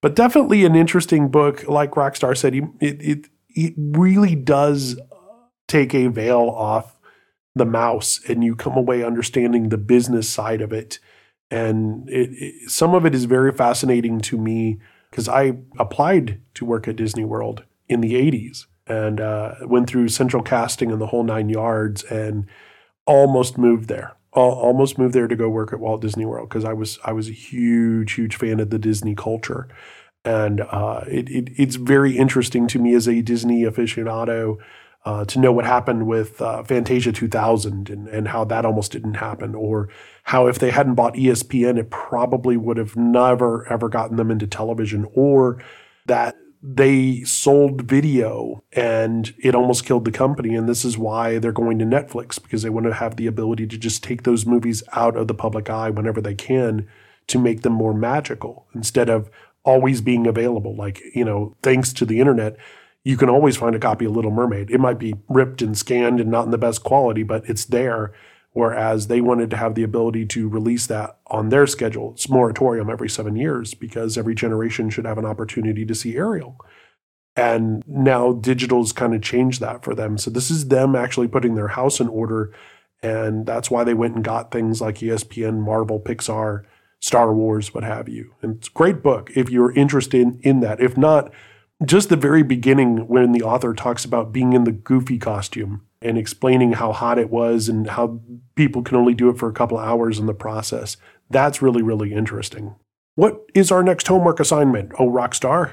but 0.00 0.16
definitely 0.16 0.64
an 0.64 0.74
interesting 0.74 1.28
book. 1.28 1.68
Like 1.68 1.92
Rockstar 1.92 2.36
said, 2.36 2.54
he, 2.54 2.62
it, 2.80 3.02
it, 3.02 3.28
it 3.50 3.74
really 3.76 4.34
does 4.34 4.98
take 5.68 5.94
a 5.94 6.06
veil 6.08 6.48
off 6.48 6.96
the 7.54 7.66
mouse 7.66 8.20
and 8.28 8.44
you 8.44 8.54
come 8.54 8.76
away 8.76 9.02
understanding 9.02 9.68
the 9.68 9.78
business 9.78 10.28
side 10.28 10.60
of 10.60 10.72
it. 10.72 10.98
And 11.50 12.08
it, 12.08 12.30
it, 12.32 12.70
some 12.70 12.94
of 12.94 13.04
it 13.04 13.14
is 13.14 13.24
very 13.24 13.52
fascinating 13.52 14.20
to 14.22 14.38
me 14.38 14.78
because 15.10 15.28
I 15.28 15.58
applied 15.78 16.40
to 16.54 16.64
work 16.64 16.86
at 16.86 16.96
Disney 16.96 17.24
World 17.24 17.64
in 17.88 18.00
the 18.00 18.14
80s 18.14 18.66
and 18.86 19.20
uh, 19.20 19.54
went 19.62 19.88
through 19.88 20.08
central 20.08 20.42
casting 20.42 20.92
and 20.92 21.00
the 21.00 21.08
whole 21.08 21.24
nine 21.24 21.48
yards 21.48 22.04
and 22.04 22.46
almost 23.06 23.58
moved 23.58 23.88
there. 23.88 24.16
al- 24.36 24.52
almost 24.52 24.98
moved 24.98 25.14
there 25.14 25.26
to 25.28 25.36
go 25.36 25.48
work 25.48 25.72
at 25.72 25.80
Walt 25.80 26.00
Disney 26.02 26.24
World 26.24 26.48
because 26.48 26.64
I 26.64 26.72
was 26.72 26.98
I 27.04 27.12
was 27.12 27.28
a 27.28 27.32
huge 27.32 28.12
huge 28.12 28.36
fan 28.36 28.60
of 28.60 28.70
the 28.70 28.78
Disney 28.78 29.14
culture, 29.16 29.68
and 30.24 30.60
uh, 30.60 31.02
it, 31.08 31.28
it 31.28 31.50
it's 31.56 31.76
very 31.76 32.16
interesting 32.16 32.68
to 32.68 32.78
me 32.78 32.94
as 32.94 33.08
a 33.08 33.22
Disney 33.22 33.62
aficionado. 33.62 34.58
Uh, 35.02 35.24
to 35.24 35.38
know 35.38 35.50
what 35.50 35.64
happened 35.64 36.06
with 36.06 36.42
uh, 36.42 36.62
Fantasia 36.62 37.10
2000 37.10 37.88
and, 37.88 38.06
and 38.08 38.28
how 38.28 38.44
that 38.44 38.66
almost 38.66 38.92
didn't 38.92 39.14
happen, 39.14 39.54
or 39.54 39.88
how 40.24 40.46
if 40.46 40.58
they 40.58 40.70
hadn't 40.70 40.94
bought 40.94 41.14
ESPN, 41.14 41.78
it 41.78 41.90
probably 41.90 42.56
would 42.56 42.76
have 42.76 42.96
never 42.96 43.66
ever 43.72 43.88
gotten 43.88 44.16
them 44.16 44.30
into 44.30 44.46
television, 44.46 45.06
or 45.14 45.62
that 46.04 46.36
they 46.62 47.22
sold 47.22 47.82
video 47.82 48.62
and 48.72 49.34
it 49.38 49.54
almost 49.54 49.86
killed 49.86 50.04
the 50.04 50.10
company. 50.10 50.54
And 50.54 50.68
this 50.68 50.84
is 50.84 50.98
why 50.98 51.38
they're 51.38 51.52
going 51.52 51.78
to 51.78 51.84
Netflix 51.86 52.40
because 52.40 52.62
they 52.62 52.68
want 52.68 52.86
to 52.86 52.94
have 52.94 53.16
the 53.16 53.26
ability 53.26 53.66
to 53.68 53.78
just 53.78 54.02
take 54.02 54.24
those 54.24 54.44
movies 54.44 54.82
out 54.92 55.16
of 55.16 55.26
the 55.26 55.34
public 55.34 55.70
eye 55.70 55.90
whenever 55.90 56.20
they 56.20 56.34
can 56.34 56.86
to 57.28 57.38
make 57.38 57.62
them 57.62 57.72
more 57.72 57.94
magical 57.94 58.66
instead 58.74 59.08
of 59.08 59.30
always 59.64 60.00
being 60.00 60.26
available. 60.26 60.74
Like, 60.74 61.00
you 61.14 61.24
know, 61.24 61.56
thanks 61.62 61.92
to 61.94 62.04
the 62.04 62.20
internet, 62.20 62.56
you 63.04 63.16
can 63.16 63.30
always 63.30 63.56
find 63.56 63.74
a 63.74 63.80
copy 63.80 64.04
of 64.04 64.12
Little 64.12 64.30
Mermaid. 64.30 64.70
It 64.70 64.80
might 64.80 64.98
be 64.98 65.14
ripped 65.28 65.62
and 65.62 65.76
scanned 65.76 66.20
and 66.20 66.30
not 66.30 66.44
in 66.44 66.50
the 66.50 66.58
best 66.58 66.82
quality, 66.82 67.22
but 67.22 67.48
it's 67.48 67.64
there. 67.64 68.12
Whereas 68.52 69.06
they 69.06 69.20
wanted 69.20 69.48
to 69.50 69.56
have 69.56 69.74
the 69.74 69.84
ability 69.84 70.26
to 70.26 70.48
release 70.48 70.86
that 70.88 71.18
on 71.28 71.50
their 71.50 71.66
schedule. 71.66 72.12
It's 72.12 72.28
moratorium 72.28 72.90
every 72.90 73.08
seven 73.08 73.36
years 73.36 73.74
because 73.74 74.18
every 74.18 74.34
generation 74.34 74.90
should 74.90 75.04
have 75.04 75.18
an 75.18 75.24
opportunity 75.24 75.86
to 75.86 75.94
see 75.94 76.16
Ariel. 76.16 76.58
And 77.36 77.84
now 77.86 78.32
digital's 78.32 78.92
kind 78.92 79.14
of 79.14 79.22
changed 79.22 79.60
that 79.60 79.84
for 79.84 79.94
them. 79.94 80.18
So 80.18 80.30
this 80.30 80.50
is 80.50 80.68
them 80.68 80.96
actually 80.96 81.28
putting 81.28 81.54
their 81.54 81.68
house 81.68 82.00
in 82.00 82.08
order. 82.08 82.52
And 83.02 83.46
that's 83.46 83.70
why 83.70 83.84
they 83.84 83.94
went 83.94 84.16
and 84.16 84.24
got 84.24 84.50
things 84.50 84.80
like 84.80 84.96
ESPN, 84.96 85.60
Marvel, 85.60 86.00
Pixar, 86.00 86.64
Star 86.98 87.32
Wars, 87.32 87.72
what 87.72 87.84
have 87.84 88.08
you. 88.08 88.34
And 88.42 88.56
it's 88.56 88.68
a 88.68 88.72
great 88.72 89.02
book 89.02 89.30
if 89.36 89.48
you're 89.48 89.72
interested 89.72 90.20
in, 90.20 90.40
in 90.42 90.60
that. 90.60 90.80
If 90.80 90.96
not, 90.98 91.32
just 91.84 92.08
the 92.08 92.16
very 92.16 92.42
beginning 92.42 93.08
when 93.08 93.32
the 93.32 93.42
author 93.42 93.74
talks 93.74 94.04
about 94.04 94.32
being 94.32 94.52
in 94.52 94.64
the 94.64 94.72
goofy 94.72 95.18
costume 95.18 95.82
and 96.02 96.18
explaining 96.18 96.74
how 96.74 96.92
hot 96.92 97.18
it 97.18 97.30
was 97.30 97.68
and 97.68 97.90
how 97.90 98.20
people 98.54 98.82
can 98.82 98.96
only 98.96 99.14
do 99.14 99.28
it 99.28 99.38
for 99.38 99.48
a 99.48 99.52
couple 99.52 99.78
hours 99.78 100.18
in 100.18 100.26
the 100.26 100.34
process. 100.34 100.96
That's 101.30 101.62
really, 101.62 101.82
really 101.82 102.12
interesting. 102.12 102.74
What 103.14 103.42
is 103.54 103.70
our 103.70 103.82
next 103.82 104.08
homework 104.08 104.40
assignment? 104.40 104.92
Oh, 104.98 105.10
Rockstar? 105.10 105.72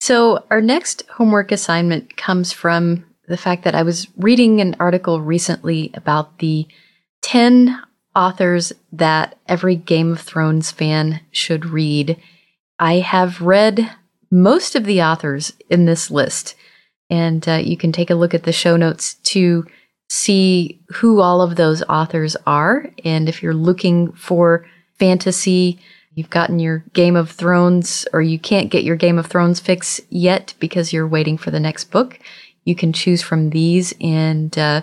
So, 0.00 0.44
our 0.50 0.60
next 0.60 1.02
homework 1.08 1.50
assignment 1.50 2.16
comes 2.16 2.52
from 2.52 3.06
the 3.26 3.36
fact 3.38 3.64
that 3.64 3.74
I 3.74 3.82
was 3.82 4.08
reading 4.16 4.60
an 4.60 4.76
article 4.78 5.20
recently 5.20 5.90
about 5.94 6.38
the 6.40 6.66
10 7.22 7.80
authors 8.14 8.72
that 8.92 9.38
every 9.48 9.76
Game 9.76 10.12
of 10.12 10.20
Thrones 10.20 10.70
fan 10.70 11.20
should 11.30 11.64
read. 11.66 12.20
I 12.78 12.96
have 12.96 13.40
read 13.40 13.90
most 14.30 14.74
of 14.74 14.84
the 14.84 15.02
authors 15.02 15.52
in 15.70 15.84
this 15.84 16.10
list, 16.10 16.54
and 17.10 17.46
uh, 17.48 17.54
you 17.54 17.76
can 17.76 17.92
take 17.92 18.10
a 18.10 18.14
look 18.14 18.34
at 18.34 18.44
the 18.44 18.52
show 18.52 18.76
notes 18.76 19.14
to 19.14 19.66
see 20.08 20.80
who 20.88 21.20
all 21.20 21.40
of 21.40 21.56
those 21.56 21.82
authors 21.88 22.36
are. 22.46 22.86
And 23.04 23.28
if 23.28 23.42
you're 23.42 23.54
looking 23.54 24.12
for 24.12 24.66
fantasy, 24.98 25.78
you've 26.14 26.30
gotten 26.30 26.58
your 26.58 26.84
Game 26.92 27.16
of 27.16 27.30
Thrones, 27.30 28.06
or 28.12 28.22
you 28.22 28.38
can't 28.38 28.70
get 28.70 28.84
your 28.84 28.96
Game 28.96 29.18
of 29.18 29.26
Thrones 29.26 29.60
fix 29.60 30.00
yet 30.10 30.54
because 30.60 30.92
you're 30.92 31.08
waiting 31.08 31.36
for 31.36 31.50
the 31.50 31.60
next 31.60 31.90
book, 31.90 32.18
you 32.64 32.74
can 32.74 32.92
choose 32.92 33.22
from 33.22 33.50
these 33.50 33.92
and 34.00 34.56
uh, 34.58 34.82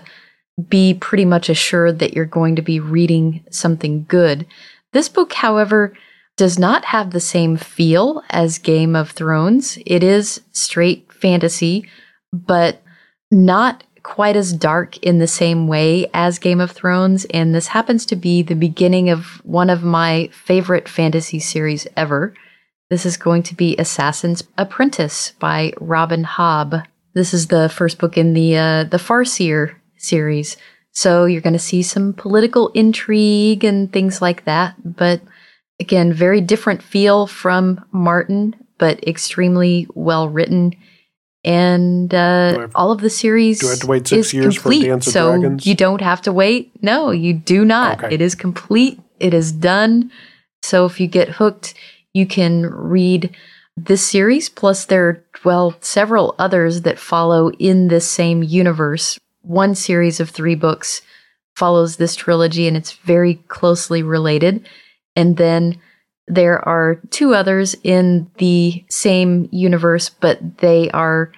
be 0.68 0.94
pretty 0.94 1.24
much 1.24 1.48
assured 1.48 1.98
that 1.98 2.14
you're 2.14 2.24
going 2.24 2.56
to 2.56 2.62
be 2.62 2.78
reading 2.78 3.44
something 3.50 4.04
good. 4.08 4.46
This 4.92 5.08
book, 5.08 5.32
however, 5.32 5.94
does 6.36 6.58
not 6.58 6.86
have 6.86 7.10
the 7.10 7.20
same 7.20 7.56
feel 7.56 8.22
as 8.30 8.58
Game 8.58 8.96
of 8.96 9.10
Thrones. 9.10 9.78
It 9.84 10.02
is 10.02 10.40
straight 10.52 11.12
fantasy, 11.12 11.88
but 12.32 12.82
not 13.30 13.84
quite 14.02 14.36
as 14.36 14.52
dark 14.52 14.98
in 14.98 15.18
the 15.18 15.26
same 15.26 15.68
way 15.68 16.08
as 16.12 16.38
Game 16.38 16.60
of 16.60 16.70
Thrones. 16.70 17.24
And 17.26 17.54
this 17.54 17.68
happens 17.68 18.04
to 18.06 18.16
be 18.16 18.42
the 18.42 18.54
beginning 18.54 19.10
of 19.10 19.40
one 19.44 19.70
of 19.70 19.82
my 19.82 20.28
favorite 20.32 20.88
fantasy 20.88 21.38
series 21.38 21.86
ever. 21.96 22.34
This 22.90 23.06
is 23.06 23.16
going 23.16 23.42
to 23.44 23.54
be 23.54 23.76
Assassin's 23.76 24.44
Apprentice 24.58 25.32
by 25.38 25.72
Robin 25.80 26.24
Hobb. 26.24 26.84
This 27.14 27.32
is 27.32 27.46
the 27.46 27.68
first 27.68 27.98
book 27.98 28.18
in 28.18 28.34
the 28.34 28.56
uh, 28.56 28.84
the 28.84 28.98
Farseer 28.98 29.76
series. 29.96 30.56
So 30.92 31.24
you're 31.24 31.40
going 31.40 31.54
to 31.54 31.58
see 31.58 31.82
some 31.82 32.12
political 32.12 32.68
intrigue 32.68 33.64
and 33.64 33.90
things 33.90 34.20
like 34.20 34.44
that. 34.44 34.74
But 34.84 35.22
again, 35.82 36.12
very 36.12 36.40
different 36.40 36.82
feel 36.82 37.26
from 37.26 37.84
Martin, 37.92 38.54
but 38.78 39.06
extremely 39.06 39.86
well 39.94 40.28
written. 40.28 40.72
And 41.44 42.14
uh, 42.14 42.68
all 42.74 42.92
of 42.92 43.00
the 43.00 43.10
series 43.10 43.58
do 43.58 43.66
I 43.66 43.70
have 43.70 43.80
to 43.80 43.86
wait 43.88 44.08
six 44.08 44.28
is 44.28 44.32
years 44.32 44.54
for 44.54 44.62
complete, 44.62 44.86
Dance 44.86 45.06
of 45.08 45.12
so 45.12 45.30
Dragons? 45.32 45.66
you 45.66 45.74
don't 45.74 46.00
have 46.00 46.22
to 46.22 46.32
wait. 46.32 46.70
No, 46.82 47.10
you 47.10 47.34
do 47.34 47.64
not. 47.64 47.98
Okay. 47.98 48.14
It 48.14 48.20
is 48.20 48.36
complete. 48.36 49.00
It 49.18 49.34
is 49.34 49.50
done. 49.50 50.12
So 50.62 50.86
if 50.86 51.00
you 51.00 51.08
get 51.08 51.28
hooked, 51.28 51.74
you 52.14 52.26
can 52.26 52.66
read 52.66 53.34
this 53.76 54.06
series. 54.06 54.48
Plus, 54.48 54.84
there 54.84 55.08
are 55.08 55.24
well 55.44 55.74
several 55.80 56.36
others 56.38 56.82
that 56.82 56.98
follow 56.98 57.50
in 57.52 57.88
this 57.88 58.08
same 58.08 58.44
universe. 58.44 59.18
One 59.42 59.74
series 59.74 60.20
of 60.20 60.30
three 60.30 60.54
books 60.54 61.02
follows 61.56 61.96
this 61.96 62.14
trilogy, 62.14 62.68
and 62.68 62.76
it's 62.76 62.92
very 62.92 63.34
closely 63.48 64.02
related. 64.02 64.68
And 65.16 65.36
then 65.36 65.78
there 66.26 66.66
are 66.66 67.00
two 67.10 67.34
others 67.34 67.74
in 67.82 68.30
the 68.38 68.84
same 68.88 69.48
universe, 69.52 70.08
but 70.08 70.58
they 70.58 70.90
are 70.90 71.32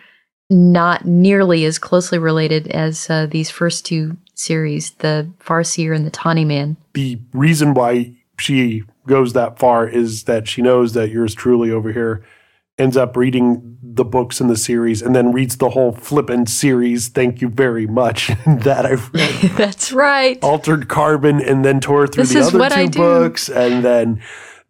not 0.50 1.04
nearly 1.04 1.64
as 1.64 1.78
closely 1.78 2.18
related 2.18 2.68
as 2.68 3.08
uh, 3.08 3.26
these 3.26 3.50
first 3.50 3.86
two 3.86 4.16
series, 4.34 4.90
the 4.92 5.30
Farseer 5.40 5.94
and 5.94 6.06
the 6.06 6.10
Tawny 6.10 6.44
Man. 6.44 6.76
the 6.92 7.18
reason 7.32 7.74
why 7.74 8.14
she 8.38 8.82
goes 9.06 9.32
that 9.32 9.58
far 9.58 9.88
is 9.88 10.24
that 10.24 10.48
she 10.48 10.62
knows 10.62 10.92
that 10.94 11.10
yours 11.10 11.34
truly 11.34 11.70
over 11.70 11.92
here 11.92 12.24
ends 12.78 12.96
up 12.96 13.16
reading 13.16 13.78
the 13.82 14.04
books 14.04 14.40
in 14.40 14.48
the 14.48 14.56
series 14.56 15.00
and 15.00 15.14
then 15.14 15.32
reads 15.32 15.56
the 15.58 15.70
whole 15.70 15.92
flippin' 15.92 16.46
series. 16.46 17.08
Thank 17.08 17.40
you 17.40 17.48
very 17.48 17.86
much. 17.86 18.28
that 18.46 18.84
I've 18.84 19.12
read 19.14 19.34
That's 19.56 19.92
right. 19.92 20.42
Altered 20.42 20.88
Carbon 20.88 21.40
and 21.40 21.64
then 21.64 21.80
tore 21.80 22.06
through 22.06 22.24
This 22.24 22.50
the 22.50 22.64
other 22.64 22.88
two 22.88 22.90
books 22.90 23.48
and 23.48 23.84
then 23.84 24.20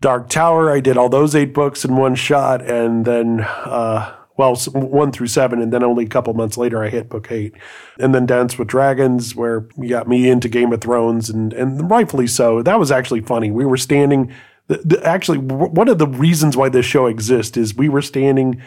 Dark 0.00 0.28
Tower. 0.28 0.70
I 0.70 0.80
did 0.80 0.98
all 0.98 1.08
those 1.08 1.34
eight 1.34 1.54
books 1.54 1.84
in 1.84 1.96
one 1.96 2.14
shot 2.14 2.60
and 2.62 3.06
then, 3.06 3.40
uh, 3.40 4.14
well, 4.36 4.56
one 4.56 5.12
through 5.12 5.28
seven, 5.28 5.62
and 5.62 5.72
then 5.72 5.84
only 5.84 6.04
a 6.04 6.08
couple 6.08 6.34
months 6.34 6.58
later, 6.58 6.82
I 6.82 6.88
hit 6.88 7.08
book 7.08 7.30
eight, 7.30 7.54
and 8.00 8.12
then 8.12 8.26
Dance 8.26 8.58
with 8.58 8.66
Dragons, 8.66 9.36
where 9.36 9.68
you 9.78 9.88
got 9.88 10.08
me 10.08 10.28
into 10.28 10.48
Game 10.48 10.72
of 10.72 10.80
Thrones, 10.80 11.30
and 11.30 11.52
and 11.52 11.88
rightfully 11.88 12.26
so. 12.26 12.60
That 12.60 12.80
was 12.80 12.90
actually 12.90 13.20
funny. 13.20 13.52
We 13.52 13.64
were 13.64 13.76
standing. 13.76 14.32
The, 14.66 14.78
the, 14.78 15.06
actually, 15.06 15.38
w- 15.38 15.70
one 15.70 15.88
of 15.88 15.98
the 15.98 16.06
reasons 16.06 16.56
why 16.56 16.68
this 16.68 16.86
show 16.86 17.06
exists 17.06 17.56
is 17.56 17.76
we 17.76 17.88
were 17.88 18.02
standing 18.02 18.62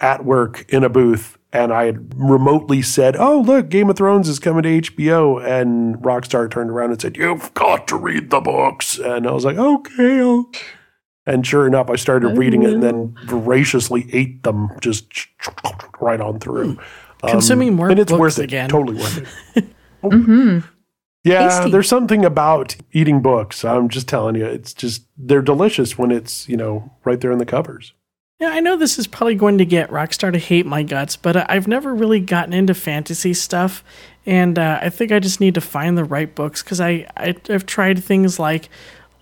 at 0.00 0.24
work 0.24 0.64
in 0.70 0.84
a 0.84 0.88
booth 0.88 1.38
and 1.52 1.72
I 1.72 1.84
had 1.86 2.12
remotely 2.16 2.82
said, 2.82 3.14
Oh, 3.16 3.40
look, 3.40 3.68
Game 3.68 3.88
of 3.88 3.96
Thrones 3.96 4.28
is 4.28 4.38
coming 4.40 4.64
to 4.64 4.80
HBO. 4.90 5.44
And 5.44 5.96
Rockstar 5.98 6.50
turned 6.50 6.70
around 6.70 6.90
and 6.90 7.00
said, 7.00 7.16
You've 7.16 7.52
got 7.54 7.86
to 7.88 7.96
read 7.96 8.30
the 8.30 8.40
books. 8.40 8.98
And 8.98 9.26
I 9.26 9.30
was 9.32 9.44
like, 9.44 9.56
Okay. 9.56 10.20
I'll-" 10.20 10.50
And 11.26 11.46
sure 11.46 11.66
enough, 11.66 11.88
I 11.90 11.96
started 11.96 12.36
reading 12.36 12.64
it 12.64 12.74
and 12.74 12.82
then 12.82 13.16
voraciously 13.24 14.06
ate 14.12 14.42
them 14.42 14.68
just 14.80 15.06
right 16.00 16.20
on 16.20 16.38
through. 16.38 16.78
Um, 17.22 17.30
Consuming 17.30 17.74
more 17.74 17.88
and 17.88 17.98
it's 17.98 18.10
books 18.12 18.20
worth 18.20 18.38
it. 18.40 18.44
again. 18.44 18.68
Totally 18.68 18.98
worth 18.98 19.56
it. 19.56 19.64
Mm-hmm. 20.04 20.58
Yeah, 21.24 21.48
Tasty. 21.48 21.70
there's 21.70 21.88
something 21.88 22.24
about 22.24 22.76
eating 22.92 23.22
books. 23.22 23.64
I'm 23.64 23.88
just 23.88 24.06
telling 24.08 24.36
you, 24.36 24.44
it's 24.44 24.74
just 24.74 25.06
they're 25.16 25.42
delicious 25.42 25.98
when 25.98 26.10
it's 26.10 26.48
you 26.48 26.56
know 26.56 26.92
right 27.04 27.20
there 27.20 27.32
in 27.32 27.38
the 27.38 27.46
covers. 27.46 27.94
Yeah, 28.40 28.50
I 28.50 28.60
know 28.60 28.76
this 28.76 28.98
is 28.98 29.06
probably 29.06 29.36
going 29.36 29.58
to 29.58 29.64
get 29.64 29.90
Rockstar 29.90 30.32
to 30.32 30.38
hate 30.38 30.66
my 30.66 30.82
guts, 30.82 31.16
but 31.16 31.36
uh, 31.36 31.46
I've 31.48 31.68
never 31.68 31.94
really 31.94 32.20
gotten 32.20 32.52
into 32.52 32.74
fantasy 32.74 33.32
stuff, 33.32 33.82
and 34.26 34.58
uh, 34.58 34.80
I 34.82 34.90
think 34.90 35.12
I 35.12 35.18
just 35.18 35.40
need 35.40 35.54
to 35.54 35.60
find 35.60 35.96
the 35.96 36.04
right 36.04 36.34
books 36.34 36.62
because 36.62 36.80
I, 36.80 37.06
I 37.16 37.34
I've 37.48 37.64
tried 37.64 38.04
things 38.04 38.38
like 38.38 38.68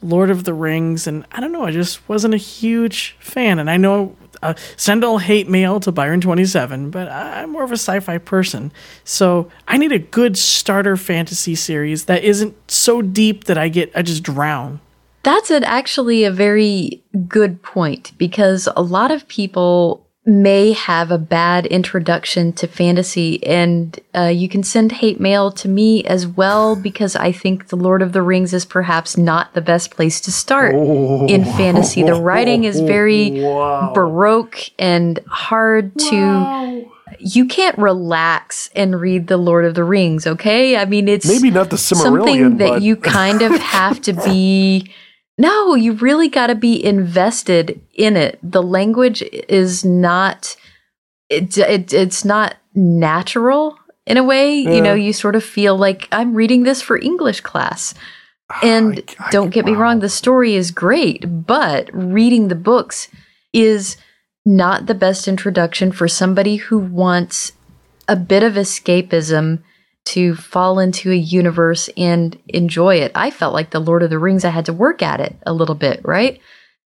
Lord 0.02 0.30
of 0.30 0.44
the 0.44 0.54
Rings, 0.54 1.06
and 1.06 1.24
I 1.32 1.40
don't 1.40 1.52
know, 1.52 1.64
I 1.64 1.70
just 1.70 2.06
wasn't 2.08 2.34
a 2.34 2.38
huge 2.38 3.16
fan. 3.20 3.58
And 3.58 3.70
I 3.70 3.76
know 3.76 4.16
uh, 4.42 4.54
send 4.76 5.04
all 5.04 5.18
hate 5.18 5.48
mail 5.48 5.78
to 5.80 5.92
Byron 5.92 6.20
twenty 6.20 6.44
seven, 6.44 6.90
but 6.90 7.08
I- 7.08 7.42
I'm 7.42 7.50
more 7.52 7.62
of 7.62 7.70
a 7.70 7.74
sci-fi 7.78 8.18
person, 8.18 8.72
so 9.04 9.48
I 9.68 9.78
need 9.78 9.92
a 9.92 9.98
good 9.98 10.36
starter 10.36 10.96
fantasy 10.96 11.54
series 11.54 12.06
that 12.06 12.24
isn't 12.24 12.54
so 12.70 13.02
deep 13.02 13.44
that 13.44 13.56
I 13.56 13.68
get 13.68 13.92
I 13.94 14.02
just 14.02 14.22
drown. 14.24 14.80
That's 15.22 15.50
an, 15.52 15.62
actually 15.62 16.24
a 16.24 16.32
very 16.32 17.00
good 17.28 17.62
point 17.62 18.10
because 18.18 18.68
a 18.74 18.82
lot 18.82 19.12
of 19.12 19.28
people 19.28 20.01
may 20.24 20.72
have 20.72 21.10
a 21.10 21.18
bad 21.18 21.66
introduction 21.66 22.52
to 22.52 22.66
fantasy, 22.68 23.44
and 23.44 23.98
uh, 24.14 24.26
you 24.26 24.48
can 24.48 24.62
send 24.62 24.92
hate 24.92 25.18
mail 25.18 25.50
to 25.50 25.68
me 25.68 26.04
as 26.04 26.26
well 26.26 26.76
because 26.76 27.16
I 27.16 27.32
think 27.32 27.68
The 27.68 27.76
Lord 27.76 28.02
of 28.02 28.12
the 28.12 28.22
Rings 28.22 28.54
is 28.54 28.64
perhaps 28.64 29.16
not 29.16 29.54
the 29.54 29.60
best 29.60 29.90
place 29.90 30.20
to 30.22 30.32
start 30.32 30.74
in 30.76 31.44
fantasy. 31.44 32.04
The 32.04 32.14
writing 32.20 32.64
is 32.64 32.80
very 32.80 33.30
baroque 33.30 34.58
and 34.78 35.18
hard 35.26 35.98
to. 35.98 36.88
You 37.18 37.46
can't 37.46 37.76
relax 37.78 38.70
and 38.74 39.00
read 39.00 39.26
The 39.26 39.36
Lord 39.36 39.64
of 39.64 39.74
the 39.74 39.84
Rings, 39.84 40.26
okay? 40.26 40.76
I 40.76 40.84
mean, 40.86 41.08
it's 41.08 41.26
Maybe 41.26 41.50
not 41.50 41.70
the 41.70 41.78
something 41.78 42.56
that 42.58 42.68
but- 42.68 42.82
you 42.82 42.96
kind 42.96 43.42
of 43.42 43.52
have 43.60 44.00
to 44.02 44.12
be. 44.12 44.90
No, 45.43 45.74
you 45.74 45.94
really 45.94 46.28
got 46.28 46.47
to 46.47 46.55
be 46.55 46.82
invested 46.85 47.81
in 47.94 48.16
it. 48.16 48.39
The 48.44 48.62
language 48.62 49.23
is 49.48 49.85
not. 49.85 50.55
It, 51.28 51.59
it 51.59 51.93
it's 51.93 52.24
not 52.24 52.55
natural 52.77 53.77
in 54.06 54.19
a 54.19 54.23
way. 54.23 54.60
Yeah. 54.60 54.70
You 54.70 54.81
know, 54.81 54.94
you 54.94 55.12
sort 55.12 55.35
of 55.35 55.43
feel 55.43 55.77
like 55.77 56.06
I'm 56.12 56.35
reading 56.35 56.62
this 56.62 56.81
for 56.81 56.97
English 56.97 57.40
class. 57.40 57.93
And 58.62 59.02
don't 59.32 59.51
get 59.51 59.64
me 59.64 59.73
wrong, 59.73 59.98
the 59.98 60.09
story 60.09 60.55
is 60.55 60.70
great, 60.70 61.24
but 61.47 61.90
reading 61.93 62.47
the 62.47 62.55
books 62.55 63.09
is 63.52 63.97
not 64.44 64.86
the 64.86 64.94
best 64.94 65.27
introduction 65.27 65.90
for 65.90 66.06
somebody 66.06 66.56
who 66.56 66.78
wants 66.78 67.52
a 68.06 68.14
bit 68.14 68.44
of 68.44 68.55
escapism 68.55 69.62
to 70.04 70.34
fall 70.34 70.78
into 70.78 71.10
a 71.12 71.16
universe 71.16 71.88
and 71.96 72.38
enjoy 72.48 72.96
it. 72.96 73.12
I 73.14 73.30
felt 73.30 73.54
like 73.54 73.70
the 73.70 73.80
Lord 73.80 74.02
of 74.02 74.10
the 74.10 74.18
Rings, 74.18 74.44
I 74.44 74.50
had 74.50 74.66
to 74.66 74.72
work 74.72 75.02
at 75.02 75.20
it 75.20 75.36
a 75.46 75.52
little 75.52 75.74
bit, 75.74 76.00
right? 76.04 76.40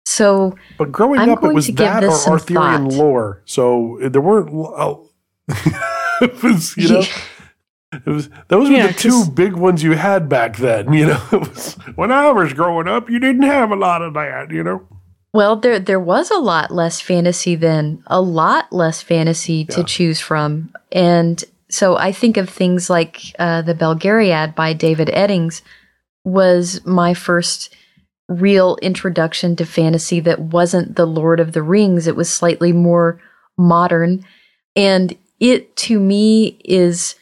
So, 0.05 0.57
But 0.79 0.93
growing 0.93 1.21
I'm 1.21 1.31
up, 1.31 1.43
it 1.45 1.53
was 1.53 1.67
that 1.69 2.05
or 2.05 2.11
Arthurian 2.11 2.91
thought. 2.91 2.99
lore. 2.99 3.43
So 3.45 4.01
uh, 4.03 4.09
there 4.09 4.21
weren't. 4.21 4.51
Oh, 4.53 5.09
it 6.21 6.43
was, 6.43 6.77
you 6.77 6.89
know, 6.89 7.03
it 7.93 8.07
was, 8.07 8.29
those 8.49 8.69
were 8.71 8.87
the 8.89 8.93
two 8.93 9.25
big 9.31 9.55
ones 9.55 9.83
you 9.83 9.93
had 9.93 10.29
back 10.29 10.57
then. 10.59 10.93
You 10.93 11.07
know, 11.07 11.23
it 11.33 11.41
was, 11.41 11.75
when 11.95 12.13
I 12.13 12.31
was 12.31 12.53
growing 12.53 12.89
up, 12.89 13.09
you 13.11 13.19
didn't 13.19 13.43
have 13.43 13.71
a 13.71 13.77
lot 13.77 14.03
of 14.03 14.15
that. 14.15 14.51
You 14.51 14.63
know, 14.65 14.87
Well, 15.33 15.57
there 15.57 15.79
there 15.79 16.01
was 16.01 16.31
a 16.31 16.39
lot 16.39 16.71
less 16.71 17.01
fantasy 17.01 17.55
then, 17.57 18.03
a 18.07 18.21
lot 18.21 18.73
less 18.73 19.03
fantasy 19.03 19.65
to 19.67 19.83
choose 19.85 20.21
from, 20.21 20.73
and 20.93 21.43
so 21.69 21.97
I 21.97 22.13
think 22.13 22.37
of 22.37 22.49
things 22.49 22.89
like 22.89 23.23
uh, 23.39 23.63
the 23.63 23.75
Belgariad 23.75 24.55
by 24.55 24.73
David 24.73 25.09
Eddings 25.09 25.63
was 26.25 26.85
my 26.85 27.15
first 27.15 27.75
real 28.29 28.77
introduction 28.83 29.57
to 29.57 29.65
fantasy 29.65 30.21
that 30.21 30.41
wasn't 30.41 30.97
the 30.97 31.07
Lord 31.07 31.41
of 31.41 31.53
the 31.53 31.63
Rings. 31.63 32.07
It 32.07 32.17
was 32.17 32.29
slightly 32.29 32.73
more 32.73 33.21
modern, 33.57 34.25
and 34.75 35.17
it 35.41 35.77
to 35.77 35.99
me 35.99 36.59
is 36.65 37.15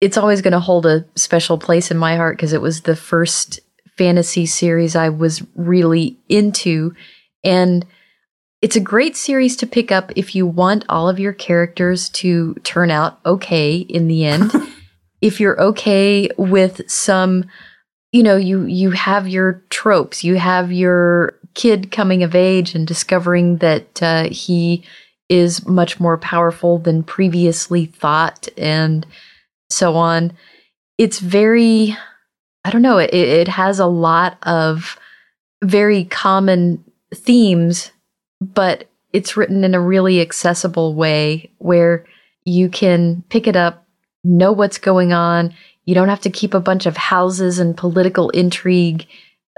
it's 0.00 0.16
always 0.16 0.42
going 0.42 0.52
to 0.52 0.60
hold 0.60 0.84
a 0.84 1.04
special 1.14 1.58
place 1.58 1.90
in 1.90 1.96
my 1.96 2.16
heart 2.16 2.36
because 2.36 2.52
it 2.52 2.60
was 2.60 2.82
the 2.82 2.96
first 2.96 3.60
fantasy 3.96 4.46
series 4.46 4.96
I 4.96 5.08
was 5.10 5.42
really 5.54 6.18
into. 6.28 6.94
And 7.44 7.86
it's 8.62 8.76
a 8.76 8.80
great 8.80 9.16
series 9.16 9.56
to 9.56 9.66
pick 9.66 9.92
up 9.92 10.12
if 10.16 10.34
you 10.34 10.46
want 10.46 10.84
all 10.88 11.08
of 11.08 11.18
your 11.18 11.32
characters 11.32 12.08
to 12.10 12.54
turn 12.62 12.90
out 12.90 13.18
okay 13.26 13.76
in 13.76 14.08
the 14.08 14.24
end. 14.24 14.52
if 15.22 15.40
you're 15.40 15.58
okay 15.60 16.28
with 16.36 16.82
some 16.90 17.44
you 18.10 18.22
know 18.22 18.36
you 18.36 18.64
you 18.66 18.90
have 18.90 19.26
your 19.26 19.62
tropes 19.70 20.22
you 20.22 20.36
have 20.36 20.70
your 20.70 21.38
kid 21.54 21.90
coming 21.90 22.22
of 22.22 22.34
age 22.34 22.74
and 22.74 22.86
discovering 22.86 23.56
that 23.58 24.02
uh, 24.02 24.28
he 24.30 24.84
is 25.28 25.66
much 25.66 25.98
more 25.98 26.18
powerful 26.18 26.78
than 26.78 27.02
previously 27.02 27.86
thought 27.86 28.48
and 28.58 29.06
so 29.70 29.96
on 29.96 30.32
it's 30.98 31.20
very 31.20 31.96
i 32.64 32.70
don't 32.70 32.82
know 32.82 32.98
it, 32.98 33.14
it 33.14 33.48
has 33.48 33.78
a 33.78 33.86
lot 33.86 34.36
of 34.42 34.98
very 35.62 36.04
common 36.04 36.84
themes 37.14 37.91
but 38.42 38.88
it's 39.12 39.36
written 39.36 39.64
in 39.64 39.74
a 39.74 39.80
really 39.80 40.20
accessible 40.20 40.94
way 40.94 41.50
where 41.58 42.06
you 42.44 42.68
can 42.68 43.22
pick 43.28 43.46
it 43.46 43.56
up 43.56 43.86
know 44.24 44.52
what's 44.52 44.78
going 44.78 45.12
on 45.12 45.54
you 45.84 45.94
don't 45.94 46.08
have 46.08 46.20
to 46.20 46.30
keep 46.30 46.54
a 46.54 46.60
bunch 46.60 46.86
of 46.86 46.96
houses 46.96 47.58
and 47.58 47.76
political 47.76 48.30
intrigue 48.30 49.06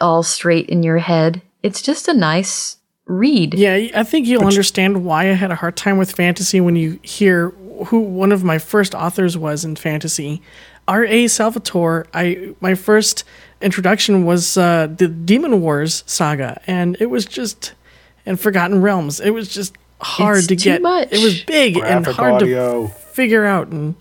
all 0.00 0.22
straight 0.22 0.68
in 0.68 0.82
your 0.82 0.98
head 0.98 1.42
it's 1.62 1.82
just 1.82 2.08
a 2.08 2.14
nice 2.14 2.78
read 3.06 3.54
Yeah, 3.54 3.88
I 3.94 4.02
think 4.02 4.26
you'll 4.26 4.46
understand 4.46 5.04
why 5.04 5.30
I 5.30 5.34
had 5.34 5.50
a 5.50 5.56
hard 5.56 5.76
time 5.76 5.98
with 5.98 6.12
fantasy 6.12 6.60
when 6.60 6.76
you 6.76 6.98
hear 7.02 7.50
who 7.86 8.00
one 8.00 8.32
of 8.32 8.44
my 8.44 8.58
first 8.58 8.94
authors 8.94 9.36
was 9.36 9.64
in 9.64 9.76
fantasy. 9.76 10.40
R.A. 10.86 11.28
Salvatore, 11.28 12.06
I 12.12 12.54
my 12.60 12.74
first 12.74 13.24
introduction 13.60 14.24
was 14.24 14.56
uh, 14.56 14.86
the 14.86 15.08
Demon 15.08 15.60
Wars 15.62 16.04
saga, 16.06 16.60
and 16.66 16.96
it 17.00 17.06
was 17.06 17.24
just 17.24 17.72
and 18.26 18.38
Forgotten 18.40 18.80
Realms. 18.82 19.20
It 19.20 19.30
was 19.30 19.48
just 19.48 19.76
hard 20.00 20.38
It's 20.38 20.46
to 20.48 20.56
too 20.56 20.70
get. 20.70 20.82
much. 20.82 21.08
It 21.12 21.22
was 21.22 21.42
big 21.42 21.76
and 21.78 22.06
hard 22.06 22.42
audio. 22.42 22.86
to 22.88 22.92
figure 22.92 23.44
out, 23.44 23.68
and 23.68 23.94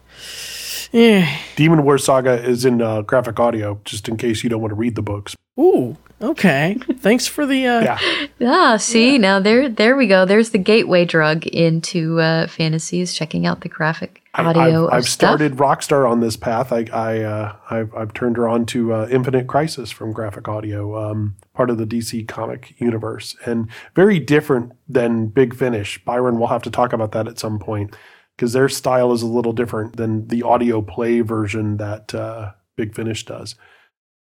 yeah. 0.91 1.37
Demon 1.55 1.83
War 1.83 1.97
Saga 1.97 2.33
is 2.43 2.65
in 2.65 2.81
uh, 2.81 3.01
graphic 3.01 3.39
audio, 3.39 3.79
just 3.85 4.07
in 4.07 4.17
case 4.17 4.43
you 4.43 4.49
don't 4.49 4.61
want 4.61 4.71
to 4.71 4.75
read 4.75 4.95
the 4.95 5.01
books. 5.01 5.35
Ooh, 5.59 5.97
okay. 6.21 6.77
Thanks 6.97 7.27
for 7.27 7.45
the. 7.45 7.65
Uh, 7.67 7.81
yeah. 7.81 7.99
Ah, 8.41 8.77
see 8.77 9.17
now 9.19 9.39
there 9.39 9.69
there 9.69 9.95
we 9.95 10.07
go. 10.07 10.25
There's 10.25 10.49
the 10.49 10.57
gateway 10.57 11.05
drug 11.05 11.45
into 11.47 12.19
uh, 12.19 12.47
fantasy 12.47 13.01
is 13.01 13.13
checking 13.13 13.45
out 13.45 13.61
the 13.61 13.69
graphic 13.69 14.21
audio. 14.33 14.87
I've, 14.87 14.93
I've 14.93 14.99
of 15.03 15.09
stuff. 15.09 15.37
started 15.39 15.53
Rockstar 15.57 16.09
on 16.09 16.21
this 16.21 16.35
path. 16.35 16.71
I, 16.73 16.87
I 16.91 17.19
uh, 17.21 17.55
I've, 17.69 17.95
I've 17.95 18.13
turned 18.15 18.37
her 18.37 18.47
on 18.49 18.65
to 18.67 18.93
uh, 18.93 19.07
Infinite 19.11 19.45
Crisis 19.47 19.91
from 19.91 20.11
Graphic 20.11 20.47
Audio, 20.47 20.97
um, 21.11 21.35
part 21.53 21.69
of 21.69 21.77
the 21.77 21.85
DC 21.85 22.27
comic 22.27 22.73
universe, 22.79 23.35
and 23.45 23.69
very 23.95 24.19
different 24.19 24.71
than 24.87 25.27
Big 25.27 25.55
Finish. 25.55 26.03
Byron 26.03 26.39
will 26.39 26.47
have 26.47 26.63
to 26.63 26.71
talk 26.71 26.93
about 26.93 27.11
that 27.11 27.27
at 27.27 27.39
some 27.39 27.59
point 27.59 27.95
because 28.35 28.53
their 28.53 28.69
style 28.69 29.13
is 29.13 29.21
a 29.21 29.27
little 29.27 29.53
different 29.53 29.95
than 29.95 30.27
the 30.27 30.41
audio 30.43 30.81
play 30.81 31.21
version 31.21 31.77
that 31.77 32.13
uh, 32.15 32.51
Big 32.75 32.95
Finish 32.95 33.25
does. 33.25 33.55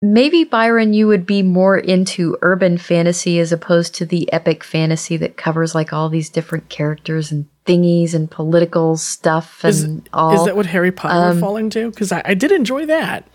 Maybe 0.05 0.43
Byron, 0.43 0.93
you 0.95 1.07
would 1.07 1.25
be 1.25 1.43
more 1.43 1.79
into 1.79 2.37
urban 2.43 2.77
fantasy 2.77 3.39
as 3.39 3.53
opposed 3.53 3.95
to 3.95 4.05
the 4.05 4.31
epic 4.33 4.65
fantasy 4.65 5.17
that 5.19 5.37
covers 5.37 5.77
like 5.77 5.93
all 5.93 6.09
these 6.09 6.29
different 6.29 6.69
characters 6.69 7.31
and 7.31 7.47
thingies 7.65 8.13
and 8.13 8.29
political 8.29 8.97
stuff 8.97 9.63
and 9.63 9.71
Is, 9.73 9.91
all. 10.13 10.35
is 10.35 10.45
that 10.45 10.57
what 10.57 10.67
Harry 10.67 10.91
Potter 10.91 11.15
Um, 11.15 11.37
would 11.37 11.41
fall 11.41 11.57
into? 11.57 11.91
Because 11.91 12.11
I, 12.11 12.21
I 12.25 12.35
did 12.35 12.51
enjoy 12.51 12.85
that. 12.87 13.29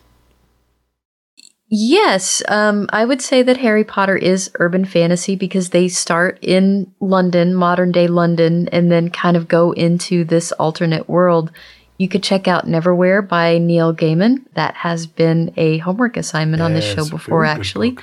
Yes, 1.70 2.42
um, 2.48 2.88
I 2.94 3.04
would 3.04 3.22
say 3.22 3.44
that 3.44 3.58
Harry 3.58 3.84
Potter 3.84 4.16
is 4.16 4.50
urban 4.60 4.86
fantasy 4.86 5.36
because 5.36 5.70
they 5.72 5.90
start 5.90 6.40
in 6.42 6.94
London, 7.02 7.54
modern 7.54 7.92
day 7.92 8.08
London, 8.08 8.70
and 8.70 8.90
then 8.90 9.10
kind 9.10 9.36
of 9.36 9.50
go 9.50 9.74
into 9.74 10.24
this 10.24 10.54
alternate 10.54 11.10
world. 11.10 11.52
You 11.98 12.08
could 12.08 12.24
check 12.24 12.48
out 12.48 12.68
Neverwhere 12.68 13.28
by 13.28 13.58
Neil 13.58 13.94
Gaiman. 13.94 14.46
That 14.54 14.76
has 14.76 15.08
been 15.08 15.54
a 15.58 15.80
homework 15.80 16.16
assignment 16.16 16.62
on 16.62 16.74
this 16.74 16.86
show 16.86 17.10
before, 17.10 17.44
actually. 17.44 17.98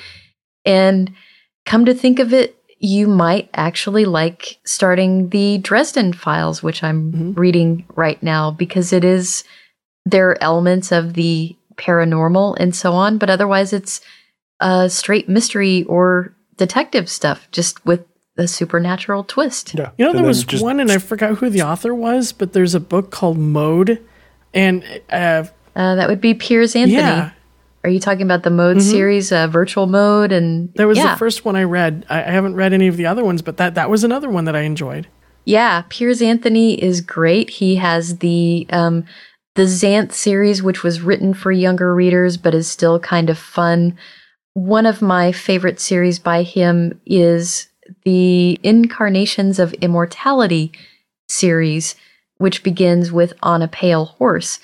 And 0.66 1.14
come 1.64 1.86
to 1.86 1.94
think 1.94 2.18
of 2.18 2.34
it, 2.34 2.58
you 2.78 3.06
might 3.06 3.48
actually 3.54 4.04
like 4.04 4.58
starting 4.66 5.30
the 5.30 5.56
Dresden 5.58 6.12
Files, 6.12 6.62
which 6.62 6.82
I'm 6.82 7.32
reading 7.32 7.86
right 7.94 8.22
now, 8.22 8.50
because 8.50 8.92
it 8.92 9.04
is 9.04 9.42
there 10.04 10.28
are 10.30 10.42
elements 10.42 10.92
of 10.92 11.14
the 11.14 11.56
paranormal 11.76 12.56
and 12.58 12.74
so 12.74 12.92
on, 12.92 13.18
but 13.18 13.30
otherwise 13.30 13.72
it's 13.72 14.00
uh, 14.60 14.88
straight 14.88 15.28
mystery 15.28 15.84
or 15.84 16.34
detective 16.56 17.08
stuff, 17.08 17.48
just 17.52 17.84
with 17.84 18.04
a 18.38 18.48
supernatural 18.48 19.24
twist. 19.24 19.74
Yeah. 19.74 19.90
You 19.98 20.06
know, 20.06 20.12
there 20.12 20.24
was 20.24 20.44
one, 20.60 20.80
and 20.80 20.90
I 20.90 20.98
forgot 20.98 21.38
who 21.38 21.48
the 21.50 21.62
author 21.62 21.94
was, 21.94 22.32
but 22.32 22.52
there's 22.52 22.74
a 22.74 22.80
book 22.80 23.10
called 23.10 23.38
Mode, 23.38 24.00
and 24.52 24.82
uh, 25.10 25.44
Uh, 25.76 25.94
that 25.96 26.08
would 26.08 26.20
be 26.20 26.34
Piers 26.34 26.74
Anthony. 26.76 26.96
Yeah. 26.98 27.30
Are 27.82 27.90
you 27.90 28.00
talking 28.00 28.22
about 28.22 28.44
the 28.44 28.50
mode 28.50 28.78
Mhm. 28.78 28.82
series, 28.82 29.30
uh, 29.32 29.46
virtual 29.46 29.86
mode, 29.86 30.32
and 30.32 30.70
that 30.76 30.86
was 30.86 30.96
yeah. 30.96 31.12
the 31.12 31.18
first 31.18 31.44
one 31.44 31.54
I 31.54 31.64
read. 31.64 32.06
I, 32.08 32.20
I 32.20 32.30
haven't 32.30 32.54
read 32.54 32.72
any 32.72 32.86
of 32.86 32.96
the 32.96 33.04
other 33.06 33.22
ones, 33.24 33.42
but 33.42 33.56
that 33.58 33.74
that 33.74 33.90
was 33.90 34.04
another 34.04 34.30
one 34.30 34.46
that 34.46 34.56
I 34.56 34.60
enjoyed. 34.60 35.06
Yeah, 35.44 35.82
Piers 35.90 36.22
Anthony 36.22 36.82
is 36.82 37.02
great. 37.02 37.50
He 37.50 37.76
has 37.76 38.18
the 38.18 38.66
um, 38.70 39.04
the 39.54 39.62
Xanth 39.62 40.12
series, 40.12 40.62
which 40.62 40.82
was 40.82 41.00
written 41.00 41.32
for 41.34 41.52
younger 41.52 41.94
readers, 41.94 42.36
but 42.36 42.54
is 42.54 42.68
still 42.68 42.98
kind 42.98 43.30
of 43.30 43.38
fun. 43.38 43.96
One 44.54 44.86
of 44.86 45.02
my 45.02 45.32
favorite 45.32 45.80
series 45.80 46.18
by 46.18 46.42
him 46.42 47.00
is 47.06 47.68
the 48.04 48.58
Incarnations 48.62 49.58
of 49.58 49.72
Immortality 49.74 50.72
series, 51.28 51.94
which 52.38 52.62
begins 52.62 53.12
with 53.12 53.32
On 53.42 53.62
a 53.62 53.68
Pale 53.68 54.06
Horse. 54.06 54.58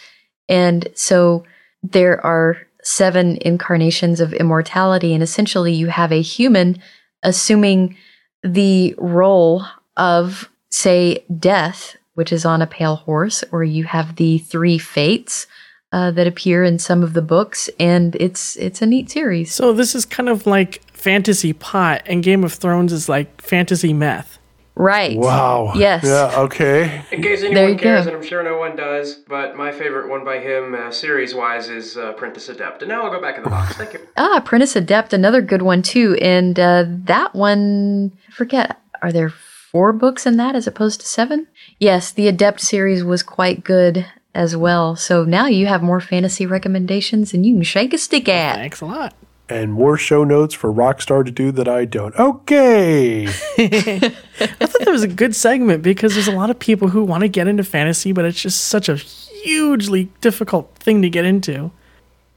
And 0.48 0.88
so 0.94 1.44
there 1.82 2.24
are 2.24 2.58
seven 2.82 3.38
incarnations 3.42 4.20
of 4.20 4.32
immortality, 4.32 5.14
and 5.14 5.22
essentially 5.22 5.72
you 5.72 5.88
have 5.88 6.12
a 6.12 6.22
human 6.22 6.80
assuming 7.22 7.96
the 8.42 8.94
role 8.98 9.64
of 9.96 10.48
say, 10.70 11.24
death, 11.38 11.96
which 12.14 12.32
is 12.32 12.44
on 12.44 12.62
a 12.62 12.66
pale 12.66 12.96
horse, 12.96 13.44
or 13.52 13.62
you 13.64 13.84
have 13.84 14.16
the 14.16 14.38
three 14.38 14.78
fates. 14.78 15.46
Uh, 15.92 16.12
that 16.12 16.24
appear 16.28 16.62
in 16.62 16.78
some 16.78 17.02
of 17.02 17.14
the 17.14 17.20
books, 17.20 17.68
and 17.80 18.14
it's 18.20 18.54
it's 18.58 18.80
a 18.80 18.86
neat 18.86 19.10
series. 19.10 19.52
So 19.52 19.72
this 19.72 19.92
is 19.96 20.06
kind 20.06 20.28
of 20.28 20.46
like 20.46 20.82
fantasy 20.92 21.52
pot, 21.52 22.02
and 22.06 22.22
Game 22.22 22.44
of 22.44 22.52
Thrones 22.52 22.92
is 22.92 23.08
like 23.08 23.42
fantasy 23.42 23.92
meth. 23.92 24.38
Right. 24.76 25.18
Wow. 25.18 25.72
Yes. 25.74 26.04
Yeah. 26.04 26.32
Okay. 26.42 27.04
In 27.10 27.20
case 27.22 27.40
There 27.40 27.50
anyone 27.50 27.72
you 27.72 27.76
cares, 27.76 28.04
go. 28.06 28.12
and 28.12 28.22
I'm 28.22 28.24
sure 28.24 28.44
no 28.44 28.56
one 28.56 28.76
does, 28.76 29.16
but 29.16 29.56
my 29.56 29.72
favorite 29.72 30.08
one 30.08 30.24
by 30.24 30.38
him, 30.38 30.76
uh, 30.76 30.92
series-wise, 30.92 31.68
is 31.68 31.96
uh, 31.96 32.10
Apprentice 32.12 32.48
Adept. 32.48 32.82
And 32.82 32.88
now 32.88 33.02
I'll 33.02 33.10
go 33.10 33.20
back 33.20 33.36
in 33.36 33.42
the 33.42 33.50
box. 33.50 33.76
Thank 33.76 33.92
you. 33.94 34.00
Ah, 34.16 34.36
Apprentice 34.36 34.76
Adept, 34.76 35.12
another 35.12 35.42
good 35.42 35.62
one 35.62 35.82
too. 35.82 36.16
And 36.22 36.56
uh, 36.60 36.84
that 36.86 37.34
one, 37.34 38.12
I 38.28 38.32
forget, 38.32 38.80
are 39.02 39.10
there 39.10 39.28
four 39.28 39.92
books 39.92 40.24
in 40.24 40.36
that 40.36 40.54
as 40.54 40.68
opposed 40.68 41.00
to 41.00 41.06
seven? 41.06 41.48
Yes, 41.80 42.12
the 42.12 42.28
Adept 42.28 42.60
series 42.60 43.02
was 43.02 43.22
quite 43.22 43.64
good 43.64 44.06
as 44.34 44.54
well. 44.54 44.96
So 44.96 45.24
now 45.24 45.46
you 45.46 45.66
have 45.66 45.82
more 45.82 45.98
fantasy 45.98 46.44
recommendations 46.44 47.32
and 47.32 47.44
you 47.44 47.54
can 47.54 47.62
shake 47.62 47.94
a 47.94 47.98
stick 47.98 48.28
at. 48.28 48.56
Thanks 48.56 48.82
a 48.82 48.86
lot. 48.86 49.14
And 49.48 49.72
more 49.72 49.96
show 49.96 50.22
notes 50.22 50.54
for 50.54 50.72
Rockstar 50.72 51.24
to 51.24 51.30
do 51.32 51.50
that 51.52 51.66
I 51.66 51.86
don't. 51.86 52.14
Okay. 52.14 53.26
I 53.26 53.30
thought 53.30 54.84
that 54.84 54.88
was 54.88 55.02
a 55.02 55.08
good 55.08 55.34
segment 55.34 55.82
because 55.82 56.14
there's 56.14 56.28
a 56.28 56.32
lot 56.32 56.50
of 56.50 56.58
people 56.58 56.88
who 56.88 57.02
want 57.02 57.22
to 57.22 57.28
get 57.28 57.48
into 57.48 57.64
fantasy, 57.64 58.12
but 58.12 58.26
it's 58.26 58.40
just 58.40 58.60
such 58.60 58.88
a 58.88 58.96
hugely 58.96 60.04
difficult 60.20 60.76
thing 60.76 61.02
to 61.02 61.10
get 61.10 61.24
into. 61.24 61.72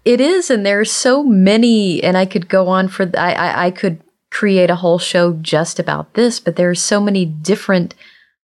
It 0.05 0.19
is, 0.19 0.49
and 0.49 0.65
there's 0.65 0.91
so 0.91 1.23
many, 1.23 2.03
and 2.03 2.17
I 2.17 2.25
could 2.25 2.49
go 2.49 2.67
on 2.67 2.87
for. 2.87 3.09
I, 3.17 3.33
I 3.33 3.65
I 3.65 3.71
could 3.71 4.01
create 4.31 4.69
a 4.69 4.75
whole 4.75 4.99
show 4.99 5.33
just 5.33 5.79
about 5.79 6.15
this, 6.15 6.39
but 6.39 6.55
there's 6.55 6.81
so 6.81 6.99
many 6.99 7.25
different 7.25 7.93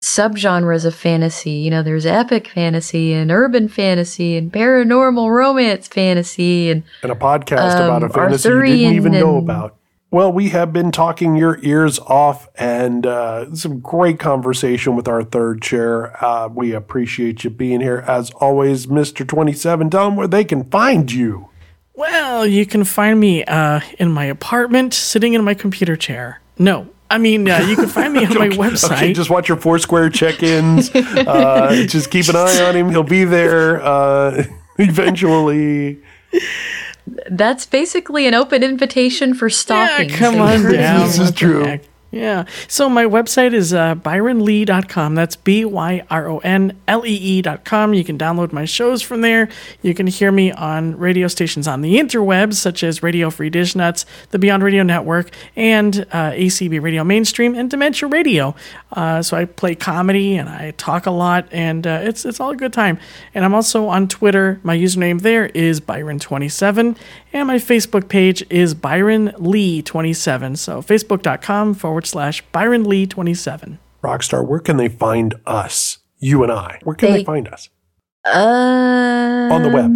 subgenres 0.04 0.84
of 0.84 0.94
fantasy. 0.94 1.52
You 1.52 1.70
know, 1.70 1.82
there's 1.82 2.04
epic 2.04 2.48
fantasy 2.48 3.14
and 3.14 3.30
urban 3.30 3.68
fantasy 3.68 4.36
and 4.36 4.52
paranormal 4.52 5.34
romance 5.34 5.88
fantasy 5.88 6.70
and 6.70 6.82
and 7.02 7.10
a 7.10 7.14
podcast 7.14 7.74
Um, 7.76 7.84
about 7.84 8.02
a 8.02 8.08
fantasy 8.10 8.48
you 8.48 8.54
didn't 8.54 8.68
Arthurian 8.68 8.92
even 8.94 9.12
know 9.12 9.38
about. 9.38 9.76
Well, 10.10 10.32
we 10.32 10.50
have 10.50 10.72
been 10.72 10.92
talking 10.92 11.34
your 11.34 11.58
ears 11.62 11.98
off 11.98 12.48
and 12.54 13.04
uh, 13.04 13.52
some 13.54 13.80
great 13.80 14.20
conversation 14.20 14.94
with 14.94 15.08
our 15.08 15.24
third 15.24 15.60
chair. 15.60 16.22
Uh, 16.24 16.48
we 16.48 16.72
appreciate 16.72 17.42
you 17.42 17.50
being 17.50 17.80
here. 17.80 18.04
As 18.06 18.30
always, 18.32 18.86
Mr. 18.86 19.26
27, 19.26 19.90
tell 19.90 20.04
them 20.04 20.16
where 20.16 20.28
they 20.28 20.44
can 20.44 20.70
find 20.70 21.10
you. 21.10 21.48
Well, 21.94 22.46
you 22.46 22.64
can 22.64 22.84
find 22.84 23.18
me 23.18 23.42
uh, 23.44 23.80
in 23.98 24.12
my 24.12 24.26
apartment, 24.26 24.94
sitting 24.94 25.34
in 25.34 25.42
my 25.42 25.54
computer 25.54 25.96
chair. 25.96 26.40
No, 26.58 26.88
I 27.14 27.18
mean 27.18 27.48
uh, 27.48 27.58
you 27.68 27.76
can 27.76 27.86
find 27.86 28.12
me 28.12 28.26
on 28.26 28.34
my 28.36 28.48
website. 28.48 28.96
Okay, 28.96 29.12
just 29.12 29.30
watch 29.30 29.48
your 29.48 29.56
Foursquare 29.56 30.10
check-ins. 30.10 30.90
uh, 30.94 31.84
just 31.86 32.10
keep 32.10 32.28
an 32.28 32.34
eye 32.34 32.60
on 32.68 32.74
him. 32.74 32.90
He'll 32.90 33.04
be 33.04 33.22
there 33.22 33.80
uh, 33.80 34.44
eventually. 34.78 36.02
that's 37.30 37.66
basically 37.66 38.26
an 38.26 38.34
open 38.34 38.64
invitation 38.64 39.32
for 39.34 39.48
stalking. 39.48 40.08
Come 40.08 40.34
So 40.34 40.40
on 40.42 40.72
down. 40.72 41.06
This 41.06 41.14
is 41.14 41.18
What 41.20 41.26
the 41.28 41.32
true. 41.38 41.78
Yeah. 42.14 42.44
So 42.68 42.88
my 42.88 43.06
website 43.06 43.54
is 43.54 43.74
uh, 43.74 43.96
byronlee.com. 43.96 45.16
That's 45.16 45.34
B 45.34 45.64
Y 45.64 46.04
R 46.08 46.28
O 46.28 46.38
N 46.38 46.78
L 46.86 47.04
E 47.04 47.38
E.com. 47.38 47.92
You 47.92 48.04
can 48.04 48.16
download 48.16 48.52
my 48.52 48.64
shows 48.64 49.02
from 49.02 49.20
there. 49.20 49.48
You 49.82 49.94
can 49.94 50.06
hear 50.06 50.30
me 50.30 50.52
on 50.52 50.96
radio 50.96 51.26
stations 51.26 51.66
on 51.66 51.80
the 51.80 51.96
interwebs, 51.96 52.54
such 52.54 52.84
as 52.84 53.02
Radio 53.02 53.30
Free 53.30 53.50
Dish 53.50 53.74
Nuts, 53.74 54.06
the 54.30 54.38
Beyond 54.38 54.62
Radio 54.62 54.84
Network, 54.84 55.30
and 55.56 56.06
uh, 56.12 56.30
ACB 56.30 56.80
Radio 56.80 57.02
Mainstream, 57.02 57.56
and 57.56 57.68
Dementia 57.68 58.08
Radio. 58.08 58.54
Uh, 58.92 59.20
so 59.20 59.36
I 59.36 59.44
play 59.44 59.74
comedy 59.74 60.36
and 60.36 60.48
I 60.48 60.70
talk 60.72 61.06
a 61.06 61.10
lot, 61.10 61.48
and 61.50 61.84
uh, 61.84 61.98
it's 62.04 62.24
it's 62.24 62.38
all 62.38 62.50
a 62.50 62.56
good 62.56 62.72
time. 62.72 63.00
And 63.34 63.44
I'm 63.44 63.54
also 63.54 63.88
on 63.88 64.06
Twitter. 64.06 64.60
My 64.62 64.76
username 64.76 65.20
there 65.20 65.46
is 65.46 65.80
Byron27, 65.80 66.96
and 67.34 67.46
my 67.46 67.56
Facebook 67.56 68.08
page 68.08 68.42
is 68.48 68.72
Byron 68.74 69.32
Lee27. 69.32 70.56
So 70.56 70.80
facebook.com 70.80 71.74
forward 71.74 72.06
slash 72.06 72.40
Byron 72.52 72.84
Lee27. 72.84 73.76
Rockstar, 74.02 74.46
where 74.46 74.60
can 74.60 74.76
they 74.78 74.88
find 74.88 75.34
us? 75.44 75.98
You 76.18 76.42
and 76.42 76.52
I. 76.52 76.78
Where 76.84 76.94
can 76.96 77.10
they, 77.12 77.18
They- 77.18 77.24
find 77.24 77.48
us? 77.48 77.68
Uh, 78.26 79.48
On 79.52 79.62
the 79.62 79.68
web. 79.68 79.92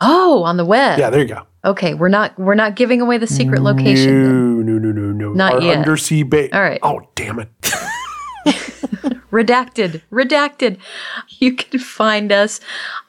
Oh, 0.00 0.42
on 0.44 0.56
the 0.56 0.64
web. 0.64 0.98
Yeah, 0.98 1.10
there 1.10 1.20
you 1.20 1.26
go. 1.28 1.42
Okay, 1.64 1.94
we're 1.94 2.08
not 2.08 2.38
we're 2.38 2.54
not 2.54 2.76
giving 2.76 3.00
away 3.00 3.16
the 3.18 3.26
secret 3.26 3.62
location. 3.62 4.64
No, 4.66 4.72
no, 4.72 4.78
no, 4.78 4.92
no, 4.92 5.12
no. 5.12 5.32
Not 5.32 5.54
Our 5.54 5.60
yet. 5.62 5.76
undersea 5.78 6.22
base. 6.22 6.50
All 6.52 6.60
right. 6.62 6.80
Oh, 6.82 7.00
damn 7.14 7.38
it. 7.38 7.48
redacted 9.32 10.02
redacted 10.12 10.76
you 11.38 11.54
can 11.56 11.80
find 11.80 12.30
us 12.32 12.60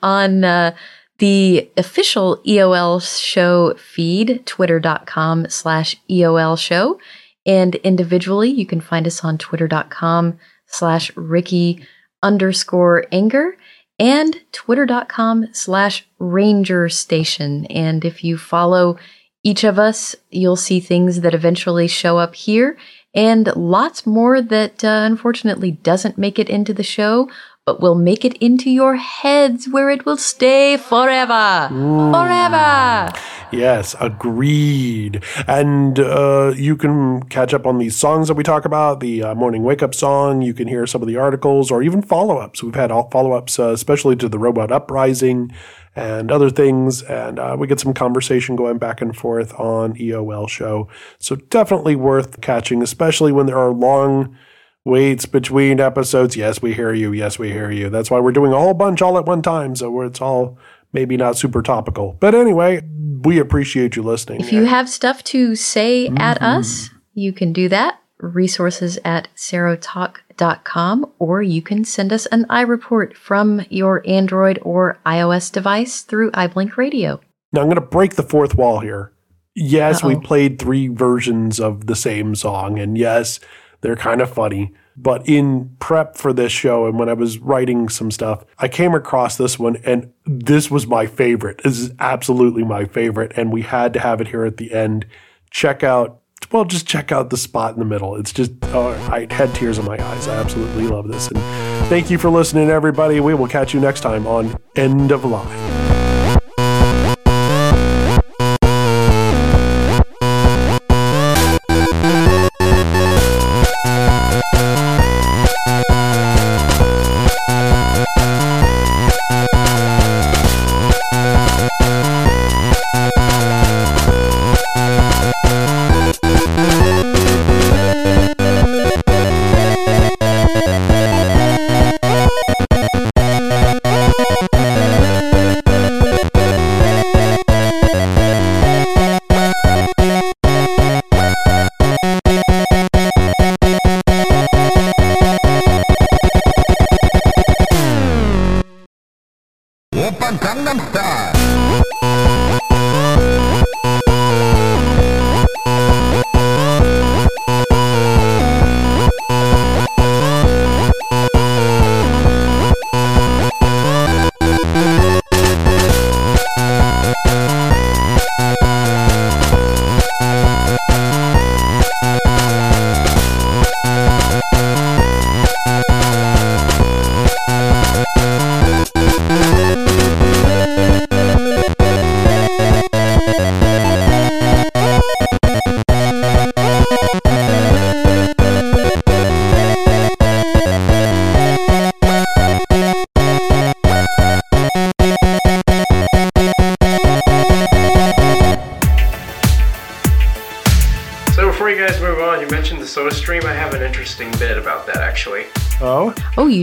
on 0.02 0.44
uh, 0.44 0.74
the 1.18 1.70
official 1.78 2.42
eol 2.46 3.02
show 3.02 3.74
feed 3.76 4.46
twitter.com 4.46 5.50
slash 5.50 5.96
eol 6.10 6.58
show. 6.58 7.00
And 7.46 7.76
individually 7.76 8.50
you 8.50 8.66
can 8.66 8.82
find 8.82 9.08
us 9.08 9.24
on 9.24 9.38
twitter.com 9.38 10.38
slash 10.68 11.16
ricky 11.16 11.86
underscore 12.22 13.06
anger 13.12 13.58
and 13.98 14.42
twitter.com 14.52 15.54
slash 15.54 16.06
ranger 16.20 16.90
station. 16.90 17.66
And 17.68 18.04
if 18.04 18.24
you 18.24 18.38
follow 18.38 18.98
each 19.44 19.64
of 19.64 19.80
us 19.80 20.16
you'll 20.32 20.56
see 20.56 20.80
things 20.80 21.22
that 21.22 21.34
eventually 21.34 21.88
show 21.88 22.18
up 22.18 22.36
here 22.36 22.78
and 23.16 23.56
lots 23.56 24.06
more 24.06 24.42
that 24.42 24.84
uh, 24.84 25.04
unfortunately 25.06 25.72
doesn't 25.72 26.18
make 26.18 26.38
it 26.38 26.50
into 26.50 26.74
the 26.74 26.84
show, 26.84 27.30
but 27.66 27.82
will 27.82 27.96
make 27.96 28.24
it 28.24 28.38
into 28.38 28.70
your 28.70 28.96
heads 28.96 29.68
where 29.68 29.90
it 29.90 30.06
will 30.06 30.18
stay 30.18 30.78
forever. 30.78 31.68
Forever. 32.14 33.12
Yes, 33.52 33.96
agreed. 34.00 35.24
And 35.48 36.00
uh, 36.00 36.54
you 36.56 36.76
can 36.76 37.24
catch 37.24 37.56
up 37.56 37.66
on 37.66 37.80
these 37.80 37.96
songs 37.96 38.28
that 38.28 38.36
we 38.36 38.44
talk 38.44 38.66
about, 38.66 39.00
the 39.00 39.24
uh, 39.24 39.36
morning 39.36 39.64
wake 39.64 39.82
up 39.82 39.96
song. 39.96 40.44
You 40.44 40.54
can 40.54 40.68
hear 40.68 40.86
some 40.86 41.02
of 41.02 41.08
the 41.08 41.18
articles 41.18 41.72
or 41.72 41.82
even 41.82 42.04
follow 42.04 42.38
ups. 42.38 42.62
We've 42.62 42.76
had 42.76 42.92
all 42.92 43.10
follow 43.10 43.32
ups, 43.32 43.58
uh, 43.58 43.70
especially 43.70 44.16
to 44.18 44.30
the 44.30 44.38
Robot 44.38 44.72
Uprising 44.72 45.52
and 45.96 46.32
other 46.32 46.52
things. 46.52 47.02
And 47.02 47.40
uh, 47.40 47.56
we 47.58 47.66
get 47.66 47.80
some 47.80 47.96
conversation 47.96 48.56
going 48.56 48.78
back 48.78 49.02
and 49.02 49.18
forth 49.18 49.54
on 49.60 49.96
EOL 49.96 50.48
show. 50.48 50.88
So 51.18 51.36
definitely 51.36 51.96
worth 51.96 52.42
catching, 52.42 52.84
especially 52.84 53.32
when 53.32 53.48
there 53.48 53.58
are 53.58 53.72
long 53.72 54.38
waits 54.86 55.26
between 55.26 55.80
episodes. 55.80 56.38
Yes, 56.38 56.62
we 56.62 56.74
hear 56.74 56.94
you. 56.94 57.12
Yes, 57.12 57.38
we 57.38 57.52
hear 57.52 57.72
you. 57.72 57.90
That's 57.90 58.10
why 58.12 58.20
we're 58.20 58.32
doing 58.32 58.54
a 58.54 58.60
whole 58.60 58.76
bunch 58.76 59.02
all 59.02 59.18
at 59.18 59.26
one 59.26 59.42
time. 59.42 59.76
So 59.76 60.02
it's 60.02 60.22
all 60.22 60.58
maybe 60.94 61.18
not 61.18 61.38
super 61.38 61.62
topical. 61.62 62.16
But 62.20 62.36
anyway, 62.36 62.82
we 63.24 63.40
appreciate 63.40 63.96
you 63.96 64.04
listening. 64.04 64.40
If 64.40 64.54
you 64.54 64.66
have 64.66 64.88
stuff 64.88 65.24
to 65.26 65.56
say 65.56 66.08
at 66.08 66.38
mm-hmm. 66.38 66.60
us, 66.60 66.92
you 67.14 67.34
can 67.34 67.52
do 67.52 67.68
that. 67.70 68.00
Resources 68.20 68.98
at 69.04 69.28
serotalk.com, 69.36 71.12
or 71.20 71.42
you 71.42 71.62
can 71.62 71.84
send 71.84 72.14
us 72.14 72.26
an 72.28 72.46
iReport 72.46 73.18
from 73.18 73.66
your 73.70 74.02
Android 74.08 74.58
or 74.62 74.98
iOS 75.06 75.52
device 75.52 76.02
through 76.02 76.32
iBlink 76.32 76.78
Radio. 76.78 77.20
Now 77.52 77.62
I'm 77.62 77.68
going 77.68 77.76
to 77.76 77.82
break 77.82 78.16
the 78.16 78.24
fourth 78.24 78.56
wall 78.56 78.80
here. 78.80 79.12
Yes, 79.54 80.04
we 80.04 80.16
Uh-oh. 80.16 80.22
played 80.22 80.60
three 80.60 80.88
versions 80.88 81.60
of 81.60 81.88
the 81.88 81.96
same 81.96 82.36
song, 82.36 82.80
and 82.80 82.98
yes, 82.98 83.40
they're 83.86 83.96
kind 83.96 84.20
of 84.20 84.32
funny. 84.32 84.74
But 84.98 85.30
in 85.30 85.76
prep 85.78 86.18
for 86.18 86.34
this 86.34 86.52
show 86.52 86.88
and 86.88 86.98
when 86.98 87.08
I 87.08 87.14
was 87.14 87.38
writing 87.38 87.88
some 87.88 88.10
stuff, 88.10 88.44
I 88.58 88.68
came 88.68 88.96
across 88.96 89.38
this 89.38 89.60
one, 89.60 89.76
and 89.86 90.12
this 90.26 90.72
was 90.72 90.88
my 90.88 91.06
favorite. 91.06 91.62
This 91.64 91.78
is 91.78 91.92
absolutely 92.00 92.64
my 92.64 92.86
favorite, 92.86 93.34
and 93.36 93.54
we 93.54 93.62
had 93.62 93.94
to 93.94 94.00
have 94.00 94.22
it 94.22 94.30
here 94.30 94.44
at 94.44 94.58
the 94.58 94.74
end. 94.74 95.06
Check 95.52 95.84
out, 95.84 96.20
well, 96.52 96.66
just 96.66 96.88
check 96.88 97.12
out 97.12 97.30
the 97.30 97.38
spot 97.38 97.74
in 97.74 97.80
the 97.80 97.86
middle. 97.86 98.16
It's 98.16 98.34
just, 98.34 98.54
oh, 98.74 98.94
I 99.12 99.28
had 99.32 99.54
tears 99.54 99.78
in 99.78 99.86
my 99.86 100.04
eyes. 100.04 100.28
I 100.28 100.36
absolutely 100.38 100.88
love 100.88 101.08
this. 101.08 101.28
And 101.28 101.38
thank 101.88 102.10
you 102.10 102.18
for 102.18 102.32
listening, 102.32 102.72
everybody. 102.72 103.20
We 103.20 103.36
will 103.36 103.48
catch 103.48 103.72
you 103.72 103.80
next 103.80 104.02
time 104.02 104.26
on 104.26 104.58
End 104.76 105.12
of 105.12 105.26
Line. 105.26 105.85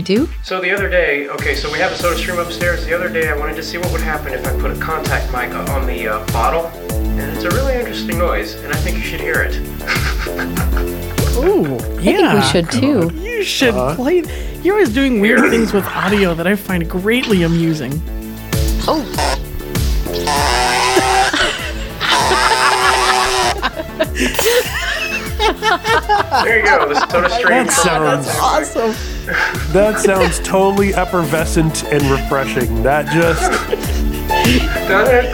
Do? 0.03 0.29
So 0.43 0.59
the 0.61 0.71
other 0.71 0.89
day, 0.89 1.27
okay, 1.29 1.55
so 1.55 1.71
we 1.71 1.79
have 1.79 1.91
a 1.91 1.97
soda 1.97 2.17
stream 2.17 2.39
upstairs. 2.39 2.85
The 2.85 2.93
other 2.93 3.09
day, 3.09 3.29
I 3.29 3.37
wanted 3.37 3.55
to 3.55 3.63
see 3.63 3.77
what 3.77 3.91
would 3.91 4.01
happen 4.01 4.33
if 4.33 4.45
I 4.45 4.51
put 4.59 4.71
a 4.71 4.79
contact 4.79 5.31
mic 5.31 5.53
on 5.69 5.85
the 5.87 6.07
uh, 6.07 6.25
bottle, 6.27 6.67
and 6.91 7.31
it's 7.35 7.43
a 7.43 7.49
really 7.51 7.73
interesting 7.75 8.17
noise, 8.17 8.55
and 8.55 8.71
I 8.73 8.77
think 8.77 8.97
you 8.97 9.03
should 9.03 9.21
hear 9.21 9.41
it. 9.41 9.55
Ooh, 11.43 11.77
think 11.99 12.19
we 12.33 12.41
should, 12.43 12.69
too. 12.71 13.11
You 13.15 13.43
should 13.43 13.73
Uh-huh. 13.73 13.95
play. 13.95 14.23
You're 14.61 14.75
always 14.75 14.93
doing 14.93 15.19
weird 15.19 15.49
things 15.49 15.73
with 15.73 15.83
audio 15.85 16.33
that 16.35 16.47
I 16.47 16.55
find 16.55 16.87
greatly 16.89 17.43
amusing. 17.43 17.91
Oh. 18.87 19.03
There 26.43 26.59
you 26.59 26.65
go, 26.65 26.87
the 26.89 27.07
soda 27.09 27.29
stream. 27.37 27.47
That 27.65 27.71
sounds 27.71 28.27
awesome. 28.39 28.93
That 29.71 29.99
sounds 29.99 30.39
totally 30.39 30.93
effervescent 30.93 31.83
and 31.85 32.01
refreshing. 32.03 32.83
That 32.83 33.05
just 33.07 33.41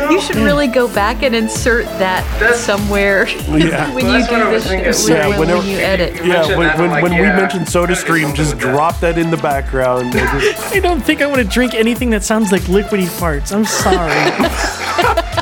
You 0.09 0.21
should 0.21 0.35
really 0.37 0.67
go 0.67 0.87
back 0.93 1.23
and 1.23 1.33
insert 1.35 1.85
that 1.99 2.23
somewhere 2.55 3.27
Yeah. 3.47 3.93
when 3.93 4.05
Well, 4.05 4.19
you 4.19 4.25
that's 4.25 4.29
do 4.29 4.35
this. 4.51 4.67
thinking. 4.67 5.15
when, 5.15 5.17
Yeah, 5.17 5.27
when, 5.29 5.39
whenever- 5.39 5.67
you 5.67 5.77
edit. 5.77 6.23
yeah. 6.25 6.47
When, 6.57 6.77
when, 6.77 6.89
like, 6.91 7.03
when 7.03 7.13
we 7.13 7.19
yeah, 7.21 7.35
mention 7.35 7.65
Soda 7.65 7.95
Stream, 7.95 8.33
just 8.35 8.57
drop 8.57 8.99
that 8.99 9.17
in 9.17 9.31
the 9.31 9.37
background. 9.37 10.13
I 10.15 10.39
just- 10.39 10.73
I 10.75 10.79
don't 10.79 11.01
think 11.01 11.21
I 11.21 11.25
want 11.25 11.39
to 11.39 11.43
drink 11.47 11.73
anything 11.73 12.09
that 12.11 12.23
sounds 12.23 12.51
like 12.51 12.63
liquidy 12.63 13.07
farts. 13.07 13.51
I'm 13.53 13.65
sorry. 13.65 14.13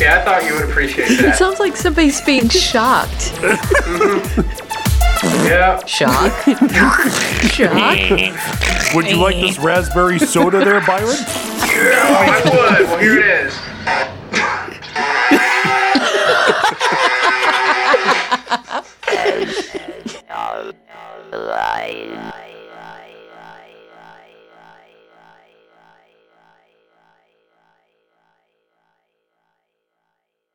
Yeah, 0.00 0.20
I 0.20 0.24
thought 0.24 0.44
you 0.44 0.54
would 0.54 0.70
appreciate 0.70 1.08
that. 1.08 1.18
It 1.18 1.22
that. 1.22 1.36
sounds 1.38 1.58
like 1.58 1.76
somebody's 1.76 2.20
being 2.20 2.48
shocked. 2.48 3.32
Mm-hmm. 3.40 4.57
Yeah. 5.48 5.84
Shock. 5.86 6.32
Shock. 7.50 8.94
Would 8.94 9.06
you 9.08 9.16
like 9.16 9.36
this 9.36 9.58
raspberry 9.58 10.18
soda 10.18 10.58
there, 10.64 10.80
Byron? 10.86 11.16
Yeah, 11.68 12.04
I 12.06 12.40
would. 12.44 12.88
Well, 12.88 12.98
here 12.98 13.18
it 13.18 13.46
is. 13.46 13.54